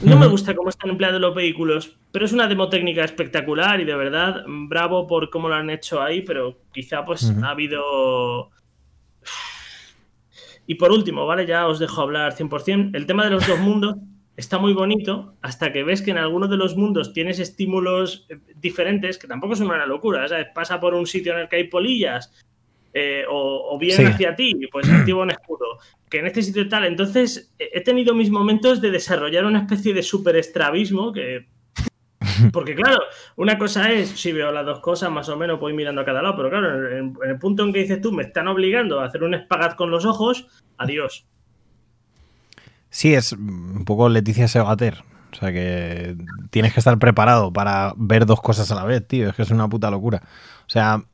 No 0.02 0.18
me 0.18 0.28
gusta 0.28 0.54
cómo 0.54 0.70
están 0.70 0.88
empleados 0.88 1.20
los 1.20 1.34
vehículos, 1.34 1.98
pero 2.10 2.24
es 2.24 2.32
una 2.32 2.46
demo 2.46 2.70
técnica 2.70 3.04
espectacular 3.04 3.82
y 3.82 3.84
de 3.84 3.94
verdad, 3.94 4.44
bravo 4.46 5.06
por 5.06 5.28
cómo 5.28 5.50
lo 5.50 5.56
han 5.56 5.68
hecho 5.68 6.00
ahí, 6.00 6.22
pero 6.22 6.56
quizá 6.72 7.04
pues 7.04 7.24
uh 7.24 7.34
-huh. 7.34 7.44
ha 7.44 7.50
habido 7.50 8.50
y 10.70 10.76
por 10.76 10.92
último, 10.92 11.26
¿vale? 11.26 11.46
Ya 11.46 11.66
os 11.66 11.80
dejo 11.80 12.00
hablar 12.00 12.32
100%. 12.32 12.92
El 12.94 13.04
tema 13.04 13.24
de 13.24 13.30
los 13.30 13.44
dos 13.44 13.58
mundos 13.58 13.96
está 14.36 14.56
muy 14.60 14.72
bonito 14.72 15.34
hasta 15.42 15.72
que 15.72 15.82
ves 15.82 16.00
que 16.00 16.12
en 16.12 16.18
algunos 16.18 16.48
de 16.48 16.56
los 16.56 16.76
mundos 16.76 17.12
tienes 17.12 17.40
estímulos 17.40 18.24
eh, 18.28 18.38
diferentes, 18.54 19.18
que 19.18 19.26
tampoco 19.26 19.56
son 19.56 19.66
una 19.66 19.84
locura, 19.84 20.28
¿sabes? 20.28 20.46
Pasa 20.54 20.78
por 20.78 20.94
un 20.94 21.08
sitio 21.08 21.32
en 21.32 21.40
el 21.40 21.48
que 21.48 21.56
hay 21.56 21.64
polillas 21.64 22.32
eh, 22.94 23.24
o, 23.28 23.76
o 23.76 23.80
sí. 23.80 24.04
hacia 24.04 24.36
ti, 24.36 24.60
pues 24.70 24.88
activa 24.88 25.24
un 25.24 25.32
escudo. 25.32 25.66
Que 26.08 26.20
en 26.20 26.28
este 26.28 26.40
sitio 26.40 26.68
tal. 26.68 26.84
Entonces, 26.84 27.52
he 27.58 27.80
tenido 27.80 28.14
mis 28.14 28.30
momentos 28.30 28.80
de 28.80 28.92
desarrollar 28.92 29.46
una 29.46 29.62
especie 29.62 29.92
de 29.92 30.04
super 30.04 30.36
estrabismo 30.36 31.12
que 31.12 31.48
porque 32.52 32.74
claro, 32.74 32.98
una 33.36 33.58
cosa 33.58 33.90
es, 33.90 34.08
si 34.10 34.32
veo 34.32 34.50
las 34.52 34.66
dos 34.66 34.80
cosas, 34.80 35.10
más 35.10 35.28
o 35.28 35.36
menos 35.36 35.60
voy 35.60 35.72
mirando 35.72 36.00
a 36.00 36.04
cada 36.04 36.22
lado, 36.22 36.36
pero 36.36 36.50
claro, 36.50 36.90
en, 36.90 37.16
en 37.22 37.30
el 37.30 37.38
punto 37.38 37.64
en 37.64 37.72
que 37.72 37.80
dices 37.80 38.00
tú, 38.00 38.12
me 38.12 38.22
están 38.22 38.48
obligando 38.48 39.00
a 39.00 39.06
hacer 39.06 39.22
un 39.22 39.34
espagat 39.34 39.76
con 39.76 39.90
los 39.90 40.04
ojos, 40.04 40.46
adiós. 40.78 41.26
Sí, 42.90 43.14
es 43.14 43.32
un 43.32 43.84
poco 43.84 44.08
Leticia 44.08 44.48
Segater. 44.48 45.04
O 45.32 45.36
sea 45.36 45.52
que 45.52 46.16
tienes 46.50 46.74
que 46.74 46.80
estar 46.80 46.98
preparado 46.98 47.52
para 47.52 47.94
ver 47.96 48.26
dos 48.26 48.40
cosas 48.40 48.70
a 48.72 48.74
la 48.74 48.84
vez, 48.84 49.06
tío. 49.06 49.28
Es 49.28 49.36
que 49.36 49.42
es 49.42 49.50
una 49.50 49.68
puta 49.68 49.90
locura. 49.90 50.22
O 50.66 50.70
sea, 50.70 51.04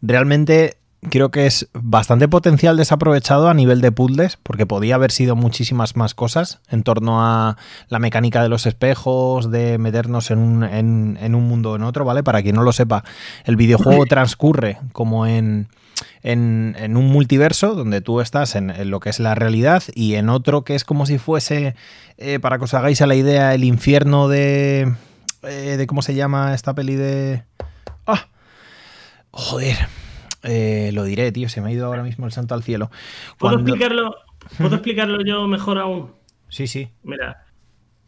realmente 0.00 0.78
creo 1.08 1.30
que 1.30 1.46
es 1.46 1.68
bastante 1.72 2.28
potencial 2.28 2.76
desaprovechado 2.76 3.48
a 3.48 3.54
nivel 3.54 3.80
de 3.80 3.92
puzzles, 3.92 4.36
porque 4.42 4.66
podía 4.66 4.96
haber 4.96 5.12
sido 5.12 5.34
muchísimas 5.34 5.96
más 5.96 6.14
cosas 6.14 6.60
en 6.68 6.82
torno 6.82 7.24
a 7.24 7.56
la 7.88 7.98
mecánica 7.98 8.42
de 8.42 8.50
los 8.50 8.66
espejos, 8.66 9.50
de 9.50 9.78
meternos 9.78 10.30
en 10.30 10.38
un, 10.38 10.64
en, 10.64 11.18
en 11.20 11.34
un 11.34 11.48
mundo 11.48 11.72
o 11.72 11.76
en 11.76 11.84
otro, 11.84 12.04
¿vale? 12.04 12.22
Para 12.22 12.42
quien 12.42 12.56
no 12.56 12.62
lo 12.62 12.72
sepa, 12.72 13.04
el 13.44 13.56
videojuego 13.56 14.04
transcurre 14.08 14.78
como 14.92 15.26
en, 15.26 15.68
en, 16.22 16.76
en 16.78 16.96
un 16.96 17.06
multiverso 17.06 17.74
donde 17.74 18.02
tú 18.02 18.20
estás 18.20 18.54
en, 18.54 18.68
en, 18.68 18.90
lo 18.90 19.00
que 19.00 19.08
es 19.08 19.20
la 19.20 19.34
realidad 19.34 19.82
y 19.94 20.14
en 20.14 20.28
otro 20.28 20.64
que 20.64 20.74
es 20.74 20.84
como 20.84 21.06
si 21.06 21.16
fuese, 21.16 21.74
eh, 22.18 22.38
para 22.40 22.58
que 22.58 22.64
os 22.64 22.74
hagáis 22.74 23.00
a 23.00 23.06
la 23.06 23.14
idea, 23.14 23.54
el 23.54 23.64
infierno 23.64 24.28
de... 24.28 24.94
Eh, 25.42 25.76
de 25.78 25.86
¿Cómo 25.86 26.02
se 26.02 26.14
llama 26.14 26.52
esta 26.52 26.74
peli 26.74 26.96
de...? 26.96 27.44
¡Ah! 28.06 28.28
Joder 29.30 29.78
Eh, 30.42 30.90
lo 30.94 31.04
diré, 31.04 31.32
tío, 31.32 31.48
se 31.48 31.60
me 31.60 31.70
ha 31.70 31.72
ido 31.72 31.86
ahora 31.86 32.02
mismo 32.02 32.26
el 32.26 32.32
santo 32.32 32.54
al 32.54 32.62
cielo. 32.62 32.90
¿Puedo, 33.38 33.56
explicarlo, 33.56 34.14
¿Puedo 34.58 34.76
explicarlo 34.76 35.24
yo 35.24 35.46
mejor 35.46 35.78
aún? 35.78 36.12
Sí, 36.48 36.66
sí. 36.66 36.90
Mira, 37.02 37.46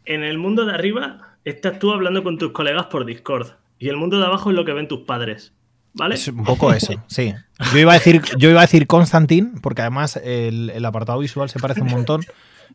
en 0.05 0.23
el 0.23 0.37
mundo 0.37 0.65
de 0.65 0.73
arriba 0.73 1.37
estás 1.45 1.79
tú 1.79 1.91
hablando 1.91 2.23
con 2.23 2.37
tus 2.37 2.51
colegas 2.51 2.87
por 2.87 3.05
Discord. 3.05 3.51
Y 3.79 3.89
el 3.89 3.97
mundo 3.97 4.19
de 4.19 4.25
abajo 4.25 4.49
es 4.49 4.55
lo 4.55 4.65
que 4.65 4.73
ven 4.73 4.87
tus 4.87 5.01
padres. 5.01 5.53
¿Vale? 5.95 6.15
Es 6.15 6.27
un 6.27 6.43
poco 6.43 6.73
eso, 6.73 6.93
sí. 7.07 7.33
Yo 7.71 7.79
iba 7.79 7.91
a 7.91 7.95
decir, 7.95 8.21
yo 8.37 8.49
iba 8.49 8.59
a 8.59 8.63
decir 8.63 8.87
Constantin, 8.87 9.59
porque 9.61 9.81
además 9.81 10.19
el, 10.23 10.83
apartado 10.85 11.19
visual 11.19 11.49
se 11.49 11.59
parece 11.59 11.81
un 11.81 11.89
montón. 11.89 12.21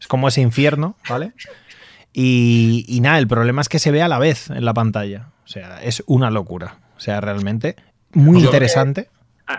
Es 0.01 0.07
como 0.07 0.29
ese 0.29 0.41
infierno, 0.41 0.97
¿vale? 1.09 1.33
Y, 2.13 2.99
nada, 3.03 3.19
el 3.19 3.27
problema 3.27 3.61
es 3.61 3.69
que 3.69 3.79
se 3.79 3.91
ve 3.91 4.03
a 4.03 4.09
la 4.09 4.19
vez 4.19 4.51
en 4.51 4.65
la 4.65 4.75
pantalla. 4.75 5.31
O 5.45 5.49
sea, 5.49 5.83
es 5.83 6.03
una 6.07 6.31
locura. 6.31 6.79
O 6.97 7.01
sea, 7.01 7.21
realmente 7.21 7.77
muy 8.13 8.39
interesante. 8.39 9.09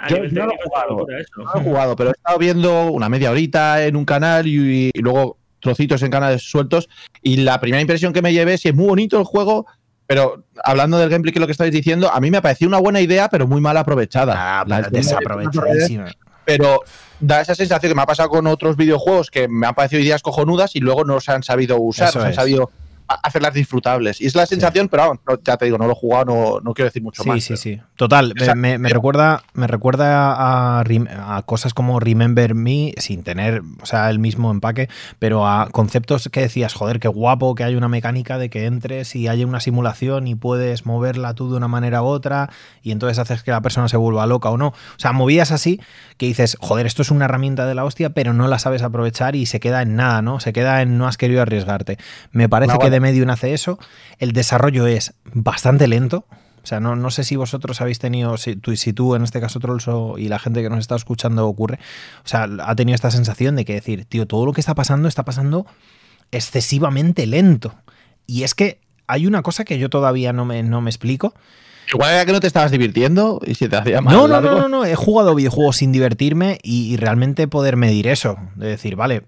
Yo 0.08 0.18
no 0.18 0.46
lo, 0.46 0.54
he 0.54 0.58
jugado, 0.64 1.08
no 1.38 1.56
he 1.56 1.64
jugado, 1.64 1.96
pero 1.96 2.10
he 2.10 2.14
estado 2.14 2.38
viendo 2.38 2.92
una 2.92 3.10
media 3.10 3.32
horita 3.32 3.84
en 3.86 3.96
un 3.96 4.06
canal 4.06 4.46
y, 4.46 4.92
luego 4.96 5.38
trocitos 5.60 6.04
en 6.04 6.12
canales 6.12 6.44
sueltos. 6.44 6.90
Y 7.22 7.38
la 7.38 7.60
primera 7.60 7.82
impresión 7.82 8.14
que 8.14 8.22
me 8.22 8.32
llevé 8.32 8.54
es 8.54 8.62
que 8.62 8.70
es 8.70 8.76
muy 8.76 8.86
bonito 8.86 9.18
el 9.18 9.26
juego, 9.26 9.66
pero 10.06 10.44
hablando 10.64 10.98
del 10.98 11.10
gameplay, 11.10 11.34
que 11.34 11.40
es 11.40 11.42
lo 11.42 11.48
que 11.48 11.54
estáis 11.54 11.72
diciendo, 11.72 12.12
a 12.12 12.20
mí 12.20 12.30
me 12.30 12.42
pareció 12.42 12.68
una 12.68 12.78
buena 12.78 13.02
idea, 13.02 13.30
pero 13.30 13.48
muy 13.48 13.62
mal 13.62 13.78
aprovechada. 13.78 14.62
Ah, 14.62 14.66
desaprovechadísima. 14.92 16.12
Pero 16.46 16.82
da 17.20 17.42
esa 17.42 17.56
sensación 17.56 17.92
que 17.92 17.96
me 17.96 18.02
ha 18.02 18.08
pasado 18.08 18.30
con 18.30 18.48
otros 18.48 18.76
videojuegos 18.78 19.30
que 19.30 19.48
me 19.48 19.68
han 19.68 19.76
parecido 19.76 20.02
ideas 20.02 20.22
cojonudas 20.22 20.76
y 20.76 20.80
luego 20.80 21.04
no 21.04 21.20
se 21.20 21.32
han 21.32 21.44
sabido 21.44 21.80
usar, 21.80 22.14
no 22.16 22.22
se 22.22 22.28
han 22.28 22.34
sabido 22.34 22.72
hacerlas 23.24 23.53
disfrutables. 23.53 24.22
Y 24.22 24.26
es 24.28 24.36
la 24.36 24.45
sensación, 24.45 24.88
pero 24.88 25.20
ya 25.43 25.57
te 25.57 25.66
digo, 25.66 25.78
no 25.78 25.86
lo 25.86 25.93
he 25.93 25.95
jugado, 25.95 26.62
no, 26.64 26.74
quiero 26.74 26.88
decir 26.88 27.01
mucho 27.01 27.24
más. 27.24 27.43
Sí, 27.43 27.55
sí, 27.55 27.76
sí. 27.76 27.82
Total, 27.95 28.34
me, 28.55 28.78
recuerda, 28.78 29.43
me 29.53 29.68
recuerda 29.68 30.34
a, 30.34 30.80
a, 30.82 31.41
cosas 31.43 31.74
como 31.74 31.99
Remember 31.99 32.55
Me, 32.55 32.93
sin 32.97 33.24
tener, 33.24 33.62
o 33.82 33.86
sea, 33.86 34.10
el 34.10 34.20
mismo 34.20 34.51
empaque, 34.51 34.89
pero 35.18 35.47
a 35.47 35.70
conceptos 35.72 36.30
que 36.32 36.41
decías, 36.41 36.74
joder, 36.74 36.99
qué 36.99 37.07
guapo 37.07 37.55
que 37.55 37.64
hay 37.64 37.76
una 37.76 37.88
mecánica 37.88 38.38
de 38.38 38.49
que 38.49 38.66
entres 38.66 39.16
y 39.16 39.28
hay 39.28 39.43
una 39.43 39.60
simulación 39.60 40.28
y 40.28 40.36
puedes 40.36 40.86
moverla 40.86 41.34
tú 41.34 41.49
de 41.49 41.57
una 41.57 41.68
manera 41.68 42.03
u 42.03 42.05
otra 42.05 42.49
y 42.84 42.91
entonces 42.91 43.20
haces 43.20 43.43
que 43.43 43.51
la 43.51 43.62
persona 43.62 43.88
se 43.88 43.97
vuelva 43.97 44.26
loca 44.28 44.49
o 44.49 44.57
no. 44.57 44.68
O 44.68 44.74
sea, 44.97 45.12
movías 45.12 45.51
así 45.51 45.82
que 46.18 46.26
dices, 46.26 46.57
joder, 46.60 46.86
esto 46.86 47.01
es 47.01 47.12
una 47.12 47.26
herramienta 47.26 47.66
de 47.66 47.76
la 47.76 47.86
hostia, 47.86 48.10
pero 48.10 48.34
no 48.34 48.47
la 48.47 48.60
sabes 48.60 48.84
aprovechar 48.84 49.36
y 49.36 49.45
se 49.45 49.60
queda 49.60 49.82
en 49.82 49.95
nada, 49.95 50.22
¿no? 50.22 50.39
Se 50.39 50.51
queda 50.51 50.82
en 50.82 50.97
no 50.97 51.07
has 51.07 51.18
querido 51.18 51.41
arriesgarte. 51.41 51.97
Me 52.32 52.49
parece 52.49 52.78
que 52.78 52.89
de 52.89 52.99
medio 53.02 53.30
hace 53.32 53.54
eso. 53.54 53.80
El 54.18 54.32
desarrollo 54.32 54.88
es 54.88 55.14
bastante 55.26 55.88
lento. 55.88 56.26
O 56.64 56.68
sea, 56.68 56.80
no, 56.80 56.95
no 56.95 57.10
sé 57.10 57.24
si 57.24 57.36
vosotros 57.36 57.80
habéis 57.82 58.00
tenido, 58.00 58.38
si 58.38 58.56
tú, 58.56 58.76
si 58.76 58.93
tú 58.93 59.16
en 59.16 59.24
este 59.24 59.39
caso 59.39 59.60
Trollso 59.60 60.18
y 60.18 60.28
la 60.28 60.39
gente 60.39 60.62
que 60.62 60.70
nos 60.70 60.80
está 60.80 60.95
escuchando 60.95 61.47
ocurre, 61.47 61.80
o 62.24 62.28
sea, 62.28 62.47
ha 62.66 62.76
tenido 62.76 62.95
esta 62.95 63.12
sensación 63.12 63.56
de 63.56 63.66
que 63.66 63.74
decir, 63.74 64.06
tío, 64.06 64.28
todo 64.28 64.45
lo 64.45 64.54
que 64.54 64.62
está 64.62 64.76
pasando 64.76 65.08
está 65.08 65.24
pasando 65.24 65.66
excesivamente 66.32 67.26
lento. 67.26 67.76
Y 68.28 68.43
es 68.43 68.56
que 68.56 68.82
hay 69.08 69.26
una 69.26 69.41
cosa 69.41 69.64
que 69.64 69.80
yo 69.80 69.89
todavía 69.89 70.34
no 70.34 70.45
me, 70.45 70.62
no 70.62 70.82
me 70.82 70.89
explico. 70.89 71.34
Igual 71.91 72.14
era 72.14 72.26
que 72.26 72.34
no 72.34 72.39
te 72.39 72.47
estabas 72.47 72.72
divirtiendo 72.72 73.41
y 73.43 73.56
si 73.56 73.68
te 73.68 73.76
hacía 73.76 74.02
mal. 74.02 74.16
No, 74.16 74.28
no, 74.28 74.41
no, 74.41 74.60
no, 74.60 74.70
no, 74.70 74.86
he 74.86 74.95
jugado 74.95 75.34
videojuegos 75.34 75.78
sin 75.78 75.91
divertirme 75.91 76.60
y, 76.62 76.93
y, 76.93 76.97
realmente 76.97 77.47
poder 77.47 77.78
medir 77.78 78.06
eso. 78.06 78.38
De 78.56 78.68
decir, 78.68 78.95
vale, 78.95 79.24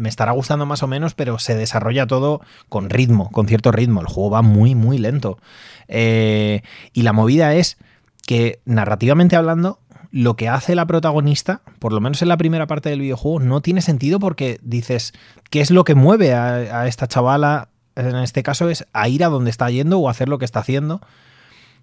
me 0.00 0.08
estará 0.08 0.32
gustando 0.32 0.64
más 0.64 0.82
o 0.82 0.86
menos, 0.86 1.14
pero 1.14 1.38
se 1.38 1.54
desarrolla 1.54 2.06
todo 2.06 2.40
con 2.68 2.88
ritmo, 2.88 3.30
con 3.30 3.46
cierto 3.46 3.70
ritmo. 3.70 4.00
El 4.00 4.06
juego 4.06 4.30
va 4.30 4.42
muy, 4.42 4.74
muy 4.74 4.96
lento. 4.96 5.38
Eh, 5.88 6.62
y 6.94 7.02
la 7.02 7.12
movida 7.12 7.54
es 7.54 7.76
que, 8.26 8.60
narrativamente 8.64 9.36
hablando, 9.36 9.78
lo 10.10 10.36
que 10.36 10.48
hace 10.48 10.74
la 10.74 10.86
protagonista, 10.86 11.60
por 11.78 11.92
lo 11.92 12.00
menos 12.00 12.22
en 12.22 12.28
la 12.28 12.38
primera 12.38 12.66
parte 12.66 12.88
del 12.88 13.00
videojuego, 13.00 13.40
no 13.40 13.60
tiene 13.60 13.82
sentido 13.82 14.18
porque 14.18 14.58
dices, 14.62 15.12
¿qué 15.50 15.60
es 15.60 15.70
lo 15.70 15.84
que 15.84 15.94
mueve 15.94 16.32
a, 16.32 16.86
esta 16.86 17.06
chavala? 17.06 17.68
En 17.94 18.16
este 18.16 18.42
caso 18.42 18.70
es 18.70 18.86
a 18.94 19.06
ir 19.08 19.22
a 19.22 19.28
donde 19.28 19.50
está 19.50 19.68
yendo 19.68 19.98
o 19.98 20.08
hacer 20.08 20.30
lo 20.30 20.38
que 20.38 20.46
está 20.46 20.60
haciendo, 20.60 21.02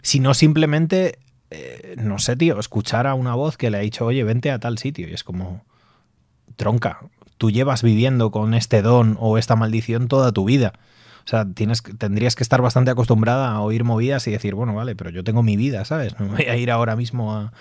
sino 0.01 0.33
simplemente, 0.33 1.19
eh, 1.51 1.95
no 1.99 2.17
sé, 2.17 2.35
tío, 2.35 2.59
escuchar 2.59 3.05
a 3.05 3.13
una 3.13 3.35
voz 3.35 3.57
que 3.57 3.69
le 3.69 3.77
ha 3.77 3.81
dicho, 3.81 4.05
oye, 4.05 4.23
vente 4.23 4.49
a 4.49 4.59
tal 4.59 4.79
sitio. 4.79 5.07
Y 5.07 5.13
es 5.13 5.23
como, 5.23 5.63
tronca, 6.55 6.99
tú 7.37 7.51
llevas 7.51 7.83
viviendo 7.83 8.31
con 8.31 8.53
este 8.53 8.81
don 8.81 9.17
o 9.19 9.37
esta 9.37 9.55
maldición 9.55 10.07
toda 10.07 10.31
tu 10.31 10.45
vida. 10.45 10.73
O 11.25 11.29
sea, 11.29 11.45
tendrías 11.97 12.35
que 12.35 12.43
estar 12.43 12.61
bastante 12.61 12.89
acostumbrada 12.89 13.51
a 13.51 13.59
oír 13.59 13.83
movidas 13.83 14.25
y 14.27 14.31
decir, 14.31 14.55
bueno, 14.55 14.73
vale, 14.73 14.95
pero 14.95 15.09
yo 15.09 15.25
tengo 15.25 15.43
mi 15.43 15.57
vida, 15.57 15.83
¿sabes? 15.83 16.17
No 16.19 16.27
voy 16.27 16.45
a 16.45 16.55
ir 16.55 16.71
ahora 16.71 16.95
mismo 16.95 17.35
a, 17.35 17.51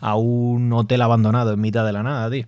a 0.00 0.14
un 0.14 0.72
hotel 0.72 1.02
abandonado 1.02 1.52
en 1.52 1.60
mitad 1.60 1.84
de 1.84 1.92
la 1.92 2.04
nada, 2.04 2.30
tío. 2.30 2.46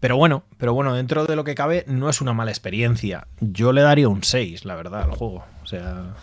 Pero 0.00 0.16
bueno, 0.16 0.44
pero 0.56 0.72
bueno, 0.72 0.94
dentro 0.94 1.26
de 1.26 1.36
lo 1.36 1.44
que 1.44 1.54
cabe, 1.54 1.84
no 1.86 2.08
es 2.08 2.22
una 2.22 2.32
mala 2.32 2.50
experiencia. 2.50 3.26
Yo 3.40 3.72
le 3.72 3.82
daría 3.82 4.08
un 4.08 4.24
6, 4.24 4.64
la 4.64 4.74
verdad, 4.74 5.02
al 5.02 5.10
juego. 5.10 5.44
O 5.62 5.66
sea. 5.66 6.14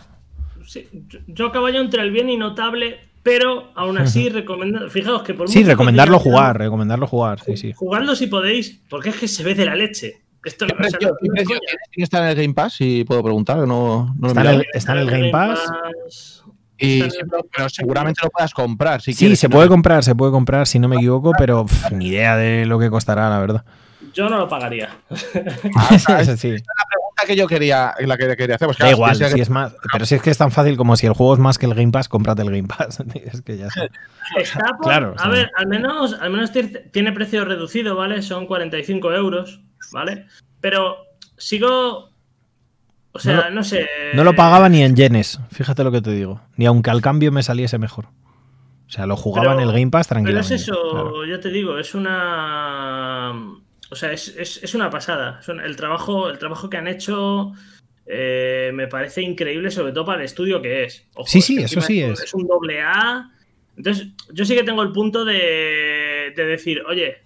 Sí, 0.66 0.88
yo 1.28 1.52
yo 1.52 1.68
entre 1.68 2.02
el 2.02 2.10
bien 2.10 2.28
y 2.28 2.36
notable, 2.36 3.07
pero 3.22 3.70
aún 3.74 3.98
así, 3.98 4.28
recomendar, 4.28 4.90
fijaos 4.90 5.22
que 5.22 5.34
por 5.34 5.48
Sí, 5.48 5.64
recomendarlo 5.64 6.18
jugar, 6.18 6.58
recomendarlo 6.58 7.06
jugar, 7.06 7.40
sí, 7.40 7.56
sí. 7.56 7.72
Jugadlo 7.74 8.14
si 8.16 8.26
podéis, 8.26 8.82
porque 8.88 9.10
es 9.10 9.16
que 9.16 9.28
se 9.28 9.42
ve 9.42 9.54
de 9.54 9.66
la 9.66 9.74
leche. 9.74 10.22
Esto 10.44 10.66
¿Qué 10.66 10.74
precio, 10.74 10.98
tiene 11.20 11.44
que 11.92 12.02
estar 12.02 12.22
en 12.22 12.28
el 12.28 12.36
Game 12.36 12.54
Pass? 12.54 12.74
Si 12.74 13.04
puedo 13.04 13.22
preguntar, 13.22 13.58
no, 13.58 14.14
no 14.18 14.28
está, 14.28 14.40
en 14.40 14.60
el, 14.60 14.66
está, 14.72 14.92
en 14.92 14.98
el, 14.98 15.10
Game 15.10 15.30
Pass. 15.30 16.44
Y, 16.78 17.02
pero 17.54 17.68
seguramente 17.68 18.20
lo 18.22 18.30
puedas 18.30 18.54
comprar. 18.54 19.02
Si 19.02 19.12
sí, 19.12 19.34
se 19.34 19.48
puede 19.48 19.68
comprar, 19.68 20.04
se 20.04 20.14
puede 20.14 20.30
comprar, 20.30 20.66
si 20.68 20.78
no 20.78 20.88
me 20.88 20.96
equivoco, 20.96 21.32
pero 21.36 21.66
ni 21.90 22.08
idea 22.08 22.36
de 22.36 22.66
lo 22.66 22.78
que 22.78 22.88
costará, 22.88 23.28
la 23.28 23.40
verdad. 23.40 23.64
Yo 24.14 24.28
no 24.28 24.38
lo 24.38 24.48
pagaría. 24.48 24.90
Ah, 25.76 26.24
sí 26.24 26.54
que 27.28 27.36
yo 27.36 27.46
quería, 27.46 27.94
la 28.00 28.16
que 28.16 28.36
quería 28.36 28.56
hacer. 28.56 28.66
Pues 28.66 28.78
da 28.78 28.90
igual, 28.90 29.14
si 29.14 29.40
es 29.40 29.50
más, 29.50 29.76
pero 29.92 30.04
si 30.06 30.16
es 30.16 30.22
que 30.22 30.30
es 30.30 30.38
tan 30.38 30.50
fácil 30.50 30.76
como 30.76 30.96
si 30.96 31.06
el 31.06 31.12
juego 31.12 31.34
es 31.34 31.38
más 31.38 31.58
que 31.58 31.66
el 31.66 31.74
Game 31.74 31.92
Pass, 31.92 32.08
cómprate 32.08 32.42
el 32.42 32.50
Game 32.50 32.66
Pass. 32.66 33.00
es 33.14 33.42
que 33.42 33.56
ya 33.56 33.66
está. 33.68 33.88
claro, 34.82 35.14
a 35.16 35.28
ver, 35.28 35.50
al 35.56 35.68
menos, 35.68 36.14
al 36.14 36.30
menos 36.30 36.50
tiene 36.90 37.12
precio 37.12 37.44
reducido, 37.44 37.94
¿vale? 37.94 38.22
Son 38.22 38.46
45 38.46 39.12
euros, 39.12 39.60
¿vale? 39.92 40.26
Pero 40.60 40.96
sigo. 41.36 42.10
O 43.12 43.20
sea, 43.20 43.50
no, 43.50 43.62
sé. 43.64 43.88
No 44.14 44.24
lo 44.24 44.34
pagaba 44.34 44.68
ni 44.68 44.82
en 44.82 44.96
yenes, 44.96 45.40
fíjate 45.50 45.84
lo 45.84 45.92
que 45.92 46.00
te 46.00 46.10
digo. 46.10 46.40
Ni 46.56 46.66
aunque 46.66 46.90
al 46.90 47.02
cambio 47.02 47.30
me 47.30 47.42
saliese 47.42 47.78
mejor. 47.78 48.06
O 48.86 48.90
sea, 48.90 49.06
lo 49.06 49.16
jugaba 49.16 49.52
en 49.52 49.60
el 49.60 49.72
Game 49.72 49.90
Pass 49.90 50.08
tranquilamente. 50.08 50.48
Pero 50.48 50.56
es 50.56 50.62
eso, 50.62 51.24
ya 51.26 51.40
te 51.40 51.50
digo, 51.50 51.78
es 51.78 51.94
una 51.94 53.34
o 53.90 53.94
sea, 53.94 54.12
es, 54.12 54.74
una 54.74 54.90
pasada. 54.90 55.40
El 55.64 55.76
trabajo, 55.76 56.28
el 56.28 56.38
trabajo 56.38 56.68
que 56.68 56.76
han 56.76 56.88
hecho 56.88 57.52
eh, 58.06 58.70
me 58.74 58.86
parece 58.86 59.22
increíble, 59.22 59.70
sobre 59.70 59.92
todo 59.92 60.04
para 60.04 60.18
el 60.18 60.24
estudio 60.24 60.60
que 60.60 60.84
es. 60.84 61.06
sí, 61.26 61.40
sí, 61.40 61.58
eso 61.58 61.80
sí 61.80 62.02
es. 62.02 62.22
Es 62.22 62.34
un 62.34 62.46
doble 62.46 62.80
A. 62.82 63.30
Entonces, 63.76 64.08
yo 64.32 64.44
sí 64.44 64.54
que 64.56 64.64
tengo 64.64 64.82
el 64.82 64.92
punto 64.92 65.24
de, 65.24 66.32
decir, 66.36 66.82
oye, 66.86 67.16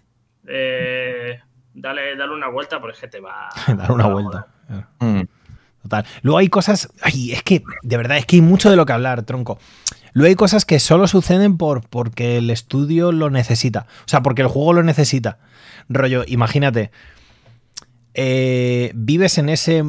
eh, 0.46 1.40
dale, 1.72 2.14
dale 2.14 2.34
una 2.34 2.48
vuelta 2.48 2.80
porque 2.80 2.94
es 2.94 3.00
que 3.00 3.08
te 3.08 3.20
va. 3.20 3.48
dar 3.76 3.90
una 3.90 4.06
vuelta. 4.06 4.46
Mm. 5.00 5.21
Luego 6.22 6.38
hay 6.38 6.49
cosas. 6.49 6.88
Ay, 7.03 7.32
es 7.32 7.43
que, 7.43 7.62
de 7.82 7.97
verdad, 7.97 8.18
es 8.18 8.26
que 8.26 8.36
hay 8.36 8.43
mucho 8.43 8.70
de 8.70 8.76
lo 8.76 8.86
que 8.86 8.93
hablar, 8.93 9.22
tronco. 9.22 9.59
Luego 10.12 10.28
hay 10.28 10.34
cosas 10.34 10.64
que 10.64 10.78
solo 10.78 11.07
suceden 11.07 11.57
por, 11.57 11.88
porque 11.88 12.36
el 12.36 12.51
estudio 12.51 13.12
lo 13.12 13.30
necesita. 13.30 13.86
O 14.05 14.09
sea, 14.09 14.22
porque 14.22 14.43
el 14.43 14.49
juego 14.49 14.74
lo 14.74 14.82
necesita. 14.82 15.38
Rollo, 15.88 16.24
imagínate, 16.26 16.90
eh, 18.14 18.93
vives 18.95 19.38
en 19.38 19.49
ese. 19.49 19.84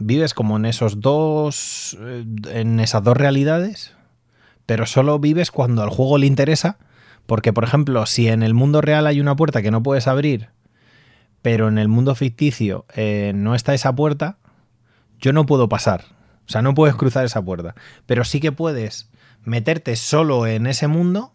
Vives 0.00 0.34
como 0.34 0.56
en 0.56 0.64
esos 0.64 1.00
dos. 1.00 1.96
Eh, 2.00 2.24
en 2.52 2.80
esas 2.80 3.02
dos 3.02 3.16
realidades. 3.16 3.94
Pero 4.66 4.86
solo 4.86 5.18
vives 5.18 5.50
cuando 5.50 5.82
al 5.82 5.90
juego 5.90 6.18
le 6.18 6.26
interesa. 6.26 6.78
Porque, 7.26 7.52
por 7.52 7.64
ejemplo, 7.64 8.04
si 8.06 8.28
en 8.28 8.42
el 8.42 8.54
mundo 8.54 8.80
real 8.80 9.06
hay 9.06 9.20
una 9.20 9.36
puerta 9.36 9.62
que 9.62 9.70
no 9.70 9.82
puedes 9.82 10.08
abrir. 10.08 10.48
Pero 11.42 11.68
en 11.68 11.78
el 11.78 11.88
mundo 11.88 12.14
ficticio 12.14 12.86
eh, 12.94 13.32
no 13.34 13.54
está 13.54 13.74
esa 13.74 13.94
puerta. 13.94 14.38
Yo 15.24 15.32
no 15.32 15.46
puedo 15.46 15.70
pasar. 15.70 16.04
O 16.46 16.50
sea, 16.50 16.60
no 16.60 16.74
puedes 16.74 16.96
cruzar 16.96 17.24
esa 17.24 17.40
puerta. 17.40 17.74
Pero 18.04 18.24
sí 18.24 18.40
que 18.40 18.52
puedes 18.52 19.08
meterte 19.42 19.96
solo 19.96 20.46
en 20.46 20.66
ese 20.66 20.86
mundo 20.86 21.32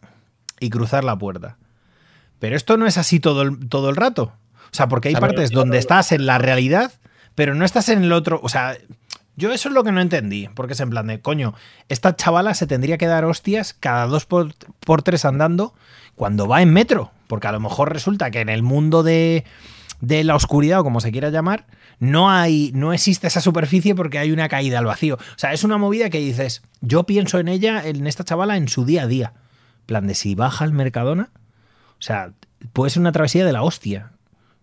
y 0.59 0.69
cruzar 0.69 1.03
la 1.03 1.17
puerta. 1.17 1.57
Pero 2.37 2.55
esto 2.55 2.77
no 2.77 2.85
es 2.85 2.99
así 2.99 3.19
todo 3.19 3.41
el, 3.41 3.67
todo 3.67 3.89
el 3.89 3.95
rato. 3.95 4.31
O 4.65 4.73
sea, 4.75 4.87
porque 4.89 5.07
hay 5.07 5.15
partes 5.15 5.49
donde 5.49 5.79
estás 5.79 6.11
en 6.11 6.27
la 6.27 6.37
realidad, 6.37 6.91
pero 7.33 7.55
no 7.55 7.65
estás 7.65 7.89
en 7.89 8.03
el 8.03 8.11
otro. 8.11 8.39
O 8.43 8.49
sea, 8.49 8.77
yo 9.35 9.51
eso 9.51 9.69
es 9.69 9.73
lo 9.73 9.83
que 9.83 9.91
no 9.91 10.01
entendí. 10.01 10.47
Porque 10.53 10.73
es 10.73 10.79
en 10.81 10.91
plan 10.91 11.07
de, 11.07 11.19
coño, 11.19 11.55
esta 11.87 12.15
chavala 12.15 12.53
se 12.53 12.67
tendría 12.67 12.99
que 12.99 13.07
dar 13.07 13.25
hostias 13.25 13.73
cada 13.73 14.05
dos 14.05 14.27
por, 14.27 14.53
tres 15.01 15.25
andando 15.25 15.73
cuando 16.13 16.47
va 16.47 16.61
en 16.61 16.71
metro. 16.71 17.09
Porque 17.25 17.47
a 17.47 17.51
lo 17.51 17.59
mejor 17.59 17.91
resulta 17.91 18.29
que 18.29 18.41
en 18.41 18.49
el 18.49 18.61
mundo 18.61 19.01
de, 19.01 19.45
de 19.99 20.23
la 20.23 20.35
oscuridad, 20.35 20.81
o 20.81 20.83
como 20.83 21.01
se 21.01 21.11
quiera 21.11 21.31
llamar, 21.31 21.65
no 21.99 22.29
hay. 22.29 22.71
no 22.73 22.93
existe 22.93 23.27
esa 23.27 23.41
superficie 23.41 23.95
porque 23.95 24.19
hay 24.19 24.31
una 24.31 24.49
caída 24.49 24.79
al 24.79 24.85
vacío. 24.85 25.15
O 25.15 25.37
sea, 25.37 25.53
es 25.53 25.63
una 25.63 25.77
movida 25.77 26.09
que 26.09 26.19
dices, 26.19 26.61
yo 26.81 27.03
pienso 27.03 27.39
en 27.39 27.47
ella, 27.47 27.85
en 27.85 28.07
esta 28.07 28.23
chavala, 28.23 28.57
en 28.57 28.67
su 28.67 28.85
día 28.85 29.03
a 29.03 29.07
día. 29.07 29.33
plan 29.85 30.07
de 30.07 30.15
si 30.15 30.35
baja 30.35 30.65
al 30.65 30.73
Mercadona 30.73 31.29
O 31.33 32.01
sea, 32.01 32.33
puede 32.73 32.89
ser 32.89 33.01
una 33.01 33.11
travesía 33.11 33.45
de 33.45 33.53
la 33.53 33.63
hostia. 33.63 34.11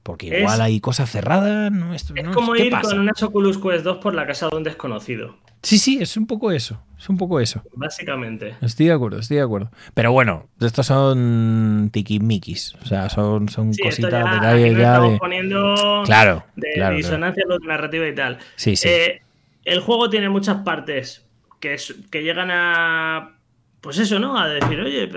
Porque 0.02 0.38
igual 0.38 0.60
hay 0.60 0.80
cosas 0.80 1.10
cerradas. 1.10 1.72
No, 1.72 1.92
es 1.92 2.06
como 2.32 2.54
ir 2.54 2.72
con 2.80 3.00
unas 3.00 3.20
Oculus 3.22 3.58
Quest 3.58 3.82
2 3.82 3.98
por 3.98 4.14
la 4.14 4.24
casa 4.24 4.48
de 4.48 4.56
un 4.56 4.62
desconocido. 4.62 5.36
Sí, 5.62 5.78
sí, 5.78 5.98
es 6.00 6.16
un 6.16 6.28
poco 6.28 6.52
eso. 6.52 6.80
Es 7.06 7.10
un 7.10 7.18
poco 7.18 7.38
eso. 7.38 7.62
Básicamente. 7.74 8.56
Estoy 8.60 8.86
de 8.86 8.92
acuerdo, 8.92 9.20
estoy 9.20 9.36
de 9.36 9.44
acuerdo. 9.44 9.70
Pero 9.94 10.10
bueno, 10.10 10.48
estos 10.60 10.88
son 10.88 11.90
tiquimikis. 11.92 12.74
O 12.82 12.84
sea, 12.84 13.08
son, 13.08 13.48
son 13.48 13.72
cositas 13.74 14.10
ya. 14.10 15.00
De... 15.00 15.16
poniendo 15.16 16.02
claro, 16.04 16.42
de 16.56 16.72
claro, 16.74 16.96
disonancia 16.96 17.44
narrativa 17.64 18.08
y 18.08 18.12
tal. 18.12 18.38
Sí, 18.56 18.74
sí. 18.74 18.88
Eh, 18.88 19.22
el 19.64 19.78
juego 19.78 20.10
tiene 20.10 20.28
muchas 20.30 20.62
partes 20.64 21.24
que, 21.60 21.76
que 22.10 22.24
llegan 22.24 22.50
a. 22.50 23.36
Pues 23.80 23.98
eso, 23.98 24.18
¿no? 24.18 24.36
A 24.36 24.48
decir, 24.48 24.80
oye, 24.80 25.08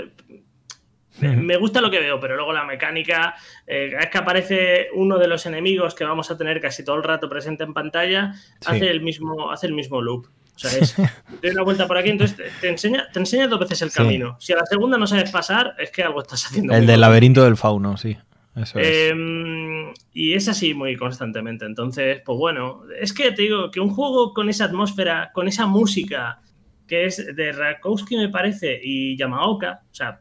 me 1.22 1.58
gusta 1.58 1.82
lo 1.82 1.90
que 1.90 2.00
veo, 2.00 2.20
pero 2.20 2.36
luego 2.36 2.54
la 2.54 2.66
mecánica, 2.66 3.36
eh, 3.66 3.96
es 4.00 4.10
que 4.12 4.18
aparece 4.20 4.90
uno 4.94 5.18
de 5.18 5.28
los 5.28 5.48
enemigos 5.48 5.96
que 5.96 6.04
vamos 6.04 6.30
a 6.30 6.38
tener 6.38 6.62
casi 6.62 6.86
todo 6.86 6.98
el 6.98 7.04
rato 7.04 7.28
presente 7.30 7.64
en 7.64 7.74
pantalla, 7.74 8.36
hace, 8.64 8.92
el 8.92 9.02
mismo, 9.02 9.50
hace 9.50 9.66
el 9.66 9.74
mismo 9.74 10.04
loop. 10.04 10.28
O 10.60 10.68
sea, 10.68 10.80
es, 10.80 10.96
doy 11.42 11.52
una 11.52 11.64
vuelta 11.64 11.88
por 11.88 11.98
aquí, 11.98 12.10
entonces 12.10 12.38
te, 12.60 12.68
enseña, 12.68 13.08
te 13.12 13.20
enseña 13.20 13.48
dos 13.48 13.60
veces 13.60 13.82
el 13.82 13.92
camino. 13.92 14.36
Si 14.40 14.52
a 14.52 14.58
la 14.58 14.66
segunda 14.66 14.98
no 14.98 15.08
sabes 15.08 15.32
pasar, 15.32 15.74
es 15.80 15.90
que 15.90 16.04
algo 16.04 16.22
estás 16.22 16.46
haciendo. 16.46 16.74
El 16.74 16.86
del 16.86 17.00
laberinto 17.00 17.44
del 17.44 17.56
fauno, 17.56 17.96
sí. 17.96 18.18
Eso 18.56 18.78
es. 18.78 19.12
Em, 19.12 19.94
y 20.12 20.34
es 20.34 20.50
así 20.50 20.74
muy 20.74 20.98
constantemente. 20.98 21.66
Entonces, 21.66 22.22
pues 22.26 22.38
bueno, 22.38 22.82
es 23.00 23.14
que 23.14 23.32
te 23.32 23.44
digo 23.44 23.72
que 23.72 23.80
un 23.80 23.90
juego 23.90 24.34
con 24.34 24.50
esa 24.50 24.66
atmósfera, 24.66 25.32
con 25.34 25.48
esa 25.48 25.66
música 25.66 26.42
que 26.86 27.06
es 27.06 27.36
de 27.36 27.52
Rakowski, 27.54 28.18
me 28.18 28.30
parece, 28.30 28.80
y 28.84 29.16
Yamaoka, 29.16 29.84
o 29.90 29.96
sea, 29.96 30.20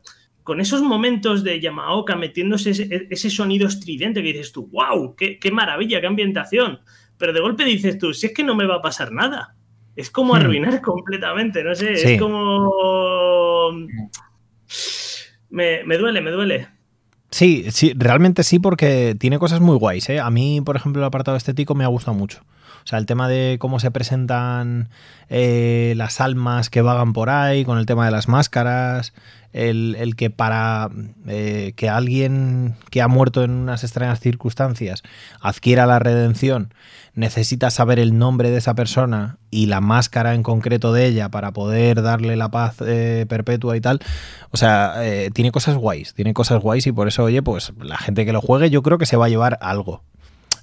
con 0.49 0.63
esos 0.63 0.81
momentos 0.81 1.45
de 1.45 1.61
Yamaoka 1.61 2.17
metiéndose 2.17 2.71
ese, 3.11 3.29
sonido 3.29 3.69
estridente 3.69 4.23
que 4.23 4.33
dices 4.33 4.51
tú, 4.51 4.67
wow, 4.69 5.15
qué, 5.15 5.39
maravilla, 5.53 6.01
qué 6.01 6.07
ambientación. 6.07 6.81
Pero 7.19 7.35
de 7.35 7.41
golpe 7.41 7.67
dices 7.67 7.99
tú, 7.99 8.15
si 8.15 8.29
es 8.29 8.33
que 8.33 8.45
no 8.45 8.55
me 8.55 8.65
va 8.65 8.77
a 8.77 8.81
pasar 8.81 9.13
nada. 9.13 9.57
Es 9.99 10.11
como 10.11 10.35
hmm. 10.35 10.37
arruinar 10.37 10.81
completamente, 10.83 11.65
no 11.65 11.75
sé, 11.75 11.93
es 11.95 12.21
como... 12.21 13.73
Me, 15.51 15.83
me, 15.85 15.99
duele, 15.99 16.21
me 16.21 16.31
duele. 16.31 16.69
Sí, 17.33 17.67
sí, 17.71 17.95
realmente 17.97 18.45
sí, 18.45 18.61
porque 18.61 19.17
tiene 19.19 19.41
cosas 19.41 19.61
muy 19.61 19.77
guays. 19.77 20.09
¿eh? 20.09 20.21
A 20.21 20.31
mí, 20.31 20.61
por 20.61 20.77
ejemplo, 20.77 21.03
el 21.03 21.07
apartado 21.07 21.37
estético 21.37 21.75
me 21.75 21.83
ha 21.83 21.89
gustado 21.89 22.17
mucho. 22.17 22.43
O 22.85 22.87
sea, 22.87 23.01
el 23.01 23.07
tema 23.07 23.29
de 23.29 23.57
cómo 23.59 23.81
se 23.81 23.91
presentan 23.91 24.89
eh, 25.31 25.95
las 25.97 26.21
almas 26.21 26.71
que 26.71 26.81
vagan 26.81 27.13
por 27.13 27.29
ahí, 27.29 27.65
con 27.65 27.79
el 27.79 27.87
tema 27.87 28.05
de 28.05 28.13
las 28.13 28.29
máscaras, 28.29 29.13
el, 29.53 30.15
que 30.17 30.31
para 30.31 30.91
eh, 31.27 31.73
que 31.77 31.89
alguien 31.89 32.77
que 32.91 33.03
ha 33.03 33.09
muerto 33.09 33.43
en 33.43 33.51
unas 33.51 33.83
extrañas 33.83 34.21
circunstancias 34.21 35.03
adquiera 35.41 35.87
la 35.87 35.99
redención, 35.99 36.73
necesita 37.19 37.71
saber 37.71 37.99
el 37.99 38.17
nombre 38.17 38.51
de 38.51 38.59
esa 38.59 38.75
persona 38.75 39.39
y 39.51 39.67
la 39.67 39.81
máscara 39.81 40.35
en 40.35 40.45
concreto 40.45 40.93
de 40.93 41.07
ella 41.07 41.31
para 41.31 41.53
poder 41.53 42.01
darle 42.01 42.37
la 42.37 42.51
paz 42.51 42.77
eh, 42.81 43.27
perpetua 43.29 43.77
y 43.77 43.81
tal. 43.81 43.99
O 44.51 44.57
sea, 44.57 44.95
eh, 45.05 45.31
tiene 45.33 45.51
cosas 45.51 45.77
guays, 45.77 46.15
tiene 46.15 46.33
cosas 46.33 46.63
guays 46.63 46.87
y 46.87 46.93
por 46.93 47.09
eso, 47.09 47.25
oye, 47.25 47.43
pues 47.43 47.73
la 47.81 47.99
gente 47.99 48.25
que 48.25 48.33
lo 48.33 48.41
juegue 48.41 48.71
yo 48.71 48.83
creo 48.83 48.99
que 48.99 49.07
se 49.07 49.17
va 49.17 49.27
a 49.27 49.29
llevar 49.29 49.59
algo. 49.61 50.03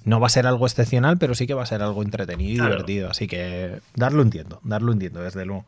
No 0.04 0.18
va 0.18 0.28
a 0.28 0.30
ser 0.30 0.46
algo 0.46 0.66
excepcional, 0.66 1.18
pero 1.18 1.34
sí 1.34 1.46
que 1.46 1.52
va 1.52 1.62
a 1.62 1.66
ser 1.66 1.82
algo 1.82 2.02
entretenido 2.02 2.64
y 2.64 2.66
divertido. 2.68 3.10
Así 3.10 3.26
que 3.26 3.80
darlo 3.94 4.22
entiendo, 4.22 4.60
darlo 4.64 4.92
entiendo, 4.92 5.20
desde 5.20 5.44
luego. 5.44 5.66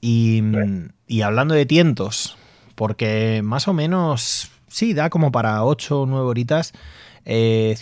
Y, 0.00 0.42
hablando 1.22 1.54
de 1.54 1.66
tientos, 1.66 2.38
porque 2.74 3.42
más 3.44 3.68
o 3.68 3.74
menos, 3.74 4.50
sí, 4.68 4.94
da 4.94 5.10
como 5.10 5.30
para 5.30 5.62
8 5.64 6.02
o 6.02 6.06
9 6.06 6.26
horitas. 6.26 6.72
Eh, 7.26 7.74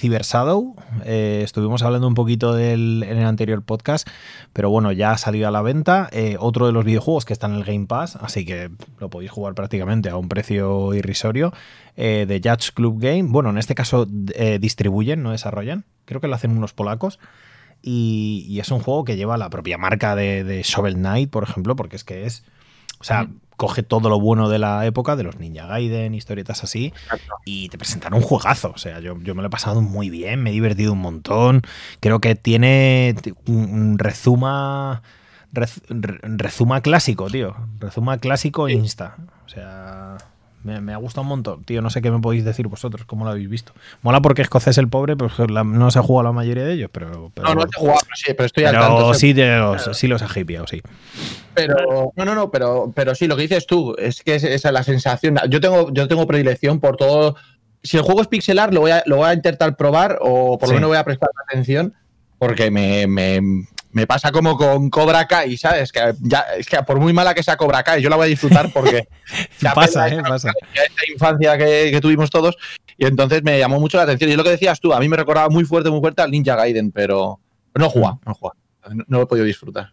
eh, 1.05 1.41
estuvimos 1.43 1.83
hablando 1.83 2.07
un 2.07 2.15
poquito 2.15 2.55
del, 2.55 3.03
en 3.03 3.19
el 3.19 3.27
anterior 3.27 3.63
podcast, 3.63 4.09
pero 4.53 4.71
bueno, 4.71 4.93
ya 4.93 5.13
ha 5.13 5.19
salido 5.19 5.49
a 5.49 5.51
la 5.51 5.63
venta. 5.63 6.09
Eh, 6.13 6.37
otro 6.39 6.67
de 6.67 6.73
los 6.73 6.85
videojuegos 6.85 7.25
que 7.25 7.33
está 7.33 7.47
en 7.47 7.55
el 7.55 7.65
Game 7.65 7.87
Pass, 7.87 8.17
así 8.17 8.45
que 8.45 8.71
lo 8.99 9.11
podéis 9.11 9.31
jugar 9.31 9.55
prácticamente 9.55 10.11
a 10.11 10.17
un 10.17 10.29
precio 10.29 10.95
irrisorio. 10.95 11.53
de 11.97 12.41
Judge 12.43 12.73
Club 12.73 13.01
Game, 13.01 13.25
bueno, 13.25 13.51
en 13.51 13.59
este 13.59 13.75
caso 13.75 14.07
distribuyen, 14.07 15.23
no 15.23 15.33
desarrollan. 15.33 15.85
Creo 16.07 16.21
que 16.21 16.29
lo 16.29 16.35
hacen 16.35 16.57
unos 16.57 16.73
polacos. 16.73 17.19
Y, 17.83 18.59
es 18.61 18.71
un 18.71 18.79
juego 18.79 19.05
que 19.05 19.17
lleva 19.17 19.37
la 19.37 19.51
propia 19.51 19.77
marca 19.77 20.15
de, 20.15 20.63
Shovel 20.65 20.95
Knight, 20.95 21.31
por 21.31 21.43
ejemplo, 21.43 21.77
porque 21.77 21.97
es 21.97 22.05
que 22.05 22.25
es. 22.27 22.45
O 23.01 23.05
sea, 23.05 23.29
coge 23.63 23.85
todo 23.85 24.09
lo 24.09 24.19
bueno 24.19 24.49
de 24.49 24.59
la 24.59 24.85
época, 24.87 25.15
de 25.15 25.23
los 25.23 25.39
Ninja 25.39 25.69
Gaiden, 25.69 26.17
historietas 26.17 26.65
así, 26.65 26.93
y 27.45 27.69
te 27.69 27.79
presentan 27.79 28.13
un 28.13 28.21
juegazo. 28.21 28.73
O 28.75 28.77
sea, 28.77 28.99
yo, 28.99 29.15
me 29.15 29.35
lo 29.35 29.47
he 29.47 29.51
pasado 29.51 29.81
muy 29.81 30.11
bien, 30.11 30.43
me 30.43 30.51
he 30.51 30.53
divertido 30.53 30.95
un 30.95 30.99
montón. 30.99 31.63
Creo 32.01 32.21
que 32.21 32.35
tiene 32.35 33.15
un 33.47 34.01
rezuma. 34.01 35.03
Rezuma 35.53 36.81
clásico, 36.81 37.31
tío. 37.31 37.55
Rezuma 37.79 38.19
clásico 38.19 38.69
insta. 38.69 39.17
O 39.47 39.49
sea. 39.49 40.17
Me, 40.65 40.93
ha 40.93 40.97
gustado 40.97 41.23
un 41.23 41.29
montón, 41.29 41.65
tío. 41.65 41.83
No 41.83 41.91
sé 41.91 42.03
qué 42.03 42.11
me 42.11 42.21
podéis 42.21 42.45
decir 42.45 42.69
vosotros, 42.69 43.05
cómo 43.05 43.25
lo 43.25 43.33
habéis 43.33 43.49
visto. 43.49 43.73
Mola 44.03 44.21
porque 44.21 44.43
escocés 44.43 44.79
el 44.79 44.89
pobre, 44.89 45.17
pues 45.17 45.33
no 45.39 45.91
se 45.91 45.99
ha 45.99 46.03
jugado 46.03 46.25
la 46.25 46.33
mayoría 46.33 46.65
de 46.65 46.75
ellos, 46.75 46.91
pero. 46.93 47.33
no, 47.37 47.55
no 47.55 47.63
se 47.63 47.69
ha 47.77 47.81
jugado, 47.81 48.01
sí, 48.15 48.35
pero 48.35 48.47
estoy 48.47 48.65
al 48.65 48.79
tanto. 48.79 49.15
Sí, 49.15 49.35
los, 49.35 49.91
sí 49.97 50.07
los 50.07 50.23
ha 50.23 50.41
hipeado, 50.41 50.67
sí. 50.67 50.83
Pero, 51.55 52.13
no, 52.17 52.25
no, 52.25 52.35
no, 52.35 52.51
pero, 52.51 52.93
pero 52.95 53.15
sí, 53.15 53.27
lo 53.27 53.37
que 53.37 53.43
dices 53.43 53.67
tú, 53.67 53.95
es 53.99 54.23
que 54.23 54.37
esa 54.37 54.49
es 54.49 54.65
la 54.73 54.83
sensación. 54.83 55.39
Yo 55.49 55.61
tengo, 55.61 55.93
yo 55.93 56.09
tengo 56.09 56.27
predilección 56.27 56.81
por 56.81 56.97
todo. 56.97 57.37
Si 57.83 57.97
el 57.97 58.05
juego 58.05 58.23
es 58.23 58.29
pixelar, 58.29 58.73
lo 58.73 58.81
voy 58.81 58.93
a, 58.93 59.03
lo 59.07 59.17
voy 59.17 59.27
a 59.27 59.35
intentar 59.35 59.77
probar, 59.77 60.19
o 60.21 60.59
por 60.59 60.69
lo 60.69 60.77
menos 60.77 60.89
voy 60.89 60.99
a 60.99 61.05
prestar 61.05 61.31
atención, 61.49 61.95
porque 62.39 62.71
me, 62.71 63.07
me 63.07 63.67
pasa 64.07 64.33
como 64.33 64.57
con 64.57 64.89
Cobra 64.89 65.27
Kai, 65.27 65.57
¿sabes? 65.57 65.93
Que 65.93 66.15
ya, 66.21 66.41
es 66.57 66.67
que 66.67 66.83
por 66.83 66.99
muy 66.99 67.13
mala 67.13 67.35
que 67.35 67.43
sea 67.43 67.57
Cobra 67.57 67.83
Kai, 67.83 68.01
yo 68.01 68.09
la 68.09 68.17
voy 68.17 68.27
a 68.27 68.29
disfrutar 68.29 68.73
porque 68.73 69.07
pasa, 69.75 70.09
¿eh? 70.09 70.23
pasa. 70.23 70.53
Esta 70.73 71.13
infancia 71.13 71.59
que, 71.59 71.99
tuvimos 72.01 72.31
todos 72.31 72.57
y 72.97 73.07
entonces 73.07 73.43
me 73.43 73.59
llamó 73.59 73.79
mucho 73.79 73.99
la 73.99 74.05
atención. 74.05 74.31
Y 74.31 74.37
lo 74.37 74.45
que 74.45 74.51
decías 74.51 74.81
tú, 74.81 74.93
a 74.93 75.01
mí 75.01 75.09
me 75.09 75.17
recordaba 75.17 75.49
muy 75.49 75.65
fuerte, 75.65 75.91
muy 75.91 76.01
fuerte 76.01 76.23
al 76.23 76.31
Ninja 76.31 76.57
Gaiden, 76.57 76.91
pero 76.91 77.39
no 77.75 77.91
juega, 77.91 78.19
no 78.25 78.35
juega. 78.35 78.57
No, 79.07 79.19
lo 79.19 79.23
he 79.23 79.27
podido 79.27 79.47
disfrutar. 79.47 79.93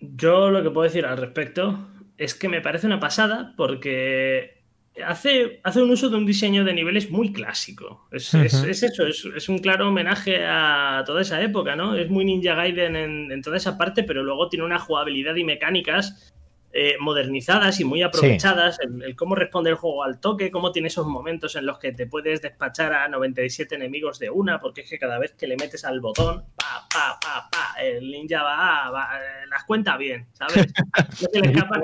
Yo 0.00 0.50
lo 0.50 0.62
que 0.62 0.70
puedo 0.70 0.84
decir 0.84 1.06
al 1.06 1.16
respecto 1.16 1.88
es 2.18 2.34
que 2.34 2.48
me 2.48 2.60
parece 2.60 2.86
una 2.86 3.00
pasada 3.00 3.54
porque 3.56 4.61
hace, 5.06 5.60
hace 5.62 5.82
un 5.82 5.90
uso 5.90 6.10
de 6.10 6.16
un 6.16 6.26
diseño 6.26 6.64
de 6.64 6.74
niveles 6.74 7.10
muy 7.10 7.32
clásico. 7.32 8.06
Es, 8.10 8.34
eso, 8.34 9.06
es, 9.06 9.48
un 9.48 9.58
claro 9.58 9.88
homenaje 9.88 10.44
a 10.44 11.02
toda 11.06 11.22
esa 11.22 11.40
época, 11.40 11.76
¿no? 11.76 11.94
Es 11.94 12.10
muy 12.10 12.24
Ninja 12.24 12.54
Gaiden 12.54 12.96
en, 12.96 13.32
en, 13.32 13.42
toda 13.42 13.56
esa 13.56 13.78
parte, 13.78 14.02
pero 14.02 14.22
luego 14.22 14.48
tiene 14.48 14.64
una 14.64 14.78
jugabilidad 14.78 15.36
y 15.36 15.44
mecánicas 15.44 16.32
eh, 16.74 16.96
modernizadas 16.98 17.80
y 17.80 17.84
muy 17.84 18.02
aprovechadas, 18.02 18.78
el, 18.80 19.14
cómo 19.14 19.34
responde 19.34 19.68
el 19.68 19.76
juego 19.76 20.04
al 20.04 20.20
toque, 20.20 20.50
cómo 20.50 20.72
tiene 20.72 20.88
esos 20.88 21.06
momentos 21.06 21.54
en 21.56 21.66
los 21.66 21.78
que 21.78 21.92
te 21.92 22.06
puedes 22.06 22.40
despachar 22.40 22.94
a 22.94 23.08
97 23.08 23.74
enemigos 23.74 24.18
de 24.18 24.30
una, 24.30 24.58
porque 24.58 24.80
es 24.80 24.88
que 24.88 24.98
cada 24.98 25.18
vez 25.18 25.34
que 25.34 25.46
le 25.46 25.56
metes 25.56 25.84
al 25.84 26.00
botón, 26.00 26.44
pa, 26.56 26.86
pa, 26.90 27.18
pa, 27.20 27.48
pa, 27.50 27.80
el 27.82 28.10
ninja 28.10 28.42
va, 28.42 28.90
eh, 29.18 29.46
las 29.50 29.64
cuenta 29.64 29.98
bien, 29.98 30.26
¿sabes? 30.32 30.66
No 31.22 31.28
se 31.30 31.40
le 31.40 31.50
escapa 31.50 31.80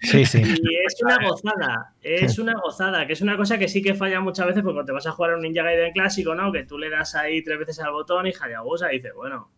Sí, 0.00 0.24
sí. 0.24 0.42
Y 0.42 0.76
es 0.86 1.02
una 1.02 1.16
gozada, 1.26 1.94
es 2.00 2.38
una 2.38 2.54
gozada, 2.54 3.06
que 3.06 3.14
es 3.14 3.20
una 3.20 3.36
cosa 3.36 3.58
que 3.58 3.68
sí 3.68 3.82
que 3.82 3.94
falla 3.94 4.20
muchas 4.20 4.46
veces 4.46 4.62
porque 4.62 4.84
te 4.84 4.92
vas 4.92 5.06
a 5.06 5.12
jugar 5.12 5.32
a 5.32 5.36
un 5.36 5.42
Ninja 5.42 5.62
Gaiden 5.62 5.92
clásico, 5.92 6.34
¿no? 6.34 6.52
Que 6.52 6.64
tú 6.64 6.78
le 6.78 6.88
das 6.88 7.14
ahí 7.14 7.42
tres 7.42 7.58
veces 7.58 7.80
al 7.80 7.92
botón 7.92 8.26
y 8.26 8.32
Hayabusa 8.32 8.92
y 8.92 8.96
dices, 8.96 9.12
bueno, 9.14 9.50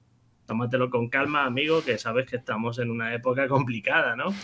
tómatelo 0.53 0.91
con 0.91 1.09
calma, 1.09 1.47
amigo, 1.47 1.83
que 1.83 1.97
sabes 1.97 2.29
que 2.29 2.37
estamos 2.37 2.79
en 2.79 2.91
una 2.91 3.15
época 3.15 3.49
complicada, 3.49 4.17
¿no? 4.17 4.35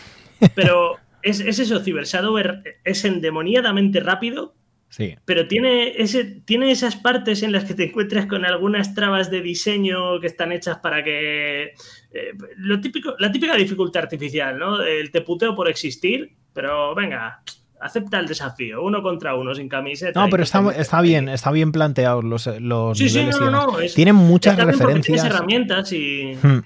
Pero 0.55 0.95
es, 1.21 1.39
eso, 1.39 1.83
Cyber 1.83 2.05
Shadow 2.05 2.35
es 2.83 3.05
endemoniadamente 3.05 3.99
rápido, 3.99 4.55
sí. 4.87 5.15
pero 5.25 5.47
tiene, 5.47 6.01
ese, 6.01 6.23
tiene 6.23 6.71
esas 6.71 6.95
partes 6.95 7.43
en 7.43 7.51
las 7.51 7.65
que 7.65 7.73
te 7.75 7.83
encuentras 7.83 8.25
con 8.25 8.45
algunas 8.45 8.95
trabas 8.95 9.29
de 9.29 9.41
diseño 9.41 10.19
que 10.19 10.27
están 10.27 10.51
hechas 10.51 10.79
para 10.79 11.03
que... 11.03 11.73
Eh, 12.11 12.33
lo 12.55 12.79
típico, 12.79 13.15
la 13.19 13.31
típica 13.31 13.55
dificultad 13.55 14.03
artificial, 14.03 14.57
¿no? 14.57 14.81
El 14.81 15.11
te 15.11 15.21
puteo 15.21 15.53
por 15.53 15.69
existir, 15.69 16.37
pero 16.53 16.95
venga, 16.95 17.43
acepta 17.81 18.19
el 18.19 18.27
desafío, 18.27 18.83
uno 18.83 19.01
contra 19.01 19.35
uno, 19.35 19.53
sin 19.55 19.69
camiseta. 19.69 20.19
No, 20.21 20.29
pero 20.29 20.43
está, 20.43 20.71
está 20.75 21.01
bien, 21.01 21.29
está 21.29 21.51
bien 21.51 21.71
planteado 21.71 22.21
los, 22.21 22.47
los 22.59 22.97
sí, 22.97 23.09
Sí, 23.09 23.25
no, 23.25 23.49
no, 23.49 23.67
Tienen 23.95 24.15
muchas 24.15 24.57
referencias. 24.57 25.23
herramientas 25.25 25.91
y. 25.93 26.37
Hmm, 26.41 26.59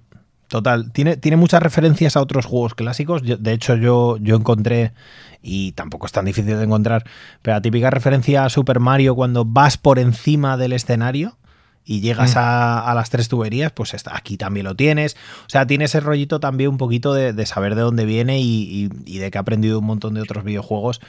total, 0.48 0.92
tiene, 0.92 1.18
tiene 1.18 1.38
muchas 1.38 1.62
referencias 1.62 2.18
a 2.18 2.22
otros 2.22 2.46
juegos 2.46 2.76
clásicos. 2.76 3.22
de 3.24 3.54
hecho, 3.54 3.76
yo, 3.76 4.18
yo 4.18 4.36
encontré, 4.36 4.94
y 5.42 5.74
tampoco 5.74 6.06
es 6.06 6.12
tan 6.12 6.26
difícil 6.26 6.58
de 6.58 6.64
encontrar, 6.64 7.04
pero 7.42 7.56
la 7.58 7.62
típica 7.62 7.90
referencia 7.90 8.46
a 8.46 8.50
Super 8.50 8.80
Mario 8.80 9.16
cuando 9.16 9.46
vas 9.46 9.78
por 9.78 10.00
encima 10.00 10.58
del 10.58 10.74
escenario 10.74 11.38
y 11.86 12.02
llegas 12.02 12.36
mm. 12.36 12.40
a, 12.40 12.94
las 12.96 13.10
tres 13.10 13.28
tuberías, 13.28 13.72
pues 13.72 13.94
está, 13.94 14.16
aquí 14.16 14.38
también 14.38 14.66
lo 14.66 14.76
tienes. 14.76 15.16
O 15.46 15.50
sea, 15.50 15.68
tiene 15.68 15.86
ese 15.86 16.00
rollito 16.00 16.40
también 16.40 16.70
un 16.70 16.78
poquito 16.78 17.14
de, 17.14 17.46
saber 17.46 17.76
de 17.76 17.82
dónde 17.82 18.06
viene 18.06 18.40
y, 18.40 18.88
de 18.88 19.32
que 19.32 19.38
ha 19.38 19.42
aprendido 19.42 19.80
un 19.80 19.86
montón 19.86 20.14
de 20.14 20.22
otros 20.22 20.44
videojuegos. 20.44 21.02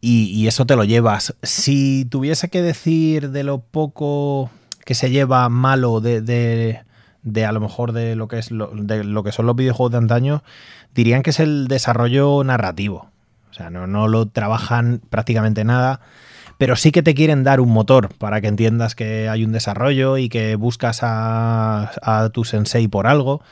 y, 0.00 0.46
eso 0.46 0.66
te 0.66 0.76
lo 0.76 0.84
llevas. 0.84 1.34
Si 1.42 2.06
tuviese 2.06 2.48
que 2.48 2.62
decir 2.62 3.30
de 3.30 3.44
lo 3.44 3.60
poco 3.60 4.50
que 4.88 4.94
se 4.94 5.10
lleva 5.10 5.46
malo 5.50 6.00
de, 6.00 6.22
de, 6.22 7.44
a 7.44 7.52
lo 7.52 7.60
mejor 7.60 7.92
de 7.92 8.16
lo 8.16 8.26
que 8.26 8.38
es 8.38 8.48
de 8.48 9.04
lo 9.04 9.22
que 9.22 9.32
son 9.32 9.44
los 9.44 9.54
videojuegos 9.54 9.92
de 9.92 9.98
antaño, 9.98 10.42
dirían 10.94 11.22
que 11.22 11.28
es 11.28 11.40
el 11.40 11.68
desarrollo 11.68 12.42
narrativo. 12.42 13.10
O 13.50 13.52
sea, 13.52 13.68
no, 13.68 13.86
no 13.86 14.08
lo 14.08 14.24
trabajan 14.28 15.02
prácticamente 15.10 15.62
nada 15.62 16.00
pero 16.58 16.76
sí 16.76 16.92
que 16.92 17.02
te 17.02 17.14
quieren 17.14 17.44
dar 17.44 17.60
un 17.60 17.70
motor 17.70 18.14
para 18.18 18.40
que 18.40 18.48
entiendas 18.48 18.94
que 18.94 19.28
hay 19.28 19.44
un 19.44 19.52
desarrollo 19.52 20.18
y 20.18 20.28
que 20.28 20.56
buscas 20.56 21.00
a, 21.02 21.92
a, 22.02 22.28
tu 22.30 22.44
sensei 22.44 22.88
por 22.88 23.06
algo. 23.06 23.42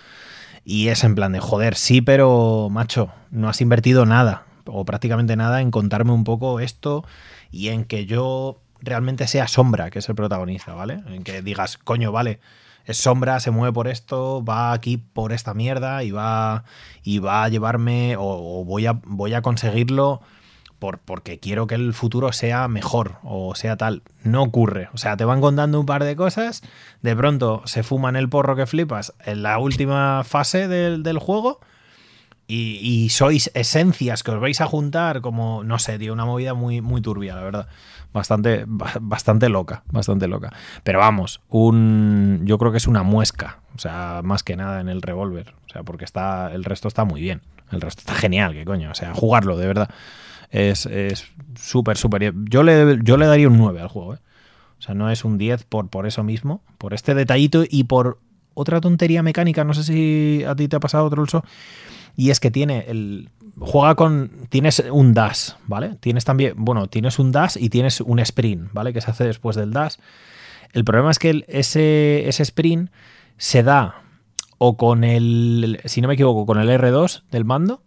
Y 0.64 0.88
es 0.88 1.04
en 1.04 1.14
plan 1.14 1.32
de, 1.32 1.38
joder, 1.38 1.76
sí, 1.76 2.00
pero 2.02 2.68
macho, 2.70 3.10
no 3.30 3.48
has 3.48 3.60
invertido 3.60 4.04
nada 4.04 4.46
o 4.66 4.84
prácticamente 4.84 5.36
nada 5.36 5.60
en 5.60 5.70
contarme 5.70 6.12
un 6.12 6.24
poco 6.24 6.58
esto 6.58 7.04
y 7.52 7.68
en 7.68 7.84
que 7.84 8.06
yo 8.06 8.60
realmente 8.80 9.26
sea 9.26 9.48
Sombra, 9.48 9.90
que 9.90 10.00
es 10.00 10.08
el 10.08 10.14
protagonista, 10.14 10.74
¿vale? 10.74 11.00
En 11.06 11.24
que 11.24 11.42
digas, 11.42 11.78
coño, 11.78 12.12
vale, 12.12 12.40
es 12.84 12.98
Sombra, 12.98 13.40
se 13.40 13.50
mueve 13.50 13.72
por 13.72 13.88
esto, 13.88 14.44
va 14.44 14.72
aquí 14.72 14.96
por 14.96 15.32
esta 15.32 15.54
mierda 15.54 16.02
y 16.02 16.10
va, 16.10 16.64
y 17.02 17.18
va 17.18 17.44
a 17.44 17.48
llevarme 17.48 18.16
o, 18.18 18.64
voy, 18.64 18.86
a, 18.86 19.00
voy 19.04 19.34
a 19.34 19.42
conseguirlo 19.42 20.20
por, 20.78 20.98
porque 20.98 21.38
quiero 21.38 21.66
que 21.66 21.74
el 21.74 21.94
futuro 21.94 22.32
sea 22.32 22.68
mejor 22.68 23.16
o 23.22 23.54
sea 23.54 23.76
tal. 23.76 24.02
No 24.22 24.42
ocurre. 24.42 24.88
O 24.92 24.98
sea, 24.98 25.16
te 25.16 25.24
van 25.24 25.40
contando 25.40 25.80
un 25.80 25.86
par 25.86 26.04
de 26.04 26.16
cosas, 26.16 26.62
de 27.02 27.16
pronto 27.16 27.62
se 27.64 27.82
fuman 27.82 28.16
el 28.16 28.28
porro 28.28 28.56
que 28.56 28.66
flipas 28.66 29.14
en 29.24 29.42
la 29.42 29.58
última 29.58 30.22
fase 30.24 30.68
del, 30.68 31.02
del 31.02 31.18
juego 31.18 31.60
y, 32.48 33.08
sois 33.10 33.50
esencias 33.54 34.22
que 34.22 34.30
os 34.30 34.40
vais 34.40 34.60
a 34.60 34.66
juntar 34.66 35.20
como, 35.20 35.64
no 35.64 35.80
sé, 35.80 35.98
tío, 35.98 36.12
una 36.12 36.24
movida 36.24 36.54
muy, 36.54 36.80
muy 36.80 37.00
turbia, 37.00 37.34
la 37.34 37.42
verdad. 37.42 37.68
Bastante, 38.12 38.64
bastante 38.66 39.48
loca, 39.48 39.82
bastante 39.90 40.28
loca. 40.28 40.52
Pero 40.84 41.00
vamos, 41.00 41.40
un, 41.48 42.42
yo 42.44 42.56
creo 42.58 42.70
que 42.70 42.78
es 42.78 42.86
una 42.86 43.02
muesca, 43.02 43.58
o 43.74 43.78
sea, 43.78 44.20
más 44.22 44.44
que 44.44 44.56
nada 44.56 44.80
en 44.80 44.88
el 44.88 45.02
revólver. 45.02 45.54
O 45.66 45.72
sea, 45.72 45.82
porque 45.82 46.04
está, 46.04 46.52
el 46.52 46.62
resto 46.62 46.86
está 46.86 47.04
muy 47.04 47.20
bien. 47.20 47.42
El 47.72 47.80
resto 47.80 48.00
está 48.00 48.14
genial, 48.14 48.52
que 48.52 48.64
coño. 48.64 48.92
O 48.92 48.94
sea, 48.94 49.12
jugarlo, 49.12 49.56
de 49.56 49.66
verdad. 49.66 49.90
Es 50.50 50.88
súper, 51.60 51.96
súper. 51.96 52.32
Yo 52.48 52.62
le, 52.62 52.98
yo 53.02 53.16
le 53.16 53.26
daría 53.26 53.48
un 53.48 53.58
9 53.58 53.80
al 53.80 53.88
juego, 53.88 54.14
¿eh? 54.14 54.18
O 54.78 54.82
sea, 54.82 54.94
no 54.94 55.10
es 55.10 55.24
un 55.24 55.38
10 55.38 55.64
por, 55.64 55.88
por 55.88 56.06
eso 56.06 56.22
mismo, 56.22 56.62
por 56.78 56.92
este 56.92 57.14
detallito 57.14 57.64
y 57.68 57.84
por 57.84 58.18
otra 58.54 58.80
tontería 58.80 59.22
mecánica. 59.22 59.64
No 59.64 59.74
sé 59.74 59.84
si 59.84 60.44
a 60.44 60.54
ti 60.54 60.68
te 60.68 60.76
ha 60.76 60.80
pasado 60.80 61.04
otro 61.04 61.22
uso 61.22 61.44
y 62.16 62.30
es 62.30 62.40
que 62.40 62.50
tiene 62.50 62.84
el. 62.88 63.30
Juega 63.58 63.94
con. 63.94 64.30
Tienes 64.48 64.82
un 64.90 65.12
dash, 65.12 65.50
¿vale? 65.66 65.96
Tienes 66.00 66.24
también. 66.24 66.54
Bueno, 66.56 66.88
tienes 66.88 67.18
un 67.18 67.30
dash 67.30 67.56
y 67.60 67.68
tienes 67.68 68.00
un 68.00 68.18
sprint, 68.18 68.72
¿vale? 68.72 68.92
Que 68.92 69.00
se 69.00 69.10
hace 69.10 69.24
después 69.24 69.54
del 69.56 69.72
dash. 69.72 69.96
El 70.72 70.84
problema 70.84 71.10
es 71.10 71.18
que 71.18 71.44
ese, 71.46 72.28
ese 72.28 72.42
sprint 72.42 72.90
se 73.36 73.62
da 73.62 74.02
o 74.58 74.76
con 74.76 75.04
el. 75.04 75.80
Si 75.84 76.00
no 76.00 76.08
me 76.08 76.14
equivoco, 76.14 76.46
con 76.46 76.58
el 76.58 76.68
R2 76.68 77.22
del 77.30 77.44
mando. 77.44 77.82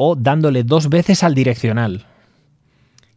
O 0.00 0.14
dándole 0.14 0.62
dos 0.62 0.90
veces 0.90 1.24
al 1.24 1.34
direccional. 1.34 2.06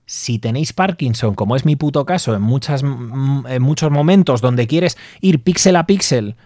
Si 0.07 0.39
tenéis 0.39 0.73
Parkinson, 0.73 1.35
como 1.35 1.55
es 1.55 1.63
mi 1.63 1.75
puto 1.75 2.07
caso, 2.07 2.33
en, 2.33 2.41
muchas, 2.41 2.81
en 2.81 3.61
muchos 3.61 3.91
momentos 3.91 4.41
donde 4.41 4.65
quieres 4.65 4.97
ir 5.21 5.43
píxel 5.43 5.75
a 5.75 5.85
píxel 5.85 6.37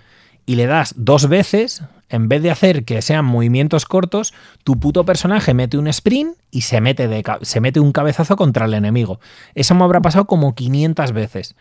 y 0.46 0.56
le 0.56 0.66
das 0.66 0.94
dos 0.98 1.30
veces, 1.30 1.84
en 2.10 2.28
vez 2.28 2.44
de 2.44 2.52
hacer 2.52 2.84
que 2.84 3.02
sean 3.02 3.24
movimientos 3.24 3.86
cortos, 3.86 4.34
tu 4.66 4.78
puto 4.78 5.06
personaje 5.06 5.54
mete 5.54 5.78
un 5.78 5.88
sprint 5.88 6.36
y 6.52 6.64
se 6.64 6.82
mete, 6.82 7.24
se 7.44 7.62
mete 7.62 7.80
un 7.80 7.94
cabezazo 7.94 8.36
contra 8.36 8.66
el 8.66 8.74
enemigo. 8.74 9.22
Eso 9.54 9.74
me 9.74 9.86
habrá 9.86 10.02
pasado 10.02 10.26
como 10.26 10.54
500 10.54 11.14
veces. 11.14 11.56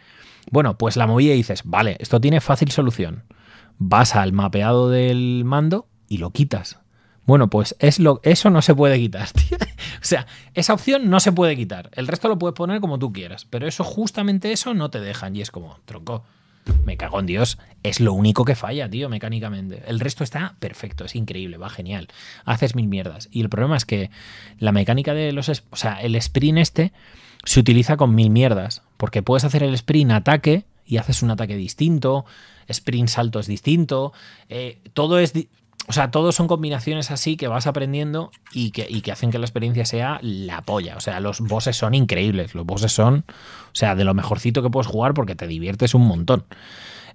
Bueno, 0.51 0.77
pues 0.79 0.97
la 0.97 1.07
movida 1.07 1.33
y 1.33 1.37
dices, 1.37 1.62
vale, 1.64 1.97
esto 2.01 2.20
tiene 2.20 2.41
fácil 2.41 2.72
solución. 2.72 3.22
Vas 3.79 4.16
al 4.16 4.33
mapeado 4.33 4.91
del 4.91 5.45
mando 5.45 5.87
y 6.09 6.18
lo 6.18 6.33
quitas. 6.33 6.81
Bueno, 7.27 7.49
pues 7.49 7.75
es 7.79 7.99
lo, 7.99 8.20
eso 8.22 8.51
no 8.51 8.62
se 8.62 8.75
puede 8.75 8.99
quitar, 8.99 9.31
tío. 9.33 9.57
O 9.59 10.05
sea, 10.05 10.27
esa 10.55 10.75
opción 10.75 11.09
no 11.09 11.20
se 11.20 11.33
puede 11.33 11.57
quitar. 11.57 11.91
El 11.95 12.07
resto 12.07 12.29
lo 12.29 12.39
puedes 12.39 12.55
poner 12.55 12.81
como 12.81 12.99
tú 12.99 13.12
quieras. 13.12 13.47
Pero 13.49 13.66
eso, 13.66 13.85
justamente 13.85 14.53
eso, 14.53 14.75
no 14.75 14.91
te 14.91 15.01
dejan. 15.01 15.35
Y 15.35 15.41
es 15.41 15.51
como, 15.51 15.79
tronco 15.87 16.25
me 16.85 16.97
cago 16.97 17.20
en 17.20 17.27
Dios, 17.27 17.59
es 17.83 18.01
lo 18.01 18.12
único 18.12 18.45
que 18.45 18.55
falla, 18.55 18.89
tío, 18.89 19.09
mecánicamente. 19.09 19.83
El 19.87 20.01
resto 20.01 20.25
está 20.25 20.55
perfecto, 20.59 21.05
es 21.05 21.14
increíble, 21.14 21.59
va 21.59 21.68
genial. 21.68 22.09
Haces 22.45 22.75
mil 22.75 22.89
mierdas. 22.89 23.29
Y 23.31 23.41
el 23.43 23.49
problema 23.49 23.77
es 23.77 23.85
que 23.85 24.11
la 24.59 24.72
mecánica 24.72 25.14
de 25.14 25.33
los... 25.33 25.49
O 25.49 25.77
sea, 25.77 26.01
el 26.01 26.14
sprint 26.16 26.59
este 26.59 26.93
se 27.45 27.61
utiliza 27.61 27.97
con 27.97 28.14
mil 28.14 28.31
mierdas, 28.31 28.83
porque 28.97 29.22
puedes 29.22 29.45
hacer 29.45 29.62
el 29.62 29.75
sprint 29.75 30.12
ataque 30.12 30.64
y 30.87 30.97
haces 30.97 31.22
un 31.22 31.31
ataque 31.31 31.57
distinto, 31.57 32.25
sprint 32.68 33.09
salto 33.09 33.41
es 33.41 33.47
distinto, 33.47 34.12
eh, 34.49 34.79
todo 34.93 35.18
es... 35.18 35.33
O 35.87 35.93
sea, 35.93 36.11
todos 36.11 36.35
son 36.35 36.49
combinaciones 36.49 37.11
así 37.11 37.37
que 37.37 37.47
vas 37.47 37.66
aprendiendo 37.66 38.30
y 38.53 38.70
que, 38.70 38.87
y 38.89 39.03
que, 39.03 39.12
hacen 39.12 39.30
que 39.30 39.39
la 39.39 39.45
experiencia 39.45 39.85
sea 39.85 40.18
la 40.22 40.62
polla. 40.62 40.97
O 40.97 41.01
sea, 41.01 41.20
los 41.20 41.41
bosses 41.41 41.76
son 41.76 41.95
increíbles. 41.95 42.55
Los 42.55 42.64
bosses 42.64 42.93
son, 42.93 43.24
o 43.28 43.74
sea, 43.74 43.95
de 43.95 44.05
lo 44.05 44.14
mejorcito 44.14 44.62
que 44.62 44.70
puedes 44.70 44.87
jugar 44.87 45.12
porque 45.12 45.35
te 45.35 45.47
diviertes 45.47 45.95
un 45.95 46.07
montón. 46.07 46.45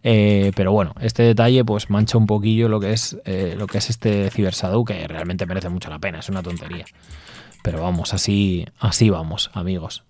Eh, 0.04 0.52
pero 0.56 0.72
bueno, 0.72 0.94
este 1.02 1.24
detalle 1.24 1.66
pues 1.66 1.90
mancha 1.90 2.18
un 2.18 2.26
poquillo 2.26 2.70
lo 2.70 2.80
que 2.80 2.94
es 2.94 3.18
eh, 3.26 3.56
lo 3.58 3.68
que 3.68 3.80
es 3.80 3.90
este 3.90 4.30
Cyber 4.30 4.54
que 4.88 5.08
realmente 5.08 5.46
merece 5.46 5.68
mucho 5.68 5.90
la 5.90 6.00
pena, 6.00 6.20
es 6.20 6.30
una 6.30 6.44
tontería. 6.44 6.86
Pero 7.64 7.82
vamos, 7.82 8.14
así, 8.14 8.66
así 8.80 9.10
vamos, 9.10 9.52
amigos. 9.54 10.04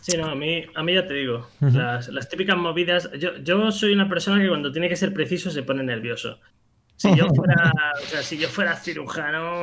Sí, 0.00 0.16
no, 0.16 0.30
a 0.30 0.34
mí, 0.34 0.64
a 0.74 0.82
mí 0.82 0.94
ya 0.94 1.06
te 1.06 1.12
digo, 1.12 1.46
las, 1.60 2.08
las, 2.08 2.30
típicas 2.30 2.56
movidas, 2.56 3.10
yo, 3.18 3.36
yo 3.42 3.70
soy 3.70 3.92
una 3.92 4.08
persona 4.08 4.40
que 4.40 4.48
cuando 4.48 4.72
tiene 4.72 4.88
que 4.88 4.96
ser 4.96 5.12
preciso 5.12 5.50
se 5.50 5.62
pone 5.62 5.82
nervioso. 5.82 6.38
Si 6.98 7.14
yo 7.14 7.28
fuera, 7.28 7.72
o 8.02 8.06
sea, 8.06 8.22
si 8.24 8.36
yo 8.38 8.48
fuera 8.48 8.74
cirujano, 8.74 9.62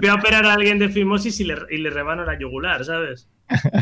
voy 0.00 0.08
a 0.08 0.14
operar 0.14 0.46
a 0.46 0.54
alguien 0.54 0.78
de 0.78 0.88
fimosis 0.88 1.38
y 1.40 1.44
le, 1.44 1.58
y 1.70 1.76
le 1.76 1.90
rebano 1.90 2.24
la 2.24 2.38
yugular, 2.38 2.82
¿sabes? 2.82 3.28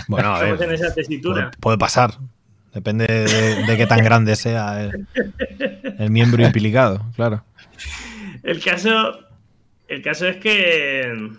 Bueno, 0.09 0.35
a 0.35 0.43
ver, 0.43 0.61
en 0.61 0.73
esa 0.73 0.93
tesitura. 0.93 1.53
Puede, 1.61 1.79
pasar. 1.79 2.15
Depende 2.75 3.07
de, 3.07 3.77
qué 3.77 3.87
tan 3.87 4.03
grande 4.03 4.35
sea 4.35 4.83
el, 4.83 5.07
el, 6.01 6.11
miembro 6.11 6.43
impilicado, 6.45 7.07
claro. 7.15 7.45
El 8.43 8.61
caso, 8.61 9.21
el 9.87 10.03
caso 10.03 10.27
es 10.27 10.39
que 10.39 11.31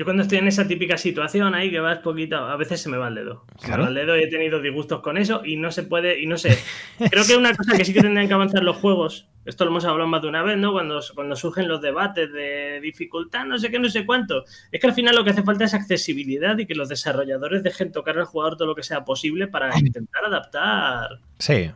yo 0.00 0.06
cuando 0.06 0.22
estoy 0.22 0.38
en 0.38 0.48
esa 0.48 0.66
típica 0.66 0.96
situación 0.96 1.54
ahí 1.54 1.70
que 1.70 1.78
vas 1.78 1.98
poquito, 1.98 2.36
a 2.36 2.56
veces 2.56 2.80
se 2.80 2.88
me 2.88 2.96
va 2.96 3.08
el 3.08 3.16
dedo. 3.16 3.44
Se 3.58 3.70
me 3.70 3.76
va 3.76 3.88
el 3.88 3.94
dedo 3.94 4.16
y 4.16 4.22
he 4.22 4.28
tenido 4.28 4.58
disgustos 4.58 5.02
con 5.02 5.18
eso 5.18 5.42
y 5.44 5.56
no 5.56 5.70
se 5.70 5.82
puede, 5.82 6.18
y 6.22 6.24
no 6.24 6.38
sé. 6.38 6.56
Creo 7.10 7.22
que 7.26 7.36
una 7.36 7.54
cosa 7.54 7.76
que 7.76 7.84
sí 7.84 7.92
que 7.92 8.00
tendrían 8.00 8.26
que 8.26 8.32
avanzar 8.32 8.62
los 8.62 8.78
juegos, 8.78 9.28
esto 9.44 9.66
lo 9.66 9.72
hemos 9.72 9.84
hablado 9.84 10.08
más 10.08 10.22
de 10.22 10.28
una 10.28 10.42
vez, 10.42 10.56
¿no? 10.56 10.72
Cuando, 10.72 11.02
cuando 11.14 11.36
surgen 11.36 11.68
los 11.68 11.82
debates 11.82 12.32
de 12.32 12.80
dificultad, 12.80 13.44
no 13.44 13.58
sé 13.58 13.70
qué, 13.70 13.78
no 13.78 13.90
sé 13.90 14.06
cuánto. 14.06 14.46
Es 14.72 14.80
que 14.80 14.86
al 14.86 14.94
final 14.94 15.14
lo 15.14 15.22
que 15.22 15.32
hace 15.32 15.42
falta 15.42 15.64
es 15.64 15.74
accesibilidad 15.74 16.56
y 16.56 16.64
que 16.64 16.74
los 16.74 16.88
desarrolladores 16.88 17.62
dejen 17.62 17.92
tocar 17.92 18.16
al 18.16 18.24
jugador 18.24 18.56
todo 18.56 18.68
lo 18.68 18.74
que 18.74 18.82
sea 18.82 19.04
posible 19.04 19.48
para 19.48 19.78
intentar 19.78 20.24
adaptar. 20.24 21.20
Sí, 21.38 21.70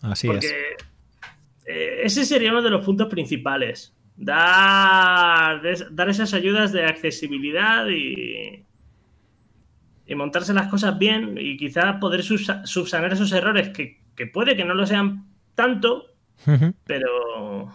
así 0.00 0.30
es. 0.30 0.54
Eh, 1.66 2.00
ese 2.02 2.24
sería 2.24 2.50
uno 2.50 2.62
de 2.62 2.70
los 2.70 2.82
puntos 2.82 3.08
principales 3.08 3.92
dar, 4.18 5.62
dar 5.90 6.08
esas 6.08 6.34
ayudas 6.34 6.72
de 6.72 6.84
accesibilidad 6.84 7.86
y, 7.88 8.64
y 10.06 10.14
montarse 10.14 10.52
las 10.52 10.66
cosas 10.66 10.98
bien 10.98 11.36
y 11.40 11.56
quizá 11.56 12.00
poder 12.00 12.22
subsanar 12.22 13.12
esos 13.12 13.30
errores 13.32 13.68
que, 13.68 14.00
puede 14.32 14.56
que 14.56 14.64
no 14.64 14.74
lo 14.74 14.86
sean 14.86 15.26
tanto, 15.54 16.06
pero... 16.84 17.72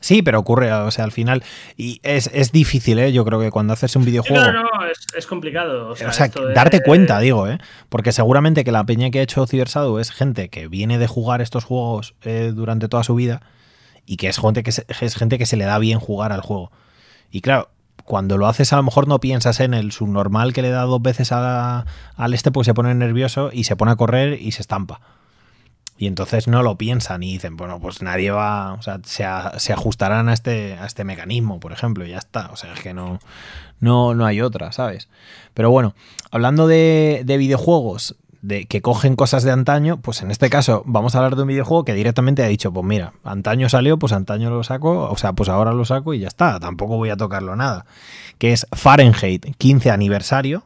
Sí, 0.00 0.20
pero 0.20 0.38
ocurre, 0.38 0.70
o 0.70 0.90
sea, 0.90 1.04
al 1.04 1.12
final. 1.12 1.42
Y 1.78 1.98
es, 2.02 2.52
difícil, 2.52 2.98
¿eh? 2.98 3.10
Yo 3.10 3.24
creo 3.24 3.40
que 3.40 3.50
cuando 3.50 3.72
haces 3.72 3.96
un 3.96 4.04
videojuego. 4.04 4.52
No, 4.52 4.52
no, 4.52 4.68
es, 5.16 5.26
complicado. 5.26 5.88
O 5.88 5.96
sea, 5.96 6.10
darte 6.54 6.82
cuenta, 6.82 7.18
digo, 7.20 7.48
¿eh? 7.48 7.56
Porque 7.88 8.12
seguramente 8.12 8.64
que 8.64 8.72
la 8.72 8.84
peña 8.84 9.10
que 9.10 9.20
ha 9.20 9.22
hecho 9.22 9.46
Cyber 9.46 9.68
es 9.98 10.10
gente 10.10 10.50
que 10.50 10.68
viene 10.68 10.98
de 10.98 11.06
jugar 11.06 11.40
estos 11.40 11.64
juegos 11.64 12.14
eh, 12.22 12.52
durante 12.54 12.88
toda 12.88 13.02
su 13.02 13.14
vida 13.14 13.40
y 14.06 14.16
que 14.16 14.28
es 14.28 14.38
gente 14.38 14.62
que, 14.62 14.72
se, 14.72 14.86
es 14.88 15.14
gente 15.14 15.38
que 15.38 15.46
se 15.46 15.56
le 15.56 15.64
da 15.64 15.78
bien 15.78 16.00
jugar 16.00 16.32
al 16.32 16.40
juego. 16.40 16.70
Y 17.30 17.40
claro, 17.40 17.70
cuando 18.04 18.36
lo 18.36 18.46
haces 18.46 18.72
a 18.72 18.76
lo 18.76 18.82
mejor 18.82 19.08
no 19.08 19.20
piensas 19.20 19.60
en 19.60 19.74
el 19.74 19.92
subnormal 19.92 20.52
que 20.52 20.62
le 20.62 20.70
da 20.70 20.82
dos 20.82 21.00
veces 21.00 21.32
al 21.32 21.84
este, 22.32 22.50
pues 22.50 22.66
se 22.66 22.74
pone 22.74 22.94
nervioso 22.94 23.50
y 23.52 23.64
se 23.64 23.76
pone 23.76 23.92
a 23.92 23.96
correr 23.96 24.40
y 24.40 24.52
se 24.52 24.62
estampa. 24.62 25.00
Y 25.96 26.08
entonces 26.08 26.48
no 26.48 26.62
lo 26.62 26.76
piensan 26.76 27.22
y 27.22 27.34
dicen, 27.34 27.56
bueno, 27.56 27.80
pues 27.80 28.02
nadie 28.02 28.32
va, 28.32 28.72
o 28.72 28.82
sea, 28.82 29.00
se, 29.04 29.72
ajustarán 29.72 30.28
a 30.28 30.32
este, 30.32 30.74
a 30.74 30.86
este 30.86 31.04
mecanismo, 31.04 31.60
por 31.60 31.72
ejemplo, 31.72 32.04
y 32.04 32.10
ya 32.10 32.18
está. 32.18 32.50
O 32.50 32.56
sea, 32.56 32.72
es 32.72 32.80
que 32.80 32.92
no, 32.92 33.20
no, 33.78 34.12
no 34.12 34.26
hay 34.26 34.40
otra, 34.40 34.72
¿sabes? 34.72 35.08
Pero 35.54 35.70
bueno, 35.70 35.94
hablando 36.32 36.66
de, 36.66 37.22
de 37.24 37.36
videojuegos, 37.36 38.16
de, 38.44 38.66
que 38.66 38.82
cogen 38.82 39.16
cosas 39.16 39.42
de 39.42 39.50
antaño, 39.50 40.00
pues 40.02 40.20
en 40.20 40.30
este 40.30 40.50
caso 40.50 40.82
vamos 40.84 41.14
a 41.14 41.18
hablar 41.18 41.34
de 41.34 41.42
un 41.42 41.48
videojuego 41.48 41.84
que 41.84 41.94
directamente 41.94 42.42
ha 42.42 42.46
dicho, 42.46 42.72
pues 42.72 42.84
mira, 42.84 43.14
antaño 43.24 43.70
salió, 43.70 43.98
pues 43.98 44.12
antaño 44.12 44.50
lo 44.50 44.62
saco, 44.62 45.10
o 45.10 45.16
sea, 45.16 45.32
pues 45.32 45.48
ahora 45.48 45.72
lo 45.72 45.86
saco 45.86 46.12
y 46.12 46.20
ya 46.20 46.28
está, 46.28 46.60
tampoco 46.60 46.98
voy 46.98 47.08
a 47.08 47.16
tocarlo 47.16 47.56
nada. 47.56 47.86
Que 48.36 48.52
es 48.52 48.66
Fahrenheit 48.72 49.56
15 49.56 49.90
aniversario, 49.90 50.62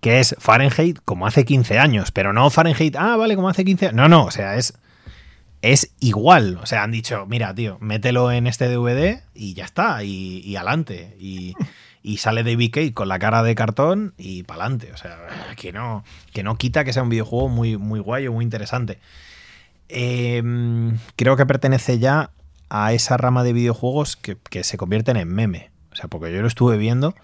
que 0.00 0.20
es 0.20 0.36
Fahrenheit 0.38 1.00
como 1.04 1.26
hace 1.26 1.44
15 1.44 1.78
años, 1.80 2.12
pero 2.12 2.32
no 2.32 2.48
Fahrenheit, 2.50 2.94
ah, 2.96 3.16
vale, 3.16 3.34
como 3.34 3.48
hace 3.48 3.64
15 3.64 3.86
años. 3.86 3.96
No, 3.96 4.08
no, 4.08 4.24
o 4.24 4.30
sea, 4.30 4.54
es, 4.54 4.78
es 5.62 5.92
igual. 5.98 6.60
O 6.62 6.66
sea, 6.66 6.84
han 6.84 6.92
dicho, 6.92 7.26
mira, 7.26 7.52
tío, 7.52 7.78
mételo 7.80 8.30
en 8.30 8.46
este 8.46 8.68
DVD 8.68 9.22
y 9.34 9.54
ya 9.54 9.64
está, 9.64 10.04
y, 10.04 10.40
y 10.44 10.54
adelante. 10.54 11.16
Y, 11.18 11.54
y 12.06 12.18
sale 12.18 12.44
David 12.44 12.70
Cage 12.72 12.94
con 12.94 13.08
la 13.08 13.18
cara 13.18 13.42
de 13.42 13.56
cartón 13.56 14.14
y 14.16 14.44
para 14.44 14.62
adelante. 14.62 14.92
O 14.92 14.96
sea, 14.96 15.18
que 15.56 15.72
no, 15.72 16.04
que 16.32 16.44
no 16.44 16.56
quita 16.56 16.84
que 16.84 16.92
sea 16.92 17.02
un 17.02 17.08
videojuego 17.08 17.48
muy, 17.48 17.76
muy 17.78 17.98
guay 17.98 18.28
o 18.28 18.32
muy 18.32 18.44
interesante. 18.44 19.00
Em, 19.88 20.98
creo 21.16 21.36
que 21.36 21.44
pertenece 21.46 21.98
ya 21.98 22.30
a 22.68 22.92
esa 22.92 23.16
rama 23.16 23.42
de 23.42 23.52
videojuegos 23.52 24.14
que, 24.14 24.36
que, 24.48 24.62
se 24.62 24.76
convierten 24.76 25.16
en 25.16 25.26
meme. 25.26 25.72
O 25.90 25.96
sea, 25.96 26.06
porque 26.06 26.32
yo 26.32 26.40
lo 26.42 26.46
estuve 26.46 26.78
viendo, 26.78 27.16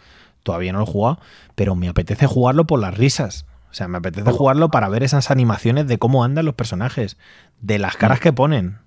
todavía 0.42 0.72
no 0.72 0.80
lo 0.80 0.84
he 0.84 0.90
jugado, 0.90 1.20
pero 1.54 1.76
me 1.76 1.88
apetece 1.88 2.26
jugarlo 2.26 2.66
por 2.66 2.80
las 2.80 2.98
risas. 2.98 3.46
O 3.70 3.74
sea, 3.74 3.86
me 3.86 3.98
apetece 3.98 4.32
jugarlo 4.32 4.70
para 4.70 4.88
ver 4.88 5.04
esas 5.04 5.30
animaciones 5.30 5.86
de 5.86 5.98
cómo 5.98 6.24
andan 6.24 6.44
los 6.44 6.56
personajes, 6.56 7.18
de 7.60 7.78
las 7.78 7.96
caras 7.96 8.18
que 8.18 8.32
ponen. 8.32 8.78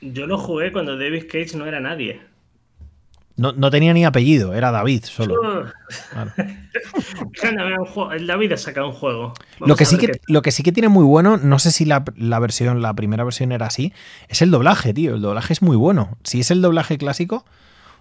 Yo 0.00 0.28
lo 0.28 0.38
jugué 0.38 0.70
cuando 0.70 0.96
David 0.96 1.24
Cage 1.24 1.56
no 1.56 1.66
era 1.66 1.80
nadie. 1.80 2.20
No, 3.36 3.52
no, 3.52 3.70
tenía 3.70 3.92
ni 3.92 4.04
apellido, 4.04 4.54
era 4.54 4.70
David 4.70 5.04
solo. 5.04 5.34
Claro. 6.10 6.32
el 8.12 8.26
David 8.28 8.52
ha 8.52 8.56
sacado 8.56 8.88
un 8.88 8.92
juego. 8.92 9.34
Lo 9.58 9.74
que, 9.74 9.84
sí 9.84 9.98
que, 9.98 10.20
lo 10.28 10.40
que 10.42 10.52
sí 10.52 10.62
que 10.62 10.70
tiene 10.70 10.88
muy 10.88 11.04
bueno, 11.04 11.36
no 11.36 11.58
sé 11.58 11.72
si 11.72 11.84
la, 11.84 12.04
la, 12.16 12.38
versión, 12.38 12.80
la 12.80 12.94
primera 12.94 13.24
versión 13.24 13.50
era 13.50 13.66
así, 13.66 13.92
es 14.28 14.40
el 14.40 14.52
doblaje, 14.52 14.94
tío. 14.94 15.16
El 15.16 15.20
doblaje 15.22 15.52
es 15.52 15.62
muy 15.62 15.76
bueno. 15.76 16.16
Si 16.22 16.38
es 16.40 16.52
el 16.52 16.62
doblaje 16.62 16.96
clásico, 16.96 17.44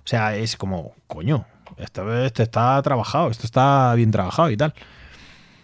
o 0.04 0.08
sea, 0.08 0.36
es 0.36 0.56
como, 0.56 0.94
coño, 1.08 1.48
esto, 1.78 2.24
esto 2.24 2.44
está 2.44 2.80
trabajado, 2.84 3.30
esto 3.30 3.46
está 3.46 3.96
bien 3.96 4.12
trabajado 4.12 4.52
y 4.52 4.58
tal. 4.58 4.74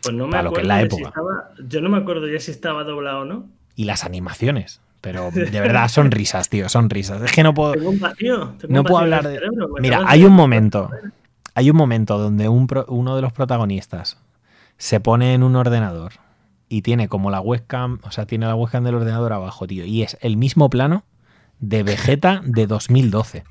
Pues 0.01 0.15
no 0.15 0.25
me 0.25 0.31
Para 0.31 0.43
lo 0.43 0.53
que 0.53 0.61
es 0.61 0.67
la 0.67 0.81
época. 0.81 1.03
Si 1.03 1.07
estaba, 1.07 1.51
yo 1.67 1.81
no 1.81 1.89
me 1.89 1.97
acuerdo 1.97 2.27
ya 2.27 2.39
si 2.39 2.51
estaba 2.51 2.83
doblado 2.83 3.19
o 3.19 3.25
no. 3.25 3.47
Y 3.75 3.85
las 3.85 4.03
animaciones. 4.03 4.81
Pero 5.01 5.31
de 5.31 5.49
verdad 5.61 5.87
son 5.87 6.11
risas, 6.11 6.49
tío, 6.49 6.67
son 6.69 6.89
risas. 6.89 7.21
Es 7.21 7.31
que 7.31 7.41
no 7.43 7.53
puedo. 7.53 7.71
Tengo 7.73 7.89
un 7.89 7.99
vacío, 7.99 8.53
tengo 8.59 8.73
no 8.73 8.79
un 8.81 8.85
puedo 8.85 8.97
hablar 8.99 9.27
de. 9.27 9.35
cerebro, 9.35 9.69
Mira, 9.79 10.01
hay 10.05 10.25
un 10.25 10.33
momento. 10.33 10.89
Hay 11.55 11.69
un 11.69 11.77
momento 11.77 12.17
donde 12.17 12.47
un 12.49 12.67
pro- 12.67 12.85
uno 12.89 13.15
de 13.15 13.21
los 13.21 13.31
protagonistas 13.33 14.17
se 14.77 14.99
pone 14.99 15.33
en 15.33 15.43
un 15.43 15.55
ordenador 15.55 16.13
y 16.69 16.81
tiene 16.83 17.07
como 17.07 17.31
la 17.31 17.41
webcam, 17.41 17.99
o 18.03 18.11
sea, 18.11 18.25
tiene 18.25 18.45
la 18.45 18.55
webcam 18.55 18.83
del 18.83 18.95
ordenador 18.95 19.33
abajo, 19.33 19.67
tío. 19.67 19.85
Y 19.85 20.03
es 20.03 20.17
el 20.21 20.37
mismo 20.37 20.69
plano 20.69 21.03
de 21.59 21.83
Vegeta 21.83 22.41
de 22.45 22.67
2012. 22.67 23.43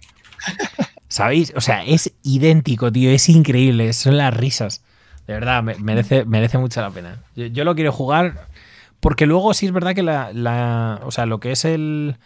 ¿Sabéis? 1.09 1.53
O 1.57 1.61
sea, 1.61 1.85
es 1.85 2.13
idéntico, 2.23 2.93
tío. 2.93 3.11
Es 3.11 3.29
increíble. 3.29 3.93
Son 3.95 4.17
las 4.17 4.35
risas. 4.35 4.83
De 5.27 5.35
verdad, 5.35 5.63
me- 5.63 5.75
merece, 5.77 6.25
merece 6.25 6.59
mucho 6.59 6.81
la 6.81 6.91
pena. 6.91 7.23
Yo, 7.37 7.47
yo 7.47 7.65
lo 7.65 7.75
quiero 7.75 7.93
jugar 7.93 8.47
porque 9.01 9.27
luego 9.27 9.55
sí 9.55 9.67
es 9.67 9.73
verdad 9.73 9.95
que 9.95 10.03
la, 10.03 10.33
la- 10.33 11.01
o 11.05 11.11
sea, 11.11 11.27
lo 11.27 11.41
que 11.41 11.53
es 11.53 11.65
el 11.65 12.17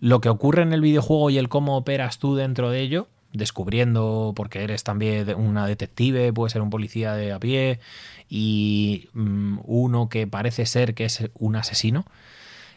lo 0.00 0.20
que 0.20 0.28
ocurre 0.28 0.62
en 0.62 0.72
el 0.72 0.80
videojuego 0.82 1.30
y 1.30 1.38
el 1.38 1.48
cómo 1.48 1.76
operas 1.76 2.18
tú 2.18 2.34
dentro 2.36 2.68
de 2.70 2.80
ello, 2.80 3.08
descubriendo 3.32 4.32
porque 4.36 4.62
eres 4.62 4.84
también 4.84 5.34
una 5.36 5.66
detective, 5.66 6.32
puede 6.32 6.50
ser 6.50 6.60
un 6.62 6.70
policía 6.70 7.14
de 7.14 7.32
a 7.32 7.38
pie 7.40 7.80
y 8.28 9.08
mm, 9.14 9.60
uno 9.64 10.08
que 10.10 10.26
parece 10.26 10.66
ser 10.66 10.94
que 10.94 11.06
es 11.06 11.30
un 11.34 11.56
asesino. 11.56 12.04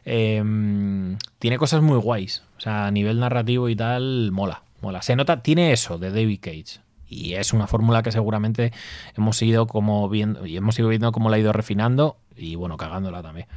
eh, 0.06 0.42
tiene 1.40 1.58
cosas 1.58 1.82
muy 1.82 1.98
guays. 1.98 2.44
O 2.58 2.62
sea, 2.62 2.88
a 2.88 2.92
nivel 2.92 3.20
narrativo 3.20 3.70
y 3.70 3.76
tal, 3.76 4.32
mola, 4.32 4.64
mola. 4.82 5.02
Se 5.02 5.16
nota, 5.16 5.42
tiene 5.44 5.72
eso 5.74 5.98
de 5.98 6.12
David 6.12 6.40
Cage. 6.42 6.80
Y 7.10 7.34
es 7.34 7.54
una 7.54 7.68
fórmula 7.68 8.04
que 8.04 8.12
seguramente 8.12 8.74
hemos 9.16 9.42
ido 9.42 9.68
como 9.68 10.10
viendo, 10.10 10.46
y 10.46 10.58
hemos 10.58 10.78
ido 10.80 10.90
viendo 10.90 11.12
cómo 11.12 11.30
la 11.30 11.38
ha 11.38 11.40
ido 11.40 11.54
refinando 11.54 12.18
y 12.38 12.56
bueno, 12.56 12.78
cagándola 12.78 13.22
también. 13.22 13.48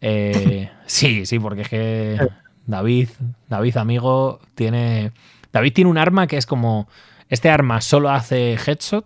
Eh, 0.00 0.70
sí, 0.86 1.26
sí, 1.26 1.38
porque 1.38 1.62
es 1.62 1.68
que 1.68 2.18
David, 2.66 3.08
David, 3.48 3.76
amigo, 3.76 4.40
tiene. 4.54 5.12
David 5.52 5.72
tiene 5.72 5.90
un 5.90 5.98
arma 5.98 6.26
que 6.26 6.36
es 6.36 6.46
como. 6.46 6.88
Este 7.28 7.50
arma 7.50 7.80
solo 7.82 8.08
hace 8.10 8.54
headshot, 8.54 9.04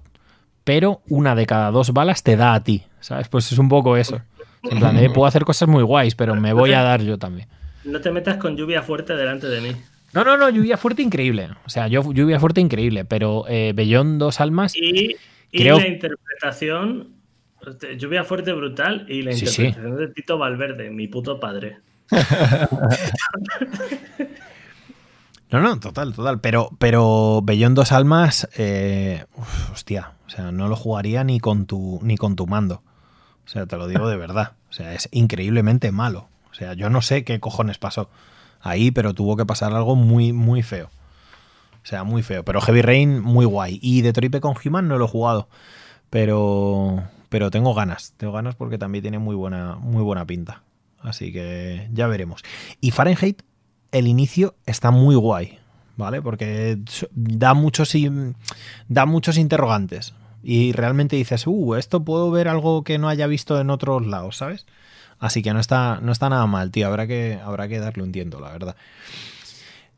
pero 0.62 1.02
una 1.09 1.34
de 1.34 1.44
cada 1.47 1.70
dos 1.72 1.93
balas 1.93 2.22
te 2.22 2.36
da 2.36 2.55
a 2.55 2.62
ti. 2.62 2.82
¿Sabes? 3.01 3.28
Pues 3.28 3.51
es 3.51 3.59
un 3.59 3.68
poco 3.68 3.97
eso. 3.97 4.20
En 4.62 4.78
plan, 4.78 4.97
eh, 4.97 5.10
puedo 5.10 5.26
hacer 5.26 5.44
cosas 5.44 5.68
muy 5.68 5.82
guays, 5.82 6.14
pero 6.14 6.36
me 6.36 6.52
voy 6.52 6.72
a 6.72 6.82
dar 6.82 7.02
yo 7.02 7.18
también. 7.18 7.48
No 7.82 8.01
te 8.01 8.12
metas 8.12 8.36
con 8.36 8.56
lluvia 8.56 8.80
fuerte 8.82 9.16
delante 9.16 9.48
de 9.48 9.60
mí. 9.60 9.72
No, 10.12 10.22
no, 10.22 10.36
no, 10.36 10.48
lluvia 10.51 10.76
fuerte 10.76 11.02
increíble. 11.02 11.48
O 11.66 11.68
sea, 11.68 11.89
yo 11.89 12.12
lluvia 12.12 12.39
fuerte 12.39 12.60
increíble, 12.60 13.05
pero 13.05 13.44
eh, 13.48 13.72
Bellón 13.74 14.18
dos 14.20 14.40
almas. 14.40 14.76
Y, 14.76 15.16
y 15.51 15.59
Creo- 15.59 15.80
la 15.80 15.89
interpretación. 15.89 17.09
Lluvia 17.98 18.24
fuerte 18.24 18.52
brutal 18.52 19.06
y 19.09 19.22
la 19.22 19.32
Sí, 19.32 19.47
sí. 19.47 19.64
interpretación 19.66 19.97
de 19.98 20.09
Tito 20.14 20.39
Valverde, 20.39 20.90
mi 20.90 21.09
puto 21.09 21.39
padre. 21.40 21.78
No, 25.51 25.60
no, 25.60 25.78
total, 25.80 26.14
total. 26.14 26.40
Pero, 26.40 26.70
pero 26.78 27.40
Bellón 27.43 27.74
dos 27.74 27.93
almas, 27.93 28.48
eh, 28.56 29.26
uf, 29.36 29.70
hostia, 29.72 30.12
o 30.26 30.30
sea, 30.30 30.51
no 30.51 30.66
lo 30.68 30.76
jugaría 30.76 31.24
ni 31.24 31.40
con 31.40 31.66
tu 31.66 32.01
ni 32.02 32.16
con 32.16 32.36
tu 32.36 32.47
mando. 32.47 32.82
O 33.44 33.48
sea, 33.48 33.66
te 33.66 33.76
lo 33.76 33.86
digo 33.86 34.09
de 34.09 34.16
verdad. 34.16 34.52
O 34.70 34.72
sea, 34.72 34.94
es 34.94 35.10
increíblemente 35.12 35.93
malo. 35.93 36.28
O 36.51 36.55
sea, 36.55 36.72
yo 36.72 36.89
no 36.89 37.02
sé 37.02 37.24
qué 37.24 37.39
cojones 37.39 37.76
pasó 37.76 38.09
ahí, 38.62 38.90
pero 38.93 39.12
tuvo 39.12 39.36
que 39.36 39.44
pasar 39.44 39.74
algo 39.74 39.94
muy, 39.94 40.32
muy 40.32 40.62
feo. 40.62 40.86
O 41.82 41.86
sea, 41.86 42.02
muy 42.05 42.22
feo. 42.22 42.44
Pero 42.44 42.62
Heavy 42.62 42.80
Rain, 42.80 43.20
muy 43.20 43.44
guay. 43.44 43.78
Y 43.82 44.01
Detroit 44.01 44.40
con 44.40 44.55
Human 44.64 44.89
no 44.89 44.97
lo 44.97 45.05
he 45.05 45.09
jugado. 45.09 45.48
Pero, 46.09 47.02
pero 47.32 47.50
tengo 47.50 47.72
ganas. 47.72 48.12
Tengo 48.18 48.34
ganas 48.34 48.56
porque 48.56 48.76
también 48.76 49.00
tiene 49.00 49.18
muy 49.18 49.34
buena, 49.34 49.76
muy 49.76 50.02
buena 50.02 50.26
pinta. 50.26 50.62
Así 51.00 51.32
que 51.32 51.88
ya 51.90 52.06
veremos. 52.06 52.42
Y 52.82 52.90
Fahrenheit, 52.90 53.40
el 53.90 54.06
inicio 54.06 54.54
está 54.66 54.90
muy 54.90 55.14
guay. 55.14 55.59
¿Vale? 55.96 56.20
Porque 56.20 56.78
da 57.12 57.54
muchos, 57.54 57.94
da 58.88 59.06
muchos 59.06 59.38
interrogantes. 59.38 60.12
Y 60.42 60.72
realmente 60.72 61.16
dices, 61.16 61.46
uh, 61.46 61.74
esto 61.76 62.04
puedo 62.04 62.30
ver 62.30 62.48
algo 62.48 62.84
que 62.84 62.98
no 62.98 63.09
haya 63.09 63.26
visto 63.26 63.59
en 63.59 63.70
otros 63.70 64.06
lados, 64.06 64.36
¿sabes? 64.36 64.66
Así 65.18 65.42
que 65.42 65.54
no 65.54 65.60
está, 65.60 66.00
no 66.02 66.12
está 66.12 66.28
nada 66.28 66.46
mal, 66.46 66.70
tío. 66.70 66.86
Habrá 66.86 67.06
que, 67.06 67.40
habrá 67.42 67.66
que 67.66 67.78
darle 67.78 68.02
un 68.02 68.12
tiento, 68.12 68.40
la 68.40 68.52
verdad. 68.52 68.76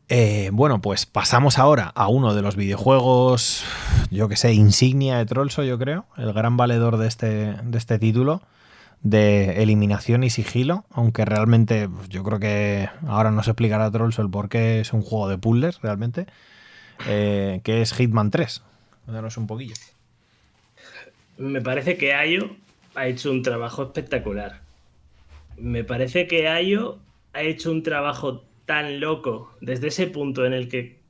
Eh, 0.09 0.51
bueno, 0.53 0.83
pues 0.83 1.07
pasamos 1.07 1.59
ahora 1.59 1.91
a 1.95 2.09
uno 2.09 2.35
de 2.35 2.43
los 2.43 2.57
videojuegos, 2.57 3.65
yo 4.11 4.29
que 4.29 4.37
sé, 4.37 4.53
insignia 4.53 5.17
de 5.17 5.25
Trollso, 5.25 5.65
yo 5.65 5.79
creo, 5.79 6.05
el 6.19 6.33
gran 6.35 6.57
valedor 6.59 6.99
de 6.99 7.09
este, 7.09 7.55
de 7.55 7.79
este 7.79 7.99
título, 7.99 8.43
de 9.03 9.63
eliminación 9.63 10.23
y 10.23 10.31
sigilo, 10.31 10.85
aunque 10.91 11.25
realmente 11.25 11.89
pues, 11.89 12.11
yo 12.11 12.23
creo 12.23 12.39
que 12.39 12.91
ahora 13.07 13.31
nos 13.31 13.49
explicará 13.49 13.91
Trollso 13.91 14.21
el 14.21 14.31
por 14.31 14.51
qué 14.51 14.81
es 14.81 14.93
un 14.93 15.01
juego 15.01 15.29
de 15.29 15.39
puzzles, 15.39 15.81
realmente, 15.81 16.27
eh, 17.07 17.61
que 17.65 17.81
es 17.81 17.95
Hitman 17.95 18.31
3. 18.31 18.63
Danos 19.07 19.37
un 19.39 19.47
poquillo. 19.47 19.75
Me 21.39 21.63
parece 21.63 21.97
que 21.97 22.15
Ayo 22.15 22.57
ha 22.95 23.07
hecho 23.07 23.31
un 23.31 23.43
trabajo 23.43 23.85
espectacular. 23.85 24.61
Me 25.57 25.83
parece 25.83 26.27
que 26.27 26.49
Ayo 26.49 26.99
ha 27.33 27.43
hecho 27.43 27.71
un 27.71 27.83
trabajo 27.83 28.45
tan 28.67 29.01
loco 29.01 29.57
desde 29.61 29.89
ese 29.89 30.07
punto 30.07 30.45
en 30.47 30.53
el 30.53 30.69
que 30.69 31.03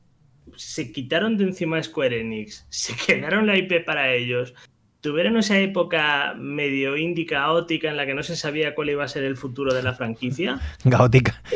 se 0.56 0.92
quitaron 0.92 1.36
de 1.36 1.44
encima 1.44 1.82
Square 1.82 2.20
Enix, 2.20 2.66
se 2.70 2.94
quedaron 2.94 3.46
la 3.46 3.56
IP 3.56 3.84
para 3.84 4.12
ellos, 4.12 4.54
tuvieron 5.00 5.36
esa 5.36 5.58
época 5.58 6.34
medio 6.38 6.96
indie 6.96 7.26
caótica 7.26 7.90
en 7.90 7.96
la 7.98 8.06
que 8.06 8.14
no 8.14 8.22
se 8.22 8.36
sabía 8.36 8.74
cuál 8.74 8.88
iba 8.90 9.04
a 9.04 9.08
ser 9.08 9.24
el 9.24 9.36
futuro 9.36 9.74
de 9.74 9.82
la 9.82 9.92
franquicia. 9.92 10.60
Gótica. 10.84 11.42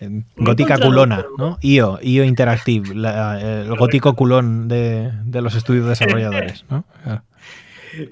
Eh, 0.00 0.22
Gótica 0.36 0.74
encontrado 0.74 0.90
culona, 0.90 1.26
¿no? 1.38 1.58
IO, 1.62 1.98
IO 2.02 2.24
Interactive, 2.24 2.94
la- 2.94 3.62
el 3.62 3.74
gótico 3.76 4.14
culón 4.16 4.66
de, 4.66 5.12
de 5.24 5.40
los 5.40 5.54
estudios 5.54 5.86
desarrolladores, 5.86 6.64
¿no? 6.68 6.84
Claro. 7.04 7.22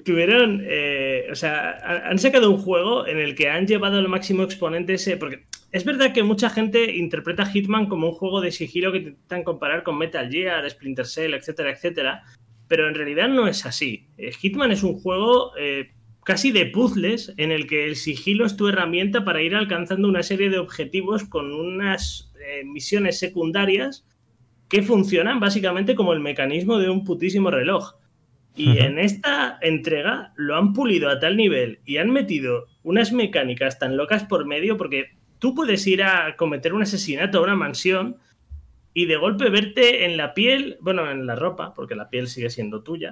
tuvieron, 0.05 0.61
eh, 0.65 1.27
o 1.31 1.35
sea, 1.35 1.77
han 1.83 2.03
han 2.11 2.19
sacado 2.19 2.49
un 2.51 2.57
juego 2.57 3.05
en 3.05 3.19
el 3.19 3.35
que 3.35 3.49
han 3.49 3.67
llevado 3.67 3.97
al 3.97 4.07
máximo 4.07 4.43
exponente 4.43 4.93
ese, 4.93 5.17
porque 5.17 5.43
es 5.73 5.85
verdad 5.85 6.13
que 6.13 6.21
mucha 6.21 6.51
gente 6.51 6.97
interpreta 6.97 7.47
Hitman 7.47 7.87
como 7.87 8.07
un 8.09 8.13
juego 8.13 8.41
de 8.41 8.51
sigilo 8.51 8.91
que 8.91 8.99
intentan 8.99 9.43
comparar 9.43 9.81
con 9.81 9.97
Metal 9.97 10.29
Gear, 10.29 10.69
Splinter 10.69 11.07
Cell, 11.07 11.33
etcétera, 11.33 11.71
etcétera, 11.71 12.23
pero 12.67 12.87
en 12.87 12.93
realidad 12.93 13.27
no 13.27 13.47
es 13.47 13.65
así. 13.65 14.05
Eh, 14.19 14.31
Hitman 14.31 14.71
es 14.71 14.83
un 14.83 14.93
juego 14.93 15.51
eh, 15.57 15.89
casi 16.23 16.51
de 16.51 16.67
puzzles 16.67 17.33
en 17.37 17.51
el 17.51 17.65
que 17.65 17.87
el 17.87 17.95
sigilo 17.95 18.45
es 18.45 18.55
tu 18.55 18.67
herramienta 18.67 19.25
para 19.25 19.41
ir 19.41 19.55
alcanzando 19.55 20.07
una 20.07 20.21
serie 20.21 20.51
de 20.51 20.59
objetivos 20.59 21.23
con 21.23 21.51
unas 21.51 22.31
eh, 22.45 22.63
misiones 22.65 23.17
secundarias 23.17 24.05
que 24.69 24.83
funcionan 24.83 25.39
básicamente 25.39 25.95
como 25.95 26.13
el 26.13 26.19
mecanismo 26.19 26.77
de 26.77 26.91
un 26.91 27.03
putísimo 27.03 27.49
reloj. 27.49 27.95
Y 28.55 28.77
en 28.77 28.99
esta 28.99 29.57
entrega 29.61 30.33
lo 30.35 30.55
han 30.55 30.73
pulido 30.73 31.09
a 31.09 31.19
tal 31.19 31.35
nivel 31.35 31.79
y 31.83 31.97
han 31.97 32.11
metido 32.11 32.67
unas 32.83 33.11
mecánicas 33.11 33.79
tan 33.79 33.97
locas 33.97 34.25
por 34.25 34.45
medio 34.45 34.77
porque 34.77 35.22
tú 35.43 35.53
puedes 35.53 35.85
ir 35.87 36.01
a 36.03 36.37
cometer 36.37 36.73
un 36.73 36.83
asesinato 36.83 37.39
a 37.39 37.41
una 37.41 37.53
mansión 37.53 38.15
y 38.93 39.07
de 39.07 39.17
golpe 39.17 39.49
verte 39.49 40.05
en 40.05 40.15
la 40.15 40.33
piel, 40.33 40.77
bueno, 40.79 41.11
en 41.11 41.27
la 41.27 41.35
ropa, 41.35 41.73
porque 41.73 41.95
la 41.95 42.09
piel 42.09 42.29
sigue 42.29 42.49
siendo 42.49 42.81
tuya, 42.81 43.11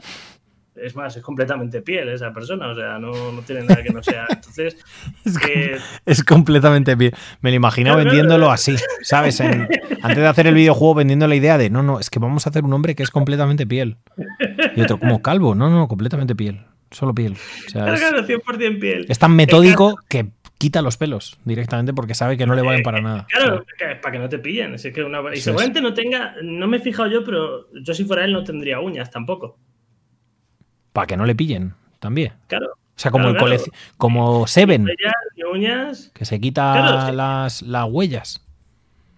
es 0.77 0.95
más, 0.95 1.17
es 1.17 1.21
completamente 1.21 1.81
piel 1.81 2.07
esa 2.07 2.31
persona, 2.31 2.69
o 2.69 2.73
sea, 2.73 2.99
no, 2.99 3.11
tiene 3.45 3.63
nada 3.63 3.83
que 3.83 3.89
no 3.89 4.01
sea. 4.01 4.27
Entonces. 4.29 4.77
es, 6.05 6.23
completamente 6.23 6.95
piel. 6.95 7.13
Me 7.41 7.49
lo 7.49 7.57
imagino 7.57 7.97
vendiéndolo 7.97 8.49
así, 8.49 8.77
¿sabes? 9.01 9.41
antes 9.41 10.15
de 10.15 10.27
hacer 10.27 10.47
el 10.47 10.55
videojuego, 10.55 10.95
vendiendo 10.95 11.27
la 11.27 11.35
idea 11.35 11.57
de 11.57 11.69
no, 11.69 11.83
no, 11.83 11.99
es 11.99 12.09
que 12.09 12.19
vamos 12.19 12.47
a 12.47 12.51
hacer 12.51 12.63
un 12.63 12.71
hombre 12.71 12.95
que 12.95 13.03
es 13.03 13.11
completamente 13.11 13.67
piel. 13.67 13.97
Y 14.77 14.79
otro, 14.79 14.97
como 14.97 15.21
calvo, 15.21 15.53
no, 15.53 15.69
no, 15.69 15.89
completamente 15.89 16.33
piel. 16.33 16.61
Solo 16.91 17.13
piel. 17.13 17.33
O 17.67 17.69
sea, 17.69 17.93
es, 17.93 18.01
100% 18.01 18.79
piel. 18.79 19.05
Es 19.09 19.19
tan 19.19 19.35
metódico 19.35 19.97
que 20.07 20.31
quita 20.61 20.83
los 20.83 20.95
pelos 20.95 21.39
directamente 21.43 21.91
porque 21.91 22.13
sabe 22.13 22.37
que 22.37 22.45
no 22.45 22.53
le 22.53 22.61
valen 22.61 22.83
para 22.83 22.99
eh, 22.99 23.01
nada. 23.01 23.27
Claro, 23.27 23.65
para 23.99 24.11
que 24.11 24.19
no 24.19 24.29
te 24.29 24.37
pillen. 24.37 24.75
que 24.77 25.03
una... 25.03 25.21
Y 25.33 25.41
seguramente 25.41 25.81
no 25.81 25.95
tenga, 25.95 26.35
no 26.43 26.67
me 26.67 26.77
he 26.77 26.79
fijado 26.79 27.09
yo, 27.09 27.23
pero 27.23 27.67
yo 27.73 27.95
si 27.95 28.05
fuera 28.05 28.23
él 28.25 28.31
no 28.31 28.43
tendría 28.43 28.79
uñas 28.79 29.09
tampoco 29.09 29.57
para 30.93 31.07
que 31.07 31.17
no 31.17 31.25
le 31.25 31.35
pillen 31.35 31.73
también. 31.99 32.33
Claro. 32.47 32.67
O 32.67 32.99
sea, 33.01 33.09
como 33.09 33.29
el 33.29 33.61
como 33.97 34.45
Seven. 34.45 34.87
uñas. 35.51 36.11
Que 36.13 36.25
se 36.25 36.39
quita 36.39 37.11
las, 37.11 37.63
las, 37.63 37.89
huellas. 37.89 38.45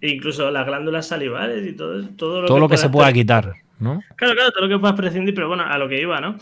E 0.00 0.08
incluso 0.08 0.50
las 0.50 0.66
glándulas 0.66 1.06
salivares 1.06 1.66
y 1.66 1.74
todo, 1.74 2.02
todo 2.16 2.42
lo 2.42 2.46
todo 2.46 2.56
que, 2.56 2.60
lo 2.60 2.68
que 2.68 2.76
se 2.76 2.88
pueda 2.88 3.12
quitar, 3.12 3.54
¿no? 3.78 4.02
Claro, 4.16 4.34
claro, 4.34 4.50
todo 4.52 4.66
lo 4.66 4.68
que 4.68 4.78
puedas 4.78 4.96
prescindir, 4.96 5.34
pero 5.34 5.48
bueno, 5.48 5.64
a 5.64 5.76
lo 5.76 5.88
que 5.88 6.00
iba, 6.00 6.20
¿no? 6.20 6.36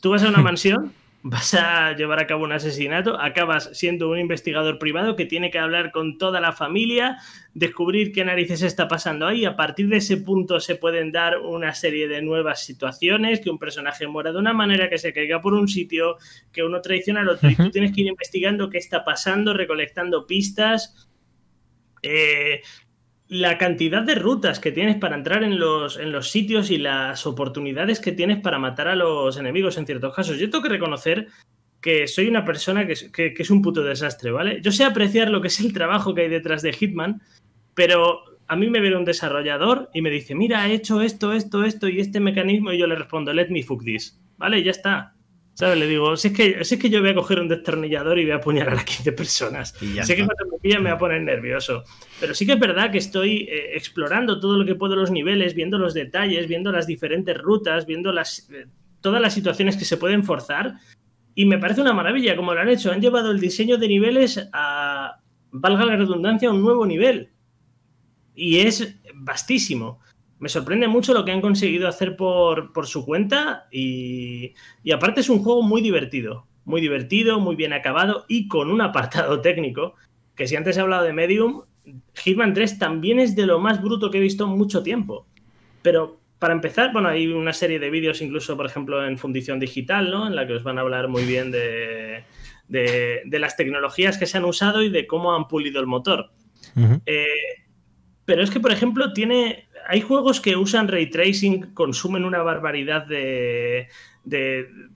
Tú 0.00 0.10
vas 0.10 0.22
a 0.22 0.28
una 0.28 0.38
mansión 0.42 0.92
vas 1.22 1.54
a 1.54 1.92
llevar 1.92 2.20
a 2.20 2.26
cabo 2.26 2.44
un 2.44 2.52
asesinato, 2.52 3.20
acabas 3.20 3.70
siendo 3.72 4.08
un 4.08 4.18
investigador 4.18 4.78
privado 4.78 5.16
que 5.16 5.26
tiene 5.26 5.50
que 5.50 5.58
hablar 5.58 5.90
con 5.90 6.18
toda 6.18 6.40
la 6.40 6.52
familia, 6.52 7.18
descubrir 7.52 8.12
qué 8.12 8.24
narices 8.24 8.62
está 8.62 8.86
pasando 8.86 9.26
ahí, 9.26 9.44
a 9.44 9.56
partir 9.56 9.88
de 9.88 9.96
ese 9.96 10.18
punto 10.18 10.60
se 10.60 10.76
pueden 10.76 11.10
dar 11.10 11.38
una 11.38 11.74
serie 11.74 12.06
de 12.06 12.22
nuevas 12.22 12.64
situaciones, 12.64 13.40
que 13.40 13.50
un 13.50 13.58
personaje 13.58 14.06
muera 14.06 14.30
de 14.32 14.38
una 14.38 14.52
manera, 14.52 14.88
que 14.88 14.98
se 14.98 15.12
caiga 15.12 15.40
por 15.40 15.54
un 15.54 15.66
sitio, 15.66 16.16
que 16.52 16.62
uno 16.62 16.80
traiciona 16.80 17.22
al 17.22 17.28
otro, 17.28 17.50
y 17.50 17.56
tú 17.56 17.70
tienes 17.70 17.92
que 17.92 18.02
ir 18.02 18.06
investigando 18.06 18.70
qué 18.70 18.78
está 18.78 19.04
pasando, 19.04 19.52
recolectando 19.52 20.26
pistas. 20.26 21.08
Eh, 22.02 22.60
la 23.28 23.58
cantidad 23.58 24.02
de 24.02 24.14
rutas 24.14 24.60
que 24.60 24.72
tienes 24.72 24.96
para 24.96 25.16
entrar 25.16 25.42
en 25.42 25.58
los, 25.58 25.98
en 25.98 26.12
los 26.12 26.30
sitios 26.30 26.70
y 26.70 26.78
las 26.78 27.26
oportunidades 27.26 28.00
que 28.00 28.12
tienes 28.12 28.40
para 28.40 28.58
matar 28.58 28.88
a 28.88 28.94
los 28.94 29.36
enemigos 29.36 29.78
en 29.78 29.86
ciertos 29.86 30.14
casos. 30.14 30.38
Yo 30.38 30.48
tengo 30.48 30.62
que 30.62 30.70
reconocer 30.70 31.28
que 31.80 32.06
soy 32.06 32.28
una 32.28 32.44
persona 32.44 32.86
que 32.86 32.94
que, 33.12 33.34
es 33.36 33.50
un 33.50 33.62
puto 33.62 33.82
desastre, 33.82 34.30
¿vale? 34.30 34.60
Yo 34.62 34.72
sé 34.72 34.84
apreciar 34.84 35.30
lo 35.30 35.40
que 35.40 35.48
es 35.48 35.60
el 35.60 35.72
trabajo 35.72 36.14
que 36.14 36.22
hay 36.22 36.28
detrás 36.28 36.62
de 36.62 36.72
Hitman, 36.72 37.20
pero 37.74 38.22
a 38.48 38.56
mí 38.56 38.70
me 38.70 38.80
viene 38.80 38.96
un 38.96 39.04
desarrollador 39.04 39.90
y 39.92 40.02
me 40.02 40.10
dice, 40.10 40.34
mira, 40.34 40.66
he 40.68 40.74
hecho 40.74 41.02
esto, 41.02 41.32
esto, 41.32 41.64
esto 41.64 41.88
y 41.88 42.00
este 42.00 42.20
mecanismo, 42.20 42.72
y 42.72 42.78
yo 42.78 42.86
le 42.86 42.94
respondo, 42.94 43.32
let 43.32 43.48
me 43.48 43.62
fuck 43.62 43.84
this, 43.84 44.18
¿vale? 44.36 44.62
ya 44.62 44.70
está. 44.70 45.15
¿Sabes? 45.56 45.78
Le 45.78 45.86
digo, 45.86 46.18
si 46.18 46.28
es, 46.28 46.34
que, 46.34 46.58
es 46.60 46.76
que 46.76 46.90
yo 46.90 47.00
voy 47.00 47.08
a 47.08 47.14
coger 47.14 47.40
un 47.40 47.48
destornillador 47.48 48.18
y 48.18 48.24
voy 48.24 48.32
a 48.32 48.36
apuñalar 48.36 48.78
a 48.78 48.84
15 48.84 49.12
personas. 49.12 49.70
sé 49.70 50.14
que 50.14 50.26
cuando 50.26 50.58
me 50.62 50.78
me 50.80 50.90
va 50.90 50.96
a 50.96 50.98
poner 50.98 51.22
nervioso. 51.22 51.82
Pero 52.20 52.34
sí 52.34 52.44
que 52.44 52.52
es 52.52 52.60
verdad 52.60 52.92
que 52.92 52.98
estoy 52.98 53.48
eh, 53.48 53.74
explorando 53.74 54.38
todo 54.38 54.58
lo 54.58 54.66
que 54.66 54.74
puedo 54.74 54.94
los 54.94 55.10
niveles, 55.10 55.54
viendo 55.54 55.78
los 55.78 55.94
detalles, 55.94 56.46
viendo 56.46 56.70
las 56.72 56.86
diferentes 56.86 57.38
rutas, 57.38 57.86
viendo 57.86 58.12
las, 58.12 58.50
eh, 58.50 58.66
todas 59.00 59.18
las 59.18 59.32
situaciones 59.32 59.78
que 59.78 59.86
se 59.86 59.96
pueden 59.96 60.24
forzar. 60.24 60.74
Y 61.34 61.46
me 61.46 61.56
parece 61.56 61.80
una 61.80 61.94
maravilla 61.94 62.36
como 62.36 62.52
lo 62.52 62.60
han 62.60 62.68
hecho. 62.68 62.92
Han 62.92 63.00
llevado 63.00 63.30
el 63.30 63.40
diseño 63.40 63.78
de 63.78 63.88
niveles 63.88 64.50
a, 64.52 65.22
valga 65.52 65.86
la 65.86 65.96
redundancia, 65.96 66.50
a 66.50 66.52
un 66.52 66.60
nuevo 66.60 66.84
nivel. 66.84 67.30
Y 68.34 68.58
es 68.58 68.94
vastísimo 69.14 70.00
me 70.38 70.48
sorprende 70.48 70.88
mucho 70.88 71.14
lo 71.14 71.24
que 71.24 71.32
han 71.32 71.40
conseguido 71.40 71.88
hacer 71.88 72.16
por, 72.16 72.72
su 72.86 73.04
cuenta 73.04 73.66
y, 73.70 74.54
aparte 74.92 75.20
es 75.20 75.28
un 75.28 75.42
juego 75.42 75.62
muy 75.62 75.80
divertido, 75.80 76.46
muy 76.64 76.80
divertido, 76.80 77.40
muy 77.40 77.56
bien 77.56 77.72
acabado 77.72 78.24
y 78.28 78.48
con 78.48 78.70
un 78.70 78.80
apartado 78.80 79.40
técnico, 79.42 79.94
que 80.34 80.46
si 80.46 80.56
antes 80.56 80.76
he 80.76 80.80
hablado 80.80 81.04
de 81.04 81.12
Medium, 81.12 81.62
Hitman 82.14 82.52
3 82.52 82.78
también 82.78 83.20
es 83.20 83.36
de 83.36 83.46
lo 83.46 83.60
más 83.60 83.80
bruto 83.80 84.10
que 84.10 84.18
he 84.18 84.20
visto 84.20 84.44
en 84.44 84.50
mucho 84.50 84.82
tiempo. 84.82 85.26
Pero 85.82 86.20
para 86.38 86.52
empezar, 86.52 86.92
bueno, 86.92 87.08
hay 87.08 87.28
una 87.28 87.52
serie 87.52 87.78
de 87.78 87.90
vídeos 87.90 88.20
incluso, 88.20 88.56
por 88.56 88.66
ejemplo, 88.66 89.06
en 89.06 89.16
Fundición 89.16 89.58
Digital, 89.58 90.10
¿no? 90.10 90.26
En 90.26 90.36
la 90.36 90.46
que 90.46 90.54
os 90.54 90.64
van 90.64 90.78
a 90.78 90.82
hablar 90.82 91.08
muy 91.08 91.24
bien 91.24 91.50
de, 91.50 92.24
de, 92.68 93.38
las 93.38 93.56
tecnologías 93.56 94.18
que 94.18 94.26
se 94.26 94.36
han 94.36 94.44
usado 94.44 94.82
y 94.82 94.90
de 94.90 95.06
cómo 95.06 95.34
han 95.34 95.48
pulido 95.48 95.80
el 95.80 95.86
motor. 95.86 96.30
Eh, 97.06 97.26
pero 98.24 98.42
es 98.42 98.50
que, 98.50 98.60
por 98.60 98.72
ejemplo, 98.72 99.12
tiene 99.12 99.65
hay 99.88 100.00
juegos 100.00 100.40
que 100.40 100.56
usan 100.56 100.88
ray 100.88 101.10
tracing, 101.10 101.74
consumen 101.74 102.24
una 102.24 102.42
barbaridad 102.42 103.06
de, 103.06 103.88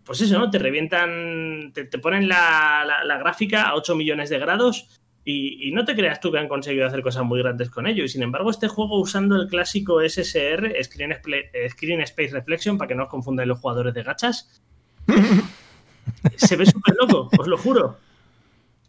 pues 0.04 0.20
eso, 0.20 0.38
¿no? 0.38 0.50
Te 0.50 0.58
revientan, 0.58 1.72
te, 1.72 1.84
ponen 1.98 2.28
la, 2.28 3.16
gráfica 3.20 3.62
a 3.62 3.74
8 3.74 3.94
millones 3.94 4.30
de 4.30 4.38
grados 4.38 5.00
y, 5.24 5.70
no 5.72 5.84
te 5.84 5.94
creas 5.94 6.20
tú 6.20 6.32
que 6.32 6.38
han 6.38 6.48
conseguido 6.48 6.86
hacer 6.86 7.02
cosas 7.02 7.24
muy 7.24 7.40
grandes 7.40 7.70
con 7.70 7.86
ello. 7.86 8.04
Y 8.04 8.08
sin 8.08 8.22
embargo, 8.22 8.50
este 8.50 8.68
juego 8.68 9.00
usando 9.00 9.36
el 9.36 9.48
clásico 9.48 10.00
SSR, 10.00 10.74
Screen, 10.82 11.16
Screen 11.70 12.00
Space 12.00 12.32
Reflection, 12.32 12.78
para 12.78 12.88
que 12.88 12.94
no 12.94 13.04
os 13.04 13.08
confundan 13.08 13.48
los 13.48 13.60
jugadores 13.60 13.94
de 13.94 14.02
gachas, 14.02 14.60
se 16.36 16.56
ve 16.56 16.66
súper 16.66 16.96
loco, 17.00 17.30
os 17.38 17.46
lo 17.46 17.56
juro. 17.56 17.98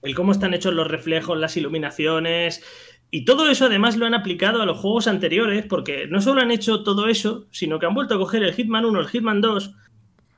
El 0.02 0.16
cómo 0.16 0.32
están 0.32 0.56
hechos 0.56 0.74
los 0.74 0.88
reflejos, 0.88 1.38
las 1.38 1.56
iluminaciones, 1.58 2.64
y 3.12 3.26
todo 3.26 3.50
eso 3.50 3.66
además 3.66 3.98
lo 3.98 4.06
han 4.06 4.14
aplicado 4.14 4.62
a 4.62 4.66
los 4.66 4.80
juegos 4.80 5.08
anteriores, 5.08 5.66
porque 5.66 6.08
no 6.08 6.22
solo 6.22 6.42
han 6.42 6.50
hecho 6.50 6.82
todo 6.84 7.08
eso, 7.08 7.46
sino 7.52 7.78
que 7.78 7.86
han 7.86 7.94
vuelto 7.94 8.16
a 8.16 8.18
coger 8.18 8.42
el 8.42 8.54
Hitman 8.54 8.86
1, 8.86 9.00
el 9.02 9.08
Hitman 9.08 9.42
2, 9.42 9.76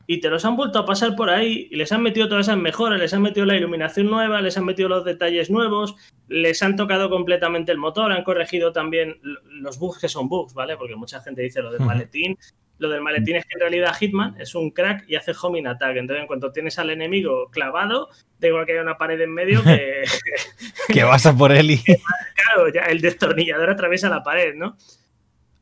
y 0.07 0.19
te 0.19 0.29
los 0.29 0.43
han 0.43 0.57
vuelto 0.57 0.79
a 0.79 0.85
pasar 0.85 1.15
por 1.15 1.29
ahí 1.29 1.67
y 1.71 1.75
les 1.75 1.91
han 1.91 2.01
metido 2.01 2.27
todas 2.27 2.47
esas 2.47 2.57
mejoras, 2.57 2.99
les 2.99 3.13
han 3.13 3.21
metido 3.21 3.45
la 3.45 3.55
iluminación 3.55 4.07
nueva, 4.07 4.41
les 4.41 4.57
han 4.57 4.65
metido 4.65 4.89
los 4.89 5.05
detalles 5.05 5.49
nuevos, 5.49 5.95
les 6.27 6.61
han 6.61 6.75
tocado 6.75 7.09
completamente 7.09 7.71
el 7.71 7.77
motor, 7.77 8.11
han 8.11 8.23
corregido 8.23 8.71
también 8.73 9.19
los 9.21 9.79
bugs 9.79 9.99
que 9.99 10.09
son 10.09 10.27
bugs, 10.27 10.53
¿vale? 10.53 10.75
Porque 10.75 10.95
mucha 10.95 11.21
gente 11.21 11.41
dice 11.41 11.61
lo 11.61 11.71
del 11.71 11.81
maletín, 11.81 12.37
lo 12.79 12.89
del 12.89 13.01
maletín 13.01 13.37
es 13.37 13.45
que 13.45 13.53
en 13.53 13.61
realidad 13.61 13.95
Hitman 13.97 14.35
es 14.39 14.55
un 14.55 14.71
crack 14.71 15.05
y 15.07 15.15
hace 15.15 15.33
homing 15.39 15.67
attack. 15.67 15.95
Entonces, 15.95 16.21
en 16.21 16.27
cuanto 16.27 16.51
tienes 16.51 16.77
al 16.79 16.89
enemigo 16.89 17.49
clavado, 17.51 18.09
da 18.44 18.49
igual 18.49 18.65
que 18.65 18.74
haya 18.74 18.82
una 18.82 18.98
pared 18.98 19.20
en 19.20 19.34
medio 19.34 19.64
que. 19.64 20.03
que 20.94 21.03
vas 21.03 21.26
a 21.26 21.36
por 21.36 21.52
él 21.52 21.72
y. 21.72 21.78
claro, 22.36 22.72
ya 22.74 22.82
el 22.82 23.02
destornillador 23.02 23.70
atraviesa 23.70 24.10
la 24.10 24.24
pared, 24.24 24.56
¿no? 24.56 24.78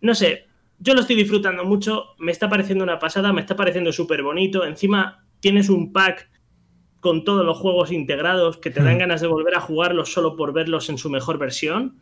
No 0.02 0.16
sé, 0.16 0.48
yo 0.80 0.94
lo 0.94 1.02
estoy 1.02 1.16
disfrutando 1.16 1.64
mucho, 1.64 2.16
me 2.18 2.32
está 2.32 2.50
pareciendo 2.50 2.84
una 2.84 3.00
pasada, 3.00 3.34
me 3.34 3.42
está 3.42 3.56
pareciendo 3.56 3.92
súper 3.92 4.24
bonito. 4.24 4.66
Encima, 4.66 5.26
tienes 5.40 5.70
un 5.70 5.94
pack 5.94 6.30
con 7.00 7.24
todos 7.24 7.46
los 7.46 7.58
juegos 7.58 7.92
integrados 7.92 8.58
que 8.58 8.72
te 8.72 8.82
dan 8.82 8.96
hmm. 8.96 9.00
ganas 9.00 9.22
de 9.22 9.28
volver 9.28 9.56
a 9.56 9.62
jugarlos 9.62 10.12
solo 10.12 10.36
por 10.36 10.54
verlos 10.54 10.90
en 10.90 10.98
su 10.98 11.10
mejor 11.10 11.38
versión. 11.38 12.00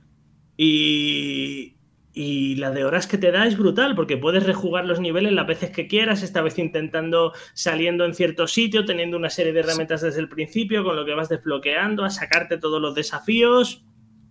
Y, 0.56 1.78
y 2.14 2.56
la 2.56 2.72
de 2.72 2.86
horas 2.86 3.08
que 3.08 3.18
te 3.18 3.32
da 3.32 3.46
es 3.46 3.58
brutal, 3.58 3.96
porque 3.96 4.18
puedes 4.18 4.44
rejugar 4.44 4.86
los 4.86 5.00
niveles 5.00 5.32
las 5.32 5.46
veces 5.46 5.70
que 5.70 5.88
quieras, 5.88 6.24
esta 6.24 6.42
vez 6.42 6.58
intentando 6.58 7.34
saliendo 7.54 8.04
en 8.06 8.16
cierto 8.16 8.48
sitio, 8.48 8.86
teniendo 8.86 9.16
una 9.18 9.30
serie 9.30 9.54
de 9.54 9.60
herramientas 9.60 10.02
desde 10.02 10.20
el 10.20 10.30
principio, 10.30 10.84
con 10.84 10.96
lo 10.96 11.06
que 11.06 11.14
vas 11.14 11.30
desbloqueando, 11.30 12.04
a 12.04 12.10
sacarte 12.10 12.58
todos 12.58 12.82
los 12.82 12.96
desafíos. 12.96 13.84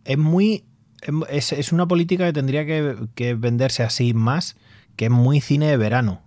Es 0.04 0.18
muy. 0.18 0.64
Es, 1.30 1.72
una 1.72 1.86
política 1.86 2.26
que 2.26 2.32
tendría 2.32 2.66
que, 2.66 3.34
venderse 3.34 3.84
así 3.84 4.14
más, 4.14 4.56
que 4.96 5.04
es 5.04 5.10
muy 5.12 5.40
cine 5.40 5.68
de 5.68 5.76
verano. 5.76 6.22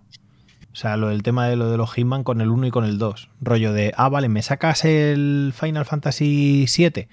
O 0.72 0.74
sea, 0.74 0.96
lo 0.96 1.08
del 1.08 1.22
tema 1.22 1.46
de 1.46 1.56
lo 1.56 1.70
de 1.70 1.76
los 1.76 1.92
Hitman 1.92 2.24
con 2.24 2.40
el 2.40 2.48
1 2.48 2.68
y 2.68 2.70
con 2.70 2.86
el 2.86 2.96
2. 2.96 3.28
Rollo 3.42 3.74
de, 3.74 3.92
ah, 3.98 4.08
vale, 4.08 4.30
¿me 4.30 4.40
sacas 4.40 4.86
el 4.86 5.52
Final 5.54 5.84
Fantasy 5.84 6.64
7? 6.66 7.08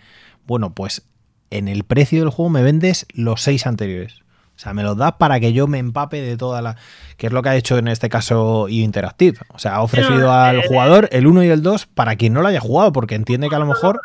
Bueno, 0.47 0.73
pues 0.73 1.05
en 1.49 1.67
el 1.67 1.83
precio 1.83 2.21
del 2.21 2.29
juego 2.29 2.49
me 2.49 2.63
vendes 2.63 3.05
los 3.13 3.41
6 3.41 3.67
anteriores. 3.67 4.23
O 4.59 4.61
sea, 4.61 4.73
me 4.73 4.83
los 4.83 4.97
das 4.97 5.13
para 5.13 5.39
que 5.39 5.53
yo 5.53 5.67
me 5.67 5.77
empape 5.77 6.21
de 6.21 6.35
toda 6.35 6.61
la. 6.61 6.75
que 7.15 7.27
es 7.27 7.31
lo 7.31 7.41
que 7.41 7.47
ha 7.47 7.55
hecho 7.55 7.77
en 7.77 7.87
este 7.87 8.09
caso 8.09 8.67
IO 8.67 8.83
Interactive. 8.83 9.37
O 9.53 9.57
sea, 9.57 9.75
ha 9.75 9.81
ofrecido 9.81 10.33
al 10.33 10.57
eh, 10.57 10.63
jugador 10.67 11.07
el 11.13 11.27
1 11.27 11.45
y 11.45 11.47
el 11.47 11.63
2 11.63 11.85
para 11.85 12.17
quien 12.17 12.33
no 12.33 12.41
lo 12.41 12.49
haya 12.49 12.59
jugado, 12.59 12.91
porque 12.91 13.15
entiende 13.15 13.47
que 13.47 13.55
a 13.55 13.59
lo 13.59 13.65
mejor. 13.65 14.01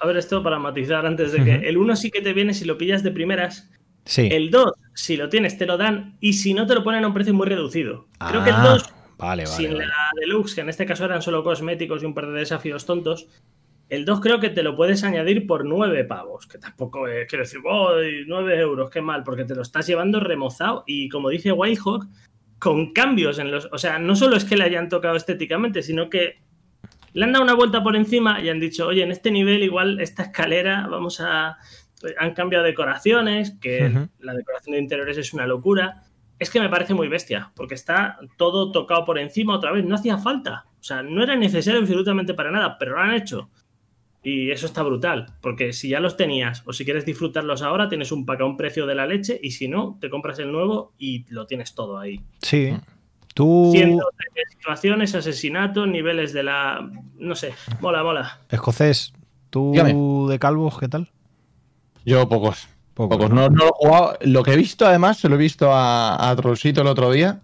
A 0.00 0.06
ver, 0.06 0.16
esto 0.16 0.40
para 0.44 0.60
matizar 0.60 1.04
antes 1.04 1.32
de 1.32 1.42
que. 1.42 1.68
El 1.68 1.78
1 1.78 1.96
sí 1.96 2.12
que 2.12 2.20
te 2.20 2.32
viene 2.32 2.54
si 2.54 2.64
lo 2.64 2.78
pillas 2.78 3.02
de 3.02 3.10
primeras. 3.10 3.70
Sí. 4.04 4.28
El 4.30 4.52
2, 4.52 4.72
si 4.94 5.16
lo 5.16 5.28
tienes, 5.30 5.58
te 5.58 5.66
lo 5.66 5.76
dan. 5.76 6.16
Y 6.20 6.34
si 6.34 6.54
no, 6.54 6.68
te 6.68 6.76
lo 6.76 6.84
ponen 6.84 7.02
a 7.02 7.08
un 7.08 7.14
precio 7.14 7.34
muy 7.34 7.48
reducido. 7.48 8.06
Creo 8.24 8.44
que 8.44 8.50
el 8.50 8.56
2, 8.62 8.84
ah, 8.86 8.94
vale, 9.18 9.46
vale, 9.46 9.56
sin 9.56 9.78
la 9.78 10.12
deluxe, 10.20 10.54
que 10.54 10.60
en 10.60 10.68
este 10.68 10.86
caso 10.86 11.06
eran 11.06 11.22
solo 11.22 11.42
cosméticos 11.42 12.04
y 12.04 12.06
un 12.06 12.14
par 12.14 12.28
de 12.28 12.38
desafíos 12.38 12.86
tontos, 12.86 13.26
el 13.88 14.04
2 14.04 14.20
creo 14.20 14.38
que 14.38 14.50
te 14.50 14.62
lo 14.62 14.76
puedes 14.76 15.02
añadir 15.02 15.46
por 15.46 15.64
9 15.64 16.04
pavos, 16.04 16.46
que 16.46 16.58
tampoco 16.58 17.08
es, 17.08 17.26
quiero 17.26 17.44
decir, 17.44 17.60
oh, 17.64 17.92
9 18.26 18.58
euros, 18.58 18.90
qué 18.90 19.00
mal, 19.00 19.22
porque 19.24 19.44
te 19.44 19.54
lo 19.54 19.62
estás 19.62 19.86
llevando 19.86 20.20
remozado. 20.20 20.84
Y 20.86 21.08
como 21.08 21.30
dice 21.30 21.52
Wildhawk, 21.52 22.06
con 22.58 22.92
cambios 22.92 23.38
en 23.38 23.50
los. 23.50 23.68
O 23.72 23.78
sea, 23.78 23.98
no 23.98 24.14
solo 24.16 24.36
es 24.36 24.44
que 24.44 24.56
le 24.56 24.64
hayan 24.64 24.88
tocado 24.88 25.16
estéticamente, 25.16 25.82
sino 25.82 26.10
que 26.10 26.42
le 27.14 27.24
han 27.24 27.32
dado 27.32 27.44
una 27.44 27.54
vuelta 27.54 27.82
por 27.82 27.96
encima 27.96 28.40
y 28.42 28.50
han 28.50 28.60
dicho, 28.60 28.86
oye, 28.86 29.02
en 29.02 29.10
este 29.10 29.30
nivel, 29.30 29.62
igual 29.62 30.00
esta 30.00 30.24
escalera, 30.24 30.86
vamos 30.88 31.20
a. 31.20 31.56
Han 32.18 32.32
cambiado 32.34 32.64
decoraciones, 32.64 33.56
que 33.60 34.08
la 34.20 34.32
decoración 34.32 34.74
de 34.74 34.80
interiores 34.80 35.18
es 35.18 35.32
una 35.32 35.46
locura. 35.46 36.04
Es 36.38 36.50
que 36.50 36.60
me 36.60 36.68
parece 36.68 36.94
muy 36.94 37.08
bestia, 37.08 37.50
porque 37.56 37.74
está 37.74 38.20
todo 38.36 38.70
tocado 38.70 39.04
por 39.04 39.18
encima 39.18 39.56
otra 39.56 39.72
vez. 39.72 39.84
No 39.84 39.96
hacía 39.96 40.16
falta. 40.18 40.66
O 40.78 40.82
sea, 40.84 41.02
no 41.02 41.24
era 41.24 41.34
necesario 41.34 41.80
absolutamente 41.80 42.34
para 42.34 42.52
nada, 42.52 42.78
pero 42.78 42.92
lo 42.92 43.00
han 43.00 43.14
hecho. 43.14 43.50
Y 44.22 44.50
eso 44.50 44.66
está 44.66 44.82
brutal, 44.82 45.26
porque 45.40 45.72
si 45.72 45.90
ya 45.90 46.00
los 46.00 46.16
tenías 46.16 46.62
o 46.66 46.72
si 46.72 46.84
quieres 46.84 47.06
disfrutarlos 47.06 47.62
ahora, 47.62 47.88
tienes 47.88 48.10
un 48.10 48.26
pack 48.26 48.40
a 48.40 48.44
un 48.44 48.56
precio 48.56 48.84
de 48.86 48.94
la 48.94 49.06
leche 49.06 49.38
y 49.42 49.52
si 49.52 49.68
no, 49.68 49.96
te 50.00 50.10
compras 50.10 50.38
el 50.40 50.50
nuevo 50.50 50.92
y 50.98 51.24
lo 51.32 51.46
tienes 51.46 51.74
todo 51.74 51.98
ahí. 51.98 52.20
Sí. 52.42 52.74
Tú... 53.34 53.70
Cientos 53.72 54.08
de 54.34 54.42
situaciones, 54.50 55.14
asesinatos, 55.14 55.86
niveles 55.86 56.32
de 56.32 56.42
la... 56.42 56.90
No 57.16 57.36
sé, 57.36 57.54
mola, 57.80 58.02
mola. 58.02 58.40
Escocés, 58.50 59.12
¿tú 59.50 59.70
Dígame. 59.72 59.94
de 60.32 60.38
calvos 60.40 60.78
qué 60.78 60.88
tal? 60.88 61.10
Yo 62.04 62.28
pocos. 62.28 62.68
Pocos, 62.94 63.16
Pocos. 63.16 63.30
¿no? 63.30 63.48
No, 63.48 63.50
no 63.50 63.56
lo 63.56 63.66
he 63.66 63.72
jugado. 63.72 64.18
Lo 64.22 64.42
que 64.42 64.54
he 64.54 64.56
visto, 64.56 64.84
además, 64.84 65.18
se 65.18 65.28
lo 65.28 65.36
he 65.36 65.38
visto 65.38 65.72
a, 65.72 66.28
a 66.28 66.34
Trollsito 66.34 66.80
el 66.80 66.88
otro 66.88 67.12
día. 67.12 67.42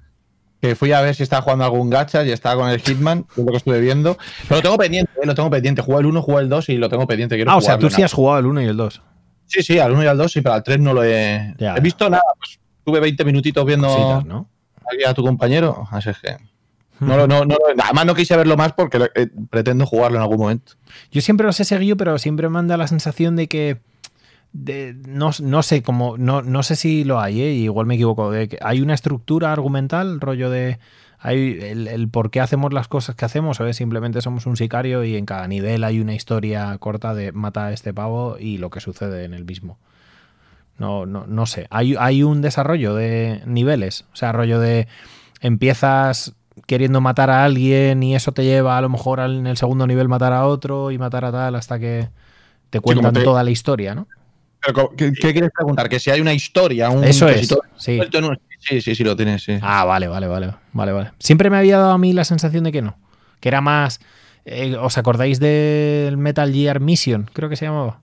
Que 0.65 0.75
fui 0.75 0.93
a 0.93 1.03
ver 1.03 1.15
si 1.15 1.23
estaba 1.23 1.43
jugando 1.43 1.65
algún 1.65 1.91
gacha 1.91 2.25
y 2.25 2.31
estaba 2.31 2.63
con 2.63 2.71
el 2.71 2.81
Hitman, 2.81 3.27
es 3.33 3.37
lo 3.45 3.51
que 3.51 3.57
estuve 3.59 3.81
viendo. 3.81 4.17
Pero 4.49 4.57
lo 4.57 4.63
tengo 4.63 4.79
pendiente, 4.79 5.11
eh, 5.23 5.27
lo 5.27 5.35
tengo 5.35 5.51
pendiente. 5.51 5.83
Jugué 5.83 5.99
el 6.01 6.07
1, 6.07 6.23
jugué 6.23 6.41
el 6.43 6.49
2 6.49 6.69
y 6.71 6.77
lo 6.79 6.89
tengo 6.89 7.07
pendiente. 7.07 7.35
Quiero 7.37 7.51
Ah, 7.51 7.57
o 7.57 7.61
sea, 7.61 7.79
tú 7.79 7.91
sí 7.91 8.03
has 8.03 8.13
jugado 8.15 8.39
el 8.39 8.47
1 8.47 8.63
y 8.63 8.67
el 8.67 8.77
2. 8.79 9.03
Sí, 9.47 9.63
sí, 9.63 9.79
al 9.79 9.93
1 9.93 10.05
y 10.05 10.07
al 10.07 10.17
2 10.17 10.33
sí, 10.33 10.41
pero 10.41 10.55
al 10.55 10.63
3 10.63 10.79
no 10.81 10.95
lo 10.95 11.05
he. 11.05 11.55
Ya. 11.59 11.75
He 11.77 11.81
visto 11.81 12.09
nada, 12.09 12.23
pues 12.39 12.59
tuve 12.83 12.99
20 13.01 13.25
minutitos 13.27 13.63
viendo 13.67 13.89
Cositas, 13.89 14.25
¿no? 14.25 14.49
aquí 14.91 15.05
a 15.05 15.13
tu 15.13 15.23
compañero. 15.23 15.87
Así 15.91 16.09
es 16.09 16.19
que. 16.19 16.37
No, 17.01 17.17
lo- 17.19 17.27
no, 17.27 17.41
no, 17.45 17.57
lo- 17.57 17.83
además 17.85 18.07
no 18.07 18.15
quise 18.15 18.35
verlo 18.35 18.57
más 18.57 18.73
porque 18.73 19.11
eh, 19.17 19.29
pretendo 19.51 19.85
jugarlo 19.85 20.17
en 20.17 20.23
algún 20.23 20.39
momento. 20.39 20.73
Yo 21.11 21.21
siempre 21.21 21.47
los 21.47 21.61
he 21.61 21.65
seguido, 21.65 21.99
pero 21.99 22.17
siempre 22.19 22.49
me 22.49 22.63
da 22.63 22.79
la 22.79 22.87
sensación 22.87 23.37
de 23.37 23.49
que. 23.49 23.81
De- 24.55 24.95
no, 25.07 25.31
no 25.43 25.63
sé 25.63 25.83
cómo. 25.83 26.17
No, 26.17 26.41
no 26.41 26.63
sé 26.63 26.77
si 26.77 27.05
lo 27.05 27.21
hay, 27.21 27.43
¿eh? 27.43 27.53
igual 27.53 27.87
me 27.87 27.97
equivoco. 27.97 28.31
De 28.31 28.49
que 28.49 28.59
hay 28.63 28.81
una 28.81 28.95
estructura 28.95 29.53
argumental, 29.53 30.21
rollo 30.21 30.49
de. 30.49 30.79
Hay 31.19 31.59
el, 31.61 31.89
el 31.89 32.09
por 32.09 32.31
qué 32.31 32.41
hacemos 32.41 32.73
las 32.73 32.87
cosas 32.87 33.15
que 33.17 33.25
hacemos, 33.25 33.59
o 33.61 33.67
es 33.67 33.77
simplemente 33.77 34.21
somos 34.21 34.47
un 34.47 34.57
sicario 34.59 35.05
y 35.05 35.17
en 35.17 35.25
cada 35.27 35.49
nivel 35.49 35.83
hay 35.85 35.99
una 36.01 36.15
historia 36.15 36.77
corta 36.79 37.15
de 37.15 37.33
mata 37.33 37.67
a 37.67 37.73
este 37.73 37.93
pavo 37.95 38.37
y 38.39 38.59
lo 38.59 38.69
que 38.71 38.81
sucede 38.81 39.25
en 39.25 39.33
el 39.35 39.45
mismo. 39.45 39.79
No, 40.79 41.07
no, 41.07 41.25
no 41.27 41.47
sé. 41.47 41.67
Hay, 41.71 41.95
hay 41.99 42.23
un 42.23 42.43
desarrollo 42.43 42.95
de 42.95 43.43
niveles. 43.47 44.05
O 44.13 44.17
sea, 44.17 44.33
rollo 44.33 44.59
de. 44.61 44.87
Empiezas 45.41 46.35
queriendo 46.67 47.01
matar 47.01 47.31
a 47.31 47.45
alguien 47.45 48.03
y 48.03 48.15
eso 48.15 48.33
te 48.33 48.45
lleva 48.45 48.79
a 48.79 48.81
lo 48.81 48.89
mejor 48.89 49.21
al- 49.21 49.37
en 49.39 49.47
el 49.47 49.57
segundo 49.57 49.87
nivel 49.87 50.09
matar 50.09 50.33
a 50.33 50.47
otro 50.47 50.91
y 50.91 50.99
matar 50.99 51.25
a 51.25 51.33
tal 51.33 51.55
hasta 51.57 51.79
que 51.79 52.09
te 52.71 52.81
cuentan 52.81 53.13
te- 53.13 53.25
toda 53.25 53.43
la 53.45 53.51
historia, 53.51 53.95
¿no? 53.95 54.07
Pero, 54.67 54.91
¿qué, 54.97 55.13
qué 55.13 55.33
quieres 55.33 55.51
preguntar? 55.55 55.89
Que 55.89 55.99
si 56.01 56.11
hay 56.11 56.21
una 56.21 56.33
historia, 56.33 56.91
un 56.91 57.05
Eso 57.05 57.29
es, 57.29 57.49
sí. 57.77 57.99
Sí, 58.61 58.81
sí, 58.81 58.95
sí, 58.95 59.05
lo 59.05 59.15
tienes, 59.15 59.43
sí. 59.43 59.59
Ah, 59.61 59.85
vale, 59.85 60.09
vale, 60.09 60.27
vale, 60.27 60.55
vale, 60.73 60.93
vale. 60.93 61.11
Siempre 61.19 61.51
me 61.51 61.59
había 61.59 61.77
dado 61.79 61.91
a 61.93 61.99
mí 61.99 62.13
la 62.15 62.25
sensación 62.25 62.65
de 62.65 62.73
que 62.73 62.81
no. 62.81 62.97
Que 63.41 63.49
era 63.51 63.61
más... 63.61 64.01
eh, 64.47 64.75
¿Os 64.81 64.97
acordáis 64.97 65.39
del 65.39 66.17
Metal 66.17 66.51
Gear 66.51 66.81
Mission? 66.81 67.29
Creo 67.35 67.51
que 67.51 67.57
se 67.57 67.67
llamaba. 67.67 68.01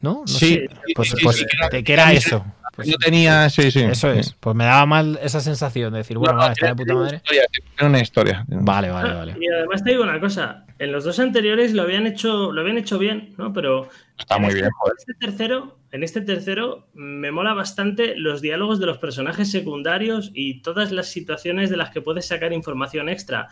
¿No? 0.00 0.20
No 0.20 0.26
Sí, 0.26 0.54
sé. 0.54 0.68
Pues, 0.94 1.14
pues, 1.22 1.36
sí, 1.36 1.44
que 1.46 1.56
era- 1.76 1.82
que 1.84 1.92
era 1.92 2.12
eso. 2.12 2.44
Pues 2.76 2.88
Yo 2.88 2.96
tenía, 2.98 3.48
sí, 3.48 3.70
sí. 3.70 3.80
eso 3.80 4.12
sí. 4.12 4.18
es. 4.20 4.32
Pues 4.38 4.54
me 4.54 4.64
daba 4.64 4.84
mal 4.86 5.18
esa 5.22 5.40
sensación 5.40 5.92
de 5.92 5.98
decir, 5.98 6.18
bueno, 6.18 6.34
No, 6.34 6.40
no, 6.40 6.46
va, 6.46 6.52
está 6.52 6.66
de 6.68 6.74
puta 6.76 6.94
madre. 6.94 7.16
historia, 7.16 7.42
tiene 7.76 7.88
una 7.90 8.00
historia. 8.00 8.44
Vale, 8.48 8.90
vale, 8.90 9.14
vale. 9.14 9.36
Y 9.40 9.48
además 9.48 9.82
te 9.82 9.90
digo 9.90 10.02
una 10.02 10.20
cosa, 10.20 10.66
en 10.78 10.92
los 10.92 11.04
dos 11.04 11.18
anteriores 11.18 11.72
lo 11.72 11.82
habían 11.82 12.06
hecho, 12.06 12.52
lo 12.52 12.60
habían 12.60 12.76
hecho 12.78 12.98
bien, 12.98 13.34
¿no? 13.38 13.52
Pero 13.54 13.88
Está 14.18 14.38
muy 14.38 14.52
bien, 14.52 14.66
en 14.66 14.70
joder. 14.72 14.94
este 14.98 15.14
tercero, 15.14 15.78
en 15.90 16.02
este 16.02 16.20
tercero 16.20 16.88
me 16.94 17.30
mola 17.32 17.54
bastante 17.54 18.14
los 18.16 18.42
diálogos 18.42 18.78
de 18.78 18.86
los 18.86 18.98
personajes 18.98 19.50
secundarios 19.50 20.30
y 20.34 20.60
todas 20.60 20.92
las 20.92 21.06
situaciones 21.08 21.70
de 21.70 21.78
las 21.78 21.90
que 21.90 22.02
puedes 22.02 22.26
sacar 22.28 22.52
información 22.52 23.08
extra. 23.08 23.48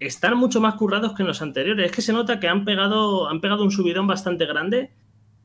Están 0.00 0.36
mucho 0.36 0.60
más 0.60 0.74
currados 0.74 1.14
que 1.14 1.22
en 1.22 1.28
los 1.28 1.40
anteriores. 1.42 1.86
Es 1.86 1.92
que 1.92 2.02
se 2.02 2.12
nota 2.12 2.40
que 2.40 2.48
han 2.48 2.64
pegado, 2.64 3.28
han 3.28 3.40
pegado 3.40 3.62
un 3.64 3.70
subidón 3.70 4.06
bastante 4.06 4.44
grande 4.46 4.90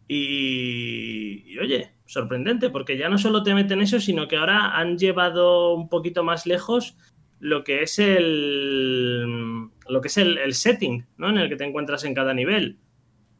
y, 0.07 1.43
y, 1.45 1.59
oye, 1.59 1.91
sorprendente, 2.05 2.69
porque 2.69 2.97
ya 2.97 3.09
no 3.09 3.17
solo 3.17 3.43
te 3.43 3.53
meten 3.53 3.81
eso, 3.81 3.99
sino 3.99 4.27
que 4.27 4.37
ahora 4.37 4.77
han 4.77 4.97
llevado 4.97 5.73
un 5.73 5.89
poquito 5.89 6.23
más 6.23 6.45
lejos 6.45 6.95
lo 7.39 7.63
que 7.63 7.81
es 7.83 7.99
el 7.99 9.69
lo 9.87 10.01
que 10.01 10.07
es 10.07 10.17
el, 10.17 10.37
el 10.37 10.53
setting, 10.53 11.05
¿no? 11.17 11.29
En 11.29 11.37
el 11.37 11.49
que 11.49 11.55
te 11.57 11.63
encuentras 11.65 12.03
en 12.05 12.13
cada 12.13 12.33
nivel. 12.33 12.77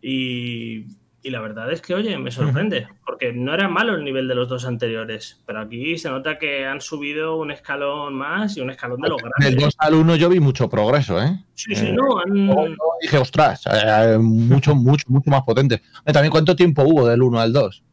Y, 0.02 0.86
y 1.24 1.30
la 1.32 1.42
verdad 1.42 1.72
es 1.72 1.82
que, 1.82 1.96
oye, 1.96 2.16
me 2.20 2.30
sorprende, 2.30 2.88
porque 3.06 3.34
no 3.34 3.54
era 3.54 3.68
malo 3.68 3.96
el 3.96 4.04
nivel 4.04 4.28
de 4.28 4.36
los 4.36 4.48
dos 4.48 4.66
anteriores, 4.66 5.42
pero 5.48 5.62
aquí 5.62 5.98
se 5.98 6.10
nota 6.10 6.38
que 6.38 6.66
han 6.66 6.82
subido 6.82 7.38
un 7.38 7.50
escalón 7.50 8.14
más 8.14 8.56
y 8.58 8.62
un 8.62 8.70
escalón 8.70 9.02
de 9.02 9.10
lo 9.10 9.16
Del 9.18 9.32
grande. 9.40 9.64
2 9.64 9.76
al 9.80 9.96
1 9.96 10.16
yo 10.18 10.30
vi 10.30 10.40
mucho 10.40 10.70
progreso, 10.70 11.20
¿eh? 11.22 11.44
Sí, 11.56 11.74
sí, 11.74 11.88
Eh, 11.88 11.94
no, 11.94 12.20
han- 12.20 12.76
dije, 13.02 13.18
ostras, 13.18 13.64
eh, 13.72 14.18
mucho, 14.20 14.76
mucho, 14.76 15.06
mucho 15.10 15.32
más 15.32 15.42
potente. 15.42 15.82
Eh, 16.06 16.14
También, 16.14 16.32
¿cuánto 16.32 16.56
tiempo 16.56 16.84
hubo 16.84 17.08
del 17.08 17.24
1 17.24 17.40
al 17.40 17.52
2? 17.52 17.84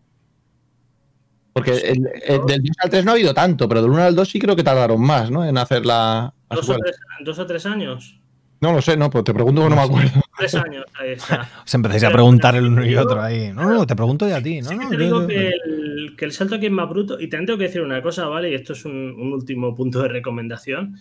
Porque 1.53 1.73
el, 1.73 2.09
el 2.27 2.47
del 2.47 2.62
2 2.62 2.77
al 2.83 2.91
3 2.91 3.05
no 3.05 3.11
ha 3.11 3.15
habido 3.15 3.35
tanto, 3.35 3.69
pero 3.69 3.83
del 3.83 3.91
1 3.91 4.03
al 4.03 4.15
2 4.16 4.29
sí 4.29 4.39
creo 4.39 4.57
que 4.57 4.62
tardaron 4.65 5.01
más, 5.03 5.31
¿no? 5.31 5.45
En 5.45 5.59
hacer 5.59 5.85
la. 5.85 6.33
la 6.51 6.57
dos, 6.57 6.69
o 6.70 6.77
tres, 6.79 6.97
dos 7.24 7.39
o 7.39 7.47
tres 7.47 7.66
años. 7.66 8.19
No 8.61 8.73
lo 8.73 8.81
sé, 8.81 8.97
no, 8.97 9.11
pues 9.11 9.24
te 9.24 9.35
pregunto 9.35 9.62
que 9.65 9.69
no 9.70 9.74
me 9.77 9.83
acuerdo. 9.83 10.20
Tres 10.39 10.55
años, 10.55 10.85
ahí 10.99 11.11
está. 11.11 11.49
Os 11.66 11.74
empezáis 11.74 12.05
a 12.05 12.11
preguntar 12.11 12.55
el 12.55 12.66
uno 12.66 12.87
y 12.87 12.95
otro 12.97 13.20
ahí. 13.20 13.53
No, 13.53 13.69
no, 13.69 13.87
te 13.87 13.97
pregunto 13.97 14.29
yo 14.29 14.37
a 14.37 14.41
ti. 14.41 14.61
No, 14.62 14.69
Sí 14.70 14.77
no, 14.77 14.89
te 14.89 14.97
yo- 14.97 15.03
digo 15.03 15.20
yo- 15.23 15.27
que 15.27 15.49
el, 15.49 16.15
que 16.16 16.24
el 16.24 16.33
salto 16.33 16.55
aquí 16.55 16.66
es 16.66 16.73
más 16.73 16.89
bruto. 16.89 17.20
Y 17.20 17.29
también 17.29 17.47
tengo 17.47 17.59
que 17.59 17.65
decir 17.66 17.83
una 17.83 18.01
cosa, 18.03 18.29
¿vale? 18.29 18.51
Y 18.51 18.55
esto 18.55 18.73
es 18.73 18.85
un, 18.85 18.93
un 19.19 19.33
último 19.33 19.74
punto 19.74 20.01
de 20.01 20.09
recomendación. 20.09 20.95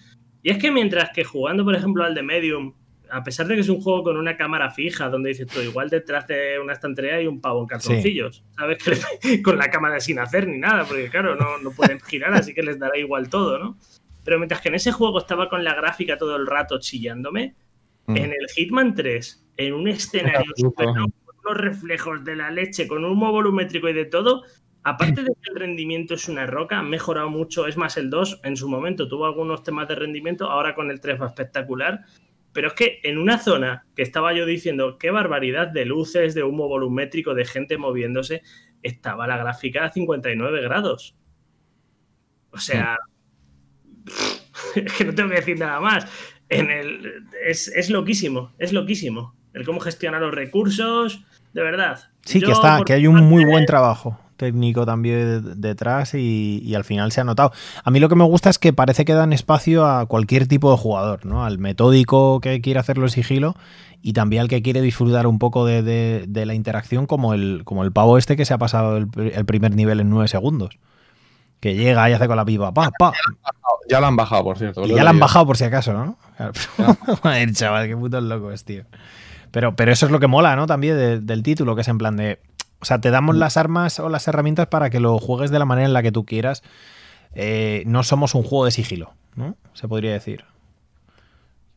Y 0.43 0.49
es 0.49 0.57
que 0.57 0.71
mientras 0.71 1.11
que 1.11 1.23
jugando, 1.23 1.63
por 1.63 1.75
ejemplo, 1.75 2.03
al 2.03 2.15
de 2.15 2.23
Medium, 2.23 2.73
a 3.11 3.23
pesar 3.23 3.47
de 3.47 3.55
que 3.55 3.61
es 3.61 3.69
un 3.69 3.81
juego 3.81 4.03
con 4.03 4.17
una 4.17 4.37
cámara 4.37 4.71
fija, 4.71 5.09
donde 5.09 5.29
dices 5.29 5.47
tú, 5.47 5.59
igual 5.59 5.89
detrás 5.89 6.25
de 6.27 6.59
una 6.59 6.73
estantería 6.73 7.15
hay 7.15 7.27
un 7.27 7.41
pavo 7.41 7.61
en 7.61 7.67
calzoncillos, 7.67 8.43
¿sabes? 8.55 8.77
Que 8.83 9.41
con 9.43 9.57
la 9.57 9.69
cámara 9.69 9.99
sin 9.99 10.19
hacer 10.19 10.47
ni 10.47 10.57
nada, 10.57 10.85
porque 10.85 11.09
claro, 11.09 11.35
no, 11.35 11.57
no 11.57 11.71
pueden 11.71 11.99
girar, 11.99 12.33
así 12.33 12.53
que 12.53 12.63
les 12.63 12.79
dará 12.79 12.97
igual 12.97 13.29
todo, 13.29 13.59
¿no? 13.59 13.77
Pero 14.23 14.37
mientras 14.37 14.61
que 14.61 14.69
en 14.69 14.75
ese 14.75 14.91
juego 14.91 15.19
estaba 15.19 15.49
con 15.49 15.63
la 15.63 15.73
gráfica 15.73 16.17
todo 16.17 16.35
el 16.35 16.47
rato 16.47 16.79
chillándome, 16.79 17.55
Mm. 18.07 18.17
en 18.17 18.31
el 18.31 18.47
Hitman 18.55 18.95
3, 18.95 19.45
en 19.57 19.73
un 19.73 19.87
escenario 19.87 20.51
super 20.55 20.85
con 20.87 21.13
unos 21.45 21.57
reflejos 21.57 22.23
de 22.23 22.35
la 22.35 22.51
leche, 22.51 22.87
con 22.87 23.03
un 23.03 23.11
humo 23.11 23.31
volumétrico 23.31 23.89
y 23.89 23.93
de 23.93 24.05
todo, 24.05 24.43
aparte 24.83 25.23
de 25.23 25.31
que 25.41 25.51
el 25.53 25.59
rendimiento 25.59 26.15
es 26.15 26.27
una 26.27 26.45
roca, 26.45 26.79
ha 26.79 26.83
mejorado 26.83 27.29
mucho. 27.29 27.67
Es 27.67 27.77
más, 27.77 27.97
el 27.97 28.09
2 28.09 28.41
en 28.43 28.57
su 28.57 28.67
momento 28.67 29.07
tuvo 29.07 29.25
algunos 29.25 29.63
temas 29.63 29.87
de 29.87 29.95
rendimiento, 29.95 30.49
ahora 30.49 30.75
con 30.75 30.89
el 30.91 30.99
3 30.99 31.21
va 31.21 31.27
espectacular. 31.27 32.01
Pero 32.53 32.69
es 32.69 32.73
que 32.73 32.99
en 33.03 33.17
una 33.17 33.37
zona 33.37 33.85
que 33.95 34.01
estaba 34.01 34.33
yo 34.33 34.45
diciendo, 34.45 34.97
qué 34.97 35.11
barbaridad 35.11 35.67
de 35.67 35.85
luces, 35.85 36.33
de 36.33 36.43
humo 36.43 36.67
volumétrico, 36.67 37.33
de 37.33 37.45
gente 37.45 37.77
moviéndose, 37.77 38.41
estaba 38.83 39.27
la 39.27 39.37
gráfica 39.37 39.85
a 39.85 39.89
59 39.89 40.61
grados. 40.61 41.15
O 42.51 42.57
sea, 42.57 42.97
es 44.75 44.93
que 44.93 45.05
no 45.05 45.15
tengo 45.15 45.29
que 45.29 45.35
decir 45.35 45.59
nada 45.59 45.79
más. 45.79 46.05
En 46.49 46.69
el, 46.69 47.25
es, 47.45 47.69
es 47.69 47.89
loquísimo, 47.89 48.51
es 48.59 48.73
loquísimo. 48.73 49.35
El 49.53 49.65
cómo 49.65 49.79
gestiona 49.79 50.19
los 50.19 50.33
recursos, 50.33 51.23
de 51.53 51.61
verdad. 51.61 51.99
Sí, 52.25 52.39
Yo, 52.39 52.47
que 52.47 52.53
está, 52.53 52.81
que 52.85 52.93
hay 52.93 53.07
un 53.07 53.23
muy 53.23 53.45
buen 53.45 53.65
trabajo 53.65 54.19
técnico 54.41 54.85
también 54.85 55.41
de- 55.43 55.55
detrás 55.55 56.13
y, 56.13 56.61
y 56.65 56.75
al 56.75 56.83
final 56.83 57.13
se 57.13 57.21
ha 57.21 57.23
notado. 57.23 57.53
A 57.83 57.89
mí 57.91 57.99
lo 58.01 58.09
que 58.09 58.15
me 58.15 58.25
gusta 58.25 58.49
es 58.49 58.59
que 58.59 58.73
parece 58.73 59.05
que 59.05 59.13
dan 59.13 59.31
espacio 59.31 59.85
a 59.85 60.05
cualquier 60.05 60.47
tipo 60.47 60.69
de 60.71 60.77
jugador, 60.77 61.25
¿no? 61.25 61.45
Al 61.45 61.57
metódico 61.59 62.41
que 62.41 62.59
quiere 62.59 62.79
hacerlo 62.79 63.05
en 63.05 63.09
sigilo 63.11 63.55
y 64.01 64.13
también 64.13 64.41
al 64.41 64.47
que 64.49 64.61
quiere 64.61 64.81
disfrutar 64.81 65.27
un 65.27 65.39
poco 65.39 65.65
de, 65.65 65.81
de- 65.83 66.25
de 66.27 66.45
la 66.45 66.53
interacción 66.55 67.05
como 67.07 67.33
el, 67.33 67.61
como 67.63 67.83
el 67.85 67.91
pavo 67.93 68.17
este 68.17 68.35
que 68.35 68.43
se 68.45 68.53
ha 68.53 68.57
pasado 68.57 68.97
el, 68.97 69.07
pr- 69.07 69.31
el 69.33 69.45
primer 69.45 69.73
nivel 69.75 69.99
en 70.01 70.09
nueve 70.09 70.27
segundos. 70.27 70.77
Que 71.59 71.75
llega 71.75 72.09
y 72.09 72.13
hace 72.13 72.27
con 72.27 72.35
la 72.37 72.43
pipa, 72.43 72.73
pa, 72.73 72.89
pa. 72.97 73.13
Ya 73.87 74.01
la 74.01 74.07
han 74.07 74.15
bajado, 74.15 74.43
por 74.43 74.57
cierto. 74.57 74.83
Y 74.83 74.89
ya 74.95 75.03
la 75.03 75.11
han 75.11 75.19
bajado 75.19 75.45
por 75.45 75.57
si 75.57 75.63
acaso, 75.63 75.93
¿no? 75.93 76.17
Joder, 77.21 77.53
chaval, 77.53 77.87
qué 77.87 77.95
puto 77.95 78.19
loco 78.19 78.51
es, 78.51 78.63
tío. 78.65 78.83
Pero, 79.51 79.75
pero 79.75 79.91
eso 79.91 80.05
es 80.05 80.11
lo 80.11 80.19
que 80.19 80.27
mola, 80.27 80.55
¿no? 80.55 80.65
También 80.65 80.95
de- 80.97 81.19
del 81.19 81.43
título, 81.43 81.75
que 81.75 81.81
es 81.81 81.87
en 81.87 81.97
plan 81.99 82.15
de. 82.17 82.39
O 82.81 82.85
sea, 82.85 82.99
te 82.99 83.11
damos 83.11 83.35
las 83.35 83.57
armas 83.57 83.99
o 83.99 84.09
las 84.09 84.27
herramientas 84.27 84.67
para 84.67 84.89
que 84.89 84.99
lo 84.99 85.19
juegues 85.19 85.51
de 85.51 85.59
la 85.59 85.65
manera 85.65 85.87
en 85.87 85.93
la 85.93 86.01
que 86.01 86.11
tú 86.11 86.25
quieras. 86.25 86.63
Eh, 87.33 87.83
no 87.85 88.03
somos 88.03 88.35
un 88.35 88.43
juego 88.43 88.65
de 88.65 88.71
sigilo, 88.71 89.13
¿no? 89.35 89.55
Se 89.73 89.87
podría 89.87 90.11
decir. 90.11 90.45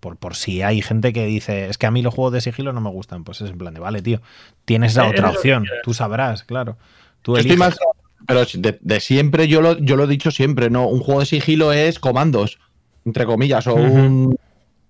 Por, 0.00 0.16
por 0.16 0.34
si 0.34 0.62
hay 0.62 0.82
gente 0.82 1.12
que 1.12 1.26
dice, 1.26 1.68
es 1.68 1.78
que 1.78 1.86
a 1.86 1.90
mí 1.90 2.02
los 2.02 2.12
juegos 2.12 2.32
de 2.32 2.40
sigilo 2.40 2.72
no 2.72 2.80
me 2.80 2.90
gustan. 2.90 3.24
Pues 3.24 3.40
es 3.40 3.50
en 3.50 3.58
plan 3.58 3.74
de, 3.74 3.80
vale, 3.80 4.02
tío, 4.02 4.20
tienes 4.64 4.96
la 4.96 5.04
Eh, 5.04 5.10
otra 5.10 5.16
es 5.16 5.22
lo 5.22 5.30
que 5.30 5.36
opción. 5.36 5.66
Tú 5.82 5.94
sabrás, 5.94 6.42
claro. 6.42 6.76
Tú 7.22 7.34
Yo 7.34 7.40
estoy 7.40 7.56
más, 7.56 7.78
pero 8.26 8.44
de, 8.54 9.00
siempre 9.00 9.48
yo 9.48 9.60
lo, 9.60 9.78
yo 9.78 9.96
lo 9.96 10.04
he 10.04 10.08
dicho 10.08 10.30
siempre, 10.30 10.70
¿no? 10.70 10.86
Un 10.86 11.00
juego 11.00 11.20
de 11.20 11.26
sigilo 11.26 11.72
es 11.72 11.98
comandos, 11.98 12.58
entre 13.04 13.26
comillas, 13.26 13.66
o 13.66 13.74
un. 13.74 14.36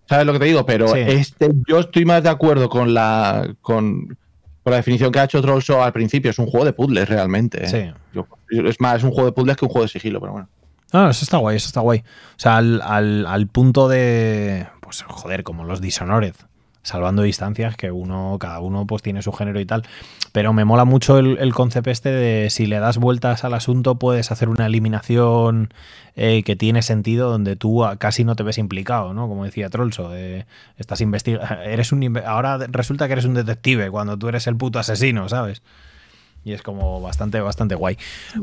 ¿Sabes 0.08 0.26
lo 0.26 0.32
que 0.34 0.38
te 0.38 0.44
digo? 0.44 0.66
Pero 0.66 0.94
este, 0.94 1.50
yo 1.66 1.80
estoy 1.80 2.04
más 2.04 2.22
de 2.22 2.28
acuerdo 2.28 2.68
con 2.68 2.94
la. 2.94 3.54
Con, 3.60 4.16
la 4.72 4.76
definición 4.76 5.12
que 5.12 5.18
ha 5.20 5.24
hecho 5.24 5.42
Trollso 5.42 5.82
al 5.82 5.92
principio. 5.92 6.30
Es 6.30 6.38
un 6.38 6.46
juego 6.46 6.64
de 6.64 6.72
puzzles 6.72 7.08
realmente. 7.08 7.64
¿eh? 7.64 7.68
Sí. 7.68 8.20
es 8.50 8.80
más, 8.80 8.96
es 8.96 9.04
un 9.04 9.10
juego 9.10 9.26
de 9.26 9.32
puzzles 9.32 9.56
que 9.56 9.64
un 9.64 9.70
juego 9.70 9.84
de 9.84 9.88
sigilo, 9.88 10.20
pero 10.20 10.32
bueno. 10.32 10.48
No, 10.92 11.10
eso 11.10 11.24
está 11.24 11.38
guay, 11.38 11.56
eso 11.56 11.66
está 11.66 11.80
guay. 11.80 11.98
O 12.00 12.38
sea, 12.38 12.56
al, 12.56 12.80
al, 12.82 13.26
al 13.26 13.46
punto 13.48 13.88
de. 13.88 14.66
Pues 14.80 15.02
joder, 15.02 15.42
como 15.42 15.64
los 15.64 15.80
Dishonored 15.80 16.34
salvando 16.85 17.23
distancias, 17.23 17.77
que 17.77 17.90
uno, 17.90 18.36
cada 18.39 18.61
uno 18.61 18.86
pues 18.86 19.02
tiene 19.02 19.23
su 19.23 19.32
género 19.32 19.59
y 19.59 19.66
tal. 19.66 19.82
Pero 20.32 20.52
me 20.52 20.65
mola 20.65 20.85
mucho 20.85 21.19
el, 21.19 21.55
concepto 21.55 21.90
este 21.90 22.11
de 22.11 22.51
si 22.51 22.66
le 22.66 22.78
das 22.78 22.98
vueltas 22.98 23.43
al 23.43 23.55
asunto, 23.55 23.97
puedes 23.97 24.31
hacer 24.31 24.48
una 24.48 24.66
eliminación 24.66 25.73
eh, 26.15 26.43
que 26.44 26.55
tiene 26.55 26.82
sentido 26.82 27.31
donde 27.31 27.56
tú 27.56 27.82
casi 27.98 28.23
no 28.23 28.36
te 28.36 28.43
ves 28.43 28.59
implicado, 28.59 29.15
¿no? 29.15 29.27
Como 29.28 29.44
decía 29.44 29.70
Trolso, 29.70 30.12
estás 30.77 31.01
investigando. 31.01 31.55
Eres 31.65 31.90
un 31.90 32.05
ahora 32.24 32.59
resulta 32.69 33.06
que 33.06 33.15
eres 33.15 33.24
un 33.24 33.35
detective 33.35 33.90
cuando 33.90 34.19
tú 34.19 34.28
eres 34.28 34.47
el 34.47 34.56
puto 34.56 34.78
asesino, 34.78 35.28
¿sabes? 35.28 35.62
Y 36.44 36.52
es 36.52 36.62
como 36.62 37.01
bastante, 37.01 37.40
bastante 37.40 37.74
guay. 37.74 37.97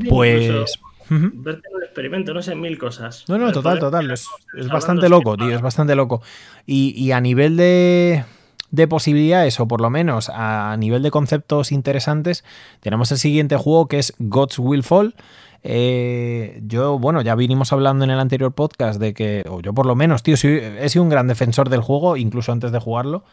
Pues. 0.09 0.79
Verte 1.09 1.67
experimento, 1.91 2.33
no 2.33 2.41
sé, 2.41 2.55
mil 2.55 2.77
cosas. 2.77 3.25
No, 3.27 3.37
no, 3.37 3.51
total, 3.51 3.79
total. 3.79 4.09
Es, 4.11 4.27
bastante 4.69 5.09
loco, 5.09 5.35
tío, 5.37 5.53
es 5.53 5.61
bastante 5.61 5.95
loco. 5.95 6.21
Y, 6.65 7.11
a 7.11 7.21
nivel 7.21 7.57
de, 7.57 8.23
de 8.71 8.87
posibilidades, 8.87 9.59
o 9.59 9.67
por 9.67 9.81
lo 9.81 9.89
menos 9.89 10.29
a 10.33 10.75
nivel 10.77 11.03
de 11.03 11.11
conceptos 11.11 11.71
interesantes, 11.71 12.43
tenemos 12.79 13.11
el 13.11 13.17
siguiente 13.17 13.57
juego 13.57 13.87
que 13.87 13.99
es 13.99 14.13
Gods 14.19 14.59
Will 14.59 14.83
Fall. 14.83 15.15
Eh, 15.63 16.61
yo, 16.65 16.97
bueno, 16.97 17.21
ya 17.21 17.35
vinimos 17.35 17.71
hablando 17.71 18.05
en 18.05 18.11
el 18.11 18.19
anterior 18.19 18.53
podcast 18.53 18.99
de 18.99 19.13
que, 19.13 19.43
o 19.47 19.61
yo 19.61 19.73
por 19.73 19.85
lo 19.85 19.95
menos, 19.95 20.23
tío, 20.23 20.35
he 20.35 20.89
sido 20.89 21.03
un 21.03 21.09
gran 21.09 21.27
defensor 21.27 21.69
del 21.69 21.81
juego, 21.81 22.17
incluso 22.17 22.51
antes 22.51 22.71
de 22.71 22.79
jugarlo. 22.79 23.23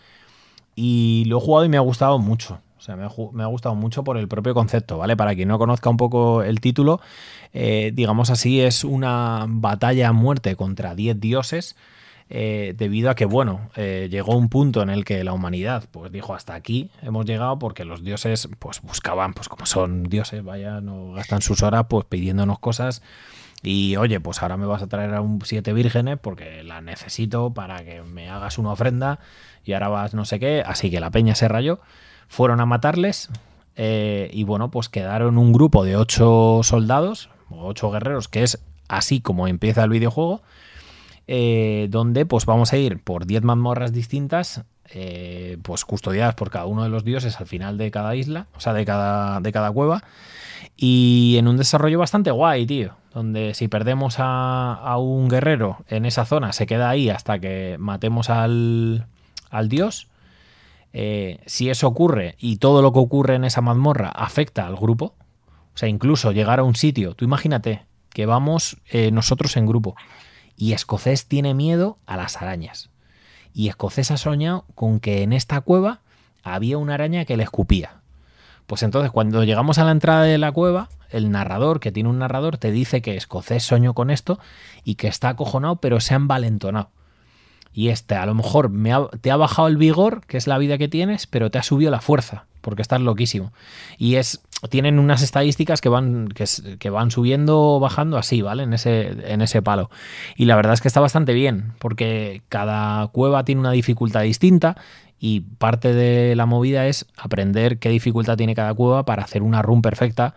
Y 0.75 1.25
lo 1.27 1.39
he 1.39 1.41
jugado 1.41 1.65
y 1.65 1.69
me 1.69 1.77
ha 1.77 1.81
gustado 1.81 2.19
mucho. 2.19 2.61
O 2.79 2.81
sea, 2.81 2.95
me 2.95 3.05
ha, 3.43 3.47
gustado 3.49 3.75
mucho 3.75 4.05
por 4.05 4.17
el 4.17 4.29
propio 4.29 4.55
concepto, 4.55 4.99
¿vale? 4.99 5.17
Para 5.17 5.35
quien 5.35 5.49
no 5.49 5.59
conozca 5.59 5.91
un 5.91 5.97
poco 5.97 6.45
el 6.45 6.61
título, 6.61 7.01
eh, 7.53 7.93
digamos 7.95 8.31
así, 8.31 8.61
es 8.61 8.85
una 8.85 9.47
batalla 9.49 10.09
a 10.09 10.13
muerte 10.13 10.57
contra 10.57 10.95
10 10.95 11.21
dioses. 11.21 11.77
Eh, 12.31 12.75
debido 12.77 13.09
a 13.09 13.15
que, 13.15 13.25
bueno, 13.25 13.71
eh, 13.75 14.09
llegó 14.11 14.37
un 14.37 14.51
punto 14.51 14.83
en 14.83 14.91
el 14.91 15.07
que 15.07 15.25
la 15.25 15.33
humanidad, 15.33 15.85
pues 15.91 16.13
dijo 16.13 16.35
hasta 16.35 16.55
aquí 16.55 16.91
hemos 17.01 17.25
llegado 17.25 17.59
porque 17.59 17.87
los 17.87 18.05
dioses, 18.05 18.51
pues 18.59 18.83
buscaban, 18.83 19.33
pues 19.33 19.49
como 19.49 19.65
son 19.65 20.05
dioses, 20.05 20.45
vaya, 20.45 20.83
no 20.83 21.13
gastan 21.13 21.41
sus 21.41 21.63
horas, 21.63 21.87
pues 21.89 22.05
pidiéndonos 22.05 22.59
cosas 22.59 23.01
y 23.63 23.97
oye, 23.97 24.21
pues 24.21 24.43
ahora 24.43 24.59
me 24.59 24.67
vas 24.67 24.83
a 24.83 24.89
traer 24.89 25.15
a 25.15 25.23
un 25.23 25.41
siete 25.43 25.73
vírgenes 25.73 26.19
porque 26.19 26.63
la 26.65 26.83
necesito 26.83 27.55
para 27.55 27.83
que 27.83 28.03
me 28.03 28.29
hagas 28.29 28.59
una 28.59 28.73
ofrenda 28.73 29.21
y 29.65 29.73
ahora 29.73 29.89
vas 29.89 30.13
no 30.13 30.27
sé 30.27 30.39
qué, 30.39 30.63
así 30.67 30.91
que 30.91 31.01
la 31.01 31.11
peña 31.11 31.35
se 31.35 31.49
rayó 31.49 31.81
fueron 32.29 32.61
a 32.61 32.67
matarles 32.67 33.31
y 33.75 34.43
bueno, 34.43 34.71
pues 34.71 34.89
quedaron 34.89 35.39
un 35.39 35.53
grupo 35.53 35.85
de 35.85 35.97
ocho 35.97 36.61
soldados, 36.63 37.31
ocho 37.65 37.91
guerreros, 37.91 38.29
que 38.29 38.43
es 38.43 38.59
así 38.89 39.21
como 39.21 39.49
empieza 39.49 39.85
el 39.85 39.91
videojuego, 39.91 40.43
eh, 41.27 41.89
donde 41.91 42.27
pues 42.27 42.47
vamos 42.47 42.73
a 42.73 42.79
ir 42.79 43.03
por 43.03 43.27
diez 43.27 43.43
mazmorras 43.43 43.93
distintas, 43.93 44.63
eh, 44.91 45.59
pues 45.63 45.85
custodiadas 45.85 46.35
por 46.35 46.51
cada 46.51 46.67
uno 46.67 46.83
de 46.83 46.89
los 46.89 47.05
dioses 47.05 47.39
al 47.41 47.47
final 47.47 47.77
de 47.77 47.91
cada 47.91 48.17
isla, 48.17 48.47
o 48.57 48.61
sea, 48.61 48.73
de 48.73 48.85
cada, 48.85 49.41
de 49.41 49.53
cada 49.53 49.71
cueva, 49.71 50.03
y 50.77 51.37
en 51.39 51.49
un 51.49 51.57
desarrollo 51.57 51.99
bastante 51.99 52.31
guay, 52.31 52.67
tío, 52.67 52.95
donde 53.13 53.53
si 53.55 53.69
perdemos 53.69 54.17
a, 54.19 54.75
a 54.75 54.97
un 54.99 55.29
guerrero 55.29 55.85
en 55.89 56.07
esa 56.07 56.25
zona, 56.25 56.53
se 56.53 56.67
queda 56.67 56.89
ahí 56.89 57.11
hasta 57.11 57.39
que 57.39 57.77
matemos 57.79 58.31
al, 58.31 59.07
al 59.51 59.69
dios 59.69 60.09
eh, 60.93 61.41
si 61.47 61.69
eso 61.69 61.87
ocurre 61.87 62.37
y 62.39 62.57
todo 62.57 62.81
lo 62.83 62.93
que 62.93 62.99
ocurre 62.99 63.35
en 63.35 63.45
esa 63.45 63.61
mazmorra 63.61 64.09
afecta 64.09 64.67
al 64.67 64.77
grupo, 64.77 65.15
o 65.79 65.81
sea, 65.81 65.89
incluso 65.89 66.33
llegar 66.33 66.59
a 66.59 66.65
un 66.65 66.75
sitio, 66.75 67.15
tú 67.15 67.25
imagínate 67.25 67.87
que 68.11 68.27
vamos 68.27 68.79
eh, 68.91 69.13
nosotros 69.13 69.57
en 69.57 69.65
grupo 69.65 69.95
y 70.57 70.73
Escocés 70.73 71.27
tiene 71.27 71.55
miedo 71.55 71.99
a 72.05 72.17
las 72.17 72.43
arañas. 72.43 72.91
Y 73.55 73.69
Escocés 73.69 74.11
ha 74.11 74.17
soñado 74.17 74.65
con 74.75 74.99
que 74.99 75.23
en 75.23 75.33
esta 75.33 75.61
cueva 75.61 76.01
había 76.43 76.79
una 76.79 76.95
araña 76.95 77.25
que 77.27 77.37
le 77.37 77.45
escupía. 77.45 78.01
Pues 78.67 78.83
entonces 78.83 79.13
cuando 79.13 79.45
llegamos 79.45 79.79
a 79.79 79.85
la 79.85 79.93
entrada 79.93 80.25
de 80.25 80.37
la 80.37 80.51
cueva, 80.51 80.89
el 81.11 81.31
narrador, 81.31 81.79
que 81.79 81.93
tiene 81.93 82.09
un 82.09 82.19
narrador, 82.19 82.59
te 82.59 82.73
dice 82.73 83.01
que 83.01 83.17
Escocés 83.17 83.63
soñó 83.63 83.95
con 83.95 84.11
esto 84.11 84.41
y 84.83 84.97
que 84.97 85.07
está 85.07 85.29
acojonado, 85.29 85.77
pero 85.77 86.01
se 86.01 86.13
ha 86.13 86.17
envalentonado 86.17 86.91
y 87.73 87.91
este 87.91 88.17
a 88.17 88.27
lo 88.27 88.35
mejor 88.35 88.71
me 88.71 88.93
te 89.21 89.31
ha 89.31 89.37
bajado 89.37 89.69
el 89.69 89.77
vigor, 89.77 90.27
que 90.27 90.39
es 90.39 90.49
la 90.49 90.59
vida 90.59 90.79
que 90.79 90.89
tienes, 90.89 91.29
pero 91.29 91.53
te 91.53 91.59
ha 91.59 91.63
subido 91.63 91.93
la 91.93 92.01
fuerza, 92.01 92.47
porque 92.69 92.83
estás 92.83 93.01
loquísimo. 93.01 93.51
Y 93.97 94.17
es 94.17 94.43
tienen 94.69 94.99
unas 94.99 95.23
estadísticas 95.23 95.81
que 95.81 95.89
van, 95.89 96.29
que, 96.29 96.91
van 96.91 97.11
subiendo 97.11 97.59
o 97.59 97.81
bajando 97.81 98.19
así, 98.19 98.43
¿vale? 98.43 98.65
En 98.65 98.75
ese, 98.75 99.33
en 99.33 99.41
ese 99.41 99.63
palo. 99.63 99.89
Y 100.37 100.45
la 100.45 100.55
verdad 100.55 100.75
es 100.75 100.83
que 100.83 100.89
está 100.89 101.01
bastante 101.01 101.33
bien, 101.33 101.73
porque 101.79 102.43
cada 102.51 103.07
cueva 103.09 103.45
tiene 103.45 103.63
una 103.63 103.71
dificultad 103.71 104.23
distinta 104.23 104.77
y 105.19 105.41
parte 105.41 105.95
de 105.95 106.37
la 106.37 106.45
movida 106.45 106.87
es 106.87 107.07
aprender 107.17 107.79
qué 107.79 107.89
dificultad 107.89 108.37
tiene 108.37 108.55
cada 108.55 108.75
cueva 108.75 109.07
para 109.07 109.23
hacer 109.23 109.43
una 109.43 109.63
run 109.63 109.81
perfecta 109.81 110.35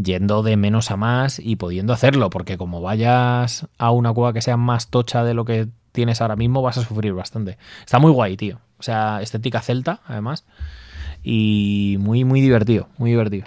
yendo 0.00 0.44
de 0.44 0.56
menos 0.56 0.92
a 0.92 0.96
más 0.96 1.40
y 1.40 1.56
pudiendo 1.56 1.92
hacerlo, 1.92 2.30
porque 2.30 2.56
como 2.56 2.80
vayas 2.80 3.66
a 3.78 3.90
una 3.90 4.12
cueva 4.12 4.32
que 4.32 4.42
sea 4.42 4.56
más 4.56 4.88
tocha 4.88 5.24
de 5.24 5.34
lo 5.34 5.44
que 5.44 5.68
tienes 5.92 6.20
ahora 6.20 6.36
mismo, 6.36 6.62
vas 6.62 6.78
a 6.78 6.84
sufrir 6.84 7.14
bastante. 7.14 7.58
Está 7.80 7.98
muy 7.98 8.12
guay, 8.12 8.36
tío. 8.36 8.60
O 8.78 8.82
sea, 8.82 9.20
estética 9.20 9.60
celta, 9.60 10.00
además. 10.06 10.44
Y 11.30 11.98
muy, 12.00 12.24
muy 12.24 12.40
divertido, 12.40 12.88
muy 12.96 13.10
divertido. 13.10 13.46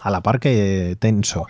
A 0.00 0.12
la 0.12 0.22
par 0.22 0.38
que 0.38 0.96
tenso. 1.00 1.44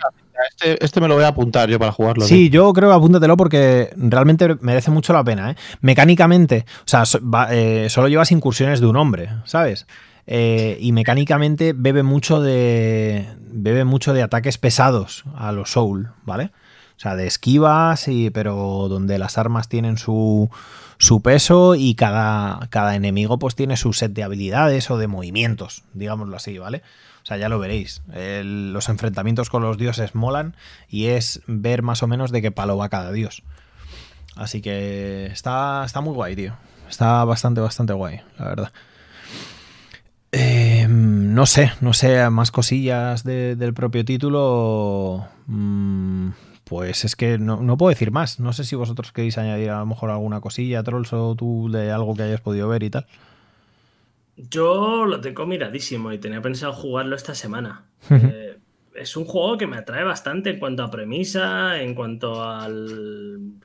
Este, 0.49 0.83
este, 0.83 0.99
me 0.99 1.07
lo 1.07 1.13
voy 1.13 1.23
a 1.23 1.27
apuntar 1.27 1.69
yo 1.69 1.77
para 1.77 1.91
jugarlo. 1.91 2.25
Sí, 2.25 2.49
yo 2.49 2.73
creo 2.73 2.89
que 2.89 2.95
apúntatelo 2.95 3.37
porque 3.37 3.91
realmente 3.95 4.57
merece 4.61 4.89
mucho 4.89 5.13
la 5.13 5.23
pena. 5.23 5.51
¿eh? 5.51 5.55
Mecánicamente, 5.81 6.65
o 6.79 6.87
sea, 6.87 7.03
eh, 7.51 7.85
solo 7.91 8.07
llevas 8.07 8.31
incursiones 8.31 8.79
de 8.79 8.87
un 8.87 8.95
hombre, 8.95 9.29
¿sabes? 9.45 9.85
Eh, 10.25 10.79
y 10.81 10.93
mecánicamente 10.93 11.73
bebe 11.77 12.01
mucho 12.01 12.41
de. 12.41 13.27
Bebe 13.51 13.83
mucho 13.83 14.15
de 14.15 14.23
ataques 14.23 14.57
pesados 14.57 15.25
a 15.35 15.51
los 15.51 15.73
Soul, 15.73 16.09
¿vale? 16.23 16.45
O 16.95 16.99
sea, 16.99 17.15
de 17.15 17.27
esquivas, 17.27 18.07
y, 18.07 18.31
pero 18.31 18.87
donde 18.89 19.19
las 19.19 19.37
armas 19.37 19.69
tienen 19.69 19.97
su, 19.97 20.49
su 20.97 21.21
peso 21.21 21.75
y 21.75 21.95
cada, 21.95 22.67
cada 22.69 22.95
enemigo 22.95 23.39
pues 23.39 23.55
tiene 23.55 23.77
su 23.77 23.93
set 23.93 24.13
de 24.13 24.23
habilidades 24.23 24.89
o 24.89 24.97
de 24.97 25.07
movimientos, 25.07 25.83
digámoslo 25.93 26.35
así, 26.35 26.57
¿vale? 26.57 26.81
O 27.23 27.25
sea, 27.27 27.35
ya 27.35 27.49
lo 27.49 27.59
veréis. 27.59 28.01
los 28.15 28.87
enfrentamientos 28.87 29.49
con 29.49 29.61
los 29.61 29.77
dioses 29.77 30.15
molan 30.15 30.55
y 30.87 31.07
es 31.07 31.41
ver 31.45 31.81
más 31.81 32.01
o 32.01 32.07
menos 32.07 32.31
de 32.31 32.41
qué 32.41 32.51
palo 32.51 32.77
va 32.77 32.87
cada 32.87 33.11
dios. 33.11 33.43
Así 34.37 34.61
que 34.61 35.25
está, 35.25 35.83
está 35.85 35.99
muy 35.99 36.13
guay, 36.13 36.35
tío. 36.35 36.55
Está 36.89 37.25
bastante, 37.25 37.59
bastante 37.59 37.91
guay, 37.91 38.21
la 38.39 38.45
verdad. 38.45 38.71
Em, 40.31 41.33
no 41.33 41.45
sé, 41.45 41.71
no 41.81 41.93
sé, 41.93 42.29
más 42.29 42.51
cosillas 42.51 43.23
del 43.23 43.73
propio 43.73 44.05
título. 44.05 45.27
Mm, 45.47 46.29
pues 46.67 47.05
es 47.05 47.15
que 47.15 47.37
no, 47.37 47.77
puedo 47.77 47.89
decir 47.89 48.11
más. 48.11 48.39
No 48.39 48.53
sé 48.53 48.63
si 48.63 48.75
vosotros 48.75 49.11
queréis 49.11 49.37
añadir 49.37 49.69
a 49.69 49.79
lo 49.79 49.85
mejor 49.85 50.09
alguna 50.09 50.41
cosilla, 50.41 50.83
Trolls, 50.83 51.13
o 51.13 51.35
tú 51.35 51.69
de 51.71 51.91
algo 51.91 52.15
que 52.15 52.23
hayas 52.23 52.41
podido 52.41 52.67
ver 52.67 52.83
y 52.83 52.89
tal. 52.89 53.05
Yo 54.35 55.05
lo 55.05 55.19
tengo 55.19 55.45
miradísimo 55.45 56.11
y 56.11 56.19
tenía 56.19 56.41
pensado 56.41 56.73
jugarlo 56.73 57.15
esta 57.15 57.35
semana. 57.35 57.85
Eh, 58.09 58.57
es 58.95 59.15
un 59.15 59.25
juego 59.25 59.57
que 59.59 59.67
me 59.67 59.77
atrae 59.77 60.03
bastante 60.03 60.49
en 60.49 60.59
cuanto 60.59 60.83
a 60.83 60.89
premisa, 60.89 61.79
en 61.79 61.93
cuanto 61.93 62.43
al 62.43 63.59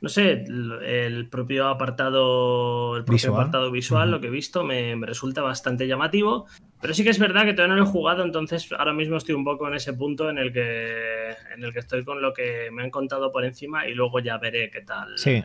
no 0.00 0.08
sé, 0.08 0.44
el 0.84 1.28
propio 1.28 1.68
apartado, 1.68 2.96
el 2.96 3.04
propio 3.04 3.14
visual, 3.14 3.34
apartado 3.34 3.70
visual 3.70 4.10
lo 4.10 4.20
que 4.20 4.28
he 4.28 4.30
visto, 4.30 4.62
me, 4.64 4.94
resulta 5.00 5.42
bastante 5.42 5.88
llamativo. 5.88 6.46
Pero 6.80 6.94
sí 6.94 7.02
que 7.02 7.10
es 7.10 7.18
verdad 7.18 7.44
que 7.44 7.52
todavía 7.52 7.74
no 7.74 7.82
lo 7.82 7.88
he 7.88 7.92
jugado, 7.92 8.24
entonces 8.24 8.68
ahora 8.78 8.92
mismo 8.92 9.16
estoy 9.16 9.34
un 9.34 9.44
poco 9.44 9.66
en 9.66 9.74
ese 9.74 9.92
punto 9.94 10.30
en 10.30 10.38
el 10.38 10.52
que, 10.52 11.30
en 11.54 11.64
el 11.64 11.72
que 11.72 11.80
estoy 11.80 12.04
con 12.04 12.22
lo 12.22 12.32
que 12.32 12.70
me 12.72 12.84
han 12.84 12.90
contado 12.90 13.32
por 13.32 13.44
encima 13.44 13.86
y 13.88 13.94
luego 13.94 14.20
ya 14.20 14.38
veré 14.38 14.70
qué 14.70 14.82
tal. 14.82 15.18
Sí. 15.18 15.44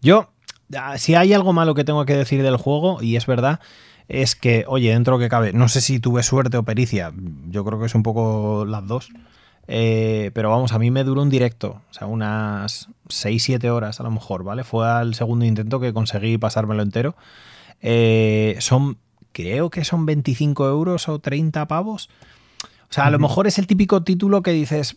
Yo, 0.00 0.32
ah, 0.76 0.98
si 0.98 1.14
hay 1.14 1.32
algo 1.32 1.52
malo 1.52 1.74
que 1.74 1.84
tengo 1.84 2.04
que 2.04 2.16
decir 2.16 2.42
del 2.42 2.56
juego, 2.56 2.98
y 3.00 3.16
es 3.16 3.26
verdad, 3.26 3.60
es 4.08 4.34
que, 4.34 4.64
oye, 4.66 4.90
dentro 4.90 5.18
que 5.18 5.28
cabe, 5.28 5.52
no 5.52 5.68
sé 5.68 5.80
si 5.80 6.00
tuve 6.00 6.22
suerte 6.22 6.56
o 6.56 6.64
pericia, 6.64 7.12
yo 7.48 7.64
creo 7.64 7.78
que 7.78 7.86
es 7.86 7.94
un 7.94 8.02
poco 8.02 8.64
las 8.66 8.86
dos. 8.86 9.10
Eh, 9.68 10.30
pero 10.32 10.50
vamos, 10.50 10.72
a 10.72 10.78
mí 10.78 10.90
me 10.90 11.02
duró 11.02 11.22
un 11.22 11.30
directo, 11.30 11.82
o 11.90 11.92
sea, 11.92 12.06
unas 12.06 12.88
6-7 13.08 13.68
horas 13.68 13.98
a 13.98 14.04
lo 14.04 14.12
mejor, 14.12 14.44
¿vale? 14.44 14.62
Fue 14.62 14.88
al 14.88 15.14
segundo 15.14 15.44
intento 15.44 15.80
que 15.80 15.92
conseguí 15.92 16.38
pasármelo 16.38 16.82
entero. 16.82 17.16
Eh, 17.80 18.56
son, 18.60 18.98
creo 19.36 19.68
que 19.68 19.84
son 19.84 20.06
25 20.06 20.66
euros 20.66 21.10
o 21.10 21.18
30 21.18 21.68
pavos. 21.68 22.08
O 22.88 22.92
sea, 22.92 23.04
a 23.04 23.10
lo 23.10 23.18
mejor 23.18 23.46
es 23.46 23.58
el 23.58 23.66
típico 23.66 24.02
título 24.02 24.42
que 24.42 24.52
dices, 24.52 24.96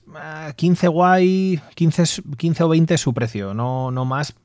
15 0.55 0.85
ah, 0.85 0.89
guay, 0.89 1.59
15, 1.75 2.23
15 2.37 2.63
o 2.63 2.69
20 2.69 2.93
es 2.93 3.01
su 3.01 3.13
precio, 3.13 3.53
no, 3.53 3.91
no 3.91 4.05
más. 4.05 4.35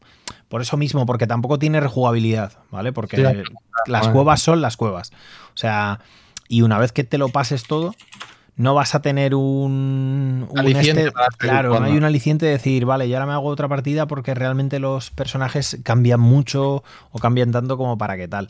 Por 0.48 0.62
eso 0.62 0.76
mismo, 0.76 1.06
porque 1.06 1.28
tampoco 1.28 1.60
tiene 1.60 1.78
rejugabilidad, 1.78 2.54
¿vale? 2.72 2.92
Porque 2.92 3.44
las 3.86 4.08
cuevas 4.08 4.40
son 4.40 4.60
las 4.60 4.76
cuevas. 4.76 5.12
O 5.54 5.56
sea, 5.56 6.00
y 6.48 6.62
una 6.62 6.78
vez 6.78 6.90
que 6.90 7.04
te 7.04 7.16
lo 7.16 7.28
pases 7.28 7.62
todo, 7.62 7.94
no 8.56 8.74
vas 8.74 8.94
a 8.94 9.02
tener 9.02 9.34
un, 9.34 10.48
aliciente 10.56 11.06
este, 11.06 11.12
claro, 11.38 11.80
no 11.80 11.86
hay 11.86 11.96
un 11.96 12.04
aliciente 12.04 12.46
de 12.46 12.52
decir, 12.52 12.84
vale, 12.84 13.06
y 13.06 13.14
ahora 13.14 13.26
me 13.26 13.32
hago 13.32 13.48
otra 13.48 13.66
partida 13.66 14.06
porque 14.06 14.32
realmente 14.32 14.78
los 14.78 15.10
personajes 15.10 15.78
cambian 15.82 16.20
mucho 16.20 16.84
o 17.10 17.18
cambian 17.18 17.50
tanto 17.50 17.76
como 17.76 17.98
para 17.98 18.16
qué 18.16 18.28
tal. 18.28 18.46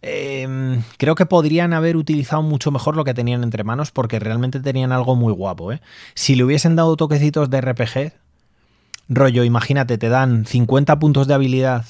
Em, 0.00 0.82
creo 0.96 1.14
que 1.14 1.26
podrían 1.26 1.74
haber 1.74 1.98
utilizado 1.98 2.42
mucho 2.42 2.70
mejor 2.70 2.96
lo 2.96 3.04
que 3.04 3.12
tenían 3.12 3.42
entre 3.42 3.64
manos 3.64 3.90
porque 3.90 4.18
realmente 4.18 4.60
tenían 4.60 4.92
algo 4.92 5.14
muy 5.14 5.32
guapo. 5.32 5.72
¿eh? 5.72 5.82
Si 6.14 6.34
le 6.34 6.44
hubiesen 6.44 6.74
dado 6.74 6.96
toquecitos 6.96 7.50
de 7.50 7.60
RPG, 7.60 8.12
rollo, 9.10 9.44
imagínate, 9.44 9.98
te 9.98 10.08
dan 10.08 10.46
50 10.46 10.98
puntos 10.98 11.26
de 11.26 11.34
habilidad 11.34 11.84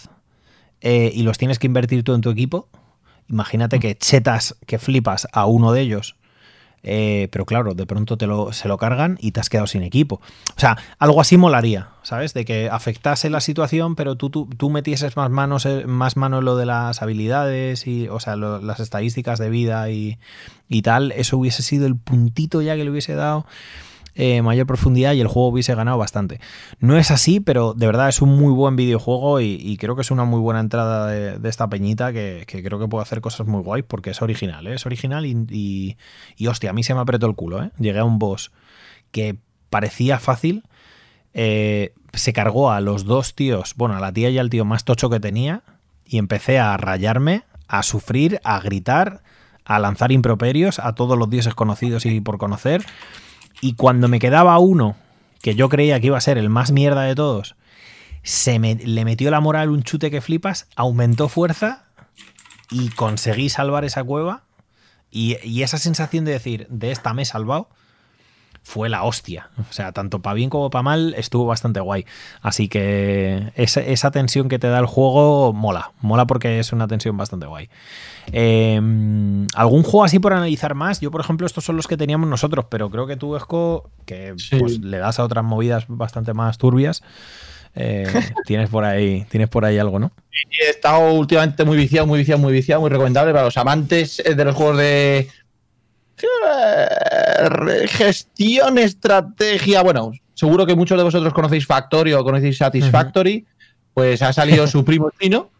eh, 0.81 1.12
y 1.15 1.23
los 1.23 1.39
tienes 1.39 1.60
que 1.60 1.69
invertir 1.69 2.02
tú 2.02 2.15
en 2.15 2.20
tu 2.20 2.31
equipo. 2.31 2.69
Imagínate 3.28 3.77
mm. 3.77 3.81
que 3.81 3.97
chetas, 3.97 4.56
que 4.66 4.81
flipas 4.81 5.28
a 5.32 5.47
uno 5.47 5.70
de 5.70 5.82
ellos 5.82 6.16
eh, 6.83 7.29
pero 7.31 7.45
claro, 7.45 7.75
de 7.75 7.87
pronto 7.87 8.17
te 8.17 8.27
lo, 8.27 8.53
se 8.53 8.69
lo 8.69 8.79
cargan 8.79 9.19
y 9.21 9.33
te 9.33 9.41
has 9.41 9.49
quedado 9.49 9.67
sin 9.67 9.83
equipo. 9.83 10.21
O 10.57 10.61
sea, 10.61 10.79
algo 10.99 11.21
así 11.21 11.37
molaría, 11.37 11.91
¿sabes? 12.03 12.35
De 12.35 12.45
que 12.45 12.69
afectase 12.71 13.31
la 13.31 13.41
situación, 13.41 13.97
pero 13.97 14.17
tú, 14.17 14.31
tú, 14.31 14.71
metieses 14.71 15.17
más 15.17 15.31
manos, 15.31 15.67
eh, 15.67 15.85
más 15.87 16.17
mano 16.17 16.39
en 16.39 16.45
lo 16.45 16.57
de 16.57 16.67
las 16.67 17.03
habilidades 17.03 17.87
y, 17.87 18.09
o 18.09 18.21
sea, 18.21 18.37
las 18.37 18.81
estadísticas 18.81 19.39
de 19.39 19.51
vida 19.51 19.91
y, 19.91 20.19
y 20.69 20.83
tal. 20.83 21.13
Eso 21.13 21.39
hubiese 21.39 21.63
sido 21.63 21.87
el 21.87 21.97
puntito 21.97 22.63
ya 22.63 22.77
que 22.77 22.85
le 22.85 22.91
hubiese 22.91 23.15
dado 23.15 23.47
eh, 24.20 24.43
mayor 24.43 24.66
profundidad 24.66 25.12
y 25.12 25.20
el 25.20 25.28
juego 25.28 25.47
hubiese 25.47 25.77
ganado 25.77 25.97
bastante. 25.97 26.40
No 26.81 26.99
es 26.99 27.12
así, 27.12 27.39
pero 27.39 27.73
de 27.73 27.86
verdad 27.86 28.09
es 28.09 28.20
un 28.20 28.31
muy 28.31 28.53
buen 28.53 28.74
videojuego 28.74 29.40
y, 29.40 29.77
creo 29.77 29.95
que 29.95 30.03
es 30.03 30.11
una 30.11 30.24
muy 30.24 30.40
buena 30.40 30.59
entrada 30.59 31.07
de, 31.07 31.49
esta 31.49 31.69
peñita 31.69 32.12
que, 32.12 32.45
creo 32.45 32.81
que 32.81 32.89
puede 32.89 33.03
hacer 33.03 33.20
cosas 33.20 33.47
muy 33.47 33.62
guays 33.62 33.85
porque 33.86 34.11
es 34.11 34.20
original, 34.20 34.66
¿eh? 34.66 34.74
es 34.74 34.86
original 34.86 35.24
y, 35.24 35.97
y, 36.36 36.47
hostia, 36.49 36.70
a 36.70 36.73
mí 36.73 36.82
se 36.82 36.95
me 36.95 37.01
apretó 37.01 37.28
el 37.28 37.36
culo. 37.36 37.62
¿eh? 37.62 37.70
Llegué 37.78 38.01
a 38.01 38.05
un 38.05 38.19
boss 38.19 38.51
que 39.12 39.36
parecía 39.70 40.19
fácil. 40.19 40.65
se 41.32 42.32
cargó 42.35 42.73
a 42.73 42.81
los 42.81 43.05
dos 43.05 43.36
tíos, 43.36 43.74
bueno, 43.77 43.95
a 43.97 44.01
la 44.01 44.12
tía 44.12 44.31
y 44.31 44.39
al 44.39 44.51
tío 44.51 44.65
más 44.65 44.82
tocho 44.82 45.11
que 45.11 45.20
tenía, 45.20 45.62
y 46.05 46.19
empecé 46.19 46.59
a 46.59 46.77
rayarme, 46.77 47.45
a 47.69 47.85
sufrir, 47.85 48.40
a 48.43 48.59
gritar, 48.59 49.23
a 49.65 49.78
lanzar 49.78 50.11
improperios 50.11 50.81
a 50.81 50.97
todos 50.97 51.16
los 51.16 51.31
dioses 51.31 51.55
conocidos 51.55 52.05
y 52.05 52.20
por 52.20 52.39
conocer. 52.39 52.85
Y 53.60 53.74
cuando 53.74 54.09
me 54.09 54.18
quedaba 54.18 54.59
uno, 54.59 54.97
que 55.43 55.55
yo 55.55 55.68
creía 55.68 56.01
que 56.01 56.09
iba 56.09 56.18
a 56.18 56.22
ser 56.22 56.39
el 56.39 56.51
más 56.51 56.72
mierda 56.72 57.02
de 57.02 57.14
todos, 57.14 57.56
se 58.22 58.59
me, 58.59 58.74
le 58.74 59.05
metió 59.05 59.30
la 59.30 59.40
moral 59.40 59.70
un 59.70 59.82
chute 59.82 60.10
que 60.10 60.20
flipas, 60.20 60.68
aumentó 60.76 61.28
fuerza 61.28 61.86
y 62.70 62.90
conseguí 62.90 63.48
salvar 63.48 63.85
esa 63.85 64.05
cueva. 64.05 64.44
Y, 65.10 65.39
y 65.43 65.62
esa 65.62 65.78
sensación 65.78 66.24
de 66.24 66.32
decir, 66.32 66.66
de 66.68 66.90
esta 66.90 67.14
me 67.14 67.22
he 67.22 67.24
salvado, 67.24 67.70
fue 68.69 68.90
la 68.90 69.03
hostia. 69.03 69.49
O 69.59 69.73
sea, 69.73 69.93
tanto 69.93 70.20
para 70.20 70.35
bien 70.35 70.51
como 70.51 70.69
para 70.69 70.82
mal 70.82 71.15
estuvo 71.16 71.47
bastante 71.47 71.81
guay. 71.81 72.05
Así 72.43 72.69
que 72.69 73.51
esa, 73.57 74.11
tensión 74.11 74.51
que 74.51 74.59
te 74.59 74.69
da 74.69 74.78
el 74.78 74.85
juego 74.85 75.55
mola. 75.55 75.93
Mola 76.03 76.27
porque 76.27 76.59
es 76.59 76.70
una 76.74 76.86
tensión 76.86 77.16
bastante 77.16 77.47
guay. 77.47 77.70
Em, 78.31 79.47
¿Algún 79.55 79.85
juego 79.85 80.05
así 80.05 80.19
por 80.19 80.35
analizar 80.35 80.74
más? 80.74 81.01
Yo, 81.01 81.11
por 81.11 81.23
ejemplo, 81.23 81.47
estos 81.47 81.65
son 81.65 81.77
los 81.77 81.86
que 81.86 81.97
teníamos 81.97 82.28
nosotros, 82.28 82.66
pero 82.69 82.90
creo 82.90 83.07
que 83.07 83.16
tú, 83.16 83.36
Esco, 83.36 83.89
que 84.05 84.35
pues, 84.59 84.81
le 84.81 84.99
das 84.99 85.19
a 85.19 85.24
otras 85.24 85.45
movidas 85.45 85.86
bastante 85.89 86.35
más 86.35 86.59
turbias. 86.59 87.03
Eh, 87.74 88.07
tienes 88.45 88.69
por 88.69 88.85
ahí 88.85 89.24
tienes 89.31 89.49
por 89.49 89.65
ahí 89.65 89.78
algo, 89.78 89.99
¿no? 89.99 90.12
He 90.61 90.69
estado 90.69 91.15
últimamente 91.15 91.65
muy 91.65 91.78
viciado, 91.78 92.07
muy 92.07 92.19
viciado, 92.19 92.39
muy 92.39 92.53
viciado, 92.53 92.82
muy 92.82 92.90
recomendable 92.90 93.32
para 93.32 93.47
los 93.47 93.57
amantes 93.57 94.23
de 94.23 94.45
los 94.45 94.55
juegos 94.55 94.77
de 94.77 95.31
Gestión, 97.89 98.78
estrategia. 98.78 99.82
Bueno, 99.82 100.12
seguro 100.35 100.66
que 100.66 100.74
muchos 100.74 100.99
de 100.99 101.05
vosotros 101.05 101.32
conocéis 101.32 101.66
Factory 101.66 102.12
o 102.12 102.24
conocéis 102.24 102.59
Satisfactory. 102.59 103.47
Pues 103.95 104.23
ha 104.23 104.32
salido 104.32 104.66
su 104.66 104.85
primo 104.85 105.11
chino. 105.20 105.51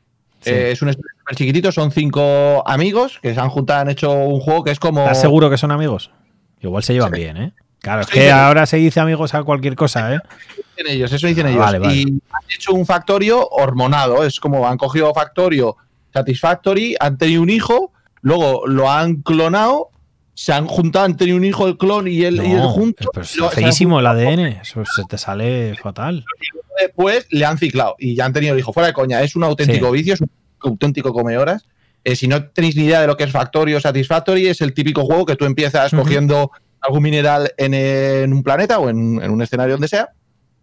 Eh, 0.44 0.70
es 0.72 0.82
un 0.82 0.93
súper 0.93 1.35
chiquitito, 1.35 1.72
son 1.72 1.90
cinco 1.90 2.62
amigos 2.66 3.18
que 3.20 3.35
se 3.35 3.40
han 3.40 3.48
juntado, 3.48 3.80
han 3.80 3.90
hecho 3.90 4.12
un 4.12 4.40
juego 4.40 4.62
que 4.62 4.70
es 4.70 4.78
como. 4.78 5.02
¿Estás 5.02 5.20
seguro 5.20 5.51
que 5.51 5.59
son 5.59 5.72
amigos? 5.72 6.10
Igual 6.60 6.82
se 6.82 6.93
llevan 6.93 7.10
bien, 7.10 7.36
¿eh? 7.36 7.52
Claro, 7.80 8.02
es 8.02 8.09
que 8.09 8.30
ahora 8.30 8.66
se 8.66 8.76
dice 8.76 9.01
amigos 9.01 9.35
a 9.35 9.43
cualquier 9.43 9.76
cosa, 9.76 10.14
¿eh? 10.14 10.20
Dicen 10.76 10.93
ellos, 10.93 11.12
eso 11.12 11.26
dicen 11.26 11.47
ellos. 11.47 11.64
Y 11.93 12.20
han 12.30 12.43
hecho 12.55 12.72
un 12.72 12.86
Factorio 12.86 13.48
hormonado. 13.48 14.24
Es 14.24 14.40
como 14.40 14.68
han 14.68 14.78
cogido 14.78 15.12
Factorio 15.14 15.76
Satisfactory, 16.12 16.97
han 16.98 17.18
tenido 17.18 17.43
un 17.43 17.51
hijo, 17.51 17.93
luego 18.20 18.66
lo 18.66 18.90
han 18.90 19.16
clonado 19.16 19.90
se 20.39 20.52
han 20.52 20.69
juntado, 20.69 21.05
han 21.05 21.16
tenido 21.16 21.36
un 21.36 21.44
hijo, 21.44 21.66
el 21.66 21.77
clon 21.77 22.06
y 22.06 22.23
él, 22.23 22.36
y 22.36 22.56
juntos. 22.56 23.09
es 23.16 23.55
feísimo 23.55 23.98
el 23.98 24.06
ADN, 24.06 24.39
eso 24.62 24.85
se 24.85 25.02
te 25.02 25.19
sale 25.19 25.74
fatal. 25.74 26.24
Después 26.81 27.27
le 27.31 27.44
han 27.44 27.59
ciclado 27.59 27.97
y 27.98 28.15
ya 28.15 28.27
han 28.27 28.32
tenido 28.32 28.55
el 28.55 28.60
hijo. 28.60 28.73
Fuera 28.73 28.86
de 28.86 28.93
coña, 28.93 29.20
es 29.20 29.35
un 29.35 29.43
auténtico 29.43 29.90
vicio, 29.90 30.15
es 30.15 30.20
un 30.20 30.31
auténtico 30.60 31.12
come 31.12 31.36
horas. 31.36 31.66
Eh, 32.05 32.15
si 32.15 32.28
no 32.28 32.51
tenéis 32.51 32.77
ni 32.77 32.85
idea 32.85 33.01
de 33.01 33.09
lo 33.09 33.16
que 33.16 33.24
es 33.24 33.32
Factory 33.32 33.74
o 33.74 33.81
Satisfactory, 33.81 34.47
es 34.47 34.60
el 34.60 34.74
típico 34.74 35.05
juego 35.05 35.27
que 35.27 35.35
tú 35.35 35.44
empiezas 35.44 35.90
cogiendo 35.90 36.52
algún 36.82 37.02
mineral 37.02 37.52
en, 37.56 38.32
un 38.32 38.44
planeta 38.44 38.78
o 38.78 38.90
en, 38.90 39.19
un 39.19 39.43
escenario 39.43 39.74
donde 39.74 39.89
sea 39.89 40.10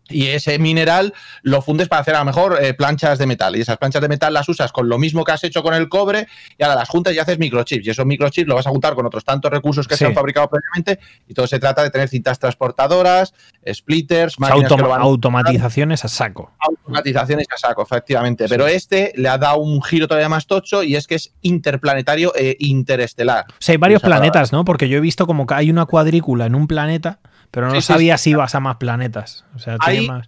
y 0.10 0.28
ese 0.28 0.60
mineral 0.60 1.14
lo 1.42 1.62
fundes 1.62 1.88
para 1.88 2.02
hacer 2.02 2.16
a 2.16 2.20
lo 2.20 2.26
mejor 2.26 2.60
eh, 2.62 2.74
planchas 2.74 3.18
de 3.18 3.26
metal. 3.26 3.56
Y 3.56 3.62
esas 3.62 3.78
planchas 3.78 4.02
de 4.02 4.08
metal 4.08 4.34
las 4.34 4.48
usas 4.48 4.72
con 4.72 4.88
lo 4.88 4.98
mismo 4.98 5.24
que 5.24 5.32
has 5.32 5.44
hecho 5.44 5.64
con 5.64 5.74
el 5.74 5.90
cobre 5.90 6.28
y 6.58 6.64
ahora 6.64 6.76
las 6.76 6.90
juntas 6.90 7.14
y 7.14 7.20
haces 7.20 7.40
microchips. 7.40 7.88
Y 7.88 7.90
esos 7.90 8.06
microchips 8.06 8.48
lo 8.48 8.56
vas 8.56 8.68
a 8.68 8.70
juntar 8.70 8.94
con 8.94 9.06
otros 9.06 9.24
tantos 9.26 9.52
recursos 9.52 9.88
que 9.88 9.98
se 9.98 10.06
han 10.06 10.14
fabricado 10.14 10.50
previamente. 10.50 11.00
Y 11.28 11.34
todo 11.34 11.48
se 11.48 11.60
trata 11.60 11.84
de 11.84 11.90
tener 11.90 12.08
cintas 12.08 12.38
transportadoras, 12.38 13.34
splitters, 13.72 14.40
máquinas 14.40 14.72
automatizaciones 14.72 16.06
a 16.06 16.08
saco. 16.08 16.52
Automatizaciones 16.60 17.48
a 17.52 17.58
saco, 17.58 17.82
efectivamente. 17.82 18.46
Pero 18.48 18.68
este 18.68 19.12
le 19.16 19.30
ha 19.30 19.38
dado 19.38 19.58
un 19.58 19.82
giro 19.82 20.08
todavía 20.08 20.30
más 20.30 20.46
tocho 20.46 20.84
y 20.84 20.96
es 20.96 21.08
que 21.08 21.16
es 21.16 21.34
interplanetario 21.42 22.34
e 22.36 22.56
interestelar. 22.60 23.46
O 23.50 23.54
sea, 23.60 23.74
hay 23.74 23.78
varios 23.78 24.02
planetas, 24.02 24.52
¿no? 24.52 24.66
Porque 24.66 24.88
yo 24.88 24.98
he 24.98 25.02
visto 25.02 25.26
como 25.26 25.48
que 25.48 25.56
hay 25.56 25.72
una 25.72 25.86
cuadrícula 25.86 26.46
en 26.46 26.56
un 26.56 26.68
planeta 26.68 27.20
pero 27.52 27.70
no 27.70 27.82
sabía 27.82 28.18
si 28.18 28.32
ibas 28.32 28.56
a 28.56 28.60
más 28.60 28.78
planetas. 28.78 29.46
O 29.56 29.60
sea, 29.60 29.78
Hay 29.80 30.08
más... 30.08 30.28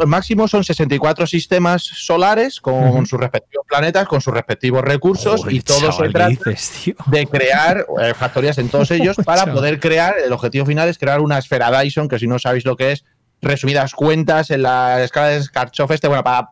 el 0.00 0.06
máximo 0.06 0.46
son 0.46 0.64
64 0.64 1.26
sistemas 1.26 1.82
solares 1.82 2.60
con 2.60 3.06
sus 3.06 3.18
respectivos 3.18 3.66
planetas, 3.66 4.06
con 4.06 4.20
sus 4.20 4.34
respectivos 4.34 4.82
recursos 4.82 5.44
y 5.48 5.60
todo 5.60 5.90
se 5.92 6.08
trata 6.10 6.50
de 7.06 7.26
crear 7.26 7.86
eh, 8.00 8.14
factorías 8.14 8.58
en 8.58 8.68
todos 8.68 8.90
ellos 8.90 9.16
para 9.24 9.52
poder 9.52 9.80
crear, 9.80 10.14
el 10.24 10.32
objetivo 10.32 10.66
final 10.66 10.88
es 10.88 10.98
crear 10.98 11.20
una 11.20 11.38
esfera 11.38 11.70
Dyson, 11.80 12.08
que 12.08 12.18
si 12.18 12.26
no 12.26 12.38
sabéis 12.38 12.64
lo 12.64 12.76
que 12.76 12.92
es, 12.92 13.04
resumidas 13.42 13.92
cuentas 13.92 14.50
en 14.50 14.62
la 14.62 15.02
escala 15.02 15.28
de 15.28 15.42
Skarchov 15.42 15.92
este, 15.92 16.08
bueno, 16.08 16.24
para 16.24 16.50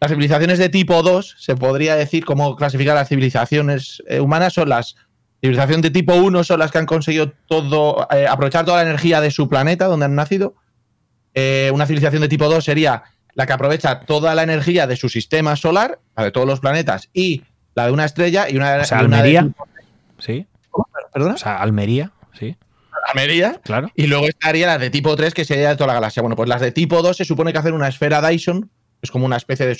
las 0.00 0.10
civilizaciones 0.10 0.58
de 0.58 0.68
tipo 0.68 1.02
2, 1.02 1.36
se 1.38 1.56
podría 1.56 1.96
decir 1.96 2.24
cómo 2.24 2.54
clasificar 2.54 2.94
las 2.94 3.08
civilizaciones 3.08 4.02
eh, 4.06 4.20
humanas, 4.20 4.52
son 4.52 4.68
las 4.68 4.94
Civilización 5.40 5.80
de 5.80 5.90
tipo 5.90 6.14
1 6.14 6.44
son 6.44 6.58
las 6.58 6.72
que 6.72 6.78
han 6.78 6.86
conseguido 6.86 7.32
todo, 7.46 8.08
eh, 8.10 8.26
aprovechar 8.26 8.64
toda 8.64 8.78
la 8.78 8.88
energía 8.88 9.20
de 9.20 9.30
su 9.30 9.48
planeta 9.48 9.86
donde 9.86 10.06
han 10.06 10.14
nacido. 10.14 10.54
Eh, 11.34 11.70
una 11.72 11.86
civilización 11.86 12.22
de 12.22 12.28
tipo 12.28 12.48
2 12.48 12.64
sería 12.64 13.04
la 13.34 13.46
que 13.46 13.52
aprovecha 13.52 14.00
toda 14.00 14.34
la 14.34 14.42
energía 14.42 14.88
de 14.88 14.96
su 14.96 15.08
sistema 15.08 15.54
solar, 15.54 16.00
la 16.16 16.24
de 16.24 16.32
todos 16.32 16.46
los 16.46 16.58
planetas, 16.58 17.08
y 17.12 17.44
la 17.76 17.86
de 17.86 17.92
una 17.92 18.04
estrella 18.04 18.50
y 18.50 18.56
una, 18.56 18.78
o 18.78 18.84
sea, 18.84 18.98
Almería. 18.98 19.48
sí. 20.18 20.46
¿Perdona? 21.12 21.34
O 21.34 21.38
sea, 21.38 21.58
Almería, 21.58 22.12
sí. 22.38 22.56
Almería. 23.08 23.60
Claro. 23.62 23.90
Y 23.94 24.06
luego 24.08 24.26
estaría 24.26 24.66
la 24.66 24.78
de 24.78 24.90
tipo 24.90 25.14
3, 25.14 25.32
que 25.34 25.44
sería 25.44 25.70
de 25.70 25.76
toda 25.76 25.88
la 25.88 25.94
galaxia. 25.94 26.20
Bueno, 26.20 26.36
pues 26.36 26.48
las 26.48 26.60
de 26.60 26.72
tipo 26.72 27.00
2 27.00 27.16
se 27.16 27.24
supone 27.24 27.52
que 27.52 27.58
hacen 27.58 27.74
una 27.74 27.88
esfera 27.88 28.20
Dyson, 28.20 28.70
es 29.00 29.10
como 29.10 29.24
una 29.24 29.36
especie 29.36 29.66
de 29.66 29.76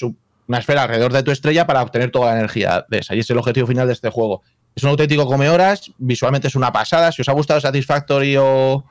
una 0.47 0.59
esfera 0.59 0.85
alrededor 0.85 1.12
de 1.12 1.22
tu 1.22 1.30
estrella 1.30 1.66
para 1.66 1.82
obtener 1.82 2.10
toda 2.10 2.30
la 2.32 2.39
energía 2.39 2.86
de 2.89 2.98
esa. 2.98 3.14
Y 3.14 3.20
es 3.20 3.30
el 3.30 3.39
objetivo 3.39 3.66
final 3.66 3.86
de 3.86 3.93
este 3.93 4.09
juego. 4.09 4.43
Es 4.74 4.82
un 4.85 4.90
auténtico 4.90 5.27
come 5.27 5.49
horas, 5.49 5.90
visualmente 5.99 6.49
es 6.49 6.55
una 6.55 6.73
pasada. 6.73 7.11
Si 7.11 7.23
os 7.23 7.28
ha 7.28 7.32
gustado 7.32 7.61
Satisfactory 7.61 8.36
o, 8.36 8.85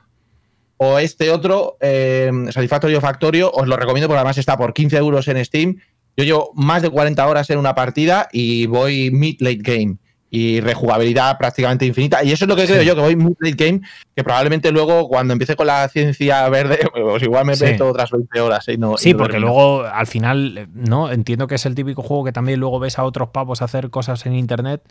o 0.76 0.98
este 0.98 1.30
otro, 1.30 1.76
eh, 1.80 2.30
Satisfactory 2.50 2.94
o 2.94 3.00
Factorio, 3.00 3.50
os 3.50 3.66
lo 3.66 3.76
recomiendo 3.76 4.06
porque 4.06 4.18
además 4.18 4.38
está 4.38 4.56
por 4.56 4.74
15 4.74 4.96
euros 4.96 5.28
en 5.28 5.44
Steam. 5.44 5.76
Yo 6.16 6.24
llevo 6.24 6.50
más 6.54 6.82
de 6.82 6.90
40 6.90 7.26
horas 7.26 7.48
en 7.50 7.58
una 7.58 7.74
partida 7.74 8.28
y 8.32 8.66
voy 8.66 9.10
mid-late 9.10 9.60
game. 9.62 9.96
y 10.30 10.60
rejugabilidad 10.60 11.38
prácticamente 11.38 11.86
infinita. 11.86 12.22
Y 12.22 12.32
eso 12.32 12.44
es 12.44 12.48
lo 12.48 12.56
que 12.56 12.66
creo 12.66 12.82
yo, 12.82 12.94
que 12.94 13.00
voy 13.00 13.16
muy 13.16 13.34
late 13.40 13.64
game, 13.64 13.80
que 14.14 14.22
probablemente 14.22 14.70
luego 14.70 15.08
cuando 15.08 15.32
empiece 15.32 15.56
con 15.56 15.66
la 15.66 15.88
ciencia 15.88 16.46
verde, 16.50 16.80
pues 16.92 17.22
igual 17.22 17.46
me 17.46 17.56
meto 17.56 17.88
otras 17.88 18.10
20 18.10 18.40
horas. 18.40 18.68
¿eh? 18.68 18.76
no, 18.76 18.98
sí, 18.98 19.14
porque 19.14 19.40
luego 19.40 19.84
al 19.84 20.06
final, 20.06 20.68
¿no? 20.74 21.10
Entiendo 21.10 21.46
que 21.46 21.54
es 21.54 21.64
el 21.64 21.74
típico 21.74 22.02
juego 22.02 22.24
que 22.24 22.32
también 22.32 22.60
luego 22.60 22.78
ves 22.78 22.98
a 22.98 23.04
otros 23.04 23.30
pavos 23.30 23.62
hacer 23.62 23.88
cosas 23.88 24.26
en 24.26 24.34
internet. 24.34 24.82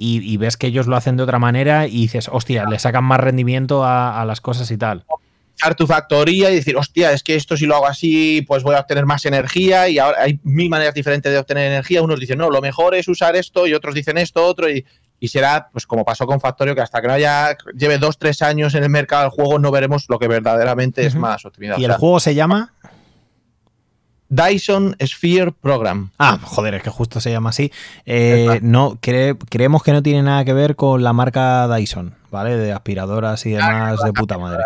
Y, 0.00 0.36
ves 0.36 0.56
que 0.56 0.68
ellos 0.68 0.86
lo 0.86 0.94
hacen 0.94 1.16
de 1.16 1.24
otra 1.24 1.40
manera 1.40 1.88
y 1.88 2.02
dices, 2.02 2.28
hostia, 2.30 2.66
le 2.66 2.78
sacan 2.78 3.02
más 3.02 3.18
rendimiento 3.18 3.84
a 3.84 4.24
las 4.24 4.40
cosas 4.40 4.70
y 4.70 4.76
tal 4.76 5.04
tu 5.76 5.86
factoría 5.86 6.50
y 6.50 6.56
decir, 6.56 6.76
hostia, 6.76 7.12
es 7.12 7.22
que 7.22 7.34
esto 7.34 7.56
si 7.56 7.66
lo 7.66 7.76
hago 7.76 7.86
así, 7.86 8.44
pues 8.46 8.62
voy 8.62 8.74
a 8.74 8.80
obtener 8.80 9.06
más 9.06 9.24
energía 9.24 9.88
y 9.88 9.98
ahora 9.98 10.22
hay 10.22 10.40
mil 10.42 10.68
maneras 10.70 10.94
diferentes 10.94 11.30
de 11.30 11.38
obtener 11.38 11.66
energía. 11.66 12.02
Unos 12.02 12.20
dicen, 12.20 12.38
no, 12.38 12.50
lo 12.50 12.60
mejor 12.60 12.94
es 12.94 13.08
usar 13.08 13.36
esto 13.36 13.66
y 13.66 13.74
otros 13.74 13.94
dicen 13.94 14.18
esto, 14.18 14.44
otro 14.44 14.68
y, 14.70 14.84
será, 15.26 15.68
pues 15.72 15.84
como 15.84 16.04
pasó 16.04 16.26
con 16.26 16.40
Factorio, 16.40 16.76
que 16.76 16.80
hasta 16.80 17.00
que 17.00 17.08
no 17.08 17.14
haya, 17.14 17.56
lleve 17.76 17.98
dos, 17.98 18.18
tres 18.18 18.40
años 18.40 18.74
en 18.76 18.84
el 18.84 18.90
mercado 18.90 19.22
del 19.22 19.30
juego 19.30 19.58
no 19.58 19.72
veremos 19.72 20.06
lo 20.08 20.18
que 20.18 20.28
verdaderamente 20.28 21.04
es 21.04 21.16
más 21.16 21.44
optimizado. 21.44 21.80
¿Y 21.80 21.84
el 21.84 21.92
juego 21.94 22.20
se 22.20 22.36
llama? 22.36 22.74
Dyson 24.28 24.96
Sphere 25.04 25.52
Program. 25.52 26.10
Ah, 26.18 26.38
joder, 26.42 26.74
es 26.74 26.82
que 26.82 26.90
justo 26.90 27.20
se 27.20 27.30
llama 27.30 27.50
así. 27.50 27.72
Eh, 28.06 28.60
no, 28.62 28.98
creemos 29.00 29.82
que 29.82 29.92
no 29.92 30.02
tiene 30.02 30.22
nada 30.22 30.44
que 30.44 30.52
ver 30.52 30.76
con 30.76 31.02
la 31.02 31.12
marca 31.12 31.66
Dyson, 31.68 32.14
¿vale? 32.30 32.56
De 32.56 32.72
aspiradoras 32.72 33.44
y 33.46 33.52
demás 33.52 34.00
de 34.02 34.12
puta 34.12 34.38
madre. 34.38 34.62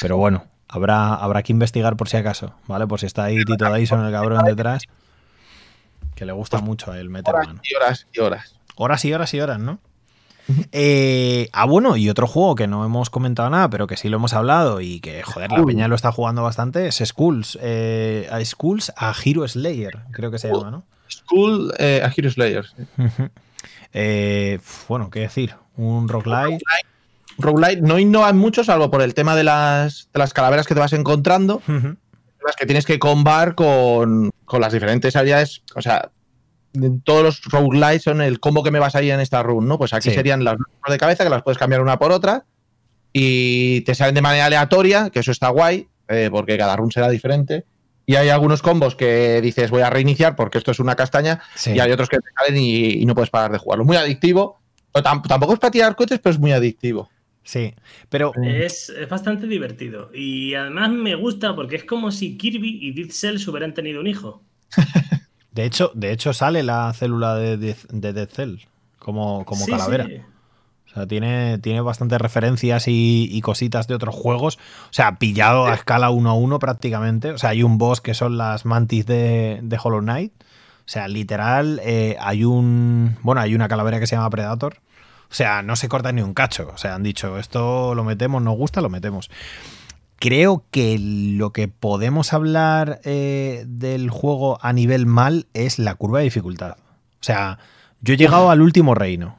Pero 0.00 0.16
bueno, 0.16 0.44
habrá, 0.68 1.14
habrá 1.14 1.42
que 1.42 1.52
investigar 1.52 1.96
por 1.96 2.08
si 2.08 2.16
acaso, 2.16 2.54
¿vale? 2.66 2.86
Por 2.86 3.00
si 3.00 3.06
está 3.06 3.24
ahí 3.24 3.44
Tito 3.44 3.72
Dyson, 3.72 4.04
el 4.04 4.12
cabrón 4.12 4.44
detrás, 4.44 4.84
que 6.14 6.24
le 6.24 6.32
gusta 6.32 6.58
mucho 6.58 6.90
a 6.90 6.98
él 6.98 7.08
meter 7.10 7.34
horas 7.34 7.48
Y 7.62 7.74
horas 7.74 8.06
y 8.12 8.20
horas. 8.20 8.54
Horas 8.76 9.04
y 9.04 9.12
horas 9.12 9.34
y 9.34 9.40
horas, 9.40 9.60
¿no? 9.60 9.78
Eh, 10.72 11.48
ah, 11.52 11.64
bueno, 11.64 11.96
y 11.96 12.10
otro 12.10 12.26
juego 12.26 12.54
que 12.54 12.66
no 12.66 12.84
hemos 12.84 13.10
comentado 13.10 13.48
nada, 13.50 13.70
pero 13.70 13.86
que 13.86 13.96
sí 13.96 14.08
lo 14.08 14.16
hemos 14.16 14.34
hablado 14.34 14.80
y 14.80 15.00
que, 15.00 15.22
joder, 15.22 15.50
la 15.50 15.64
peña 15.64 15.88
lo 15.88 15.94
está 15.94 16.12
jugando 16.12 16.42
bastante, 16.42 16.86
es 16.86 17.02
Skulls. 17.04 17.58
Eh, 17.62 18.28
a 18.30 18.44
Skulls 18.44 18.92
a 18.96 19.14
Hero 19.24 19.46
Slayer, 19.46 20.00
creo 20.12 20.30
que 20.30 20.38
se 20.38 20.48
llama, 20.48 20.70
¿no? 20.70 20.84
Skull 21.10 21.72
eh, 21.78 22.02
a 22.04 22.12
Hero 22.14 22.30
Slayer. 22.30 22.66
bueno, 24.88 25.10
¿qué 25.10 25.20
decir? 25.20 25.54
Un 25.76 26.08
roguelite. 26.08 26.64
Roguelite 27.38 27.82
no 27.82 27.98
innovan 27.98 28.36
mucho, 28.36 28.62
salvo 28.64 28.90
por 28.90 29.02
el 29.02 29.14
tema 29.14 29.34
de 29.34 29.44
las, 29.44 30.08
de 30.12 30.18
las 30.18 30.32
calaveras 30.32 30.66
que 30.66 30.74
te 30.74 30.80
vas 30.80 30.92
encontrando, 30.92 31.62
las 31.66 32.56
que 32.56 32.66
tienes 32.66 32.86
que 32.86 32.98
combar 32.98 33.54
con, 33.54 34.30
con 34.44 34.60
las 34.60 34.72
diferentes 34.72 35.16
habilidades. 35.16 35.62
O 35.74 35.82
sea, 35.82 36.10
todos 37.04 37.22
los 37.22 37.42
roguelites 37.44 38.02
son 38.02 38.20
el 38.20 38.40
combo 38.40 38.62
que 38.62 38.70
me 38.70 38.78
vas 38.78 38.94
a 38.94 39.02
ir 39.02 39.12
en 39.12 39.20
esta 39.20 39.42
run, 39.42 39.68
¿no? 39.68 39.78
Pues 39.78 39.92
aquí 39.92 40.10
serían 40.10 40.44
las 40.44 40.56
de 40.88 40.98
cabeza, 40.98 41.24
que 41.24 41.30
las 41.30 41.42
puedes 41.42 41.58
cambiar 41.58 41.80
una 41.80 41.98
por 41.98 42.12
otra, 42.12 42.44
y 43.12 43.82
te 43.82 43.94
salen 43.94 44.14
de 44.14 44.22
manera 44.22 44.46
aleatoria, 44.46 45.10
que 45.10 45.20
eso 45.20 45.30
está 45.30 45.48
guay, 45.48 45.88
eh, 46.08 46.28
porque 46.30 46.58
cada 46.58 46.76
run 46.76 46.90
será 46.90 47.08
diferente. 47.08 47.64
Y 48.06 48.16
hay 48.16 48.28
algunos 48.28 48.60
combos 48.60 48.96
que 48.96 49.40
dices 49.40 49.70
voy 49.70 49.80
a 49.80 49.88
reiniciar 49.88 50.36
porque 50.36 50.58
esto 50.58 50.72
es 50.72 50.80
una 50.80 50.94
castaña, 50.94 51.40
y 51.64 51.78
hay 51.78 51.90
otros 51.90 52.08
que 52.08 52.18
te 52.18 52.28
salen 52.36 52.60
y, 52.60 53.04
no 53.06 53.14
puedes 53.14 53.30
parar 53.30 53.52
de 53.52 53.58
jugarlo. 53.58 53.84
Muy 53.84 53.96
adictivo. 53.96 54.60
Tampoco 54.92 55.54
es 55.54 55.58
para 55.58 55.70
tirar 55.70 55.96
coches, 55.96 56.20
pero 56.22 56.34
es 56.34 56.38
muy 56.38 56.52
adictivo. 56.52 57.08
Sí, 57.42 57.74
pero. 58.08 58.32
Es, 58.42 58.92
bastante 59.08 59.46
divertido. 59.46 60.10
Y 60.14 60.54
además 60.54 60.90
me 60.90 61.14
gusta 61.14 61.54
porque 61.54 61.76
es 61.76 61.84
como 61.84 62.10
si 62.10 62.36
Kirby 62.36 62.78
y 62.80 62.92
Dead 62.92 63.10
Cells 63.10 63.46
hubieran 63.48 63.74
tenido 63.74 64.00
un 64.00 64.06
hijo. 64.06 64.42
De 65.54 65.64
hecho, 65.64 65.92
de 65.94 66.12
hecho 66.12 66.32
sale 66.32 66.62
la 66.62 66.92
célula 66.92 67.36
de, 67.36 67.56
de, 67.56 68.12
Dead 68.12 68.28
Cell 68.28 68.56
como, 68.98 69.44
como 69.44 69.66
calavera. 69.66 70.06
O 70.86 70.94
sea, 70.94 71.06
tiene, 71.06 71.58
tiene 71.58 71.80
bastantes 71.80 72.20
referencias 72.20 72.84
y, 72.86 73.40
cositas 73.42 73.86
de 73.86 73.94
otros 73.94 74.14
juegos. 74.14 74.56
O 74.56 74.92
sea, 74.92 75.16
pillado 75.16 75.66
a 75.66 75.74
escala 75.74 76.10
1 76.10 76.28
a 76.28 76.34
1 76.34 76.58
prácticamente. 76.58 77.30
O 77.30 77.38
sea, 77.38 77.50
hay 77.50 77.62
un 77.62 77.78
boss 77.78 78.00
que 78.00 78.14
son 78.14 78.36
las 78.36 78.64
mantis 78.64 79.06
de, 79.06 79.60
de 79.62 79.78
Hollow 79.82 80.00
Knight. 80.00 80.32
O 80.42 80.88
sea, 80.88 81.08
literal, 81.08 81.80
eh, 81.84 82.16
hay 82.20 82.44
un. 82.44 83.16
Bueno, 83.22 83.40
hay 83.40 83.54
una 83.54 83.68
calavera 83.68 84.00
que 84.00 84.06
se 84.06 84.16
llama 84.16 84.30
Predator. 84.30 84.78
O 85.30 85.34
sea, 85.34 85.62
no 85.62 85.76
se 85.76 85.88
corta 85.88 86.12
ni 86.12 86.20
un 86.20 86.34
cacho. 86.34 86.70
O 86.74 86.78
sea, 86.78 86.94
han 86.94 87.02
dicho, 87.02 87.38
esto 87.38 87.94
lo 87.94 88.04
metemos, 88.04 88.42
nos 88.42 88.56
gusta, 88.56 88.80
lo 88.80 88.90
metemos 88.90 89.30
creo 90.24 90.64
que 90.70 90.96
lo 90.98 91.52
que 91.52 91.68
podemos 91.68 92.32
hablar 92.32 93.02
eh, 93.04 93.64
del 93.66 94.08
juego 94.08 94.58
a 94.62 94.72
nivel 94.72 95.04
mal 95.04 95.48
es 95.52 95.78
la 95.78 95.96
curva 95.96 96.20
de 96.20 96.24
dificultad. 96.24 96.78
O 96.78 97.20
sea, 97.20 97.58
yo 98.00 98.14
he 98.14 98.16
llegado 98.16 98.48
al 98.48 98.62
último 98.62 98.94
reino. 98.94 99.38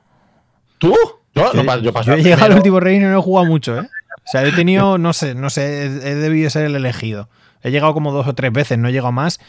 ¿Tú? 0.77 0.93
Yo, 1.33 1.51
he 1.51 2.21
llegado 2.21 2.45
al 2.45 2.57
último 2.57 2.79
reino 2.79 3.07
y 3.07 3.09
no 3.09 3.17
he 3.17 3.21
jugado 3.23 3.47
mucho, 3.47 3.79
¿eh? 3.79 3.89
O 4.17 4.27
sea, 4.31 4.45
he 4.45 4.51
tenido, 4.55 4.99
no 4.99 5.11
sé, 5.13 5.33
no 5.33 5.49
sé, 5.49 5.85
he 5.85 6.13
debido 6.13 6.51
ser 6.51 6.65
el 6.65 6.75
elegido. 6.75 7.29
He 7.63 7.71
llegado 7.71 7.95
como 7.95 8.11
dos 8.11 8.27
o 8.27 8.35
tres 8.35 8.53
veces, 8.53 8.77
no 8.77 8.89
he 8.89 8.91
llegado 8.91 9.11
más, 9.11 9.39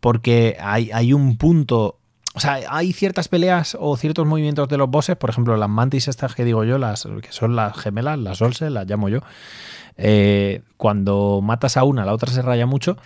porque 0.00 0.56
hay, 0.58 0.90
hay 0.94 1.12
un 1.12 1.36
punto 1.36 1.98
o 2.36 2.40
sea, 2.40 2.60
hay 2.68 2.92
ciertas 2.92 3.28
peleas 3.28 3.78
o 3.80 3.96
ciertos 3.96 4.26
movimientos 4.26 4.68
de 4.68 4.76
los 4.76 4.90
bosses, 4.90 5.16
por 5.16 5.30
ejemplo, 5.30 5.56
las 5.56 5.70
mantis 5.70 6.06
estas 6.06 6.34
que 6.34 6.44
digo 6.44 6.64
yo, 6.64 6.76
las 6.76 7.08
que 7.22 7.32
son 7.32 7.56
las 7.56 7.74
gemelas, 7.78 8.18
las 8.18 8.42
olse, 8.42 8.68
las 8.68 8.86
llamo 8.86 9.08
yo, 9.08 9.20
eh, 9.98 10.62
cuando 10.76 11.40
matas 11.42 11.76
a 11.76 11.84
una, 11.84 12.04
la 12.04 12.12
otra 12.12 12.30
se 12.30 12.42
raya 12.42 12.66
mucho. 12.66 12.96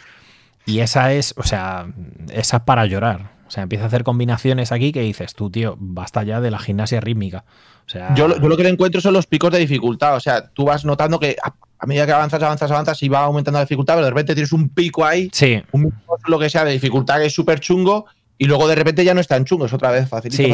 Y 0.66 0.80
esa 0.80 1.12
es, 1.12 1.34
o 1.36 1.42
sea, 1.42 1.88
esa 2.32 2.58
es 2.58 2.62
para 2.62 2.86
llorar. 2.86 3.32
O 3.46 3.50
sea, 3.50 3.64
empieza 3.64 3.84
a 3.84 3.88
hacer 3.88 4.04
combinaciones 4.04 4.70
aquí 4.70 4.92
que 4.92 5.00
dices, 5.00 5.34
tú, 5.34 5.50
tío, 5.50 5.76
basta 5.80 6.22
ya 6.22 6.40
de 6.40 6.50
la 6.50 6.58
gimnasia 6.58 7.00
rítmica. 7.00 7.44
O 7.86 7.90
sea, 7.90 8.14
yo, 8.14 8.28
lo 8.28 8.56
que 8.56 8.62
le 8.62 8.68
encuentro 8.68 9.00
son 9.00 9.14
los 9.14 9.26
picos 9.26 9.50
de 9.50 9.58
dificultad. 9.58 10.14
O 10.14 10.20
sea, 10.20 10.48
tú 10.48 10.64
vas 10.64 10.84
notando 10.84 11.18
que 11.18 11.36
a, 11.42 11.86
medida 11.86 12.06
que 12.06 12.12
avanzas, 12.12 12.40
avanzas, 12.40 12.70
avanzas 12.70 13.02
y 13.02 13.08
va 13.08 13.20
aumentando 13.20 13.58
la 13.58 13.64
dificultad, 13.64 13.94
pero 13.94 14.04
de 14.04 14.10
repente 14.10 14.34
tienes 14.34 14.52
un 14.52 14.68
pico 14.68 15.04
ahí, 15.04 15.28
sí. 15.32 15.60
un 15.72 15.92
lo 16.28 16.38
que 16.38 16.48
sea 16.48 16.64
de 16.64 16.72
dificultad 16.72 17.18
que 17.18 17.26
es 17.26 17.34
súper 17.34 17.58
chungo, 17.58 18.06
y 18.38 18.44
luego 18.44 18.68
de 18.68 18.76
repente 18.76 19.04
ya 19.04 19.12
no 19.12 19.20
es 19.20 19.26
tan 19.26 19.44
chungo, 19.44 19.66
es 19.66 19.72
otra 19.72 19.90
vez 19.90 20.08
fácil. 20.08 20.32
Sí, 20.32 20.50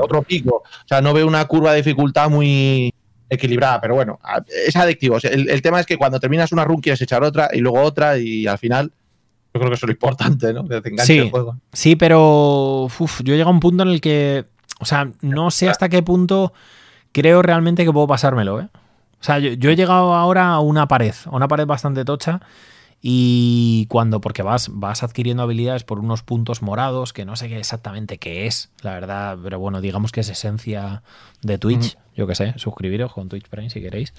Otro 0.00 0.22
pico. 0.22 0.62
O 0.64 0.88
sea, 0.88 1.00
no 1.00 1.12
veo 1.12 1.26
una 1.26 1.44
curva 1.46 1.72
de 1.72 1.78
dificultad 1.78 2.30
muy, 2.30 2.94
equilibrada, 3.30 3.80
pero 3.80 3.94
bueno, 3.94 4.18
es 4.66 4.74
adictivo. 4.76 5.16
El, 5.22 5.62
tema 5.62 5.80
es 5.80 5.86
que 5.86 5.96
cuando 5.96 6.18
terminas 6.18 6.52
una 6.52 6.64
run 6.64 6.80
quieres 6.80 7.00
echar 7.00 7.22
otra 7.22 7.48
y 7.52 7.60
luego 7.60 7.80
otra 7.80 8.18
y 8.18 8.46
al 8.46 8.58
final 8.58 8.92
yo 9.54 9.60
creo 9.60 9.70
que 9.70 9.74
eso 9.76 9.86
es 9.86 9.88
lo 9.88 9.92
importante, 9.92 10.52
¿no? 10.52 10.66
Que 10.68 10.80
te 10.80 11.04
sí, 11.04 11.18
el 11.18 11.30
juego. 11.30 11.56
Sí, 11.72 11.96
pero 11.96 12.88
yo 13.22 13.34
he 13.34 13.36
llegado 13.36 13.50
a 13.50 13.54
un 13.54 13.60
punto 13.60 13.84
en 13.84 13.88
el 13.88 14.00
que, 14.00 14.44
o 14.80 14.84
sea, 14.84 15.10
no 15.22 15.50
sé 15.50 15.68
hasta 15.68 15.88
qué 15.88 16.02
punto 16.02 16.52
creo 17.12 17.40
realmente 17.42 17.84
que 17.84 17.92
puedo 17.92 18.06
pasármelo, 18.06 18.60
¿eh? 18.60 18.68
O 19.20 19.22
sea, 19.24 19.38
yo, 19.38 19.52
yo 19.52 19.70
he 19.70 19.76
llegado 19.76 20.14
ahora 20.14 20.48
a 20.48 20.60
una 20.60 20.88
pared, 20.88 21.14
a 21.26 21.30
una 21.30 21.48
pared 21.48 21.66
bastante 21.66 22.04
tocha 22.04 22.40
y 23.02 23.86
cuando, 23.86 24.20
porque 24.20 24.42
vas, 24.42 24.68
vas 24.72 25.02
adquiriendo 25.02 25.42
habilidades 25.42 25.84
por 25.84 25.98
unos 25.98 26.22
puntos 26.22 26.60
morados, 26.60 27.12
que 27.14 27.24
no 27.24 27.34
sé 27.34 27.56
exactamente 27.58 28.18
qué 28.18 28.46
es, 28.46 28.70
la 28.82 28.92
verdad, 28.92 29.38
pero 29.42 29.58
bueno, 29.58 29.80
digamos 29.80 30.12
que 30.12 30.20
es 30.20 30.28
esencia 30.28 31.02
de 31.40 31.56
Twitch, 31.56 31.96
yo 32.20 32.26
que 32.26 32.34
sé, 32.34 32.52
suscribiros 32.56 33.14
con 33.14 33.30
Twitch 33.30 33.48
Prime 33.48 33.70
si 33.70 33.80
queréis. 33.80 34.12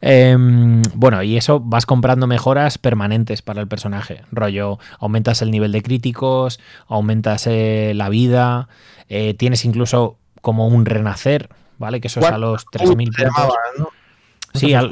Em, 0.00 0.82
bueno, 0.92 1.22
y 1.22 1.36
eso 1.36 1.60
vas 1.60 1.86
comprando 1.86 2.26
mejoras 2.26 2.78
permanentes 2.78 3.42
para 3.42 3.60
el 3.60 3.68
personaje, 3.68 4.22
rollo, 4.32 4.80
aumentas 4.98 5.40
el 5.40 5.52
nivel 5.52 5.70
de 5.70 5.80
críticos, 5.80 6.58
aumentas 6.88 7.46
eh, 7.46 7.92
la 7.94 8.08
vida, 8.08 8.68
eh, 9.08 9.34
tienes 9.34 9.64
incluso 9.64 10.18
como 10.40 10.66
un 10.66 10.84
renacer, 10.84 11.48
¿vale? 11.78 12.00
Que 12.00 12.08
eso 12.08 12.18
es 12.18 12.26
a 12.26 12.38
los 12.38 12.66
3.000 12.66 12.96
puntos. 12.96 13.88
Sí, 14.54 14.74
al, 14.74 14.90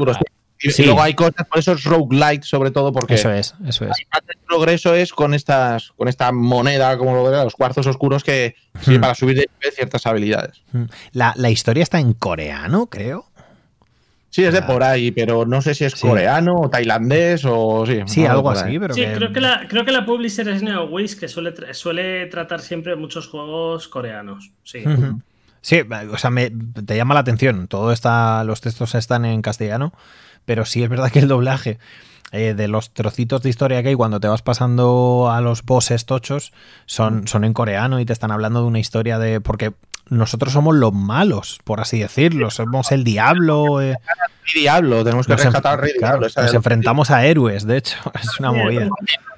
y 0.62 0.82
luego 0.84 1.02
hay 1.02 1.14
cosas, 1.14 1.47
por 1.48 1.59
eso 1.59 1.72
es 1.72 1.84
roguelike 1.84 2.44
sobre 2.44 2.70
todo, 2.70 2.93
porque 2.93 3.14
eso 3.14 3.30
es, 3.30 3.55
eso 3.66 3.84
es. 3.84 3.98
El 3.98 4.39
progreso 4.47 4.94
es 4.94 5.12
con 5.12 5.34
estas, 5.34 5.93
con 5.97 6.09
esta 6.09 6.32
moneda, 6.32 6.97
como 6.98 7.14
lo 7.14 7.30
de 7.30 7.44
los 7.44 7.55
cuarzos 7.55 7.86
oscuros, 7.86 8.22
que 8.22 8.55
sirve 8.80 8.98
hmm. 8.98 9.01
para 9.01 9.14
subir 9.14 9.36
de 9.36 9.48
ciertas 9.72 10.06
habilidades. 10.06 10.62
Hmm. 10.72 10.84
La, 11.12 11.51
historia 11.51 11.82
está 11.82 11.98
en 11.98 12.12
coreano, 12.14 12.86
creo. 12.86 13.26
Sí, 14.30 14.44
es 14.44 14.55
de 14.55 14.62
por 14.62 14.82
ahí, 14.82 15.10
pero 15.10 15.44
no 15.44 15.60
sé 15.60 15.74
si 15.74 15.84
es 15.84 15.94
coreano 15.94 16.55
o 16.62 16.70
tailandés 16.70 17.44
o 17.44 17.84
sí. 17.84 18.01
Sí, 18.06 18.24
algo 18.24 18.51
así, 18.51 18.78
pero. 18.78 18.94
Sí, 18.94 19.05
creo, 19.14 19.30
que 19.30 19.40
la, 19.40 19.66
creo 19.68 19.84
que 19.84 19.93
la 19.93 20.06
publisher 20.06 20.48
es 20.48 20.62
NeoWiz, 20.62 21.16
que 21.16 21.28
suele, 21.28 21.52
suele 21.74 22.26
tratar 22.26 22.60
siempre 22.60 22.97
muchos 22.97 23.28
juegos 23.28 23.89
coreanos. 23.89 24.52
Sí. 24.64 24.84
Sí, 25.62 25.80
o 26.10 26.18
sea, 26.18 26.30
me, 26.30 26.51
te 26.51 26.97
llama 26.97 27.14
la 27.14 27.20
atención. 27.20 27.68
Todo 27.68 27.93
está, 27.93 28.43
los 28.43 28.60
textos 28.60 28.97
están 28.97 29.24
en 29.24 29.43
castellano, 29.43 29.93
pero 30.44 30.64
sí 30.64 30.82
es 30.82 30.89
verdad 30.89 31.10
que 31.10 31.20
el 31.20 31.28
doblaje 31.28 31.78
eh, 32.32 32.55
de 32.55 32.66
los 32.66 32.93
trocitos 32.94 33.43
de 33.43 33.51
historia 33.51 33.82
que 33.82 33.90
hay 33.90 33.94
cuando 33.94 34.19
te 34.19 34.28
vas 34.28 34.43
pasando 34.43 35.31
a 35.31 35.40
los 35.40 35.64
bosses 35.64 36.06
tochos 36.06 36.52
son, 36.86 37.28
son 37.28 37.44
en 37.44 37.52
coreano 37.52 38.01
y 38.01 38.06
te 38.06 38.12
están 38.12 38.31
hablando 38.31 38.62
de 38.62 38.66
una 38.69 38.78
historia 38.78 39.19
de... 39.19 39.40
porque 39.40 39.73
nosotros 40.09 40.52
somos 40.52 40.74
los 40.74 40.93
malos, 40.93 41.60
por 41.64 41.81
así 41.81 41.98
decirlo, 41.98 42.51
somos 42.51 42.93
el 42.93 43.05
diablo. 43.05 43.81
Eh. 43.81 43.97
El 44.55 44.60
diablo, 44.62 45.05
tenemos 45.05 45.27
que 45.27 45.36
rescatar 45.36 45.74
al 45.74 45.78
rey 45.78 45.93
diablo. 45.98 46.27
Nos 46.35 46.55
enfrentamos 46.55 47.10
a 47.10 47.24
héroes, 47.24 47.66
de 47.66 47.78
hecho, 47.78 47.97
es 48.20 48.40
una 48.40 48.52
movida. 48.52 48.89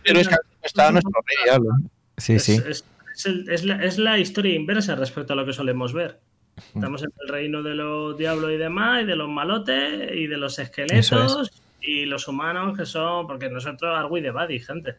Pero 0.03 0.21
es 0.21 0.29
que 0.29 0.37
está 0.63 0.91
nuestro 0.91 1.13
rey 1.13 1.37
diablo. 1.45 1.71
Sí, 2.17 2.39
sí. 2.39 2.61
Es, 2.67 3.65
la, 3.65 3.85
es 3.85 3.99
la 3.99 4.19
historia 4.19 4.55
inversa 4.55 4.95
respecto 4.97 5.35
a 5.35 5.37
lo 5.37 5.47
que 5.47 5.53
solemos 5.53 5.93
ver. 5.93 6.21
Estamos 6.57 7.03
en 7.03 7.11
el 7.23 7.29
reino 7.29 7.63
de 7.63 7.75
los 7.75 8.17
diablos 8.17 8.51
y 8.53 8.57
demás, 8.57 9.03
y 9.03 9.07
de 9.07 9.17
los 9.17 9.29
malotes, 9.29 10.11
y 10.15 10.27
de 10.27 10.37
los 10.37 10.59
esqueletos, 10.59 11.51
y 11.81 12.07
los 12.07 12.29
humanos 12.29 12.77
que 12.77 12.87
son. 12.87 13.27
Porque 13.27 13.49
nosotros, 13.51 13.97
Arwi 13.97 14.21
de 14.21 14.31
Buddy, 14.31 14.61
gente. 14.61 14.97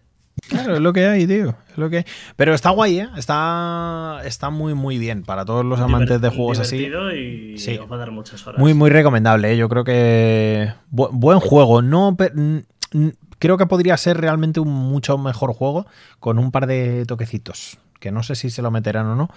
Claro, 0.49 0.75
es 0.75 0.81
lo 0.81 0.93
que 0.93 1.07
hay, 1.07 1.25
tío. 1.25 1.55
Es 1.69 1.77
lo 1.77 1.89
que 1.89 1.97
hay. 1.97 2.05
Pero 2.35 2.53
está 2.53 2.69
guay, 2.69 2.99
¿eh? 2.99 3.09
Está, 3.17 4.21
está 4.25 4.49
muy, 4.49 4.73
muy 4.73 4.97
bien 4.97 5.23
para 5.23 5.45
todos 5.45 5.65
los 5.65 5.79
amantes 5.79 6.21
de 6.21 6.29
juegos 6.29 6.59
así. 6.59 6.85
Y 6.85 7.57
sí. 7.57 7.77
va 7.77 7.95
a 7.95 7.99
dar 7.99 8.11
muchas 8.11 8.45
horas. 8.45 8.59
Muy, 8.59 8.73
muy 8.73 8.89
recomendable. 8.89 9.53
¿eh? 9.53 9.57
Yo 9.57 9.69
creo 9.69 9.83
que. 9.83 10.73
buen 10.89 11.39
juego. 11.39 11.81
No. 11.81 12.15
Creo 13.39 13.57
que 13.57 13.65
podría 13.65 13.97
ser 13.97 14.17
realmente 14.17 14.59
un 14.59 14.71
mucho 14.71 15.17
mejor 15.17 15.53
juego 15.53 15.87
con 16.19 16.37
un 16.37 16.51
par 16.51 16.67
de 16.67 17.05
toquecitos 17.05 17.77
que 18.05 18.11
no 18.11 18.21
sé 18.21 18.35
si 18.35 18.51
se 18.51 18.61
lo 18.61 18.69
meterán 18.69 19.07
o 19.07 19.15
no, 19.15 19.31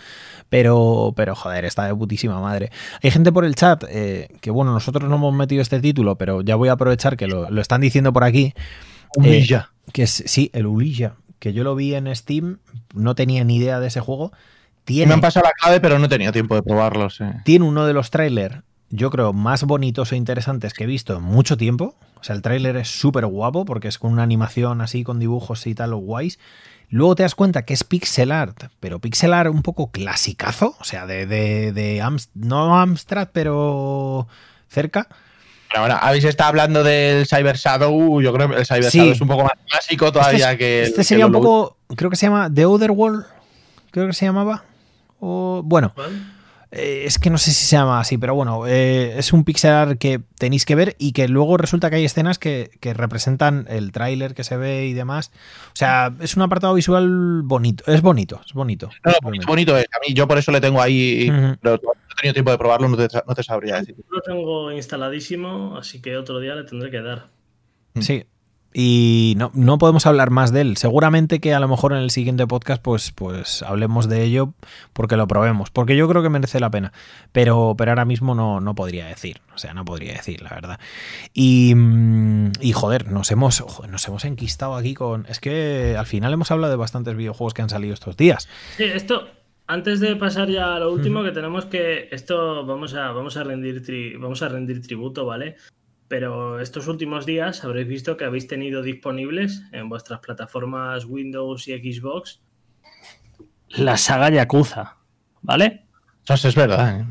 pero, 0.50 1.14
pero 1.16 1.34
joder, 1.34 1.64
está 1.64 1.86
de 1.86 1.94
putísima 1.94 2.38
madre. 2.38 2.70
Hay 3.02 3.10
gente 3.10 3.32
por 3.32 3.46
el 3.46 3.54
chat 3.54 3.82
eh, 3.88 4.28
que, 4.42 4.50
bueno, 4.50 4.72
nosotros 4.72 5.08
no 5.08 5.16
hemos 5.16 5.34
metido 5.34 5.62
este 5.62 5.80
título, 5.80 6.16
pero 6.16 6.42
ya 6.42 6.54
voy 6.54 6.68
a 6.68 6.72
aprovechar 6.72 7.16
que 7.16 7.26
lo, 7.26 7.48
están 7.58 7.80
diciendo 7.80 8.12
por 8.12 8.24
aquí. 8.24 8.52
Ulilla. 9.16 9.70
Eh, 9.70 9.90
que 9.94 10.02
es, 10.02 10.22
sí, 10.26 10.50
el 10.52 10.66
Ulilla, 10.66 11.14
que 11.38 11.54
yo 11.54 11.64
lo 11.64 11.74
vi 11.74 11.94
en 11.94 12.14
Steam, 12.14 12.58
no 12.92 13.14
tenía 13.14 13.42
ni 13.42 13.56
idea 13.56 13.80
de 13.80 13.86
ese 13.86 14.00
juego. 14.00 14.32
Tiene, 14.84 15.06
Me 15.06 15.14
han 15.14 15.22
pasado 15.22 15.46
la 15.46 15.52
clave, 15.52 15.80
pero 15.80 15.98
no 15.98 16.06
tenido 16.10 16.30
tiempo 16.30 16.54
de 16.54 16.62
probarlo. 16.62 17.08
Tiene 17.46 17.64
uno 17.64 17.86
de 17.86 17.94
los 17.94 18.10
trailers, 18.10 18.56
yo 18.90 19.08
creo, 19.08 19.32
más 19.32 19.64
bonitos 19.64 20.12
e 20.12 20.16
interesantes 20.16 20.74
que 20.74 20.84
he 20.84 20.86
visto 20.86 21.16
en 21.16 21.22
mucho 21.22 21.56
tiempo. 21.56 21.94
O 22.20 22.22
sea, 22.22 22.36
el 22.36 22.42
tráiler 22.42 22.76
es 22.76 22.88
súper 22.88 23.24
guapo 23.24 23.64
porque 23.64 23.88
es 23.88 23.98
con 23.98 24.12
una 24.12 24.24
animación 24.24 24.82
así, 24.82 25.04
con 25.04 25.18
dibujos 25.18 25.66
y 25.66 25.74
tal, 25.74 25.94
guays. 25.94 26.38
Luego 26.90 27.14
te 27.14 27.22
das 27.22 27.34
cuenta 27.34 27.64
que 27.64 27.74
es 27.74 27.84
pixel 27.84 28.32
art, 28.32 28.64
pero 28.80 28.98
pixel 28.98 29.34
art 29.34 29.50
un 29.50 29.62
poco 29.62 29.90
clasicazo, 29.90 30.74
o 30.80 30.84
sea, 30.84 31.06
de, 31.06 31.26
de, 31.26 32.02
no 32.34 32.78
Amstrad, 32.78 33.28
pero 33.32 34.26
cerca. 34.68 35.08
Ahora, 35.76 35.98
habéis 35.98 36.24
estado 36.24 36.48
hablando 36.48 36.82
del 36.82 37.26
Cyber 37.26 37.56
Shadow, 37.56 38.22
yo 38.22 38.32
creo 38.32 38.48
que 38.48 38.56
el 38.56 38.66
Cyber 38.66 38.84
Shadow 38.84 39.12
es 39.12 39.20
un 39.20 39.28
poco 39.28 39.44
más 39.44 39.52
clásico 39.68 40.10
todavía 40.10 40.52
este 40.52 40.58
que... 40.58 40.82
Este 40.84 41.04
sería 41.04 41.26
un 41.26 41.32
poco, 41.32 41.76
creo 41.94 42.08
que 42.08 42.16
se 42.16 42.26
llama 42.26 42.50
The 42.52 42.64
Other 42.64 42.90
World, 42.90 43.26
creo 43.90 44.06
que 44.06 44.14
se 44.14 44.24
llamaba. 44.24 44.64
O, 45.20 45.60
bueno. 45.62 45.92
Eh, 46.70 47.04
es 47.06 47.18
que 47.18 47.30
no 47.30 47.38
sé 47.38 47.50
si 47.52 47.64
se 47.64 47.76
llama 47.76 48.00
así, 48.00 48.18
pero 48.18 48.34
bueno, 48.34 48.66
eh, 48.66 49.18
es 49.18 49.32
un 49.32 49.44
pixel 49.44 49.70
art 49.70 49.98
que 49.98 50.20
tenéis 50.38 50.66
que 50.66 50.74
ver 50.74 50.96
y 50.98 51.12
que 51.12 51.26
luego 51.26 51.56
resulta 51.56 51.88
que 51.88 51.96
hay 51.96 52.04
escenas 52.04 52.38
que, 52.38 52.70
representan 52.82 53.66
el 53.68 53.90
tráiler 53.90 54.34
que 54.34 54.44
se 54.44 54.56
ve 54.56 54.86
y 54.86 54.92
demás. 54.92 55.30
O 55.68 55.76
sea, 55.76 56.14
es 56.20 56.36
un 56.36 56.42
apartado 56.42 56.74
visual 56.74 57.42
bonito, 57.42 57.84
es 57.86 58.02
bonito, 58.02 58.40
es 58.44 58.52
bonito. 58.52 58.90
No, 59.04 59.12
bonito, 59.46 59.74
A 59.74 59.78
mí 60.06 60.14
yo 60.14 60.28
por 60.28 60.36
eso 60.36 60.52
le 60.52 60.60
tengo 60.60 60.82
ahí, 60.82 61.30
pero 61.62 61.80
no 61.82 61.92
he 61.92 62.16
tenido 62.16 62.34
tiempo 62.34 62.50
de 62.50 62.58
probarlo, 62.58 62.88
no 62.88 62.96
te, 62.96 63.42
sabría 63.42 63.76
decir. 63.76 63.96
Lo 64.10 64.20
tengo 64.20 64.70
instaladísimo, 64.72 65.76
así 65.78 66.02
que 66.02 66.18
otro 66.18 66.38
día 66.38 66.54
le 66.54 66.64
tendré 66.64 66.90
que 66.90 67.00
dar. 67.00 67.28
Sí, 68.00 68.24
y 68.74 69.34
no, 69.38 69.50
no, 69.54 69.78
podemos 69.78 70.04
hablar 70.06 70.30
más 70.30 70.52
de 70.52 70.60
él. 70.60 70.76
Seguramente 70.76 71.40
que 71.40 71.54
a 71.54 71.60
lo 71.60 71.68
mejor 71.68 71.92
en 71.92 71.98
el 71.98 72.10
siguiente 72.10 72.46
podcast 72.46 72.82
pues, 72.82 73.12
pues 73.12 73.62
hablemos 73.62 74.08
de 74.08 74.22
ello 74.22 74.52
porque 74.92 75.16
lo 75.16 75.26
probemos, 75.26 75.70
porque 75.70 75.96
yo 75.96 76.06
creo 76.08 76.22
que 76.22 76.28
merece 76.28 76.60
la 76.60 76.70
pena. 76.70 76.92
Pero, 77.32 77.74
pero 77.78 77.92
ahora 77.92 78.04
mismo 78.04 78.34
no, 78.34 78.60
no 78.60 78.74
podría 78.74 79.06
decir, 79.06 79.40
o 79.54 79.58
sea, 79.58 79.72
no 79.72 79.84
podría 79.84 80.12
decir, 80.12 80.42
la 80.42 80.50
verdad. 80.50 80.80
Y, 81.32 81.74
mm, 81.74 82.52
y 82.60 82.72
joder, 82.72 83.10
nos 83.10 83.30
hemos, 83.30 83.64
nos 83.88 84.06
hemos 84.06 84.24
enquistado 84.24 84.76
aquí 84.76 84.94
con... 84.94 85.24
Es 85.28 85.40
que 85.40 85.96
al 85.98 86.06
final 86.06 86.32
hemos 86.32 86.50
hablado 86.50 86.70
de 86.70 86.76
bastantes 86.76 87.16
videojuegos 87.16 87.54
que 87.54 87.62
han 87.62 87.70
salido 87.70 87.94
estos 87.94 88.16
días. 88.16 88.48
Sí, 88.76 88.84
esto... 88.84 89.28
Antes 89.70 90.00
de 90.00 90.16
pasar 90.16 90.48
ya 90.48 90.76
a 90.76 90.78
lo 90.78 90.90
último, 90.90 91.22
que 91.22 91.30
tenemos 91.30 91.66
que. 91.66 92.08
Esto 92.10 92.64
vamos 92.64 92.94
a, 92.94 93.12
vamos 93.12 93.36
a 93.36 93.44
rendir 93.44 93.82
vamos 94.18 94.40
a 94.40 94.48
rendir 94.48 94.80
tributo, 94.80 95.26
¿vale? 95.26 95.56
Pero 96.08 96.60
estos 96.60 96.88
últimos 96.88 97.26
días 97.26 97.64
habréis 97.64 97.86
visto 97.86 98.16
que 98.16 98.24
habéis 98.24 98.46
tenido 98.48 98.82
disponibles 98.82 99.62
en 99.72 99.88
vuestras 99.88 100.20
plataformas 100.20 101.04
Windows 101.04 101.68
y 101.68 101.92
Xbox 101.92 102.40
la 103.70 103.96
saga 103.96 104.30
Yakuza, 104.30 104.96
¿vale? 105.42 105.86
Eso 106.28 106.48
es 106.48 106.54
verdad. 106.54 107.00
¿eh? 107.00 107.06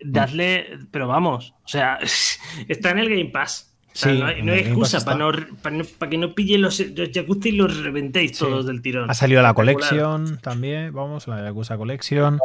Dadle, 0.00 0.78
pero 0.90 1.08
vamos, 1.08 1.54
o 1.64 1.68
sea, 1.68 1.98
está 2.68 2.90
en 2.90 2.98
el 2.98 3.08
Game 3.08 3.30
Pass. 3.30 3.75
No 4.04 4.52
hay, 4.52 4.60
excusa 4.60 5.04
para, 5.04 6.10
que 6.10 6.18
no 6.18 6.34
pillen 6.34 6.62
los, 6.62 6.78
Yakuza 6.78 7.48
y 7.48 7.52
los 7.52 7.82
reventéis 7.82 8.38
todos 8.38 8.66
del 8.66 8.82
tirón. 8.82 9.10
Ha 9.10 9.14
salido 9.14 9.42
la 9.42 9.54
colección 9.54 10.38
también, 10.38 10.92
vamos, 10.92 11.26
la 11.28 11.42
Yakuza 11.42 11.76
Collection. 11.76 12.38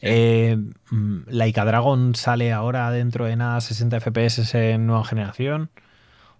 Eh, 0.00 0.56
mm, 0.90 1.18
Laika 1.28 1.64
Dragon 1.64 2.14
sale 2.14 2.52
ahora 2.52 2.90
dentro 2.90 3.24
de 3.24 3.36
nada 3.36 3.60
60 3.60 4.00
FPS 4.00 4.54
en 4.54 4.86
nueva 4.86 5.04
generación. 5.04 5.70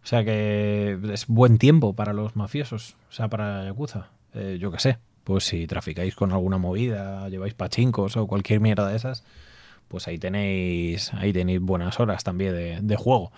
O 0.03 0.07
sea 0.07 0.23
que 0.23 0.99
es 1.13 1.27
buen 1.27 1.57
tiempo 1.57 1.95
para 1.95 2.13
los 2.13 2.37
mafiosos, 2.37 2.97
o 3.09 3.13
sea, 3.13 3.29
para 3.29 3.65
Yakuza. 3.65 4.09
Eh, 4.35 4.59
yo 4.61 4.71
qué 4.71 4.79
sé, 4.79 4.99
pues 5.25 5.45
si 5.45 5.67
traficáis 5.67 6.15
con 6.15 6.33
alguna 6.33 6.59
movida, 6.59 7.27
lleváis 7.31 7.55
pachincos 7.55 8.17
o 8.19 8.27
cualquier 8.27 8.61
mierda 8.61 8.89
de 8.89 8.97
esas, 8.97 9.25
pues 9.89 10.07
ahí 10.07 10.19
tenéis, 10.19 11.15
ahí 11.15 11.33
tenéis 11.33 11.61
buenas 11.61 12.01
horas 12.01 12.23
también 12.23 12.53
de, 12.53 12.81
de 12.83 12.97
juego. 12.97 13.33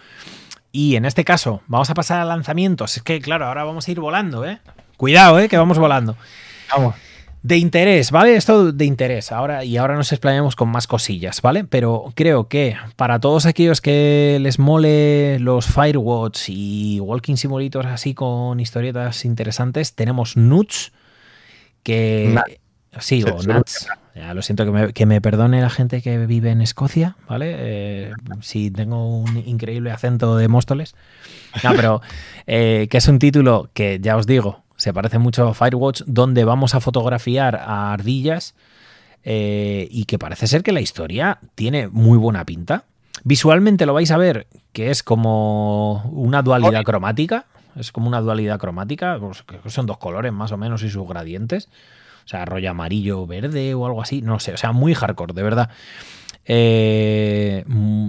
Y 0.76 0.96
en 0.96 1.06
este 1.06 1.24
caso, 1.24 1.62
vamos 1.68 1.88
a 1.88 1.94
pasar 1.94 2.20
a 2.20 2.26
lanzamientos. 2.26 2.98
Es 2.98 3.02
que, 3.02 3.18
claro, 3.22 3.46
ahora 3.46 3.64
vamos 3.64 3.88
a 3.88 3.90
ir 3.90 3.98
volando, 3.98 4.44
¿eh? 4.44 4.58
Cuidado, 4.98 5.40
¿eh? 5.40 5.48
Que 5.48 5.56
vamos 5.56 5.78
volando. 5.78 6.18
Vamos. 6.70 6.94
De 7.42 7.56
interés, 7.56 8.10
¿vale? 8.10 8.36
Esto 8.36 8.72
de 8.72 8.84
interés. 8.84 9.32
Ahora, 9.32 9.64
y 9.64 9.78
ahora 9.78 9.94
nos 9.94 10.12
explayamos 10.12 10.54
con 10.54 10.68
más 10.68 10.86
cosillas, 10.86 11.40
¿vale? 11.40 11.64
Pero 11.64 12.12
creo 12.14 12.48
que 12.48 12.76
para 12.96 13.20
todos 13.20 13.46
aquellos 13.46 13.80
que 13.80 14.36
les 14.38 14.58
mole 14.58 15.38
los 15.38 15.64
Firewatch 15.64 16.50
y 16.50 17.00
Walking 17.00 17.36
Simulators 17.36 17.88
así 17.88 18.12
con 18.12 18.60
historietas 18.60 19.24
interesantes, 19.24 19.94
tenemos 19.94 20.36
Nuts, 20.36 20.92
que... 21.82 22.38
Sí, 23.00 23.22
o 23.24 23.42
Nuts. 23.42 23.88
Ya, 24.14 24.32
lo 24.32 24.40
siento 24.40 24.64
que 24.94 25.06
me, 25.06 25.20
perdone 25.20 25.60
la 25.60 25.68
gente 25.68 26.00
que 26.00 26.26
vive 26.26 26.50
en 26.50 26.62
Escocia, 26.62 27.16
¿vale? 27.28 27.54
Eh, 27.58 28.12
si 28.40 28.70
tengo 28.70 29.18
un 29.18 29.36
increíble 29.46 29.90
acento 29.90 30.36
de 30.36 30.48
Móstoles. 30.48 30.94
No, 31.62 31.72
pero 31.74 32.00
eh, 32.46 32.86
que 32.90 32.96
es 32.96 33.08
un 33.08 33.18
título 33.18 33.68
que 33.74 34.00
ya 34.00 34.16
os 34.16 34.26
digo, 34.26 34.62
se 34.76 34.94
parece 34.94 35.18
mucho 35.18 35.48
a 35.48 35.54
Firewatch, 35.54 36.02
donde 36.06 36.44
vamos 36.44 36.74
a 36.74 36.80
fotografiar 36.80 37.56
a 37.56 37.92
ardillas 37.92 38.54
eh, 39.22 39.88
y 39.90 40.04
que 40.04 40.18
parece 40.18 40.46
ser 40.46 40.62
que 40.62 40.72
la 40.72 40.80
historia 40.80 41.38
tiene 41.54 41.88
muy 41.88 42.16
buena 42.16 42.44
pinta. 42.44 42.84
Visualmente 43.24 43.84
lo 43.84 43.92
vais 43.92 44.10
a 44.10 44.16
ver 44.16 44.46
que 44.72 44.90
es 44.90 45.02
como 45.02 46.04
una 46.12 46.42
dualidad 46.42 46.84
cromática, 46.84 47.46
es 47.74 47.92
como 47.92 48.08
una 48.08 48.20
dualidad 48.20 48.58
cromática, 48.58 49.18
pues, 49.18 49.44
son 49.74 49.86
dos 49.86 49.98
colores 49.98 50.32
más 50.32 50.52
o 50.52 50.56
menos 50.56 50.82
y 50.82 50.90
sus 50.90 51.06
gradientes, 51.08 51.68
o 52.26 52.28
sea, 52.28 52.44
rollo 52.44 52.70
amarillo, 52.70 53.24
verde 53.24 53.72
o 53.74 53.86
algo 53.86 54.02
así, 54.02 54.20
no 54.20 54.40
sé, 54.40 54.52
o 54.52 54.56
sea, 54.56 54.72
muy 54.72 54.94
hardcore, 54.94 55.32
de 55.32 55.42
verdad. 55.44 55.70
Eh, 56.44 57.64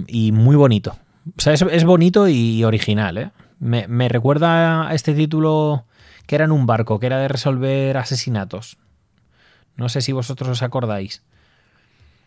y 0.08 0.32
muy 0.32 0.56
bonito. 0.56 0.98
O 1.36 1.40
sea, 1.40 1.52
es, 1.52 1.84
bonito 1.84 2.26
y 2.26 2.64
original, 2.64 3.18
¿eh? 3.18 3.30
Me, 3.60 3.86
me 3.86 4.08
recuerda 4.08 4.88
a 4.88 4.94
este 4.94 5.14
título 5.14 5.84
que 6.26 6.34
era 6.34 6.46
en 6.46 6.52
un 6.52 6.66
barco, 6.66 6.98
que 6.98 7.06
era 7.06 7.18
de 7.18 7.28
resolver 7.28 7.96
asesinatos. 7.96 8.76
No 9.76 9.88
sé 9.88 10.00
si 10.00 10.10
vosotros 10.10 10.48
os 10.48 10.62
acordáis. 10.62 11.22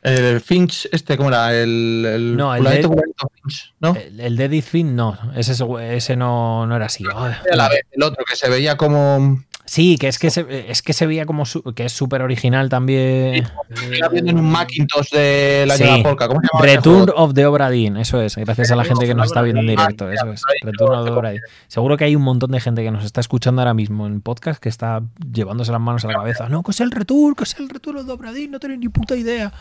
El 0.02 0.42
Finch, 0.42 0.88
este, 0.92 1.18
¿cómo 1.18 1.30
era? 1.30 1.54
El, 1.54 2.36
no, 2.36 2.56
el, 2.56 2.64
de, 2.64 2.82
Finch, 2.82 3.74
¿no? 3.80 3.96
El, 3.96 4.36
de 4.38 4.46
Edith 4.46 4.66
Finch, 4.66 4.92
no. 4.92 5.18
Ese, 5.36 5.54
ese 5.96 6.16
no, 6.16 6.66
no 6.66 6.76
era 6.76 6.86
así. 6.86 7.04
el 7.04 8.04
otro, 8.04 8.24
que 8.26 8.36
se 8.36 8.50
veía 8.50 8.78
como 8.78 9.44
Sí, 9.72 9.98
que 9.98 10.10
es 10.10 10.20
que 10.20 10.30
se, 10.32 10.70
es 10.70 10.82
que 10.82 10.92
se 10.92 11.08
veía 11.08 11.26
como 11.26 11.46
que 11.74 11.86
es 11.86 11.94
súper 11.94 12.24
original 12.24 12.68
también. 12.68 13.46
Sí, 13.74 14.02
viendo 14.12 14.32
en 14.32 14.40
un 14.40 14.52
Macintosh 14.52 15.12
de 15.12 15.64
la 15.66 15.78
sí. 15.78 15.86
Polka. 16.04 16.28
¿Cómo 16.28 16.42
se 16.42 16.48
llama 16.52 16.66
Return 16.66 17.14
of 17.16 17.34
the 17.34 17.46
Obra 17.46 17.70
Dinn, 17.70 17.96
eso 17.96 18.22
es. 18.22 18.36
Gracias 18.36 18.70
a 18.72 18.76
la 18.76 18.84
gente 18.84 19.08
que 19.08 19.16
nos 19.16 19.28
está 19.28 19.42
viendo 19.42 19.62
en 19.62 19.68
directo, 19.68 20.12
eso 20.12 20.30
es. 20.30 20.44
Return 20.62 20.94
of 20.94 21.06
the 21.06 21.12
Obra 21.12 21.30
Dinn. 21.30 21.42
Seguro 21.70 21.96
que 21.96 22.04
hay 22.04 22.18
un 22.18 22.22
montón 22.22 22.52
de 22.52 22.60
gente 22.60 22.84
que 22.84 22.92
nos 22.92 23.06
está 23.06 23.22
escuchando 23.22 23.62
ahora 23.62 23.74
mismo 23.74 24.08
en 24.08 24.20
podcast 24.20 24.62
que 24.62 24.68
está 24.68 25.04
llevándose 25.32 25.72
las 25.72 25.80
manos 25.80 26.04
a 26.04 26.10
la 26.10 26.16
cabeza. 26.16 26.50
No, 26.50 26.64
que 26.64 26.72
es 26.72 26.82
el 26.82 26.92
Return, 26.92 27.36
que 27.36 27.46
es 27.46 27.58
el 27.58 27.70
Return 27.70 28.00
of 28.00 28.08
the 28.08 28.12
Obra 28.12 28.34
Dinn, 28.34 28.52
no 28.52 28.60
tenéis 28.60 28.82
ni 28.82 28.90
puta 28.90 29.16
idea. 29.16 29.54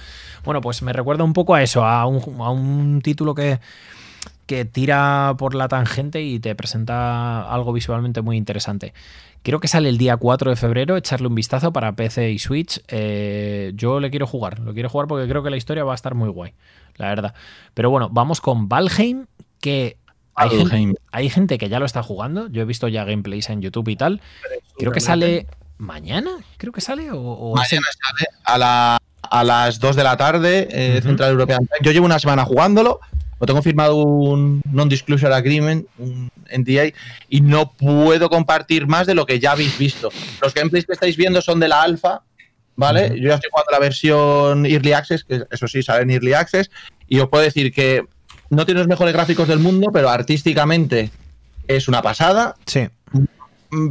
Bueno, 0.45 0.61
pues 0.61 0.83
me 0.83 0.93
recuerda 0.93 1.23
un 1.23 1.35
poco 1.35 1.55
a 1.55 1.63
eso, 1.63 1.85
a 1.85 2.05
un, 2.07 2.41
a 2.41 2.51
un 2.51 3.01
título 3.01 3.33
que 3.33 3.61
que 4.51 4.65
tira 4.65 5.37
por 5.39 5.55
la 5.55 5.69
tangente 5.69 6.23
y 6.23 6.41
te 6.41 6.57
presenta 6.57 7.43
algo 7.43 7.73
visualmente 7.73 8.21
muy 8.21 8.37
interesante. 8.37 8.93
Creo 9.43 9.59
que 9.59 9.69
sale 9.69 9.89
el 9.89 9.97
día 9.97 10.17
4 10.17 10.51
de 10.51 10.57
febrero, 10.57 10.97
echarle 10.97 11.27
un 11.27 11.35
vistazo 11.35 11.73
para 11.73 11.93
PC 11.93 12.31
y 12.31 12.39
Switch. 12.39 12.83
Eh, 12.89 13.73
yo 13.75 13.99
le 14.01 14.11
quiero 14.11 14.27
jugar, 14.27 14.59
lo 14.59 14.75
quiero 14.75 14.89
jugar 14.89 15.09
porque 15.09 15.29
creo 15.29 15.43
que 15.43 15.51
la 15.51 15.57
historia 15.57 15.85
va 15.85 15.93
a 15.93 15.95
estar 15.95 16.15
muy 16.15 16.29
guay, 16.29 16.55
la 16.97 17.09
verdad. 17.09 17.35
Pero 17.73 17.91
bueno, 17.91 18.09
vamos 18.11 18.41
con 18.41 18.69
Valheim, 18.69 19.27
que 19.61 19.97
hay 21.13 21.29
gente, 21.31 21.59
que 21.59 21.69
ya 21.69 21.79
lo 21.79 21.87
está 21.87 22.03
jugando. 22.03 22.49
Yo 22.49 22.63
he 22.63 22.65
visto 22.65 22.89
ya 22.89 23.05
gameplays 23.05 23.49
en 23.51 23.63
YouTube 23.63 23.89
y 23.89 23.97
tal. 23.97 24.21
Creo 24.79 24.93
que 24.93 25.01
sale 25.01 25.47
mañana, 25.79 26.31
creo 26.57 26.73
que 26.73 26.81
sale. 26.81 27.09
O, 27.13 27.55
mañana 27.55 27.87
sale 27.99 28.27
a, 28.45 28.99
a 29.23 29.45
las 29.45 29.81
2 29.81 29.97
de 29.97 30.05
la 30.05 30.17
tarde, 30.17 30.69
eh, 30.71 31.01
Central 31.03 31.31
European 31.31 31.61
Time. 31.61 31.81
Yo 31.83 31.93
llevo 31.93 32.07
una 32.07 32.19
semana 32.19 32.45
jugándolo, 32.45 33.01
lo 33.41 33.47
tengo 33.47 33.63
firmado 33.63 33.97
un 33.97 34.61
Non-Disclosure 34.71 35.35
Agreement, 35.35 35.87
un 35.99 36.31
NDA, 36.55 36.93
y 37.31 37.41
no 37.41 37.73
puedo 37.73 38.29
compartir 38.29 38.87
más 38.87 39.07
de 39.07 39.15
lo 39.15 39.25
que 39.25 39.41
ya 39.41 39.53
habéis 39.53 39.79
visto. 39.79 40.11
Los 40.43 40.53
gameplays 40.53 40.85
que 40.85 40.93
estáis 40.93 41.17
viendo 41.17 41.41
son 41.41 41.59
de 41.59 41.69
la 41.69 41.83
alfa, 41.83 42.23
¿vale? 42.77 43.09
Yo 43.19 43.29
ya 43.29 43.37
estoy 43.37 43.51
jugando 43.51 43.73
la 43.73 43.79
versión 43.79 44.67
Early 44.67 44.93
Access, 44.93 45.25
que 45.25 45.45
eso 45.51 45.67
sí, 45.67 45.83
sale 45.83 46.03
en 46.03 46.11
Early 46.11 46.35
Access, 46.35 46.71
y 47.09 47.19
os 47.19 47.29
puedo 47.31 47.43
decir 47.43 47.73
que 47.73 48.05
no 48.51 48.67
tiene 48.67 48.81
los 48.81 48.89
mejores 48.89 49.15
gráficos 49.15 49.49
del 49.49 49.59
mundo, 49.59 49.91
pero 49.91 50.11
artísticamente 50.11 51.11
es 51.67 51.89
una 51.89 52.03
pasada. 52.03 52.57
Sí. 52.67 52.89
Mm, 53.71 53.91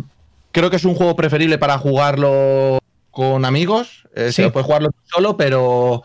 creo 0.52 0.70
que 0.70 0.76
es 0.76 0.86
un 0.86 0.94
juego 0.94 1.16
preferible 1.16 1.58
para 1.58 1.80
jugarlo 1.80 2.78
con 3.10 3.46
amigos. 3.46 4.08
Eh, 4.16 4.32
Se 4.32 4.52
puede 4.52 4.66
jugarlo 4.66 4.92
solo, 5.06 5.38
pero 5.38 6.04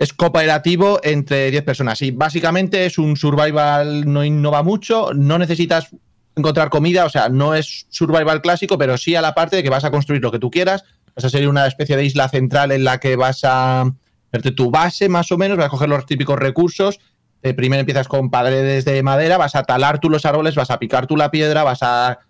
es 0.00 0.14
cooperativo 0.14 0.98
entre 1.02 1.50
10 1.50 1.62
personas. 1.62 2.00
Y 2.00 2.10
básicamente 2.10 2.86
es 2.86 2.96
un 2.96 3.18
survival, 3.18 4.10
no 4.10 4.24
innova 4.24 4.62
mucho, 4.62 5.10
no 5.14 5.38
necesitas 5.38 5.94
encontrar 6.34 6.70
comida, 6.70 7.04
o 7.04 7.10
sea, 7.10 7.28
no 7.28 7.54
es 7.54 7.86
survival 7.90 8.40
clásico, 8.40 8.78
pero 8.78 8.96
sí 8.96 9.14
a 9.14 9.20
la 9.20 9.34
parte 9.34 9.56
de 9.56 9.62
que 9.62 9.68
vas 9.68 9.84
a 9.84 9.90
construir 9.90 10.22
lo 10.22 10.32
que 10.32 10.38
tú 10.38 10.50
quieras. 10.50 10.84
Vas 11.14 11.26
a 11.26 11.28
ser 11.28 11.46
una 11.46 11.66
especie 11.66 11.98
de 11.98 12.04
isla 12.06 12.30
central 12.30 12.72
en 12.72 12.82
la 12.82 12.98
que 12.98 13.14
vas 13.16 13.40
a 13.44 13.92
verte 14.32 14.52
tu 14.52 14.70
base 14.70 15.10
más 15.10 15.30
o 15.32 15.36
menos, 15.36 15.58
vas 15.58 15.66
a 15.66 15.70
coger 15.70 15.90
los 15.90 16.06
típicos 16.06 16.38
recursos. 16.38 16.98
Eh, 17.42 17.52
primero 17.52 17.80
empiezas 17.80 18.08
con 18.08 18.30
paredes 18.30 18.86
de 18.86 19.02
madera, 19.02 19.36
vas 19.36 19.54
a 19.54 19.64
talar 19.64 19.98
tú 19.98 20.08
los 20.08 20.24
árboles, 20.24 20.54
vas 20.54 20.70
a 20.70 20.78
picar 20.78 21.06
tú 21.06 21.18
la 21.18 21.30
piedra, 21.30 21.62
vas 21.62 21.82
a 21.82 22.20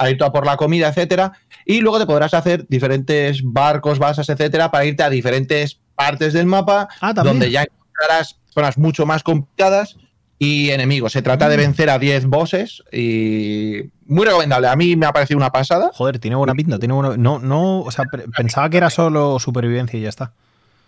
a 0.00 0.10
ir 0.10 0.22
a 0.24 0.32
por 0.32 0.46
la 0.46 0.56
comida, 0.56 0.88
etcétera, 0.88 1.32
y 1.66 1.82
luego 1.82 1.98
te 1.98 2.06
podrás 2.06 2.32
hacer 2.32 2.66
diferentes 2.68 3.42
barcos, 3.44 3.98
basas, 3.98 4.30
etcétera, 4.30 4.70
para 4.70 4.86
irte 4.86 5.02
a 5.02 5.10
diferentes 5.10 5.78
partes 6.04 6.32
del 6.32 6.46
mapa, 6.46 6.88
Ah, 7.00 7.12
donde 7.12 7.50
ya 7.50 7.62
encontrarás 7.64 8.36
zonas 8.54 8.78
mucho 8.78 9.04
más 9.06 9.22
complicadas 9.22 9.96
y 10.38 10.70
enemigos. 10.70 11.12
Se 11.12 11.20
trata 11.22 11.48
de 11.48 11.56
Mm. 11.56 11.60
vencer 11.60 11.90
a 11.90 11.98
10 11.98 12.24
bosses 12.26 12.82
y 12.92 13.82
muy 14.06 14.24
recomendable. 14.24 14.68
A 14.68 14.76
mí 14.76 14.96
me 14.96 15.04
ha 15.06 15.12
parecido 15.12 15.36
una 15.36 15.50
pasada. 15.50 15.90
Joder, 15.92 16.18
tiene 16.18 16.36
buena 16.36 16.54
pinta, 16.54 16.78
tiene 16.78 16.94
buena... 16.94 17.16
No, 17.16 17.38
no, 17.38 17.80
o 17.80 17.90
sea, 17.90 18.06
pe- 18.06 18.24
pensaba 18.36 18.70
que 18.70 18.78
era 18.78 18.88
solo 18.90 19.38
supervivencia 19.38 19.98
y 19.98 20.02
ya 20.02 20.08
está. 20.08 20.32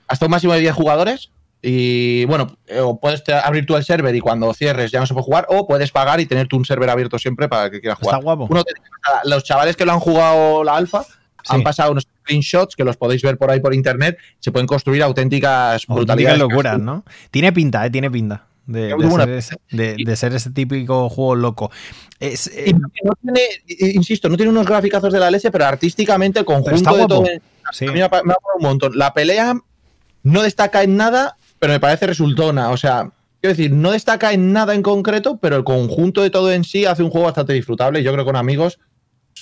Hasta 0.09 0.24
un 0.26 0.30
máximo 0.30 0.55
de 0.55 0.60
10 0.60 0.74
jugadores. 0.74 1.30
Y 1.64 2.24
bueno, 2.24 2.56
eh, 2.66 2.80
o 2.80 2.98
puedes 2.98 3.22
abrir 3.44 3.66
tú 3.66 3.76
el 3.76 3.84
server 3.84 4.12
y 4.16 4.20
cuando 4.20 4.52
cierres 4.55 4.90
ya 4.90 4.98
no 4.98 5.06
se 5.06 5.12
puede 5.14 5.24
jugar, 5.24 5.47
o 5.48 5.66
puedes 5.68 5.93
pagar 5.93 6.18
y 6.18 6.26
tener 6.26 6.48
tú 6.48 6.56
un 6.56 6.64
server 6.64 6.90
abierto 6.90 7.18
siempre 7.20 7.48
para 7.48 7.70
que 7.70 7.80
quieras 7.80 7.98
jugar. 8.01 8.14
Está 8.16 8.24
guapo. 8.24 8.48
Uno 8.51 8.64
los 9.24 9.44
chavales 9.44 9.76
que 9.76 9.84
lo 9.84 9.93
han 9.93 10.01
jugado 10.01 10.64
la 10.64 10.74
alfa 10.76 11.05
han 11.48 11.62
pasado 11.62 11.93
unos 11.93 12.06
screenshots 12.23 12.77
que 12.77 12.85
los 12.85 12.97
podéis 12.97 13.23
ver 13.23 13.36
por 13.39 13.51
ahí 13.51 13.60
por 13.60 13.74
internet. 13.74 14.19
Se 14.40 14.52
pueden 14.52 14.66
construir 14.66 15.02
auténticas 15.02 15.86
brutalidades. 15.86 16.39
locuras, 16.39 16.78
¿no? 16.78 17.05
Tiene 17.31 17.52
pinta, 17.52 17.85
¿eh? 17.86 17.90
Tiene 17.90 18.10
pinta. 18.10 18.47
De, 18.64 18.94
de 18.97 19.10
ser 19.10 19.28
ese, 19.31 19.56
de- 19.73 19.97
de 20.05 20.16
ser 20.16 20.32
ese 20.35 20.51
típico 20.51 21.09
juego 21.09 21.35
loco. 21.35 21.70
Es, 22.20 22.47
eh, 22.47 22.66
Y 22.69 22.73
no 22.74 22.89
no 23.02 23.12
tiene, 23.20 23.40
i- 23.66 23.97
insisto, 23.97 24.28
no 24.28 24.36
tiene 24.36 24.51
unos 24.51 24.66
graficazos 24.66 25.12
de 25.12 25.19
la 25.19 25.31
leche, 25.32 25.51
pero 25.51 25.64
artísticamente 25.66 26.39
el 26.39 26.44
conjunto 26.44 26.77
está 26.77 26.93
de 26.94 27.06
todo. 27.06 27.24
sí. 27.73 27.86
A 27.86 27.93
mí 27.93 27.98
me 27.98 28.02
ha, 28.05 28.09
me 28.24 28.32
ha 28.32 28.36
un 28.56 28.62
montón. 28.62 28.97
La 28.97 29.12
pelea 29.12 29.55
no 30.23 30.43
destaca 30.43 30.85
en 30.85 30.97
nada, 30.97 31.36
pero 31.59 31.73
me 31.73 31.81
parece 31.81 32.06
resultona. 32.06 32.70
O 32.70 32.77
sea, 32.77 33.10
quiero 33.40 33.56
decir, 33.56 33.73
no 33.73 33.90
destaca 33.90 34.32
en 34.32 34.52
nada 34.52 34.74
en 34.77 34.82
concreto, 34.82 35.39
pero 35.39 35.56
el 35.56 35.64
conjunto 35.64 36.23
de 36.23 36.31
todo 36.31 36.52
en 36.52 36.62
sí 36.62 36.85
hace 36.85 37.02
un 37.02 37.10
juego 37.10 37.27
bastante 37.27 37.52
disfrutable. 37.55 37.98
y 37.98 38.05
Yo 38.05 38.12
creo 38.12 38.24
que 38.24 38.28
con 38.28 38.36
amigos 38.36 38.78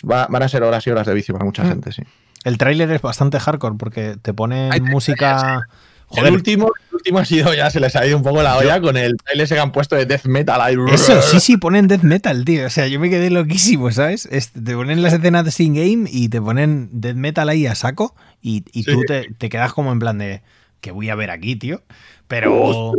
va- 0.08 0.26
van 0.28 0.42
a 0.42 0.48
ser 0.48 0.62
horas 0.62 0.86
y 0.86 0.90
horas 0.90 1.06
de 1.06 1.14
vicio 1.14 1.32
para 1.34 1.44
mucha 1.44 1.64
Mm. 1.64 1.68
gente, 1.68 1.92
sí. 1.92 2.02
El 2.44 2.56
tráiler 2.58 2.90
es 2.90 3.02
bastante 3.02 3.38
hardcore 3.38 3.76
porque 3.78 4.16
te 4.20 4.32
ponen 4.32 4.72
Hay 4.72 4.80
música... 4.80 5.66
El 6.12 6.16
Joder, 6.16 6.32
último, 6.32 6.72
el 6.88 6.94
último 6.96 7.18
ha 7.20 7.24
sido 7.24 7.54
ya, 7.54 7.70
se 7.70 7.78
les 7.78 7.94
ha 7.94 8.04
ido 8.04 8.16
un 8.16 8.24
poco 8.24 8.42
la 8.42 8.56
olla 8.56 8.80
con 8.80 8.96
el 8.96 9.16
trailer 9.16 9.44
ese 9.44 9.54
que 9.54 9.60
han 9.60 9.70
puesto 9.70 9.94
de 9.94 10.06
death 10.06 10.24
metal. 10.24 10.60
ahí. 10.60 10.74
Eso, 10.92 11.22
sí, 11.22 11.38
sí, 11.38 11.56
ponen 11.56 11.86
death 11.86 12.02
metal, 12.02 12.44
tío. 12.44 12.66
O 12.66 12.70
sea, 12.70 12.88
yo 12.88 12.98
me 12.98 13.08
quedé 13.10 13.30
loquísimo, 13.30 13.92
¿sabes? 13.92 14.26
Es- 14.26 14.50
te 14.50 14.74
ponen 14.74 15.02
las 15.04 15.12
escenas 15.12 15.44
de 15.44 15.52
Sin 15.52 15.74
Game 15.74 16.08
y 16.10 16.28
te 16.28 16.42
ponen 16.42 16.88
death 16.92 17.14
metal 17.14 17.48
ahí 17.48 17.68
a 17.68 17.76
saco 17.76 18.16
y, 18.42 18.64
y 18.72 18.82
tú 18.82 19.04
te, 19.06 19.28
te 19.38 19.48
quedas 19.48 19.72
como 19.72 19.92
en 19.92 20.00
plan 20.00 20.18
de, 20.18 20.42
¿qué 20.80 20.90
voy 20.90 21.10
a 21.10 21.14
ver 21.14 21.30
aquí, 21.30 21.54
tío? 21.54 21.80
Pero, 22.26 22.92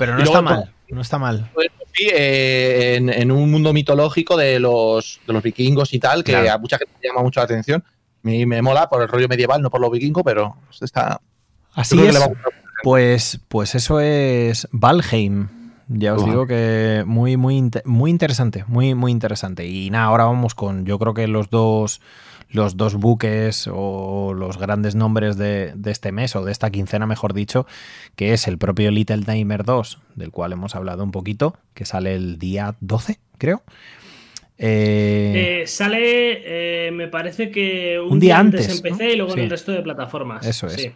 pero 0.00 0.16
no 0.16 0.24
está 0.24 0.42
mal, 0.42 0.72
no 0.88 1.00
está 1.00 1.18
mal. 1.20 1.48
Sí, 1.94 2.08
eh, 2.12 2.94
en, 2.96 3.08
en 3.10 3.30
un 3.30 3.50
mundo 3.50 3.72
mitológico 3.72 4.36
de 4.36 4.58
los, 4.58 5.20
de 5.26 5.32
los 5.32 5.42
vikingos 5.42 5.92
y 5.92 5.98
tal, 5.98 6.24
que 6.24 6.32
Claro. 6.32 6.52
a 6.52 6.58
mucha 6.58 6.78
gente 6.78 6.92
llama 7.02 7.22
mucho 7.22 7.40
la 7.40 7.44
atención. 7.44 7.84
A 7.84 8.28
mí 8.28 8.46
me 8.46 8.62
mola 8.62 8.88
por 8.88 9.02
el 9.02 9.08
rollo 9.08 9.28
medieval, 9.28 9.60
no 9.60 9.68
por 9.70 9.80
lo 9.80 9.90
vikingo, 9.90 10.22
pero 10.24 10.56
está. 10.80 11.20
Así 11.74 12.00
es. 12.00 12.18
Pues, 12.82 13.40
pues 13.48 13.74
eso 13.74 14.00
es 14.00 14.68
Valheim. 14.72 15.48
Ya 15.88 16.14
os 16.14 16.24
digo 16.24 16.46
que 16.46 17.02
muy, 17.06 17.36
muy, 17.36 17.70
muy 17.84 18.10
interesante, 18.10 18.64
muy, 18.66 18.94
muy 18.94 19.12
interesante. 19.12 19.66
Y 19.66 19.90
nada, 19.90 20.06
ahora 20.06 20.24
vamos 20.24 20.54
con, 20.54 20.86
yo 20.86 20.98
creo 20.98 21.12
que 21.12 21.26
los 21.28 21.50
dos, 21.50 22.00
los 22.52 22.76
dos 22.76 22.94
buques 22.96 23.68
o 23.72 24.34
los 24.34 24.58
grandes 24.58 24.94
nombres 24.94 25.36
de, 25.36 25.72
de 25.74 25.90
este 25.90 26.12
mes 26.12 26.36
o 26.36 26.44
de 26.44 26.52
esta 26.52 26.70
quincena, 26.70 27.06
mejor 27.06 27.32
dicho, 27.34 27.66
que 28.14 28.32
es 28.32 28.46
el 28.46 28.58
propio 28.58 28.90
Little 28.90 29.24
Nightmare 29.26 29.64
2, 29.64 29.98
del 30.16 30.30
cual 30.30 30.52
hemos 30.52 30.74
hablado 30.76 31.02
un 31.02 31.10
poquito, 31.10 31.56
que 31.74 31.84
sale 31.84 32.14
el 32.14 32.38
día 32.38 32.76
12, 32.80 33.18
creo. 33.38 33.62
Eh, 34.58 35.62
Eh, 35.62 35.66
sale, 35.66 36.86
eh, 36.86 36.90
me 36.92 37.08
parece 37.08 37.50
que 37.50 37.98
un, 38.00 38.12
Un 38.12 38.20
día 38.20 38.34
día 38.34 38.38
antes, 38.38 38.60
antes, 38.68 38.76
empecé 38.76 39.04
¿no? 39.08 39.12
y 39.12 39.16
luego 39.16 39.32
Sí. 39.32 39.38
en 39.40 39.44
el 39.44 39.50
resto 39.50 39.72
de 39.72 39.82
plataformas. 39.82 40.46
Eso 40.46 40.66
es. 40.66 40.74
Sí. 40.74 40.92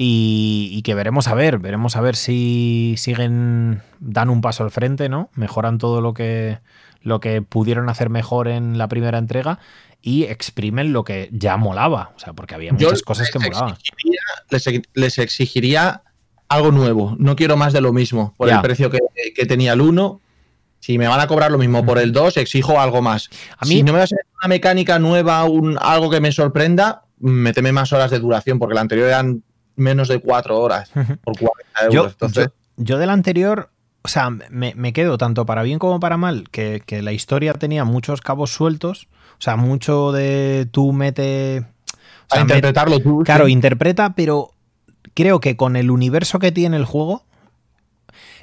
y, 0.00 0.70
y 0.72 0.82
que 0.82 0.94
veremos 0.94 1.26
a 1.26 1.34
ver, 1.34 1.58
veremos 1.58 1.96
a 1.96 2.00
ver 2.00 2.14
si 2.14 2.94
siguen, 2.98 3.82
dan 3.98 4.30
un 4.30 4.40
paso 4.40 4.62
al 4.62 4.70
frente, 4.70 5.08
¿no? 5.08 5.28
Mejoran 5.34 5.78
todo 5.78 6.00
lo 6.00 6.14
que, 6.14 6.58
lo 7.02 7.20
que 7.20 7.42
pudieron 7.42 7.88
hacer 7.88 8.10
mejor 8.10 8.48
en 8.48 8.78
la 8.78 8.88
primera 8.88 9.18
entrega 9.18 9.58
y 10.02 10.24
exprimen 10.24 10.92
lo 10.92 11.04
que 11.04 11.28
ya 11.32 11.56
molaba. 11.56 12.12
O 12.16 12.18
sea, 12.18 12.32
porque 12.32 12.54
había 12.54 12.70
Yo 12.76 12.88
muchas 12.88 13.02
cosas 13.02 13.30
que 13.30 13.38
molaban. 13.38 13.74
exigiría- 13.74 14.20
les, 14.50 14.82
les 14.94 15.18
exigiría 15.18 16.02
algo 16.48 16.70
nuevo. 16.72 17.16
No 17.18 17.36
quiero 17.36 17.56
más 17.56 17.72
de 17.72 17.80
lo 17.80 17.92
mismo. 17.92 18.34
Por 18.36 18.48
Ya. 18.48 18.56
el 18.56 18.62
precio 18.62 18.90
que, 18.90 18.98
que 19.34 19.46
tenía 19.46 19.72
el 19.72 19.80
1. 19.80 20.20
Si 20.80 20.96
me 20.96 21.08
van 21.08 21.18
a 21.20 21.26
cobrar 21.26 21.50
lo 21.50 21.58
mismo 21.58 21.84
por 21.84 21.98
el 21.98 22.12
2, 22.12 22.36
exijo 22.36 22.80
algo 22.80 23.02
más. 23.02 23.28
A 23.58 23.64
mí- 23.66 23.76
Si 23.76 23.82
no 23.82 23.92
me 23.92 23.98
vas 23.98 24.12
a 24.12 24.14
hacer 24.14 24.26
una 24.40 24.48
mecánica 24.48 24.98
nueva, 25.00 25.44
un, 25.44 25.76
algo 25.80 26.08
que 26.10 26.20
me 26.20 26.30
sorprenda, 26.30 27.02
méteme 27.18 27.72
más 27.72 27.92
horas 27.92 28.10
de 28.12 28.20
duración, 28.20 28.58
porque 28.60 28.76
la 28.76 28.82
anterior 28.82 29.08
eran 29.08 29.42
menos 29.74 30.06
de 30.08 30.20
4 30.20 30.56
horas 30.58 30.90
por 31.24 31.36
40 31.36 31.80
euros. 31.82 31.92
Yo, 31.94 32.06
Entonces, 32.06 32.46
yo, 32.76 32.84
yo 32.84 32.98
del 32.98 33.10
anterior, 33.10 33.70
o 34.02 34.08
sea, 34.08 34.30
me, 34.30 34.74
me 34.74 34.92
quedo 34.92 35.18
tanto 35.18 35.46
para 35.46 35.62
bien 35.62 35.78
como 35.78 36.00
para 36.00 36.16
mal, 36.16 36.48
que, 36.50 36.82
que 36.84 37.02
la 37.02 37.12
historia 37.12 37.52
tenía 37.54 37.84
muchos 37.84 38.20
cabos 38.20 38.52
sueltos, 38.52 39.08
o 39.32 39.42
sea, 39.42 39.56
mucho 39.56 40.12
de 40.12 40.68
tú 40.70 40.92
mete... 40.92 41.60
o 41.60 41.64
a 42.30 42.34
sea, 42.34 42.42
interpretarlo 42.42 43.00
tú. 43.00 43.22
Claro, 43.24 43.46
sí. 43.46 43.52
interpreta, 43.52 44.14
pero 44.14 44.52
creo 45.14 45.40
que 45.40 45.56
con 45.56 45.76
el 45.76 45.90
universo 45.90 46.38
que 46.38 46.52
tiene 46.52 46.76
el 46.76 46.84
juego, 46.84 47.24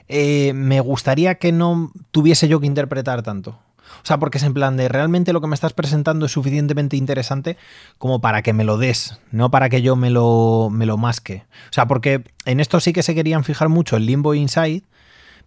eh, 0.07 0.53
me 0.53 0.79
gustaría 0.81 1.35
que 1.35 1.51
no 1.51 1.91
tuviese 2.11 2.47
yo 2.47 2.59
que 2.59 2.67
interpretar 2.67 3.23
tanto. 3.23 3.59
O 4.03 4.07
sea, 4.07 4.19
porque 4.19 4.37
es 4.37 4.43
en 4.43 4.53
plan 4.53 4.77
de 4.77 4.87
realmente 4.87 5.33
lo 5.33 5.41
que 5.41 5.47
me 5.47 5.55
estás 5.55 5.73
presentando 5.73 6.25
es 6.25 6.31
suficientemente 6.31 6.97
interesante 6.97 7.57
como 7.97 8.19
para 8.19 8.41
que 8.41 8.53
me 8.53 8.63
lo 8.63 8.77
des, 8.77 9.19
no 9.31 9.51
para 9.51 9.69
que 9.69 9.81
yo 9.81 9.95
me 9.95 10.09
lo, 10.09 10.69
me 10.71 10.85
lo 10.85 10.97
masque. 10.97 11.43
O 11.69 11.73
sea, 11.73 11.87
porque 11.87 12.23
en 12.45 12.59
esto 12.59 12.79
sí 12.79 12.93
que 12.93 13.03
se 13.03 13.15
querían 13.15 13.43
fijar 13.43 13.69
mucho 13.69 13.97
en 13.97 14.05
Limbo 14.05 14.33
Inside, 14.33 14.83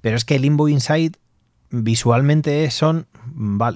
pero 0.00 0.16
es 0.16 0.24
que 0.24 0.38
Limbo 0.38 0.68
Inside 0.68 1.12
visualmente 1.70 2.70
son, 2.70 3.06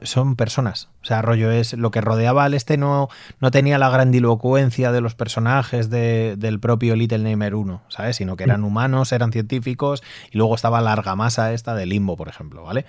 son 0.04 0.34
personas. 0.36 0.88
O 1.02 1.04
sea, 1.04 1.20
rollo 1.20 1.50
es 1.50 1.74
lo 1.74 1.90
que 1.90 2.00
rodeaba 2.00 2.44
al 2.44 2.54
este 2.54 2.78
no, 2.78 3.08
no 3.40 3.50
tenía 3.50 3.76
la 3.78 3.90
grandilocuencia 3.90 4.92
de 4.92 5.00
los 5.02 5.14
personajes 5.14 5.90
de- 5.90 6.36
del 6.38 6.58
propio 6.58 6.96
Little 6.96 7.18
Nightmare 7.18 7.54
1, 7.54 7.82
¿sabes? 7.88 8.16
Sino 8.16 8.36
que 8.36 8.44
eran 8.44 8.64
humanos, 8.64 9.12
eran 9.12 9.30
científicos 9.32 10.02
y 10.30 10.38
luego 10.38 10.54
estaba 10.54 10.80
la 10.80 10.92
argamasa 10.92 11.52
esta 11.52 11.74
de 11.74 11.84
Limbo, 11.86 12.16
por 12.16 12.28
ejemplo, 12.28 12.62
¿vale? 12.62 12.86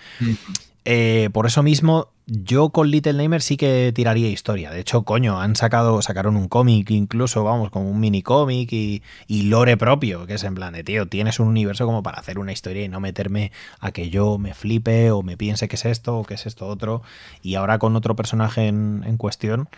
Eh, 0.86 1.30
por 1.32 1.46
eso 1.46 1.64
mismo, 1.64 2.10
yo 2.26 2.70
con 2.70 2.90
Little 2.92 3.14
Nightmare 3.14 3.42
sí 3.42 3.56
que 3.58 3.92
tiraría 3.96 4.30
historia. 4.30 4.70
De 4.70 4.82
hecho, 4.82 5.04
coño, 5.04 5.40
han 5.40 5.56
sacado, 5.56 6.02
sacaron 6.02 6.36
un 6.36 6.48
cómic, 6.50 6.92
incluso, 6.92 7.44
vamos, 7.44 7.70
como 7.70 7.90
un 7.90 8.00
mini 8.00 8.22
cómic 8.22 8.72
y, 8.74 9.02
y 9.28 9.44
lore 9.44 9.78
propio, 9.78 10.26
que 10.26 10.34
es 10.36 10.44
en 10.44 10.56
plan 10.56 10.74
de, 10.74 10.84
tío, 10.84 11.08
tienes 11.08 11.40
un 11.40 11.48
universo 11.48 11.86
como 11.86 12.04
para 12.04 12.20
hacer 12.20 12.38
una 12.40 12.52
historia 12.52 12.84
y 12.84 12.90
no 12.90 13.00
meterme 13.00 13.52
a 13.80 13.92
que 13.92 14.10
yo 14.10 14.38
me 14.38 14.54
flipe 14.54 15.12
o 15.12 15.24
me 15.24 15.38
piense 15.38 15.68
que 15.68 15.76
es 15.76 15.86
esto 15.86 16.18
o 16.18 16.24
que 16.26 16.34
es 16.34 16.46
esto 16.46 16.68
otro. 16.68 17.02
Y 17.42 17.56
ahora 17.56 17.80
con 17.80 17.96
otro 17.96 18.16
personaje 18.16 18.68
en, 18.68 19.18
cuestión, 19.18 19.70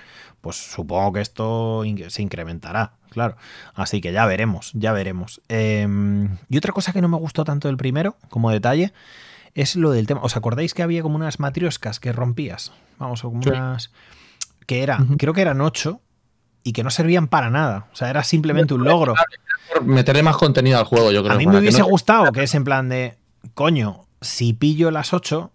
pues 0.41 0.55
supongo 0.55 1.13
que 1.13 1.21
esto 1.21 1.83
se 2.07 2.21
incrementará, 2.21 2.93
claro. 3.09 3.37
Así 3.75 4.01
que 4.01 4.11
ya 4.11 4.25
veremos, 4.25 4.71
ya 4.73 4.91
veremos. 4.91 5.41
Em, 5.49 6.37
y 6.49 6.57
otra 6.57 6.73
cosa 6.73 6.93
que 6.93 7.01
no 7.01 7.09
me 7.09 7.17
gustó 7.17 7.43
tanto 7.43 7.67
del 7.67 7.77
primero, 7.77 8.15
como 8.29 8.49
detalle, 8.49 8.93
es 9.55 9.75
lo 9.75 9.91
del 9.91 10.05
tema. 10.05 10.21
¿Os 10.21 10.35
acordáis 10.37 10.73
que 10.73 10.83
había 10.83 11.01
como 11.01 11.15
unas 11.15 11.39
matrioscas 11.39 11.99
que 11.99 12.11
rompías? 12.11 12.71
Vamos, 12.99 13.23
o 13.23 13.29
como 13.29 13.41
Sí. 13.41 13.49
unas. 13.49 13.91
que 14.67 14.83
era, 14.83 14.99
creo 15.17 15.33
que 15.33 15.41
eran 15.41 15.61
ocho. 15.61 16.01
y 16.67 16.73
que 16.73 16.83
no 16.83 16.89
servían 16.89 17.27
para 17.27 17.51
nada. 17.51 17.85
O 17.93 17.95
sea, 17.95 18.09
era 18.09 18.23
simplemente 18.23 18.73
un 18.73 18.83
logro. 18.83 19.13
Meterle 19.83 20.23
más 20.23 20.35
contenido 20.35 20.79
al 20.79 20.85
juego, 20.85 21.11
yo 21.11 21.21
creo. 21.21 21.35
A 21.35 21.37
mí 21.37 21.45
me 21.45 21.59
hubiese 21.59 21.83
gustado 21.83 22.31
que 22.31 22.41
es 22.41 22.55
en 22.55 22.63
plan 22.63 22.89
de, 22.89 23.19
coño, 23.53 24.07
si 24.19 24.53
pillo 24.53 24.89
las 24.89 25.13
8, 25.13 25.51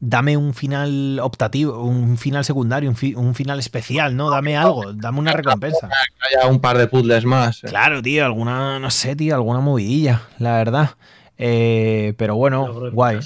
dame 0.00 0.36
un 0.36 0.52
final 0.52 1.20
optativo, 1.22 1.80
un 1.82 2.18
final 2.18 2.44
secundario, 2.44 2.90
un, 2.90 3.34
final 3.34 3.58
especial, 3.60 4.16
¿no? 4.16 4.28
Dame 4.28 4.56
algo, 4.56 4.92
dame 4.92 5.20
una 5.20 5.32
recompensa. 5.32 5.88
Que 5.88 6.36
haya 6.36 6.48
un 6.48 6.60
par 6.60 6.78
de 6.78 6.88
puzzles 6.88 7.24
más. 7.24 7.62
Eh. 7.62 7.68
Claro, 7.68 8.02
tío, 8.02 8.24
alguna, 8.24 8.78
no 8.78 8.90
sé, 8.90 9.16
tío, 9.16 9.34
alguna 9.34 9.60
movidilla, 9.60 10.22
la 10.38 10.56
verdad. 10.56 10.90
Eh, 11.38 12.14
pero 12.16 12.36
bueno, 12.36 12.90
guay. 12.90 13.20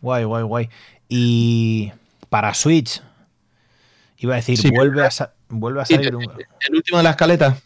Guay, 0.00 0.24
guay, 0.24 0.42
guay. 0.44 0.68
Y 1.08 1.92
para 2.28 2.54
Switch, 2.54 3.02
iba 4.18 4.34
a 4.34 4.36
decir, 4.36 4.58
vuelve, 4.72 5.04
a, 5.04 5.10
vuelve 5.48 5.82
a 5.82 5.84
salir 5.84 6.14
un... 6.14 6.22
El 6.22 6.74
último 6.74 6.98
de 6.98 7.04
la 7.04 7.10
escaleta. 7.10 7.56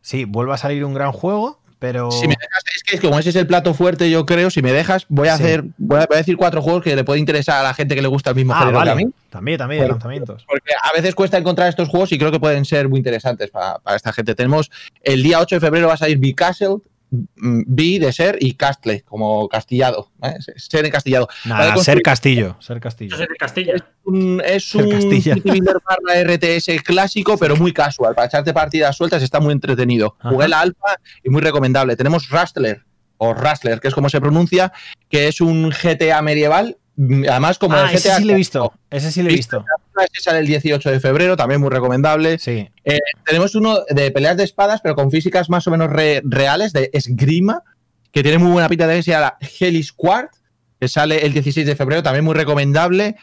Sí, 0.00 0.24
vuelve 0.24 0.54
a 0.54 0.56
salir 0.56 0.84
un 0.84 0.94
gran 0.94 1.12
juego 1.12 1.58
pero. 1.78 2.10
Si 2.10 2.26
me 2.26 2.34
dejas, 2.34 2.64
es 2.74 2.82
que 2.82 2.98
como 2.98 3.18
ese 3.18 3.30
es 3.30 3.36
el 3.36 3.46
plato 3.46 3.72
fuerte, 3.72 4.10
yo 4.10 4.26
creo, 4.26 4.50
si 4.50 4.62
me 4.62 4.72
dejas, 4.72 5.06
voy 5.08 5.28
a 5.28 5.34
hacer, 5.34 5.64
voy 5.76 6.00
a, 6.00 6.16
decir 6.16 6.36
cuatro 6.36 6.60
juegos 6.60 6.82
que 6.82 6.96
le 6.96 7.04
puede 7.04 7.20
interesar 7.20 7.60
a 7.60 7.62
la 7.62 7.74
gente 7.74 7.94
que 7.94 8.02
le 8.02 8.08
gusta 8.08 8.30
el 8.30 8.36
mismo 8.36 8.54
ah, 8.54 8.60
género 8.60 8.82
que 8.82 8.90
a 8.90 8.94
mí. 8.94 9.06
También, 9.30 9.58
también, 9.58 9.82
de 9.82 9.88
lanzamientos. 9.88 10.44
Porque 10.48 10.72
a 10.82 10.92
veces 10.94 11.14
cuesta 11.14 11.38
encontrar 11.38 11.68
estos 11.68 11.88
juegos 11.88 12.10
y 12.12 12.18
creo 12.18 12.32
que 12.32 12.40
pueden 12.40 12.64
ser 12.64 12.88
muy 12.88 12.98
interesantes 12.98 13.50
para, 13.50 13.78
para 13.78 13.96
esta 13.96 14.12
gente. 14.12 14.34
Tenemos 14.34 14.70
el 15.02 15.22
día 15.22 15.38
8 15.40 15.56
de 15.56 15.60
febrero 15.60 15.88
va 15.88 15.94
a 15.94 15.98
salir 15.98 16.18
Be 16.18 16.34
Castle, 16.34 16.78
B 17.10 17.98
de 17.98 18.12
ser 18.12 18.36
y 18.40 18.54
Castle, 18.54 19.02
como 19.02 19.48
castillado. 19.48 20.10
¿eh? 20.22 20.34
Ser 20.56 20.84
encastillado. 20.84 21.28
Nada, 21.44 21.76
ser 21.78 22.02
castillo. 22.02 22.56
Ser 22.60 22.80
castillo. 22.80 23.16
Ser 23.16 23.28
Castilla. 23.38 23.74
Es 23.74 23.82
un, 24.04 24.42
es 24.44 24.74
barra 24.74 26.34
RTS 26.34 26.82
clásico, 26.84 27.38
pero 27.38 27.56
muy 27.56 27.72
casual. 27.72 28.14
Para 28.14 28.26
echarte 28.26 28.52
partidas 28.52 28.96
sueltas 28.96 29.22
está 29.22 29.40
muy 29.40 29.52
entretenido. 29.52 30.16
Jugué 30.22 30.48
la 30.48 30.60
alfa 30.60 30.96
y 31.22 31.30
muy 31.30 31.40
recomendable. 31.40 31.96
Tenemos 31.96 32.28
Rustler, 32.28 32.84
o 33.18 33.34
Rustler, 33.34 33.80
que 33.80 33.88
es 33.88 33.94
como 33.94 34.08
se 34.08 34.20
pronuncia, 34.20 34.72
que 35.08 35.28
es 35.28 35.40
un 35.40 35.70
GTA 35.70 36.22
medieval 36.22 36.76
Además, 37.28 37.58
como 37.58 37.76
ah, 37.76 37.82
el 37.82 37.88
GTA 37.90 37.96
ese 37.96 38.16
sí 38.16 38.24
lo 38.24 38.32
he 38.32 38.36
visto. 38.36 38.72
Ese 38.90 39.12
sí 39.12 39.22
lo 39.22 39.30
he 39.30 39.32
visto. 39.32 39.64
Ese 40.12 40.22
sale 40.22 40.40
el 40.40 40.46
18 40.46 40.90
de 40.90 41.00
febrero, 41.00 41.36
también 41.36 41.60
muy 41.60 41.70
recomendable. 41.70 42.38
Sí. 42.38 42.68
Eh, 42.84 42.98
tenemos 43.24 43.54
uno 43.54 43.78
de 43.88 44.10
peleas 44.10 44.36
de 44.36 44.44
espadas, 44.44 44.80
pero 44.80 44.96
con 44.96 45.10
físicas 45.10 45.48
más 45.48 45.66
o 45.68 45.70
menos 45.70 45.90
reales, 45.90 46.72
de 46.72 46.90
esgrima, 46.92 47.62
que 48.10 48.22
tiene 48.22 48.38
muy 48.38 48.50
buena 48.50 48.68
pinta 48.68 48.86
de 48.86 48.96
que 48.96 49.02
se 49.04 49.12
llama 49.12 49.36
Hellis 49.60 49.92
Quart, 49.92 50.32
que 50.80 50.88
sale 50.88 51.24
el 51.24 51.32
16 51.32 51.66
de 51.66 51.76
febrero, 51.76 52.02
también 52.02 52.24
muy 52.24 52.34
recomendable. 52.34 53.16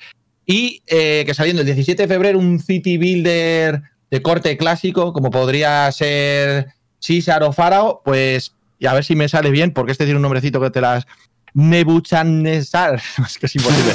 Y 0.45 0.81
eh, 0.87 1.23
que 1.25 1.33
saliendo 1.33 1.61
el 1.61 1.65
17 1.65 2.03
de 2.03 2.07
febrero, 2.07 2.39
un 2.39 2.59
City 2.59 2.97
Builder 2.97 3.81
de 4.09 4.21
corte 4.21 4.55
clásico, 4.55 5.11
como 5.11 5.31
podría 5.31 5.91
ser 5.91 6.67
César 6.99 7.43
o 7.43 7.51
Farao, 7.51 8.01
pues 8.05 8.53
y 8.79 8.87
a 8.87 8.93
ver 8.93 9.03
si 9.03 9.15
me 9.15 9.29
sale 9.29 9.51
bien, 9.51 9.71
porque 9.71 9.91
este 9.91 10.05
tiene 10.05 10.17
un 10.17 10.23
nombrecito 10.23 10.61
que 10.61 10.69
te 10.69 10.81
las 10.81 11.07
Nebuchadnezzar. 11.55 13.01
Es 13.25 13.37
que 13.39 13.47
es 13.47 13.55
imposible. 13.55 13.93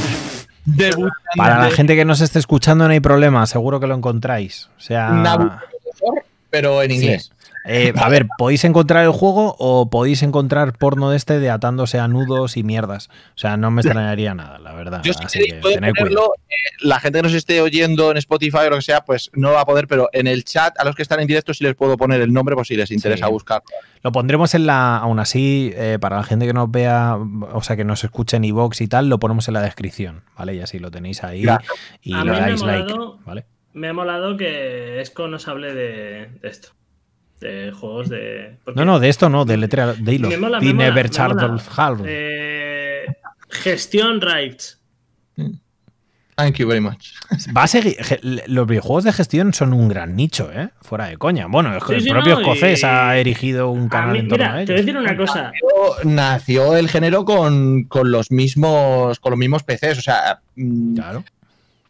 Para 1.37 1.59
la 1.59 1.71
gente 1.71 1.97
que 1.97 2.05
nos 2.05 2.21
esté 2.21 2.39
escuchando 2.39 2.87
no 2.87 2.93
hay 2.93 3.01
problema, 3.01 3.47
seguro 3.47 3.81
que 3.81 3.87
lo 3.87 3.95
encontráis. 3.95 4.69
O 4.77 4.81
sea, 4.81 5.11
pero 6.51 6.83
en 6.83 6.91
inglés. 6.91 7.33
Eh, 7.65 7.93
a 7.97 8.09
ver, 8.09 8.27
podéis 8.39 8.65
encontrar 8.65 9.05
el 9.05 9.11
juego 9.11 9.55
o 9.59 9.91
podéis 9.91 10.23
encontrar 10.23 10.73
porno 10.73 11.11
de 11.11 11.17
este 11.17 11.39
de 11.39 11.51
atándose 11.51 11.99
a 11.99 12.09
nudos 12.09 12.57
y 12.57 12.63
mierdas. 12.63 13.09
O 13.35 13.39
sea, 13.39 13.57
no 13.57 13.71
me 13.71 13.83
extrañaría 13.83 14.35
nada, 14.35 14.59
la 14.59 14.73
verdad. 14.73 15.03
Yo 15.03 15.13
Así 15.23 15.41
que 15.41 15.55
ponerlo, 15.55 16.35
eh, 16.49 16.55
la 16.81 17.01
gente 17.01 17.19
que 17.19 17.23
nos 17.23 17.35
esté 17.35 17.61
oyendo 17.61 18.11
en 18.11 18.17
Spotify 18.17 18.59
o 18.67 18.71
lo 18.71 18.77
que 18.77 18.83
sea, 18.83 19.05
pues 19.05 19.31
no 19.35 19.53
va 19.53 19.61
a 19.61 19.67
poder, 19.67 19.87
pero 19.87 20.09
en 20.13 20.27
el 20.27 20.45
chat 20.45 20.79
a 20.79 20.85
los 20.85 20.95
que 20.95 21.03
están 21.03 21.21
en 21.21 21.27
directo 21.27 21.53
sí 21.53 21.65
les 21.65 21.75
puedo 21.75 21.97
poner 21.97 22.21
el 22.21 22.33
nombre 22.33 22.55
por 22.55 22.67
si 22.67 22.77
les 22.77 22.91
interesa 22.91 23.29
buscar. 23.29 23.63
Lo 24.03 24.13
pondremos 24.13 24.55
en 24.55 24.67
la, 24.67 24.97
aún 24.97 25.19
así, 25.19 25.73
eh, 25.75 25.99
para 26.01 26.17
la 26.17 26.23
gente 26.23 26.47
que 26.47 26.55
nos 26.55 26.71
vea, 26.71 27.19
o 27.53 27.63
sea, 27.63 27.77
que 27.77 27.85
nos 27.85 28.03
escuche 28.03 28.39
en 28.39 28.45
iVoox 28.45 28.81
y 28.81 28.89
tal, 28.89 29.11
lo 29.11 29.19
ponemos 29.19 29.47
en 29.49 29.55
la 29.55 29.63
descripción, 29.63 30.23
¿vale? 30.37 30.55
Y 30.55 30.61
así 30.61 30.79
lo 30.79 30.91
tenéis 30.91 31.23
ahí 31.23 31.47
y 32.03 32.15
le 32.15 32.31
dais 32.33 32.63
like, 32.63 32.95
¿vale? 33.27 33.45
Me 33.73 33.89
ha 33.89 33.93
molado 33.93 34.37
que 34.37 35.01
Esco 35.01 35.29
nos 35.29 35.47
hable 35.47 35.75
de 35.75 36.31
esto 36.43 36.71
de 37.41 37.73
juegos 37.73 38.09
de. 38.09 38.59
No, 38.75 38.85
no, 38.85 39.01
de 39.01 39.09
esto 39.09 39.29
no, 39.29 39.45
de 39.45 39.57
letra 39.57 39.95
de 39.95 40.15
hilo. 40.15 40.29
Me 40.29 40.73
Never 40.73 41.11
eh, 42.07 43.07
Gestión 43.49 44.21
rights. 44.21 44.79
Thank 46.37 46.57
you 46.57 46.67
very 46.67 46.81
much. 46.81 47.13
Va 47.57 47.65
a 47.65 47.67
seguir, 47.67 47.97
los 48.47 48.67
videojuegos 48.67 49.05
de 49.05 49.13
gestión 49.13 49.53
son 49.53 49.75
un 49.75 49.89
gran 49.89 50.17
nicho, 50.17 50.51
¿eh? 50.51 50.71
Fuera 50.81 51.09
de 51.09 51.19
coña. 51.19 51.47
Bueno, 51.47 51.75
el 51.75 51.81
propio 52.09 52.41
escocés 52.41 52.83
ha 52.85 53.17
erigido 53.19 53.71
un 53.71 53.91
canal 53.91 54.17
en 54.17 54.29
torno 54.29 54.45
a 54.47 54.57
ello. 54.63 54.67
Te 54.67 54.73
voy 54.73 54.81
a 54.81 54.85
decir 54.85 54.97
una 54.97 55.17
cosa. 55.17 55.53
Nació, 56.05 56.77
el 56.77 56.89
género 56.89 57.27
con, 57.27 57.85
con, 57.85 58.11
los 58.11 58.31
mismos 58.31 59.21
con 59.21 59.31
los 59.33 59.39
mismos 59.39 59.65
PCs. 59.65 59.99
O 59.99 60.03
sea, 60.03 60.41
mm, 60.57 60.95
claro 60.95 61.25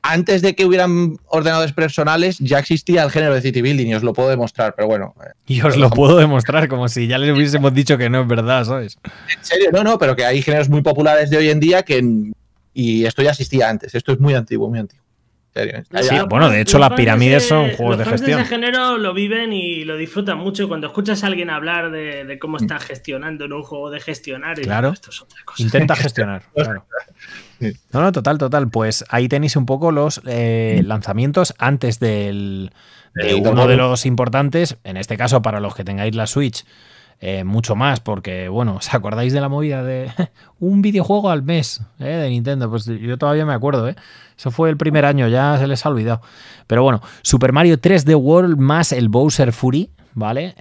antes 0.03 0.43
de 0.43 0.55
que 0.55 0.65
hubieran 0.65 1.19
ordenadores 1.27 1.73
personales, 1.73 2.39
ya 2.39 2.59
existía 2.59 3.03
el 3.03 3.11
género 3.11 3.35
de 3.35 3.43
city 3.43 3.63
building 3.63 3.87
y 3.89 3.95
os 3.95 4.03
lo 4.03 4.13
puedo 4.13 4.29
demostrar, 4.29 4.75
pero 4.75 4.89
bueno. 4.89 5.15
Eh, 5.25 5.31
y 5.47 5.61
os 5.63 5.77
lo 5.77 5.91
puedo 5.91 6.17
demostrar, 6.17 6.69
como 6.69 6.89
si 6.89 7.07
ya 7.07 7.19
les 7.19 7.37
hubiésemos 7.37 7.75
dicho 7.75 7.99
que 7.99 8.09
no 8.09 8.23
es 8.23 8.29
verdad, 8.29 8.65
¿sabes? 8.65 8.99
En 9.05 9.45
serio, 9.45 9.71
no, 9.73 9.85
no, 9.85 9.99
pero 9.99 10.17
que 10.17 10.25
hay 10.25 10.43
géneros 10.43 10.69
muy 10.69 10.83
populares 10.83 11.31
de 11.31 11.37
hoy 11.37 11.51
en 11.51 11.61
día 11.61 11.83
que. 11.83 12.03
Y 12.73 13.05
esto 13.05 13.23
ya 13.23 13.31
existía 13.31 13.69
antes, 13.69 13.95
esto 13.95 14.13
es 14.13 14.21
muy 14.21 14.35
antiguo, 14.35 14.69
muy 14.69 14.79
antiguo. 14.79 15.05
¿eh? 15.55 15.83
Sí, 16.03 16.17
bueno, 16.29 16.49
de 16.49 16.61
hecho 16.61 16.79
las 16.79 16.93
pirámides 16.93 17.49
son 17.49 17.71
juegos 17.73 17.99
de 17.99 18.05
gestión. 18.05 18.39
De 18.39 18.43
ese 18.45 18.55
género 18.55 18.97
lo 18.97 19.13
viven 19.13 19.53
y 19.53 19.85
lo 19.85 19.97
disfrutan 19.97 20.39
mucho 20.39 20.69
cuando 20.69 20.87
escuchas 20.87 21.25
a 21.25 21.27
alguien 21.27 21.51
hablar 21.51 21.91
de, 21.91 22.39
cómo 22.41 22.57
está 22.57 22.79
gestionando 22.79 23.45
en 23.45 23.53
un 23.53 23.63
juego 23.63 23.91
de 23.91 24.01
gestionar. 24.01 24.59
Y 24.59 24.63
claro, 24.63 24.91
esto 24.91 25.11
es 25.11 25.21
otra 25.21 25.39
cosa. 25.45 25.63
intenta 25.63 25.97
gestionar. 25.97 26.43
claro. 26.55 26.87
No, 27.93 28.01
no, 28.01 28.13
total, 28.13 28.39
total. 28.39 28.69
Pues 28.69 29.05
ahí 29.11 29.29
tenéis 29.29 29.57
un 29.57 29.67
poco 29.67 29.93
los 29.93 30.21
eh, 30.27 30.83
lanzamientos 30.85 31.55
antes 31.59 32.01
del, 32.01 32.73
de 33.15 33.35
uno 33.35 33.67
de 33.67 33.77
los 33.77 34.07
importantes, 34.07 34.77
en 34.85 34.97
este 34.97 35.17
caso 35.17 35.43
para 35.43 35.61
los 35.61 35.75
que 35.75 35.85
tengáis 35.85 36.15
la 36.15 36.27
Switch. 36.27 36.65
Eh, 37.23 37.45
mucho 37.45 37.77
más, 37.77 38.01
porque, 38.01 38.49
bueno, 38.49 38.77
¿os 38.77 38.95
acordáis 38.95 39.35
de 39.35 39.43
la 39.43 39.51
movida 39.51 39.85
de 39.85 40.11
un 40.59 40.81
videojuego 40.81 41.29
al 41.29 41.43
mes 41.43 41.83
eh, 41.99 42.05
de 42.05 42.31
Nintendo? 42.31 42.71
Pues 42.71 42.87
yo 42.87 43.19
todavía 43.19 43.45
me 43.45 43.53
acuerdo, 43.53 43.89
¿eh? 43.89 43.97
Eso 44.39 44.51
fue 44.51 44.71
el 44.71 44.79
primer 44.79 45.05
año, 45.05 45.29
ya 45.29 45.59
se 45.59 45.67
les 45.67 45.85
ha 45.85 45.91
olvidado. 45.91 46.23
Pero 46.67 46.83
bueno, 46.83 47.03
Super 47.21 47.53
Mario 47.53 47.79
3D 47.79 48.17
World 48.17 48.57
más 48.57 48.93
el 48.93 49.11
Bowser 49.11 49.53
Fury, 49.53 49.91
¿vale? 50.15 50.55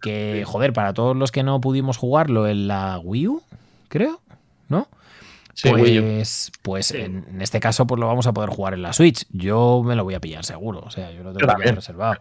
que, 0.00 0.42
joder, 0.44 0.72
para 0.72 0.94
todos 0.94 1.16
los 1.16 1.30
que 1.30 1.44
no 1.44 1.60
pudimos 1.60 1.96
jugarlo 1.96 2.48
en 2.48 2.66
la 2.66 2.98
Wii 2.98 3.28
U, 3.28 3.42
creo, 3.88 4.20
¿no? 4.68 4.88
Pues, 5.62 6.52
pues 6.62 6.92
en, 6.92 7.40
este 7.40 7.60
caso 7.60 7.86
pues 7.86 7.98
lo 7.98 8.06
vamos 8.06 8.26
a 8.26 8.32
poder 8.32 8.50
jugar 8.50 8.74
en 8.74 8.82
la 8.82 8.92
Switch. 8.92 9.26
Yo 9.30 9.82
me 9.84 9.96
lo 9.96 10.04
voy 10.04 10.14
a 10.14 10.20
pillar 10.20 10.44
seguro, 10.44 10.80
o 10.80 10.90
sea, 10.90 11.10
yo 11.10 11.22
lo 11.22 11.32
tengo 11.32 11.52
reservado. 11.56 12.20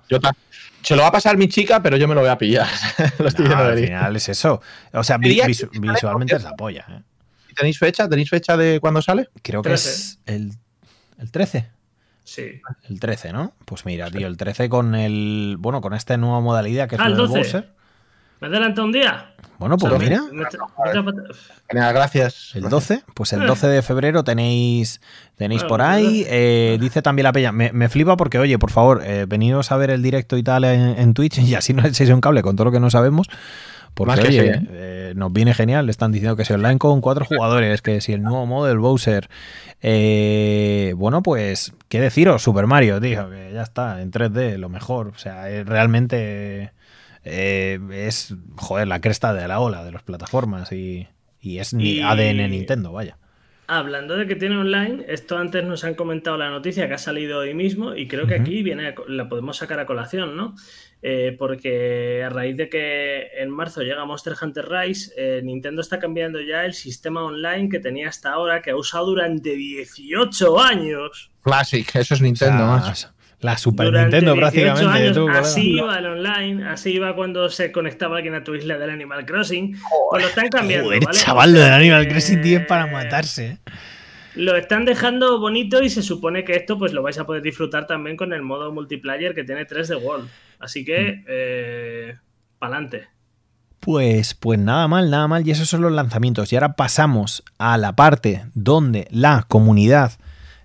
se 0.81 0.95
lo 0.95 1.01
va 1.03 1.09
a 1.09 1.11
pasar 1.11 1.37
mi 1.37 1.47
chica, 1.47 1.81
pero 1.81 1.97
yo 1.97 2.07
me 2.07 2.15
lo 2.15 2.21
voy 2.21 2.29
a 2.29 2.37
pillar. 2.37 2.67
al 3.19 3.77
final 3.77 4.15
es 4.15 4.29
eso. 4.29 4.61
O 4.93 5.03
sea, 5.03 5.17
visualmente 5.17 6.35
es 6.35 6.43
la 6.43 6.55
polla. 6.55 6.85
¿eh? 6.89 7.01
¿Tenéis 7.55 7.79
fecha? 7.79 8.07
¿Tenéis 8.07 8.29
fecha 8.29 8.57
de 8.57 8.79
cuándo 8.79 9.01
sale? 9.01 9.29
Creo 9.41 9.61
que 9.61 9.73
es 9.73 10.19
el, 10.25 10.53
el 11.19 11.31
13. 11.31 11.69
Sí. 12.23 12.61
El 12.89 12.99
13, 12.99 13.31
¿no? 13.31 13.53
Pues 13.65 13.85
mira, 13.85 14.11
tío, 14.11 14.27
el 14.27 14.35
13 14.35 14.67
con 14.67 14.95
el. 14.95 15.55
Bueno, 15.59 15.79
con 15.79 15.93
esta 15.93 16.17
nueva 16.17 16.41
modalidad 16.41 16.89
que 16.89 16.95
es 16.95 17.01
ah, 17.01 17.07
el 17.07 17.15
12. 17.15 17.63
¿Me 18.41 18.47
adelanta 18.47 18.83
un 18.83 18.91
día? 18.91 19.33
Bueno, 19.59 19.77
pues 19.77 19.91
mira. 19.97 20.21
gracias. 21.91 22.51
El 22.53 22.69
12, 22.69 23.03
pues 23.13 23.33
el 23.33 23.45
12 23.45 23.67
de 23.67 23.81
febrero 23.81 24.23
tenéis, 24.23 25.01
tenéis 25.35 25.63
por 25.63 25.81
ahí. 25.81 26.25
Eh, 26.27 26.77
dice 26.79 27.01
también 27.01 27.23
la 27.23 27.31
peña. 27.31 27.51
Me, 27.51 27.89
flipa 27.89 28.17
porque, 28.17 28.37
oye, 28.37 28.59
por 28.59 28.71
favor, 28.71 29.01
eh, 29.03 29.25
venidos 29.27 29.71
a 29.71 29.77
ver 29.77 29.89
el 29.89 30.03
directo 30.03 30.37
y 30.37 30.43
tal 30.43 30.63
en, 30.63 31.13
Twitch 31.13 31.39
y 31.39 31.55
así 31.55 31.73
no 31.73 31.85
echéis 31.85 32.09
un 32.11 32.21
cable 32.21 32.43
con 32.43 32.55
todo 32.55 32.65
lo 32.65 32.71
que 32.71 32.79
no 32.79 32.89
sabemos. 32.89 33.27
Porque, 33.95 34.27
oye, 34.27 34.61
eh, 34.69 35.13
nos 35.15 35.33
viene 35.33 35.55
genial. 35.55 35.87
Le 35.87 35.91
están 35.91 36.11
diciendo 36.11 36.35
que 36.35 36.45
si 36.45 36.53
online 36.53 36.77
con 36.77 37.01
cuatro 37.01 37.25
jugadores, 37.25 37.81
que 37.81 37.99
si 37.99 38.13
el 38.13 38.21
nuevo 38.21 38.45
modo 38.45 38.67
del 38.67 38.77
Bowser. 38.77 39.27
bueno, 39.81 41.23
pues, 41.23 41.73
¿qué 41.89 41.99
deciros? 41.99 42.43
Super 42.43 42.67
Mario, 42.67 43.01
tío, 43.01 43.27
que 43.31 43.51
ya 43.53 43.63
está, 43.63 44.03
en 44.03 44.11
3D, 44.11 44.57
lo 44.57 44.69
mejor. 44.69 45.07
O 45.07 45.17
sea, 45.17 45.47
realmente 45.63 46.73
eh, 47.29 47.79
es, 47.91 48.35
joder, 48.55 48.87
la 48.87 49.01
cresta 49.01 49.33
de 49.33 49.47
la 49.47 49.59
ola 49.59 49.83
de 49.83 49.91
las 49.91 50.03
plataformas 50.03 50.71
y, 50.71 51.07
es 51.41 51.73
ni 51.73 52.01
ADN 52.01 52.49
Nintendo, 52.49 52.91
vaya. 52.91 53.17
Hablando 53.69 54.15
de 54.15 54.27
que 54.27 54.35
tiene 54.35 54.57
online, 54.57 55.03
esto 55.09 55.37
antes 55.37 55.63
nos 55.65 55.83
han 55.83 55.95
comentado 55.95 56.37
la 56.37 56.49
noticia 56.49 56.87
que 56.87 56.93
ha 56.93 56.97
salido 56.97 57.39
hoy 57.39 57.53
mismo 57.53 57.95
y 57.95 58.07
creo 58.07 58.25
que 58.25 58.35
aquí 58.35 58.63
viene 58.63 58.95
la 59.07 59.27
podemos 59.27 59.57
sacar 59.57 59.79
a 59.79 59.85
colación, 59.85 60.37
¿no? 60.37 60.55
Eh, 61.01 61.35
porque 61.37 62.23
a 62.23 62.29
raíz 62.29 62.55
de 62.55 62.69
que 62.69 63.27
en 63.37 63.49
marzo 63.49 63.81
llega 63.81 64.05
Monster 64.05 64.35
Hunter 64.41 64.69
Rise, 64.69 65.11
eh, 65.17 65.41
Nintendo 65.43 65.81
está 65.81 65.99
cambiando 65.99 66.39
ya 66.39 66.65
el 66.65 66.73
sistema 66.73 67.23
online 67.23 67.67
que 67.67 67.79
tenía 67.79 68.07
hasta 68.07 68.31
ahora, 68.31 68.61
que 68.61 68.71
ha 68.71 68.75
usado 68.77 69.07
durante 69.07 69.51
18 69.55 70.59
años. 70.59 71.31
Classic, 71.41 71.93
eso 71.95 72.13
es 72.13 72.21
Nintendo. 72.21 72.65
más 72.65 73.13
La 73.39 73.57
Super 73.57 73.93
Nintendo 73.93 74.35
prácticamente. 74.35 75.19
así 75.31 75.77
iba 75.77 75.97
el 75.99 76.05
online, 76.07 76.67
así 76.67 76.93
iba 76.93 77.15
cuando 77.15 77.49
se 77.49 77.71
conectaba 77.71 78.17
alguien 78.17 78.33
a 78.33 78.43
tu 78.43 78.55
isla 78.55 78.77
del 78.77 78.89
Animal 78.89 79.25
Crossing. 79.25 79.77
pues 80.09 80.23
lo 80.23 80.29
están 80.29 80.49
cambiando. 80.49 80.87
Joder, 80.87 81.05
chaval, 81.11 81.53
lo 81.53 81.59
del 81.59 81.73
Animal 81.73 82.07
Crossing 82.07 82.41
10 82.41 82.65
para 82.65 82.87
matarse. 82.87 83.45
¿eh? 83.45 83.57
Lo 84.33 84.55
están 84.55 84.85
dejando 84.85 85.39
bonito 85.39 85.83
y 85.83 85.89
se 85.89 86.01
supone 86.01 86.43
que 86.43 86.55
esto 86.55 86.79
pues 86.79 86.93
lo 86.93 87.03
vais 87.03 87.17
a 87.19 87.25
poder 87.25 87.43
disfrutar 87.43 87.85
también 87.85 88.17
con 88.17 88.33
el 88.33 88.41
modo 88.41 88.71
multiplayer 88.71 89.35
que 89.35 89.43
tiene 89.43 89.65
3 89.65 89.87
de 89.87 89.95
World. 89.95 90.29
Así 90.59 90.83
que, 90.83 91.17
mm. 91.17 91.25
eh, 91.27 92.17
pa'lante. 92.57 93.07
Pues, 93.79 94.33
pues 94.33 94.57
nada 94.57 94.87
mal, 94.87 95.11
nada 95.11 95.27
mal. 95.27 95.47
Y 95.47 95.51
esos 95.51 95.69
son 95.69 95.81
los 95.81 95.91
lanzamientos. 95.91 96.51
Y 96.51 96.55
ahora 96.55 96.73
pasamos 96.73 97.43
a 97.59 97.77
la 97.77 97.95
parte 97.95 98.45
donde 98.55 99.07
la 99.11 99.45
comunidad 99.47 100.13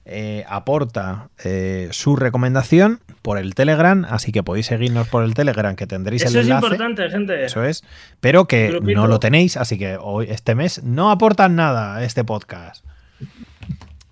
eh, 0.05 0.45
aporta 0.49 1.29
eh, 1.45 1.89
su 1.93 2.16
recomendación 2.16 3.01
por 3.23 3.39
el 3.39 3.55
Telegram, 3.55 4.05
así 4.09 4.33
que 4.33 4.43
podéis 4.43 4.66
seguirnos 4.66 5.09
por 5.09 5.23
el 5.23 5.35
Telegram, 5.35 5.77
que 5.77 5.87
tendréis 5.87 6.23
el 6.23 6.29
enlace. 6.29 6.49
Eso 6.51 6.59
es 6.59 6.65
importante, 6.65 7.11
gente. 7.11 7.45
Eso 7.45 7.65
es. 7.65 7.85
Pero 8.20 8.47
que 8.47 8.81
no 8.83 9.07
lo 9.07 9.20
tenéis, 9.20 9.57
así 9.57 9.79
que 9.79 9.97
hoy, 10.01 10.27
este 10.29 10.55
mes 10.55 10.83
no 10.83 11.11
aportan 11.11 11.55
nada 11.55 11.97
a 11.97 12.05
este 12.05 12.24
podcast. 12.24 12.85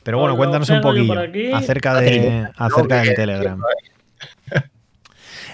Pero 0.03 0.19
bueno, 0.19 0.37
cuéntanos 0.37 0.69
un 0.71 0.81
poquillo 0.81 1.15
acerca, 1.55 2.01
de, 2.01 2.49
acerca 2.57 3.03
del 3.03 3.15
Telegram. 3.15 3.61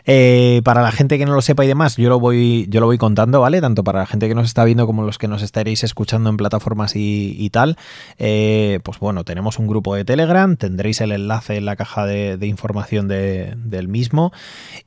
Eh, 0.09 0.61
para 0.65 0.83
la 0.83 0.93
gente 0.93 1.19
que 1.19 1.27
no 1.27 1.35
lo 1.35 1.43
sepa 1.43 1.65
y 1.65 1.69
demás, 1.69 1.97
yo 1.97 2.09
lo 2.09 2.21
voy, 2.21 2.67
yo 2.71 2.79
lo 2.79 2.87
voy 2.87 2.97
contando, 2.97 3.41
¿vale? 3.41 3.61
Tanto 3.61 3.83
para 3.83 4.01
la 4.01 4.07
gente 4.07 4.29
que 4.29 4.37
nos 4.37 4.47
está 4.47 4.65
viendo 4.65 4.87
como 4.87 5.03
los 5.03 5.19
que 5.19 5.27
nos 5.27 5.43
estaréis 5.43 5.83
escuchando 5.83 6.31
en 6.31 6.37
plataformas 6.37 6.93
y, 6.95 7.51
tal. 7.51 7.77
Eh, 8.19 8.81
pues 8.85 9.01
bueno, 9.01 9.25
tenemos 9.25 9.59
un 9.59 9.67
grupo 9.67 9.95
de 9.95 10.05
Telegram, 10.05 10.57
tendréis 10.57 11.01
el 11.01 11.11
enlace 11.11 11.57
en 11.57 11.65
la 11.65 11.75
caja 11.75 12.07
de, 12.07 12.47
información 12.47 13.09
del 13.09 13.89
mismo 13.89 14.33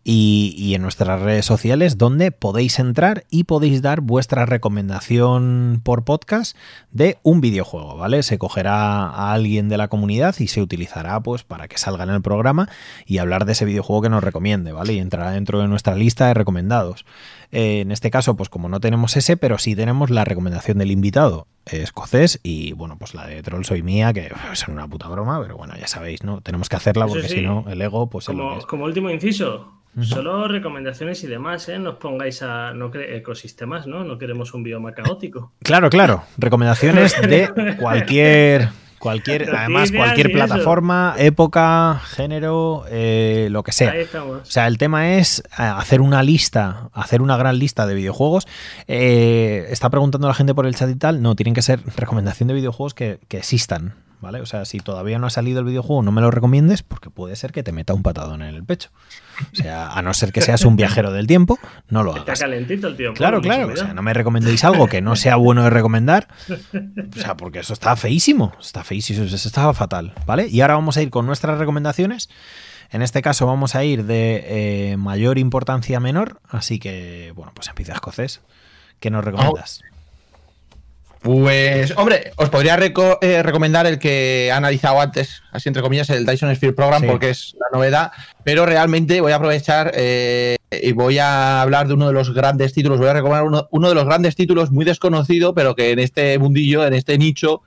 y, 0.05 0.73
en 0.73 0.81
nuestras 0.81 1.21
redes 1.21 1.45
sociales 1.45 1.97
donde 1.97 2.31
podéis 2.31 2.79
entrar 2.79 3.25
y 3.29 3.43
podéis 3.43 3.81
dar 3.81 3.99
vuestra 4.01 4.45
recomendación 4.45 5.81
por 5.83 6.05
podcast 6.05 6.55
de 6.91 7.17
un 7.23 7.41
videojuego, 7.41 7.97
¿vale? 7.97 8.23
Se 8.23 8.37
cogerá 8.37 9.07
a 9.07 9.33
alguien 9.33 9.67
de 9.67 9.77
la 9.77 9.89
comunidad 9.89 10.35
y 10.39 10.47
se 10.47 10.61
utilizará 10.61 11.19
pues 11.19 11.43
para 11.43 11.67
que 11.67 11.77
salga 11.77 12.05
en 12.05 12.11
el 12.11 12.21
programa 12.21 12.69
y 13.05 13.17
hablar 13.17 13.45
de 13.45 13.51
ese 13.51 13.65
videojuego 13.65 14.03
que 14.03 14.09
nos 14.09 14.23
recomiende, 14.23 14.71
¿vale? 14.71 14.93
Entrará 15.09 15.31
dentro 15.31 15.59
de 15.59 15.67
nuestra 15.67 15.95
lista 15.95 16.27
de 16.27 16.35
recomendados. 16.35 17.05
Eh, 17.51 17.81
en 17.81 17.91
este 17.91 18.11
caso, 18.11 18.35
pues 18.35 18.49
como 18.49 18.69
no 18.69 18.79
tenemos 18.79 19.17
ese, 19.17 19.37
pero 19.37 19.57
sí 19.57 19.75
tenemos 19.75 20.09
la 20.09 20.23
recomendación 20.23 20.77
del 20.77 20.91
invitado 20.91 21.47
escocés 21.65 22.39
y 22.41 22.73
bueno, 22.73 22.97
pues 22.97 23.13
la 23.13 23.27
de 23.27 23.43
Troll 23.43 23.63
soy 23.63 23.83
mía, 23.83 24.13
que 24.13 24.31
es 24.53 24.67
una 24.67 24.87
puta 24.87 25.07
broma, 25.07 25.41
pero 25.41 25.57
bueno, 25.57 25.73
ya 25.79 25.87
sabéis, 25.87 26.23
¿no? 26.23 26.41
Tenemos 26.41 26.69
que 26.69 26.75
hacerla 26.75 27.07
porque 27.07 27.27
si 27.27 27.41
no, 27.41 27.65
el 27.69 27.81
ego, 27.81 28.09
pues... 28.09 28.25
Como, 28.25 28.59
como 28.61 28.85
último 28.85 29.09
inciso, 29.09 29.79
Solo 30.01 30.47
recomendaciones 30.47 31.23
y 31.23 31.27
demás, 31.27 31.67
¿eh? 31.67 31.79
No 31.79 31.91
os 31.91 31.95
pongáis 31.97 32.41
a 32.43 32.73
no 32.73 32.91
ecosistemas, 32.93 33.87
¿no? 33.87 34.03
No 34.03 34.17
queremos 34.17 34.53
un 34.53 34.63
bioma 34.63 34.93
caótico. 34.93 35.51
Claro, 35.63 35.89
claro. 35.89 36.23
Recomendaciones 36.37 37.19
de 37.27 37.75
cualquier 37.77 38.69
Cualquier, 38.99 39.55
además, 39.55 39.91
cualquier 39.91 40.31
plataforma, 40.31 41.15
época, 41.17 42.01
género, 42.03 42.83
eh, 42.89 43.47
lo 43.49 43.63
que 43.63 43.71
sea. 43.71 43.93
O 44.25 44.45
sea, 44.45 44.67
el 44.67 44.77
tema 44.77 45.15
es 45.15 45.39
eh, 45.39 45.63
hacer 45.63 46.01
una 46.01 46.21
lista, 46.21 46.89
hacer 46.93 47.21
una 47.21 47.37
gran 47.37 47.57
lista 47.57 47.87
de 47.87 47.95
videojuegos. 47.95 48.47
Eh, 48.87 49.67
está 49.69 49.89
preguntando 49.89 50.27
la 50.27 50.33
gente 50.33 50.53
por 50.53 50.65
el 50.65 50.75
chat 50.75 50.89
y 50.89 50.95
tal. 50.95 51.21
No, 51.21 51.35
tienen 51.35 51.53
que 51.53 51.61
ser 51.61 51.81
recomendación 51.95 52.47
de 52.47 52.53
videojuegos 52.53 52.93
que, 52.93 53.19
que 53.27 53.37
existan. 53.37 53.95
¿Vale? 54.21 54.41
O 54.41 54.45
sea, 54.45 54.65
si 54.65 54.79
todavía 54.79 55.19
no 55.19 55.27
ha 55.27 55.29
salido 55.29 55.59
el 55.59 55.65
videojuego, 55.65 56.01
no 56.01 56.11
me 56.11 56.21
lo 56.21 56.31
recomiendes 56.31 56.83
porque 56.83 57.09
puede 57.09 57.35
ser 57.35 57.51
que 57.51 57.63
te 57.63 57.71
meta 57.71 57.93
un 57.93 58.03
patadón 58.03 58.41
en 58.41 58.55
el 58.55 58.63
pecho. 58.63 58.89
O 59.53 59.55
sea, 59.55 59.91
a 59.91 60.01
no 60.01 60.13
ser 60.13 60.31
que 60.31 60.41
seas 60.41 60.65
un 60.65 60.75
viajero 60.75 61.11
del 61.11 61.27
tiempo, 61.27 61.57
no 61.87 62.03
lo 62.03 62.11
hagas. 62.11 62.27
Está 62.27 62.45
calentito 62.45 62.87
el 62.87 62.97
tío. 62.97 63.13
Claro, 63.13 63.41
claro. 63.41 63.73
O 63.73 63.75
sea, 63.75 63.93
no 63.93 64.01
me 64.01 64.13
recomendéis 64.13 64.63
algo 64.63 64.87
que 64.87 65.01
no 65.01 65.15
sea 65.15 65.37
bueno 65.37 65.63
de 65.63 65.69
recomendar. 65.69 66.27
O 66.53 67.19
sea, 67.19 67.37
porque 67.37 67.59
eso 67.59 67.73
está 67.73 67.95
feísimo. 67.95 68.53
Está 68.59 68.83
feísimo, 68.83 69.23
eso 69.23 69.35
estaba 69.35 69.73
fatal, 69.73 70.13
¿vale? 70.25 70.47
Y 70.47 70.61
ahora 70.61 70.75
vamos 70.75 70.97
a 70.97 71.01
ir 71.01 71.09
con 71.09 71.25
nuestras 71.25 71.57
recomendaciones. 71.57 72.29
En 72.91 73.01
este 73.01 73.21
caso 73.21 73.45
vamos 73.45 73.75
a 73.75 73.83
ir 73.83 74.05
de 74.05 74.43
eh, 74.91 74.97
mayor 74.97 75.37
importancia 75.37 75.97
a 75.97 75.99
menor. 75.99 76.41
Así 76.49 76.79
que, 76.79 77.31
bueno, 77.35 77.51
pues 77.53 77.67
empieza 77.67 77.93
escocés. 77.93 78.41
¿Qué 78.99 79.09
nos 79.09 79.23
recomiendas? 79.23 79.81
Pues, 81.21 81.93
hombre, 81.97 82.31
os 82.37 82.49
podría 82.49 82.79
eh, 83.21 83.43
recomendar 83.43 83.85
el 83.85 83.99
que 83.99 84.47
he 84.47 84.51
analizado 84.53 85.01
antes, 85.01 85.43
así 85.51 85.67
entre 85.67 85.81
comillas, 85.81 86.09
el 86.09 86.25
Dyson 86.25 86.55
Sphere 86.55 86.71
Program, 86.71 87.03
porque 87.05 87.31
es 87.31 87.55
la 87.59 87.77
novedad, 87.77 88.11
pero 88.45 88.65
realmente 88.65 89.19
voy 89.19 89.33
a 89.33 89.35
aprovechar 89.35 89.91
eh, 89.95 90.55
y 90.71 90.93
voy 90.93 91.17
a 91.17 91.61
hablar 91.61 91.89
de 91.89 91.95
uno 91.95 92.07
de 92.07 92.13
los 92.13 92.33
grandes 92.33 92.73
títulos, 92.73 92.99
voy 92.99 93.09
a 93.09 93.13
recomendar 93.13 93.67
uno, 93.69 93.89
de 93.89 93.95
los 93.95 94.05
grandes 94.05 94.37
títulos 94.37 94.71
muy 94.71 94.85
desconocido, 94.85 95.53
pero 95.53 95.75
que 95.75 95.91
en 95.91 95.99
este 95.99 96.39
mundillo, 96.39 96.85
en 96.85 96.93
este 96.93 97.17
nicho, 97.17 97.63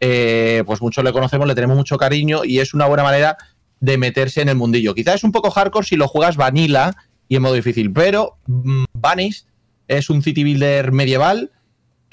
eh, 0.00 0.62
pues 0.66 0.80
muchos 0.80 1.04
le 1.04 1.12
conocemos, 1.12 1.46
le 1.46 1.54
tenemos 1.54 1.76
mucho 1.76 1.98
cariño 1.98 2.42
y 2.42 2.60
es 2.60 2.72
una 2.72 2.86
buena 2.86 3.02
manera 3.02 3.36
de 3.80 3.98
meterse 3.98 4.40
en 4.40 4.48
el 4.48 4.56
mundillo. 4.56 4.94
Quizás 4.94 5.16
es 5.16 5.24
un 5.24 5.32
poco 5.32 5.50
hardcore 5.50 5.86
si 5.86 5.96
lo 5.96 6.08
juegas 6.08 6.36
vanilla 6.36 6.94
y 7.28 7.36
en 7.36 7.42
modo 7.42 7.52
difícil, 7.52 7.92
pero 7.92 8.38
mm, 8.46 8.84
Vanished 8.94 9.44
es 9.88 10.08
un 10.08 10.22
city 10.22 10.42
builder 10.42 10.90
medieval 10.90 11.50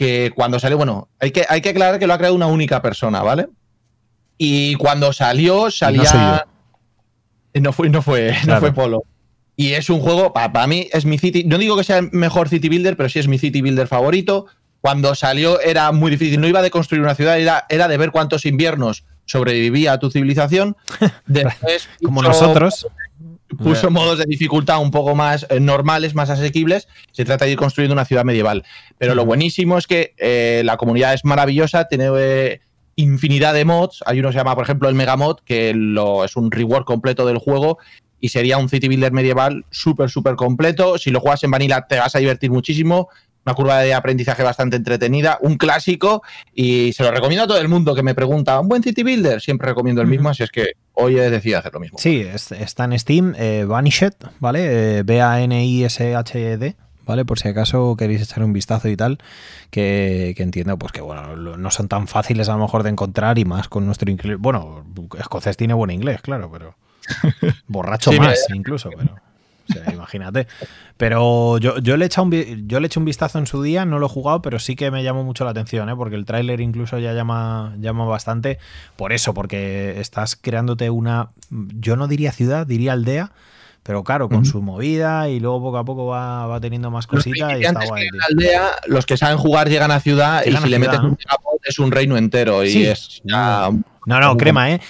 que 0.01 0.31
cuando 0.33 0.59
salió, 0.59 0.77
bueno, 0.77 1.09
hay 1.19 1.29
que, 1.29 1.45
hay 1.47 1.61
que 1.61 1.69
aclarar 1.69 1.99
que 1.99 2.07
lo 2.07 2.15
ha 2.15 2.17
creado 2.17 2.33
una 2.33 2.47
única 2.47 2.81
persona, 2.81 3.21
¿vale? 3.21 3.49
Y 4.35 4.73
cuando 4.77 5.13
salió, 5.13 5.69
salía. 5.69 6.47
No, 7.53 7.71
fue, 7.71 7.87
no 7.87 8.01
fue, 8.01 8.35
no 8.47 8.59
fue 8.59 8.71
Polo. 8.71 9.03
Y 9.55 9.73
es 9.73 9.91
un 9.91 9.99
juego, 9.99 10.33
para, 10.33 10.65
mí 10.65 10.89
es 10.91 11.05
mi 11.05 11.19
City. 11.19 11.43
No 11.43 11.59
digo 11.59 11.77
que 11.77 11.83
sea 11.83 11.99
el 11.99 12.09
mejor 12.13 12.49
City 12.49 12.67
Builder, 12.67 12.97
pero 12.97 13.09
sí 13.09 13.19
es 13.19 13.27
mi 13.27 13.37
City 13.37 13.61
Builder 13.61 13.87
favorito. 13.87 14.47
Cuando 14.79 15.13
salió 15.13 15.61
era 15.61 15.91
muy 15.91 16.09
difícil, 16.09 16.41
no 16.41 16.47
iba 16.47 16.63
de 16.63 16.71
construir 16.71 17.03
una 17.03 17.13
ciudad, 17.13 17.39
era, 17.39 17.67
era 17.69 17.87
de 17.87 17.97
ver 17.97 18.09
cuántos 18.09 18.47
inviernos 18.47 19.03
sobrevivía 19.25 19.93
a 19.93 19.99
tu 19.99 20.09
civilización. 20.09 20.75
Después, 21.27 21.87
Como 22.03 22.23
nosotros 22.23 22.87
puso 23.57 23.89
modos 23.89 24.19
de 24.19 24.25
dificultad 24.25 24.81
un 24.81 24.91
poco 24.91 25.15
más 25.15 25.45
eh, 25.49 25.59
normales, 25.59 26.15
más 26.15 26.29
asequibles. 26.29 26.87
Se 27.11 27.25
trata 27.25 27.45
de 27.45 27.51
ir 27.51 27.57
construyendo 27.57 27.93
una 27.93 28.05
ciudad 28.05 28.23
medieval. 28.23 28.63
Pero 28.97 29.15
lo 29.15 29.25
buenísimo 29.25 29.77
es 29.77 29.87
que 29.87 30.13
eh, 30.17 30.61
la 30.65 30.77
comunidad 30.77 31.13
es 31.13 31.25
maravillosa, 31.25 31.87
tiene 31.87 32.09
eh, 32.17 32.61
infinidad 32.95 33.53
de 33.53 33.65
mods. 33.65 34.03
Hay 34.05 34.19
uno 34.19 34.29
que 34.29 34.33
se 34.33 34.39
llama, 34.39 34.55
por 34.55 34.63
ejemplo, 34.63 34.89
el 34.89 34.95
Megamod, 34.95 35.39
que 35.45 35.73
lo, 35.73 36.23
es 36.25 36.35
un 36.35 36.51
reward 36.51 36.85
completo 36.85 37.25
del 37.25 37.37
juego 37.37 37.77
y 38.19 38.29
sería 38.29 38.57
un 38.57 38.69
city 38.69 38.87
builder 38.87 39.11
medieval 39.11 39.65
súper, 39.71 40.09
súper 40.09 40.35
completo. 40.35 40.97
Si 40.97 41.09
lo 41.09 41.19
juegas 41.19 41.43
en 41.43 41.51
Vanilla 41.51 41.87
te 41.87 41.97
vas 41.97 42.15
a 42.15 42.19
divertir 42.19 42.51
muchísimo 42.51 43.09
una 43.45 43.55
curva 43.55 43.79
de 43.79 43.93
aprendizaje 43.93 44.43
bastante 44.43 44.75
entretenida, 44.75 45.37
un 45.41 45.57
clásico 45.57 46.23
y 46.53 46.93
se 46.93 47.03
lo 47.03 47.11
recomiendo 47.11 47.45
a 47.45 47.47
todo 47.47 47.59
el 47.59 47.67
mundo 47.67 47.95
que 47.95 48.03
me 48.03 48.13
pregunta, 48.13 48.59
¿un 48.59 48.67
buen 48.67 48.83
City 48.83 49.03
Builder? 49.03 49.41
Siempre 49.41 49.67
recomiendo 49.67 50.01
el 50.01 50.07
mismo, 50.07 50.29
así 50.29 50.43
es 50.43 50.51
que 50.51 50.73
hoy 50.93 51.17
he 51.17 51.29
decidido 51.29 51.59
hacer 51.59 51.73
lo 51.73 51.79
mismo. 51.79 51.97
Sí, 51.97 52.21
está 52.21 52.83
en 52.83 52.99
Steam, 52.99 53.33
eh, 53.37 53.65
Vanished, 53.67 54.13
¿vale? 54.39 54.99
Eh, 54.99 55.03
B-A-N-I-S-H-E-D. 55.03 56.75
¿vale? 57.05 57.25
Por 57.25 57.39
si 57.39 57.47
acaso 57.49 57.95
queréis 57.97 58.21
echar 58.21 58.43
un 58.43 58.53
vistazo 58.53 58.87
y 58.87 58.95
tal, 58.95 59.17
que, 59.69 60.33
entiendo 60.37 60.77
pues 60.77 60.91
que 60.91 61.01
bueno, 61.01 61.35
no 61.35 61.71
son 61.71 61.87
tan 61.87 62.07
fáciles 62.07 62.47
a 62.47 62.53
lo 62.53 62.59
mejor 62.59 62.83
de 62.83 62.89
encontrar 62.89 63.39
y 63.39 63.45
más 63.45 63.67
con 63.67 63.85
nuestro 63.85 64.11
inglés. 64.11 64.37
Bueno, 64.39 64.85
escocés 65.19 65.57
tiene 65.57 65.73
buen 65.73 65.91
inglés, 65.91 66.21
claro, 66.21 66.49
pero 66.51 66.75
borracho 67.67 68.11
más 68.13 68.45
incluso, 68.53 68.89
pero 68.95 69.15
imagínate. 69.91 70.47
Pero 70.97 71.57
yo, 71.57 71.79
yo, 71.79 71.97
le 71.97 72.05
he 72.05 72.07
echado 72.07 72.27
un, 72.27 72.67
yo 72.67 72.79
le 72.79 72.87
he 72.87 72.99
un 72.99 73.05
vistazo 73.05 73.39
en 73.39 73.47
su 73.47 73.61
día, 73.63 73.85
no 73.85 73.99
lo 73.99 74.05
he 74.05 74.09
jugado, 74.09 74.41
pero 74.41 74.59
sí 74.59 74.75
que 74.75 74.91
me 74.91 75.03
llamó 75.03 75.23
mucho 75.23 75.43
la 75.43 75.51
atención, 75.51 75.89
¿eh? 75.89 75.95
porque 75.95 76.15
el 76.15 76.25
tráiler 76.25 76.61
incluso 76.61 76.99
ya 76.99 77.13
llama, 77.13 77.73
llama 77.79 78.05
bastante 78.05 78.59
por 78.95 79.13
eso, 79.13 79.33
porque 79.33 79.99
estás 79.99 80.35
creándote 80.35 80.89
una, 80.89 81.29
yo 81.49 81.95
no 81.95 82.07
diría 82.07 82.31
ciudad, 82.31 82.67
diría 82.67 82.93
aldea, 82.93 83.31
pero 83.83 84.03
claro, 84.03 84.29
con 84.29 84.45
su 84.45 84.61
movida 84.61 85.27
y 85.27 85.39
luego 85.39 85.59
poco 85.59 85.77
a 85.79 85.83
poco 85.83 86.05
va, 86.05 86.45
va 86.45 86.59
teniendo 86.59 86.91
más 86.91 87.07
cositas 87.07 87.59
y 87.59 87.65
está 87.65 87.83
guay. 87.83 88.07
En 88.07 88.21
aldea, 88.21 88.69
los 88.85 89.07
que 89.07 89.17
saben 89.17 89.37
jugar 89.37 89.69
llegan 89.69 89.89
a 89.89 89.99
ciudad 89.99 90.43
y 90.45 90.55
si 90.55 90.69
le 90.69 90.77
metes 90.77 90.99
un 90.99 91.17
es 91.63 91.79
un 91.79 91.91
reino 91.91 92.17
entero 92.17 92.63
y 92.63 92.85
es 92.85 93.21
no, 94.05 94.19
no, 94.19 94.35
crema, 94.35 94.71
¿eh? 94.71 94.81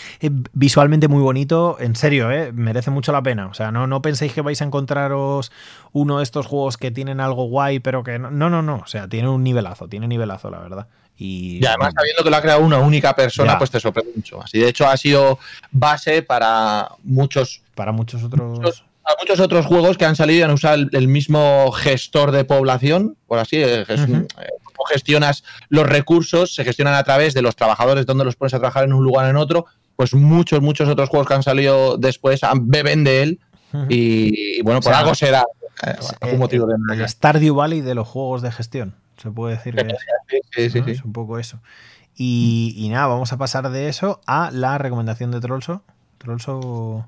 Visualmente 0.53 1.07
muy 1.07 1.21
bonito, 1.21 1.77
en 1.79 1.95
serio, 1.95 2.31
¿eh? 2.31 2.51
Merece 2.53 2.91
mucho 2.91 3.11
la 3.11 3.21
pena. 3.21 3.47
O 3.47 3.53
sea, 3.53 3.71
no, 3.71 3.85
no 3.85 4.01
penséis 4.01 4.33
que 4.33 4.41
vais 4.41 4.61
a 4.61 4.65
encontraros 4.65 5.51
uno 5.91 6.19
de 6.19 6.23
estos 6.23 6.45
juegos 6.45 6.77
que 6.77 6.91
tienen 6.91 7.19
algo 7.19 7.45
guay, 7.45 7.79
pero 7.79 8.03
que 8.03 8.19
no, 8.19 8.31
no, 8.31 8.61
no. 8.61 8.75
O 8.75 8.87
sea, 8.87 9.09
tiene 9.09 9.27
un 9.27 9.43
nivelazo, 9.43 9.87
tiene 9.87 10.07
nivelazo, 10.07 10.49
la 10.49 10.59
verdad. 10.59 10.87
Y, 11.17 11.63
además, 11.65 11.93
sabiendo 11.95 12.23
que 12.23 12.29
lo 12.29 12.35
ha 12.37 12.41
creado 12.41 12.61
una 12.61 12.79
única 12.79 13.15
persona, 13.15 13.57
pues 13.57 13.69
te 13.69 13.79
sorprende 13.79 14.11
mucho. 14.15 14.41
Así, 14.41 14.59
de 14.59 14.69
hecho, 14.69 14.87
ha 14.87 14.95
sido 14.97 15.37
base 15.71 16.23
para 16.23 16.89
muchos. 17.03 17.61
Para 17.75 17.91
muchos 17.91 18.23
otros. 18.23 18.59
Muchos, 18.59 18.85
muchos 19.19 19.39
otros 19.39 19.65
juegos 19.65 19.97
que 19.97 20.05
han 20.05 20.15
salido 20.15 20.39
y 20.39 20.43
han 20.43 20.51
usado 20.51 20.75
el, 20.91 21.07
mismo 21.07 21.71
gestor 21.73 22.31
de 22.31 22.45
población, 22.45 23.17
por 23.27 23.39
así, 23.39 23.61
gestionas 24.85 25.43
los 25.69 25.87
recursos, 25.87 26.53
se 26.53 26.63
gestionan 26.63 26.93
a 26.93 27.03
través 27.03 27.33
de 27.33 27.41
los 27.41 27.55
trabajadores, 27.55 28.05
donde 28.05 28.25
los 28.25 28.35
pones 28.35 28.53
a 28.53 28.59
trabajar 28.59 28.83
en 28.83 28.93
un 28.93 29.03
lugar 29.03 29.25
o 29.25 29.29
en 29.29 29.37
otro, 29.37 29.65
pues 29.95 30.13
muchos, 30.13 30.61
muchos 30.61 30.89
otros 30.89 31.09
juegos 31.09 31.27
que 31.27 31.33
han 31.33 31.43
salido 31.43 31.97
después 31.97 32.41
beben 32.61 33.03
de 33.03 33.23
él. 33.23 33.39
Y, 33.89 34.61
bueno, 34.63 34.81
por 34.81 34.93
algo 34.93 35.15
será. 35.15 35.45
Eh, 35.85 35.95
algún 36.19 36.39
motivo 36.39 36.67
de 36.67 36.75
el 36.93 37.09
Stardew 37.09 37.55
Valley 37.55 37.81
de 37.81 37.95
los 37.95 38.07
juegos 38.07 38.41
de 38.41 38.51
gestión. 38.51 38.95
Se 39.17 39.31
puede 39.31 39.55
decir 39.55 39.75
que 39.75 39.81
es, 39.81 40.71
sí, 40.71 40.81
sí, 40.83 40.91
es 40.91 41.03
un 41.03 41.13
poco 41.13 41.39
eso. 41.39 41.59
Y, 42.15 42.87
nada, 42.91 43.07
vamos 43.07 43.31
a 43.33 43.37
pasar 43.37 43.69
de 43.69 43.87
eso 43.87 44.21
a 44.27 44.51
la 44.51 44.77
recomendación 44.77 45.31
de 45.31 45.39
Trollso. 45.39 45.83
Trollso. 46.17 47.07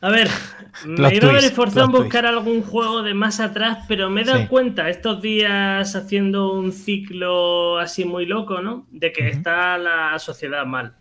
A 0.00 0.10
ver, 0.10 0.28
me 0.86 1.14
iba 1.14 1.30
a 1.30 1.38
esforzado 1.38 1.86
en 1.86 1.92
buscar 1.92 2.26
algún 2.26 2.62
juego 2.62 3.02
de 3.02 3.14
más 3.14 3.40
atrás, 3.40 3.84
pero 3.88 4.10
me 4.10 4.22
he 4.22 4.24
dado 4.24 4.46
cuenta 4.48 4.90
estos 4.90 5.22
días 5.22 5.96
haciendo 5.96 6.52
un 6.52 6.72
ciclo 6.72 7.78
así 7.78 8.04
muy 8.04 8.26
loco, 8.26 8.60
¿no? 8.60 8.86
De 8.90 9.12
que 9.12 9.28
está 9.28 9.78
la 9.78 10.18
sociedad 10.18 10.66
mal. 10.66 10.96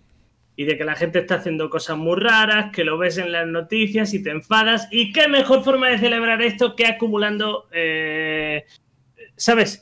Y 0.57 0.63
de 0.63 0.77
que 0.77 0.85
la 0.85 0.95
gente 0.95 1.19
está 1.19 1.35
haciendo 1.35 1.69
cosas 1.69 1.97
muy 1.97 2.17
raras, 2.17 2.71
que 2.71 2.85
lo 2.85 2.97
ves 2.97 3.17
en 3.17 3.33
las 3.33 3.45
noticias 3.45 4.13
y 4.13 4.23
te 4.23 4.29
enfadas. 4.29 4.87
¿Y 4.89 5.11
qué 5.11 5.27
mejor 5.27 5.65
forma 5.65 5.89
de 5.89 5.99
celebrar 5.99 6.41
esto 6.41 6.77
que 6.77 6.87
acumulando, 6.87 7.67
eh, 7.73 8.63
¿sabes? 9.35 9.81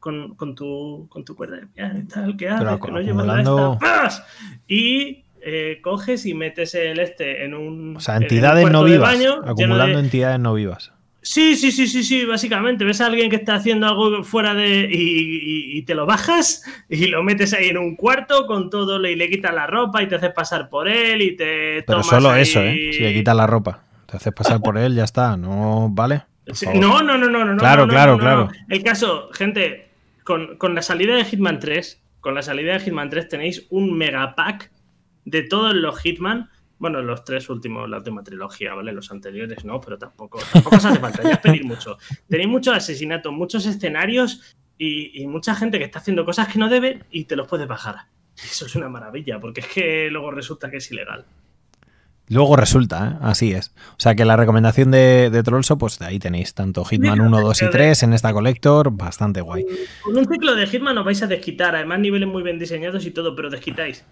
Con, 0.00 0.34
tu, 0.56 1.06
con 1.08 1.24
tu 1.24 1.36
cuerda 1.36 1.60
de 1.74 2.02
tal, 2.04 2.36
que 2.36 2.48
haces, 2.48 2.80
que 2.80 2.90
no 2.90 2.98
acumulando... 2.98 3.78
Y 4.66 5.24
eh, 5.42 5.80
coges 5.82 6.26
y 6.26 6.34
metes 6.34 6.74
el 6.74 6.98
este 6.98 7.44
en 7.44 7.54
un. 7.54 7.96
O 7.96 8.00
sea, 8.00 8.16
entidades 8.16 8.70
no 8.70 8.84
vivas. 8.84 9.18
acumulando 9.44 9.98
entidades 9.98 10.38
no 10.40 10.54
vivas. 10.54 10.92
Sí, 11.22 11.54
sí, 11.54 11.70
sí, 11.70 11.86
sí, 11.86 12.02
sí, 12.02 12.24
básicamente. 12.24 12.84
Ves 12.84 13.00
a 13.00 13.06
alguien 13.06 13.28
que 13.28 13.36
está 13.36 13.54
haciendo 13.54 13.86
algo 13.86 14.24
fuera 14.24 14.54
de. 14.54 14.88
Y, 14.90 15.82
te 15.82 15.94
lo 15.94 16.06
bajas 16.06 16.62
y 16.88 17.06
lo 17.06 17.22
metes 17.22 17.54
ahí 17.54 17.68
en 17.68 17.78
un 17.78 17.96
cuarto 17.96 18.46
con 18.46 18.68
todo 18.68 19.04
y 19.06 19.16
le 19.16 19.30
quitas 19.30 19.52
la 19.52 19.66
ropa 19.66 20.02
y 20.02 20.08
te 20.08 20.16
haces 20.16 20.32
pasar 20.32 20.68
por 20.68 20.88
él 20.88 21.22
y 21.22 21.36
te. 21.36 21.82
Pero 21.86 22.02
solo 22.02 22.34
eso, 22.34 22.62
¿eh? 22.62 22.90
Si 22.92 23.00
le 23.00 23.14
quitas 23.14 23.34
la 23.34 23.46
ropa. 23.46 23.82
Te 24.06 24.16
haces 24.16 24.32
pasar 24.32 24.60
por 24.60 24.76
él, 24.76 24.94
ya 24.94 25.04
está, 25.04 25.36
¿no? 25.36 25.88
¿Vale? 25.90 26.22
no, 26.74 27.02
no, 27.02 27.16
no, 27.16 27.28
no, 27.28 27.44
no. 27.44 27.56
Claro, 27.56 27.86
claro, 27.88 28.18
claro. 28.18 28.48
El 28.68 28.82
caso, 28.82 29.30
gente, 29.32 29.90
con, 30.24 30.56
con 30.56 30.74
la 30.74 30.82
salida 30.82 31.14
de 31.14 31.24
Hitman 31.24 31.60
3, 31.60 32.02
con 32.20 32.34
la 32.34 32.42
salida 32.42 32.74
de 32.74 32.80
Hitman 32.80 33.08
3 33.08 33.28
tenéis 33.28 33.66
un 33.70 33.96
megapack 33.96 34.70
de 35.24 35.42
todos 35.42 35.74
los 35.74 35.98
Hitman, 36.00 36.50
bueno, 36.80 37.02
los 37.02 37.24
tres 37.24 37.48
últimos, 37.50 37.88
la 37.90 37.98
última 37.98 38.22
trilogía, 38.22 38.72
¿vale? 38.72 38.92
Los 38.92 39.10
anteriores 39.10 39.66
no, 39.66 39.80
pero 39.80 39.98
tampoco, 39.98 40.38
tampoco 40.50 40.76
os 40.76 40.84
hace 40.84 40.98
falta, 40.98 41.22
ya 41.22 41.40
pedir 41.40 41.64
mucho. 41.64 41.98
Tenéis 42.26 42.48
muchos 42.48 42.74
asesinatos, 42.74 43.32
muchos 43.32 43.66
escenarios 43.66 44.56
y, 44.78 45.26
mucha 45.26 45.54
gente 45.54 45.78
que 45.78 45.84
está 45.84 45.98
haciendo 45.98 46.24
cosas 46.24 46.48
que 46.48 46.58
no 46.58 46.70
debe 46.70 47.04
y 47.10 47.24
te 47.24 47.36
los 47.36 47.46
puedes 47.46 47.68
bajar. 47.68 48.06
Eso 48.36 48.64
es 48.64 48.74
una 48.74 48.88
maravilla, 48.88 49.38
porque 49.38 49.60
es 49.60 49.66
que 49.66 50.08
luego 50.10 50.30
resulta 50.30 50.70
que 50.70 50.78
es 50.78 50.90
ilegal. 50.90 51.26
Luego 52.28 52.56
resulta, 52.56 53.08
¿eh? 53.08 53.18
así 53.22 53.52
es. 53.52 53.74
O 53.90 53.98
sea 53.98 54.14
que 54.14 54.24
la 54.24 54.36
recomendación 54.36 54.92
de, 54.92 55.30
de 55.30 55.42
Trollso, 55.42 55.76
pues 55.78 56.00
ahí 56.00 56.20
tenéis 56.20 56.54
tanto 56.54 56.84
Hitman 56.84 57.20
1, 57.20 57.40
2 57.40 57.62
y 57.62 57.70
3 57.70 58.04
en 58.04 58.12
esta 58.12 58.32
Collector, 58.32 58.92
bastante 58.92 59.40
guay. 59.40 59.66
Con 60.00 60.16
un 60.16 60.26
ciclo 60.28 60.54
de 60.54 60.66
Hitman 60.68 60.96
os 60.96 61.04
vais 61.04 61.20
a 61.24 61.26
desquitar, 61.26 61.74
además 61.74 61.98
niveles 61.98 62.28
muy 62.28 62.44
bien 62.44 62.60
diseñados 62.60 63.04
y 63.04 63.10
todo, 63.10 63.34
pero 63.34 63.50
desquitáis 63.50 64.04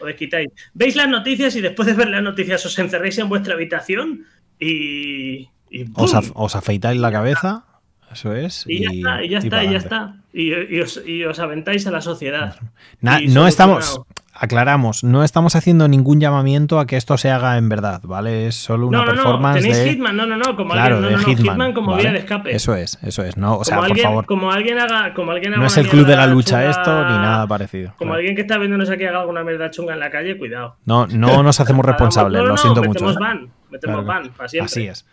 os 0.00 0.06
desquitáis. 0.06 0.48
Veis 0.72 0.96
las 0.96 1.08
noticias 1.08 1.54
y 1.56 1.60
después 1.60 1.86
de 1.86 1.94
ver 1.94 2.08
las 2.08 2.22
noticias 2.22 2.64
os 2.66 2.78
encerréis 2.78 3.18
en 3.18 3.28
vuestra 3.28 3.54
habitación 3.54 4.26
y. 4.58 5.48
os, 5.94 6.54
afeitáis 6.54 7.00
la 7.00 7.12
cabeza, 7.12 7.64
eso 8.12 8.34
es. 8.34 8.64
Y, 8.68 8.82
ya 8.82 8.90
está, 8.90 9.24
y 9.24 9.28
ya 9.28 9.38
está, 9.38 9.64
y 9.64 9.70
ya 9.70 9.78
está. 9.78 10.16
Y, 10.32 11.24
os, 11.24 11.38
aventáis 11.38 11.86
a 11.86 11.90
la 11.90 12.00
sociedad. 12.00 12.56
no 13.00 13.46
estamos 13.46 14.00
aclaramos, 14.34 15.04
no 15.04 15.22
estamos 15.22 15.54
haciendo 15.54 15.86
ningún 15.86 16.20
llamamiento 16.20 16.80
a 16.80 16.86
que 16.86 16.96
esto 16.96 17.16
se 17.16 17.30
haga 17.30 17.56
en 17.56 17.68
verdad, 17.68 18.00
¿vale? 18.02 18.48
Es 18.48 18.56
solo 18.56 18.88
una 18.88 18.98
no, 18.98 19.04
no, 19.04 19.12
performance. 19.12 19.56
No, 19.56 19.62
tenéis 19.62 19.78
de... 19.78 19.90
Hitman, 19.90 20.16
no, 20.16 20.26
no, 20.26 20.36
no, 20.36 20.56
como 20.56 20.74
alguien, 20.74 21.00
no, 21.00 21.10
no, 21.10 21.18
Hitman, 21.18 21.72
como 21.72 21.96
vía 21.96 22.12
de 22.12 22.18
escape. 22.18 22.54
Eso 22.54 22.74
es, 22.74 22.98
eso 23.02 23.22
es, 23.22 23.36
no, 23.36 23.58
o 23.58 23.64
sea, 23.64 23.78
por 23.78 23.98
favor. 23.98 24.26
Como 24.26 24.50
alguien 24.50 24.78
haga, 24.78 25.14
como 25.14 25.30
alguien 25.30 25.52
haga 25.54 25.60
No 25.60 25.66
es 25.66 25.76
el 25.76 25.88
club 25.88 26.06
de 26.06 26.16
la 26.16 26.26
lucha 26.26 26.68
esto 26.68 27.04
ni 27.08 27.16
nada 27.16 27.46
parecido. 27.46 27.94
Como 27.96 28.14
alguien 28.14 28.34
que 28.34 28.42
está 28.42 28.58
viéndonos 28.58 28.90
aquí 28.90 29.04
haga 29.04 29.20
alguna 29.20 29.44
mierda 29.44 29.70
chunga 29.70 29.94
en 29.94 30.00
la 30.00 30.10
calle, 30.10 30.36
cuidado. 30.36 30.76
No, 30.84 31.06
no 31.06 31.42
nos 31.42 31.60
hacemos 31.60 31.84
responsables, 31.84 32.42
lo 32.42 32.56
siento 32.56 32.82
mucho. 32.82 33.04
Metemos 33.04 33.16
van, 33.16 33.50
metemos 33.70 34.04
van, 34.04 34.30
para 34.30 34.48
siempre. 34.48 34.66
Así 34.66 34.86
es. 34.86 35.06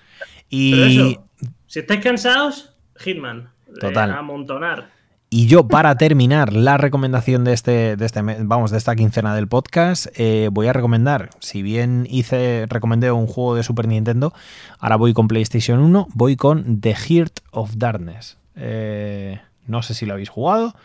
Y 0.49 0.71
Pero 0.71 0.85
eso, 0.85 1.27
si 1.67 1.79
estáis 1.79 2.01
cansados, 2.01 2.75
Hitman. 2.97 3.49
Total. 3.79 4.09
Eh, 4.09 4.13
amontonar. 4.13 5.00
Y 5.33 5.47
yo, 5.47 5.65
para 5.65 5.95
terminar 5.95 6.51
la 6.51 6.75
recomendación 6.75 7.45
de 7.45 7.53
este, 7.53 7.95
de 7.95 8.05
este 8.05 8.21
vamos, 8.21 8.69
de 8.69 8.77
esta 8.77 8.97
quincena 8.97 9.33
del 9.33 9.47
podcast, 9.47 10.07
eh, 10.15 10.49
voy 10.51 10.67
a 10.67 10.73
recomendar, 10.73 11.29
si 11.39 11.61
bien 11.61 12.05
hice, 12.09 12.65
recomendé 12.67 13.13
un 13.13 13.27
juego 13.27 13.55
de 13.55 13.63
Super 13.63 13.87
Nintendo, 13.87 14.33
ahora 14.77 14.97
voy 14.97 15.13
con 15.13 15.29
PlayStation 15.29 15.79
1, 15.79 16.09
voy 16.15 16.35
con 16.35 16.81
The 16.81 16.95
Heart 16.95 17.39
of 17.51 17.75
Darkness. 17.77 18.39
Eh, 18.57 19.39
no 19.67 19.81
sé 19.83 19.93
si 19.93 20.05
lo 20.05 20.15
habéis 20.15 20.27
jugado. 20.27 20.75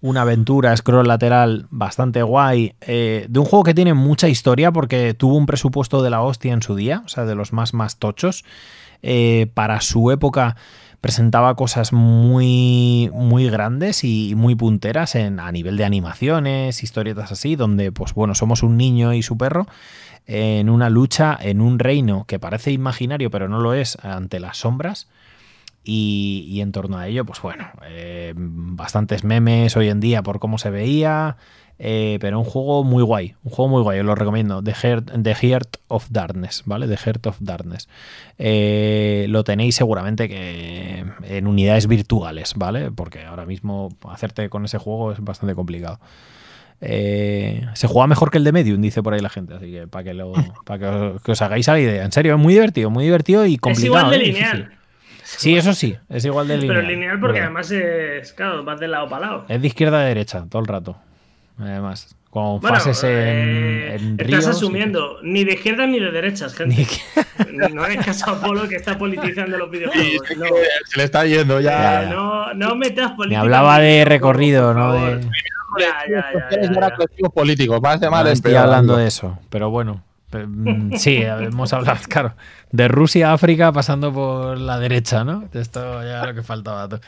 Una 0.00 0.22
aventura 0.22 0.76
scroll 0.76 1.08
lateral 1.08 1.66
bastante 1.70 2.22
guay. 2.22 2.74
Eh, 2.80 3.26
de 3.28 3.38
un 3.38 3.44
juego 3.44 3.64
que 3.64 3.74
tiene 3.74 3.94
mucha 3.94 4.28
historia 4.28 4.70
porque 4.72 5.14
tuvo 5.14 5.36
un 5.36 5.46
presupuesto 5.46 6.02
de 6.02 6.10
la 6.10 6.22
hostia 6.22 6.52
en 6.52 6.62
su 6.62 6.76
día, 6.76 7.02
o 7.04 7.08
sea, 7.08 7.24
de 7.24 7.34
los 7.34 7.52
más 7.52 7.74
más 7.74 7.96
tochos. 7.96 8.44
para 9.54 9.80
su 9.80 10.10
época 10.10 10.56
presentaba 11.00 11.54
cosas 11.54 11.92
muy, 11.92 13.10
muy 13.12 13.48
grandes 13.48 14.02
y 14.02 14.34
muy 14.36 14.54
punteras 14.54 15.14
en, 15.14 15.38
a 15.38 15.52
nivel 15.52 15.76
de 15.76 15.84
animaciones, 15.84 16.82
historietas 16.82 17.30
así, 17.30 17.56
donde, 17.56 17.92
pues 17.92 18.14
bueno, 18.14 18.34
somos 18.34 18.62
un 18.62 18.76
niño 18.76 19.12
y 19.14 19.22
su 19.22 19.38
perro 19.38 19.66
en 20.26 20.68
una 20.68 20.90
lucha 20.90 21.36
en 21.40 21.60
un 21.60 21.78
reino 21.78 22.24
que 22.26 22.38
parece 22.38 22.70
imaginario, 22.70 23.30
pero 23.30 23.48
no 23.48 23.60
lo 23.60 23.74
es, 23.74 23.96
ante 24.04 24.40
las 24.40 24.58
sombras. 24.58 25.08
Y, 25.90 26.60
en 26.60 26.70
torno 26.70 26.98
a 26.98 27.08
ello, 27.08 27.24
pues 27.24 27.40
bueno, 27.40 27.70
eh, 27.86 28.34
bastantes 28.36 29.24
memes 29.24 29.74
hoy 29.74 29.88
en 29.88 30.00
día 30.00 30.22
por 30.22 30.38
cómo 30.38 30.58
se 30.58 30.68
veía, 30.68 31.38
eh, 31.78 32.18
pero 32.20 32.38
un 32.38 32.44
juego 32.44 32.84
muy 32.84 33.02
guay, 33.02 33.36
un 33.42 33.50
juego 33.50 33.70
muy 33.70 33.82
guay, 33.82 34.00
os 34.00 34.04
lo 34.04 34.14
recomiendo. 34.14 34.62
The 34.62 34.74
Heart, 34.74 35.22
The 35.22 35.34
Heart 35.34 35.76
of 35.88 36.08
Darkness, 36.10 36.64
¿vale? 36.66 36.88
The 36.88 36.98
Heart 36.98 37.26
of 37.28 37.36
Darkness. 37.40 37.88
Eh, 38.36 39.24
lo 39.30 39.44
tenéis 39.44 39.76
seguramente 39.76 40.28
que 40.28 41.06
en 41.22 41.46
unidades 41.46 41.86
virtuales, 41.86 42.52
¿vale? 42.54 42.90
Porque 42.90 43.24
ahora 43.24 43.46
mismo 43.46 43.88
hacerte 44.10 44.50
con 44.50 44.66
ese 44.66 44.76
juego 44.76 45.12
es 45.12 45.20
bastante 45.20 45.54
complicado. 45.54 46.00
Eh, 46.82 47.66
se 47.72 47.86
juega 47.86 48.06
mejor 48.06 48.30
que 48.30 48.36
el 48.36 48.44
de 48.44 48.52
Medium, 48.52 48.82
dice 48.82 49.02
por 49.02 49.14
ahí 49.14 49.20
la 49.20 49.30
gente. 49.30 49.54
Así 49.54 49.72
que 49.72 49.86
para 49.86 50.04
que, 50.04 50.12
lo, 50.12 50.34
para 50.66 51.18
que 51.24 51.32
os, 51.32 51.40
hagáis 51.40 51.66
la 51.66 51.80
idea. 51.80 52.04
En 52.04 52.12
serio, 52.12 52.34
es 52.34 52.38
muy 52.38 52.52
divertido, 52.52 52.90
muy 52.90 53.04
divertido 53.04 53.46
y 53.46 53.56
complicado. 53.56 53.96
Es 53.96 54.02
igual 54.04 54.10
de 54.10 54.18
lineal. 54.18 54.77
Sí, 55.38 55.56
eso 55.56 55.74
sí, 55.74 55.96
es 56.08 56.24
igual 56.24 56.48
de 56.48 56.56
lineal. 56.56 56.76
Pero 56.76 56.88
lineal 56.88 57.20
porque 57.20 57.40
además 57.40 57.70
es, 57.70 58.32
claro, 58.32 58.64
vas 58.64 58.80
de 58.80 58.88
lado 58.88 59.08
para 59.08 59.26
lado. 59.26 59.44
Es 59.48 59.60
de 59.60 59.66
izquierda 59.66 60.00
a 60.00 60.04
derecha 60.04 60.44
todo 60.48 60.62
el 60.62 60.68
rato 60.68 60.96
además. 61.60 62.14
Con 62.30 62.60
fases 62.60 63.02
en, 63.04 63.10
eh, 63.10 64.16
Estás 64.18 64.48
asumiendo 64.48 65.18
ni 65.22 65.44
de 65.44 65.54
izquierda 65.54 65.86
ni 65.86 65.98
de 65.98 66.10
derechas, 66.10 66.54
gente. 66.54 66.86
no 67.72 67.86
es 67.86 68.04
caso 68.04 68.30
Apolo 68.32 68.68
que 68.68 68.76
está 68.76 68.98
politizando 68.98 69.56
los 69.56 69.70
videojuegos. 69.70 70.28
Se 70.88 70.98
le 70.98 71.04
está 71.04 71.24
yendo 71.24 71.58
ya. 71.58 72.02
no, 72.10 72.52
no 72.52 72.76
metas 72.76 73.12
política. 73.12 73.40
Me 73.40 73.46
hablaba 73.46 73.78
de 73.78 74.04
recorrido, 74.04 74.74
no 74.74 74.92
de. 74.92 75.20
Ya, 75.78 76.04
ya, 76.10 76.48
ya, 76.50 77.28
políticos, 77.30 77.80
más 77.80 78.00
de 78.00 78.10
mal 78.10 78.24
no 78.24 78.30
estoy 78.30 78.54
hablando 78.54 78.96
de 78.96 79.06
eso, 79.06 79.38
pero 79.48 79.70
bueno. 79.70 80.02
Mm, 80.32 80.96
sí, 80.96 81.16
hemos 81.22 81.72
hablado, 81.72 81.98
claro, 82.08 82.34
de 82.72 82.88
Rusia 82.88 83.30
a 83.30 83.34
África 83.34 83.72
pasando 83.72 84.12
por 84.12 84.58
la 84.58 84.78
derecha, 84.78 85.24
¿no? 85.24 85.48
Esto 85.52 86.02
ya 86.02 86.26
lo 86.26 86.34
que 86.34 86.42
faltaba. 86.42 87.00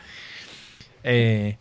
Eh, 1.03 1.57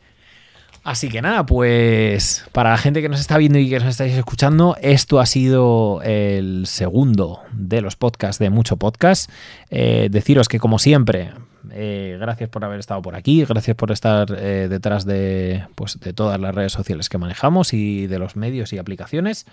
Así 0.81 1.09
que 1.09 1.21
nada, 1.21 1.45
pues 1.45 2.45
para 2.53 2.71
la 2.71 2.77
gente 2.77 3.01
que 3.01 3.09
nos 3.09 3.19
está 3.19 3.38
viendo 3.38 3.59
y 3.59 3.69
que 3.69 3.80
nos 3.80 3.89
estáis 3.89 4.13
escuchando, 4.13 4.77
esto 4.81 5.19
ha 5.19 5.26
sido 5.26 6.01
el 6.03 6.65
segundo 6.67 7.41
de 7.51 7.81
los 7.81 7.97
podcasts 7.97 8.39
de 8.39 8.49
Mucho 8.49 8.77
Podcast. 8.77 9.30
Eh, 9.69 10.07
deciros 10.09 10.47
que 10.47 10.57
como 10.57 10.80
siempre, 10.80 11.31
eh, 11.71 12.17
gracias 12.19 12.49
por 12.49 12.63
haber 12.63 12.80
estado 12.80 13.01
por 13.01 13.15
aquí, 13.15 13.43
gracias 13.43 13.76
por 13.76 13.91
estar 13.91 14.30
detrás 14.30 15.05
de, 15.05 15.67
pues, 15.76 15.99
de 15.99 16.13
todas 16.13 16.39
las 16.39 16.55
redes 16.55 16.71
sociales 16.71 17.09
que 17.09 17.17
manejamos 17.17 17.73
y 17.73 18.07
de 18.07 18.17
los 18.17 18.38
medios 18.38 18.71
y 18.71 18.77
aplicaciones. 18.77 19.45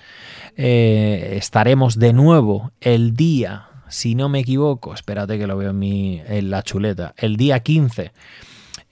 estaremos 0.57 1.99
de 1.99 2.13
nuevo 2.13 2.71
el 2.81 3.15
día, 3.15 3.69
si 3.89 4.15
no 4.15 4.29
me 4.29 4.41
equivoco, 4.41 4.95
espérate 4.95 5.39
que 5.39 5.47
lo 5.47 5.57
veo 5.57 5.71
en, 5.71 5.79
mi, 5.79 6.21
en 6.27 6.51
la 6.51 6.63
chuleta, 6.63 7.15
el 7.17 7.37
día 7.37 7.61
15 7.61 8.13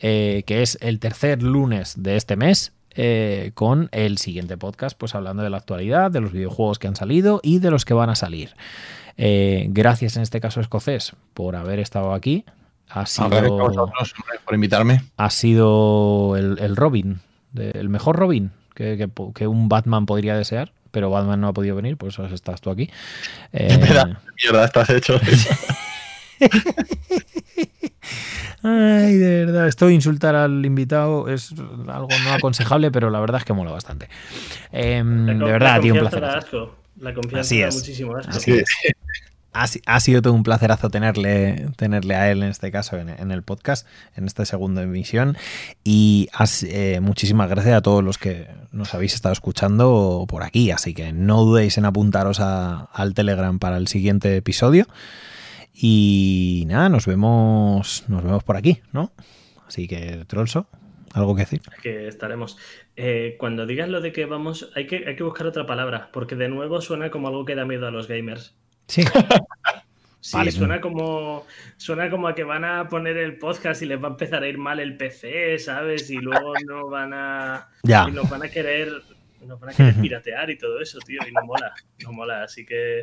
eh, 0.07 0.43
que 0.47 0.61
es 0.61 0.77
el 0.83 0.99
tercer 0.99 1.43
lunes 1.43 1.95
de 1.97 2.17
este 2.17 2.37
mes, 2.37 2.73
eh, 2.95 3.53
con 3.55 3.89
el 3.91 4.19
siguiente 4.19 4.59
podcast, 4.59 4.99
pues 4.99 5.15
hablando 5.15 5.43
de 5.43 5.51
la 5.51 5.57
actualidad, 5.57 6.11
de 6.11 6.21
los 6.21 6.33
videojuegos 6.33 6.79
que 6.79 6.89
han 6.89 6.95
salido 6.95 7.41
y 7.43 7.59
de 7.59 7.71
los 7.71 7.85
que 7.85 7.95
van 7.95 8.11
a 8.11 8.15
salir. 8.15 8.55
Eh, 9.17 9.67
gracias 9.71 10.17
en 10.17 10.23
este 10.23 10.41
caso 10.41 10.61
escocés 10.61 11.15
por 11.33 11.57
haber 11.57 11.79
estado 11.79 12.13
aquí. 12.13 12.45
Ha 12.91 13.07
sido, 13.07 13.57
por 14.45 14.55
invitarme. 14.55 15.03
Ha 15.17 15.31
sido 15.31 16.37
el, 16.37 16.77
Robin, 16.77 17.21
el 17.55 17.89
mejor 17.89 18.17
Robin 18.17 18.51
que, 18.75 19.09
un 19.47 19.71
Batman 19.71 20.05
podría 20.05 20.37
desear 20.37 20.73
pero 20.95 21.11
Batman 21.11 21.41
no 21.41 21.49
ha 21.49 21.53
podido 21.53 21.75
venir, 21.77 21.99
por 21.99 22.09
eso 22.09 22.25
estás 22.27 22.63
tú 22.63 22.71
aquí. 22.71 22.89
Eh, 23.53 23.79
mierda 24.43 24.65
estás 24.65 24.89
hecho. 24.91 25.21
Ay, 28.63 29.17
de 29.17 29.45
verdad, 29.45 29.69
esto 29.69 29.87
de 29.87 29.95
insultar 29.95 30.35
al 30.35 30.65
invitado 30.65 31.29
es 31.29 31.53
algo 31.87 32.09
no 32.25 32.33
aconsejable, 32.33 32.91
pero 32.91 33.11
la 33.11 33.21
verdad 33.21 33.39
es 33.39 33.45
que 33.45 33.53
mola 33.53 33.71
bastante. 33.71 34.09
Em, 34.73 35.27
de 35.27 35.35
verdad, 35.35 35.81
tío, 35.81 35.95
un 35.95 36.01
placer. 36.01 36.23
La 37.01 37.13
confianza 37.13 37.55
da 37.57 37.71
muchísimo 37.71 38.17
asco. 38.17 38.53
Ha, 39.55 40.01
sido 40.01 40.21
todo 40.21 40.33
un 40.33 40.43
placerazo 40.43 40.91
tenerle, 40.91 41.69
tenerle 41.77 42.17
a 42.17 42.31
él 42.33 42.43
en 42.43 42.49
este 42.49 42.73
caso 42.73 42.99
en, 42.99 43.31
el 43.31 43.43
podcast, 43.45 43.87
en 44.17 44.27
esta 44.27 44.45
segunda 44.45 44.83
emisión. 44.83 45.37
Y 45.85 46.29
eh, 46.67 46.99
muchísimas 47.01 47.49
gracias 47.49 47.77
a 47.77 47.81
todos 47.81 48.03
los 48.03 48.19
que 48.19 48.49
nos 48.73 48.95
habéis 48.95 49.15
estado 49.15 49.33
escuchando 49.33 50.27
por 50.29 50.43
aquí. 50.43 50.73
Así 50.73 50.93
que 50.93 51.13
no 51.13 51.45
dudéis 51.45 51.79
en 51.79 51.85
apuntaros 51.85 52.41
al 52.41 53.15
Telegram 53.15 53.61
para 53.61 53.77
el 53.77 53.87
siguiente 53.87 54.37
episodio. 54.37 54.87
Y 55.73 56.65
nada, 56.67 56.89
nos 56.89 57.07
vemos, 57.07 58.05
nos 58.09 58.25
vemos 58.25 58.43
por 58.43 58.57
aquí, 58.57 58.81
¿no? 58.93 59.13
Así 59.67 59.89
que, 59.89 60.25
Trolso, 60.27 60.69
¿algo 61.13 61.35
que 61.35 61.43
decir? 61.43 61.63
Que 61.83 62.09
estaremos. 62.09 62.57
Eh, 62.97 63.37
cuando 63.39 63.67
digas 63.67 63.89
lo 63.89 64.01
de 64.01 64.13
que 64.13 64.25
vamos, 64.27 64.71
hay 64.75 64.87
que, 64.87 65.05
hay 65.07 65.17
que 65.17 65.23
buscar 65.23 65.47
otra 65.47 65.67
palabra, 65.67 66.11
porque 66.13 66.37
de 66.37 66.49
nuevo 66.49 66.81
suena 66.81 67.11
como 67.11 67.29
algo 67.29 67.45
que 67.45 67.55
da 67.55 67.65
miedo 67.65 67.87
a 67.87 67.91
los 67.91 68.09
gamers. 68.09 68.55
Sí. 68.87 69.05
Sí, 70.25 70.51
suena 70.53 70.81
como 70.81 71.45
suena 71.77 72.09
como 72.09 72.29
a 72.29 72.35
que 72.35 72.45
van 72.45 72.65
a 72.65 72.89
poner 72.89 73.19
el 73.19 73.37
podcast 73.37 73.83
y 73.83 73.85
les 73.85 74.03
va 74.03 74.09
a 74.09 74.13
empezar 74.13 74.43
a 74.43 74.49
ir 74.49 74.57
mal 74.57 74.81
el 74.81 74.97
PC, 74.97 75.59
¿sabes? 75.59 76.09
Y 76.09 76.17
luego 76.17 76.55
no 76.67 76.89
van 76.89 77.13
a 77.13 77.69
ya. 77.83 78.07
y 78.09 78.13
nos 78.13 78.31
van 78.31 78.43
a 78.43 78.49
querer 78.49 79.03
nos 79.45 79.61
van 79.61 79.69
a 79.69 79.73
querer 79.75 79.95
piratear 80.01 80.49
y 80.49 80.57
todo 80.57 80.81
eso, 80.81 80.99
tío, 81.01 81.21
y 81.29 81.31
no 81.31 81.45
mola, 81.45 81.75
no 82.03 82.13
mola, 82.13 82.43
así 82.43 82.65
que 82.65 83.01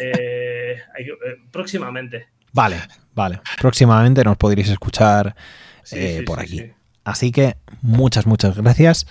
eh, 0.00 0.82
eh, 0.98 1.16
próximamente. 1.52 2.26
Vale, 2.52 2.80
vale. 3.14 3.40
Próximamente 3.60 4.24
nos 4.24 4.36
podréis 4.36 4.68
escuchar 4.68 5.36
por 6.26 6.40
aquí. 6.40 6.72
Así 7.04 7.30
que 7.30 7.56
muchas, 7.82 8.26
muchas 8.26 8.56
gracias. 8.56 9.06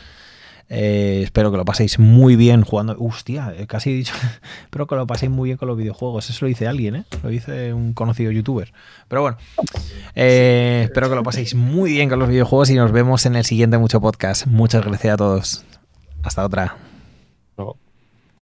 Eh, 0.69 1.21
espero 1.23 1.51
que 1.51 1.57
lo 1.57 1.65
paséis 1.65 1.99
muy 1.99 2.35
bien 2.35 2.61
jugando. 2.61 2.95
Hostia, 2.99 3.53
eh, 3.57 3.67
casi 3.67 3.91
he 3.91 3.93
dicho. 3.93 4.13
espero 4.63 4.87
que 4.87 4.95
lo 4.95 5.07
paséis 5.07 5.31
muy 5.31 5.49
bien 5.49 5.57
con 5.57 5.67
los 5.67 5.77
videojuegos. 5.77 6.29
Eso 6.29 6.45
lo 6.45 6.49
dice 6.49 6.67
alguien, 6.67 6.97
¿eh? 6.97 7.03
Lo 7.23 7.29
dice 7.29 7.73
un 7.73 7.93
conocido 7.93 8.31
youtuber. 8.31 8.73
Pero 9.07 9.21
bueno, 9.21 9.37
eh, 10.15 10.81
espero 10.85 11.09
que 11.09 11.15
lo 11.15 11.23
paséis 11.23 11.55
muy 11.55 11.91
bien 11.91 12.09
con 12.09 12.19
los 12.19 12.29
videojuegos 12.29 12.69
y 12.69 12.75
nos 12.75 12.91
vemos 12.91 13.25
en 13.25 13.35
el 13.35 13.45
siguiente 13.45 13.77
Mucho 13.77 14.01
Podcast. 14.01 14.45
Muchas 14.47 14.85
gracias 14.85 15.13
a 15.13 15.17
todos. 15.17 15.65
Hasta 16.23 16.45
otra. 16.45 16.75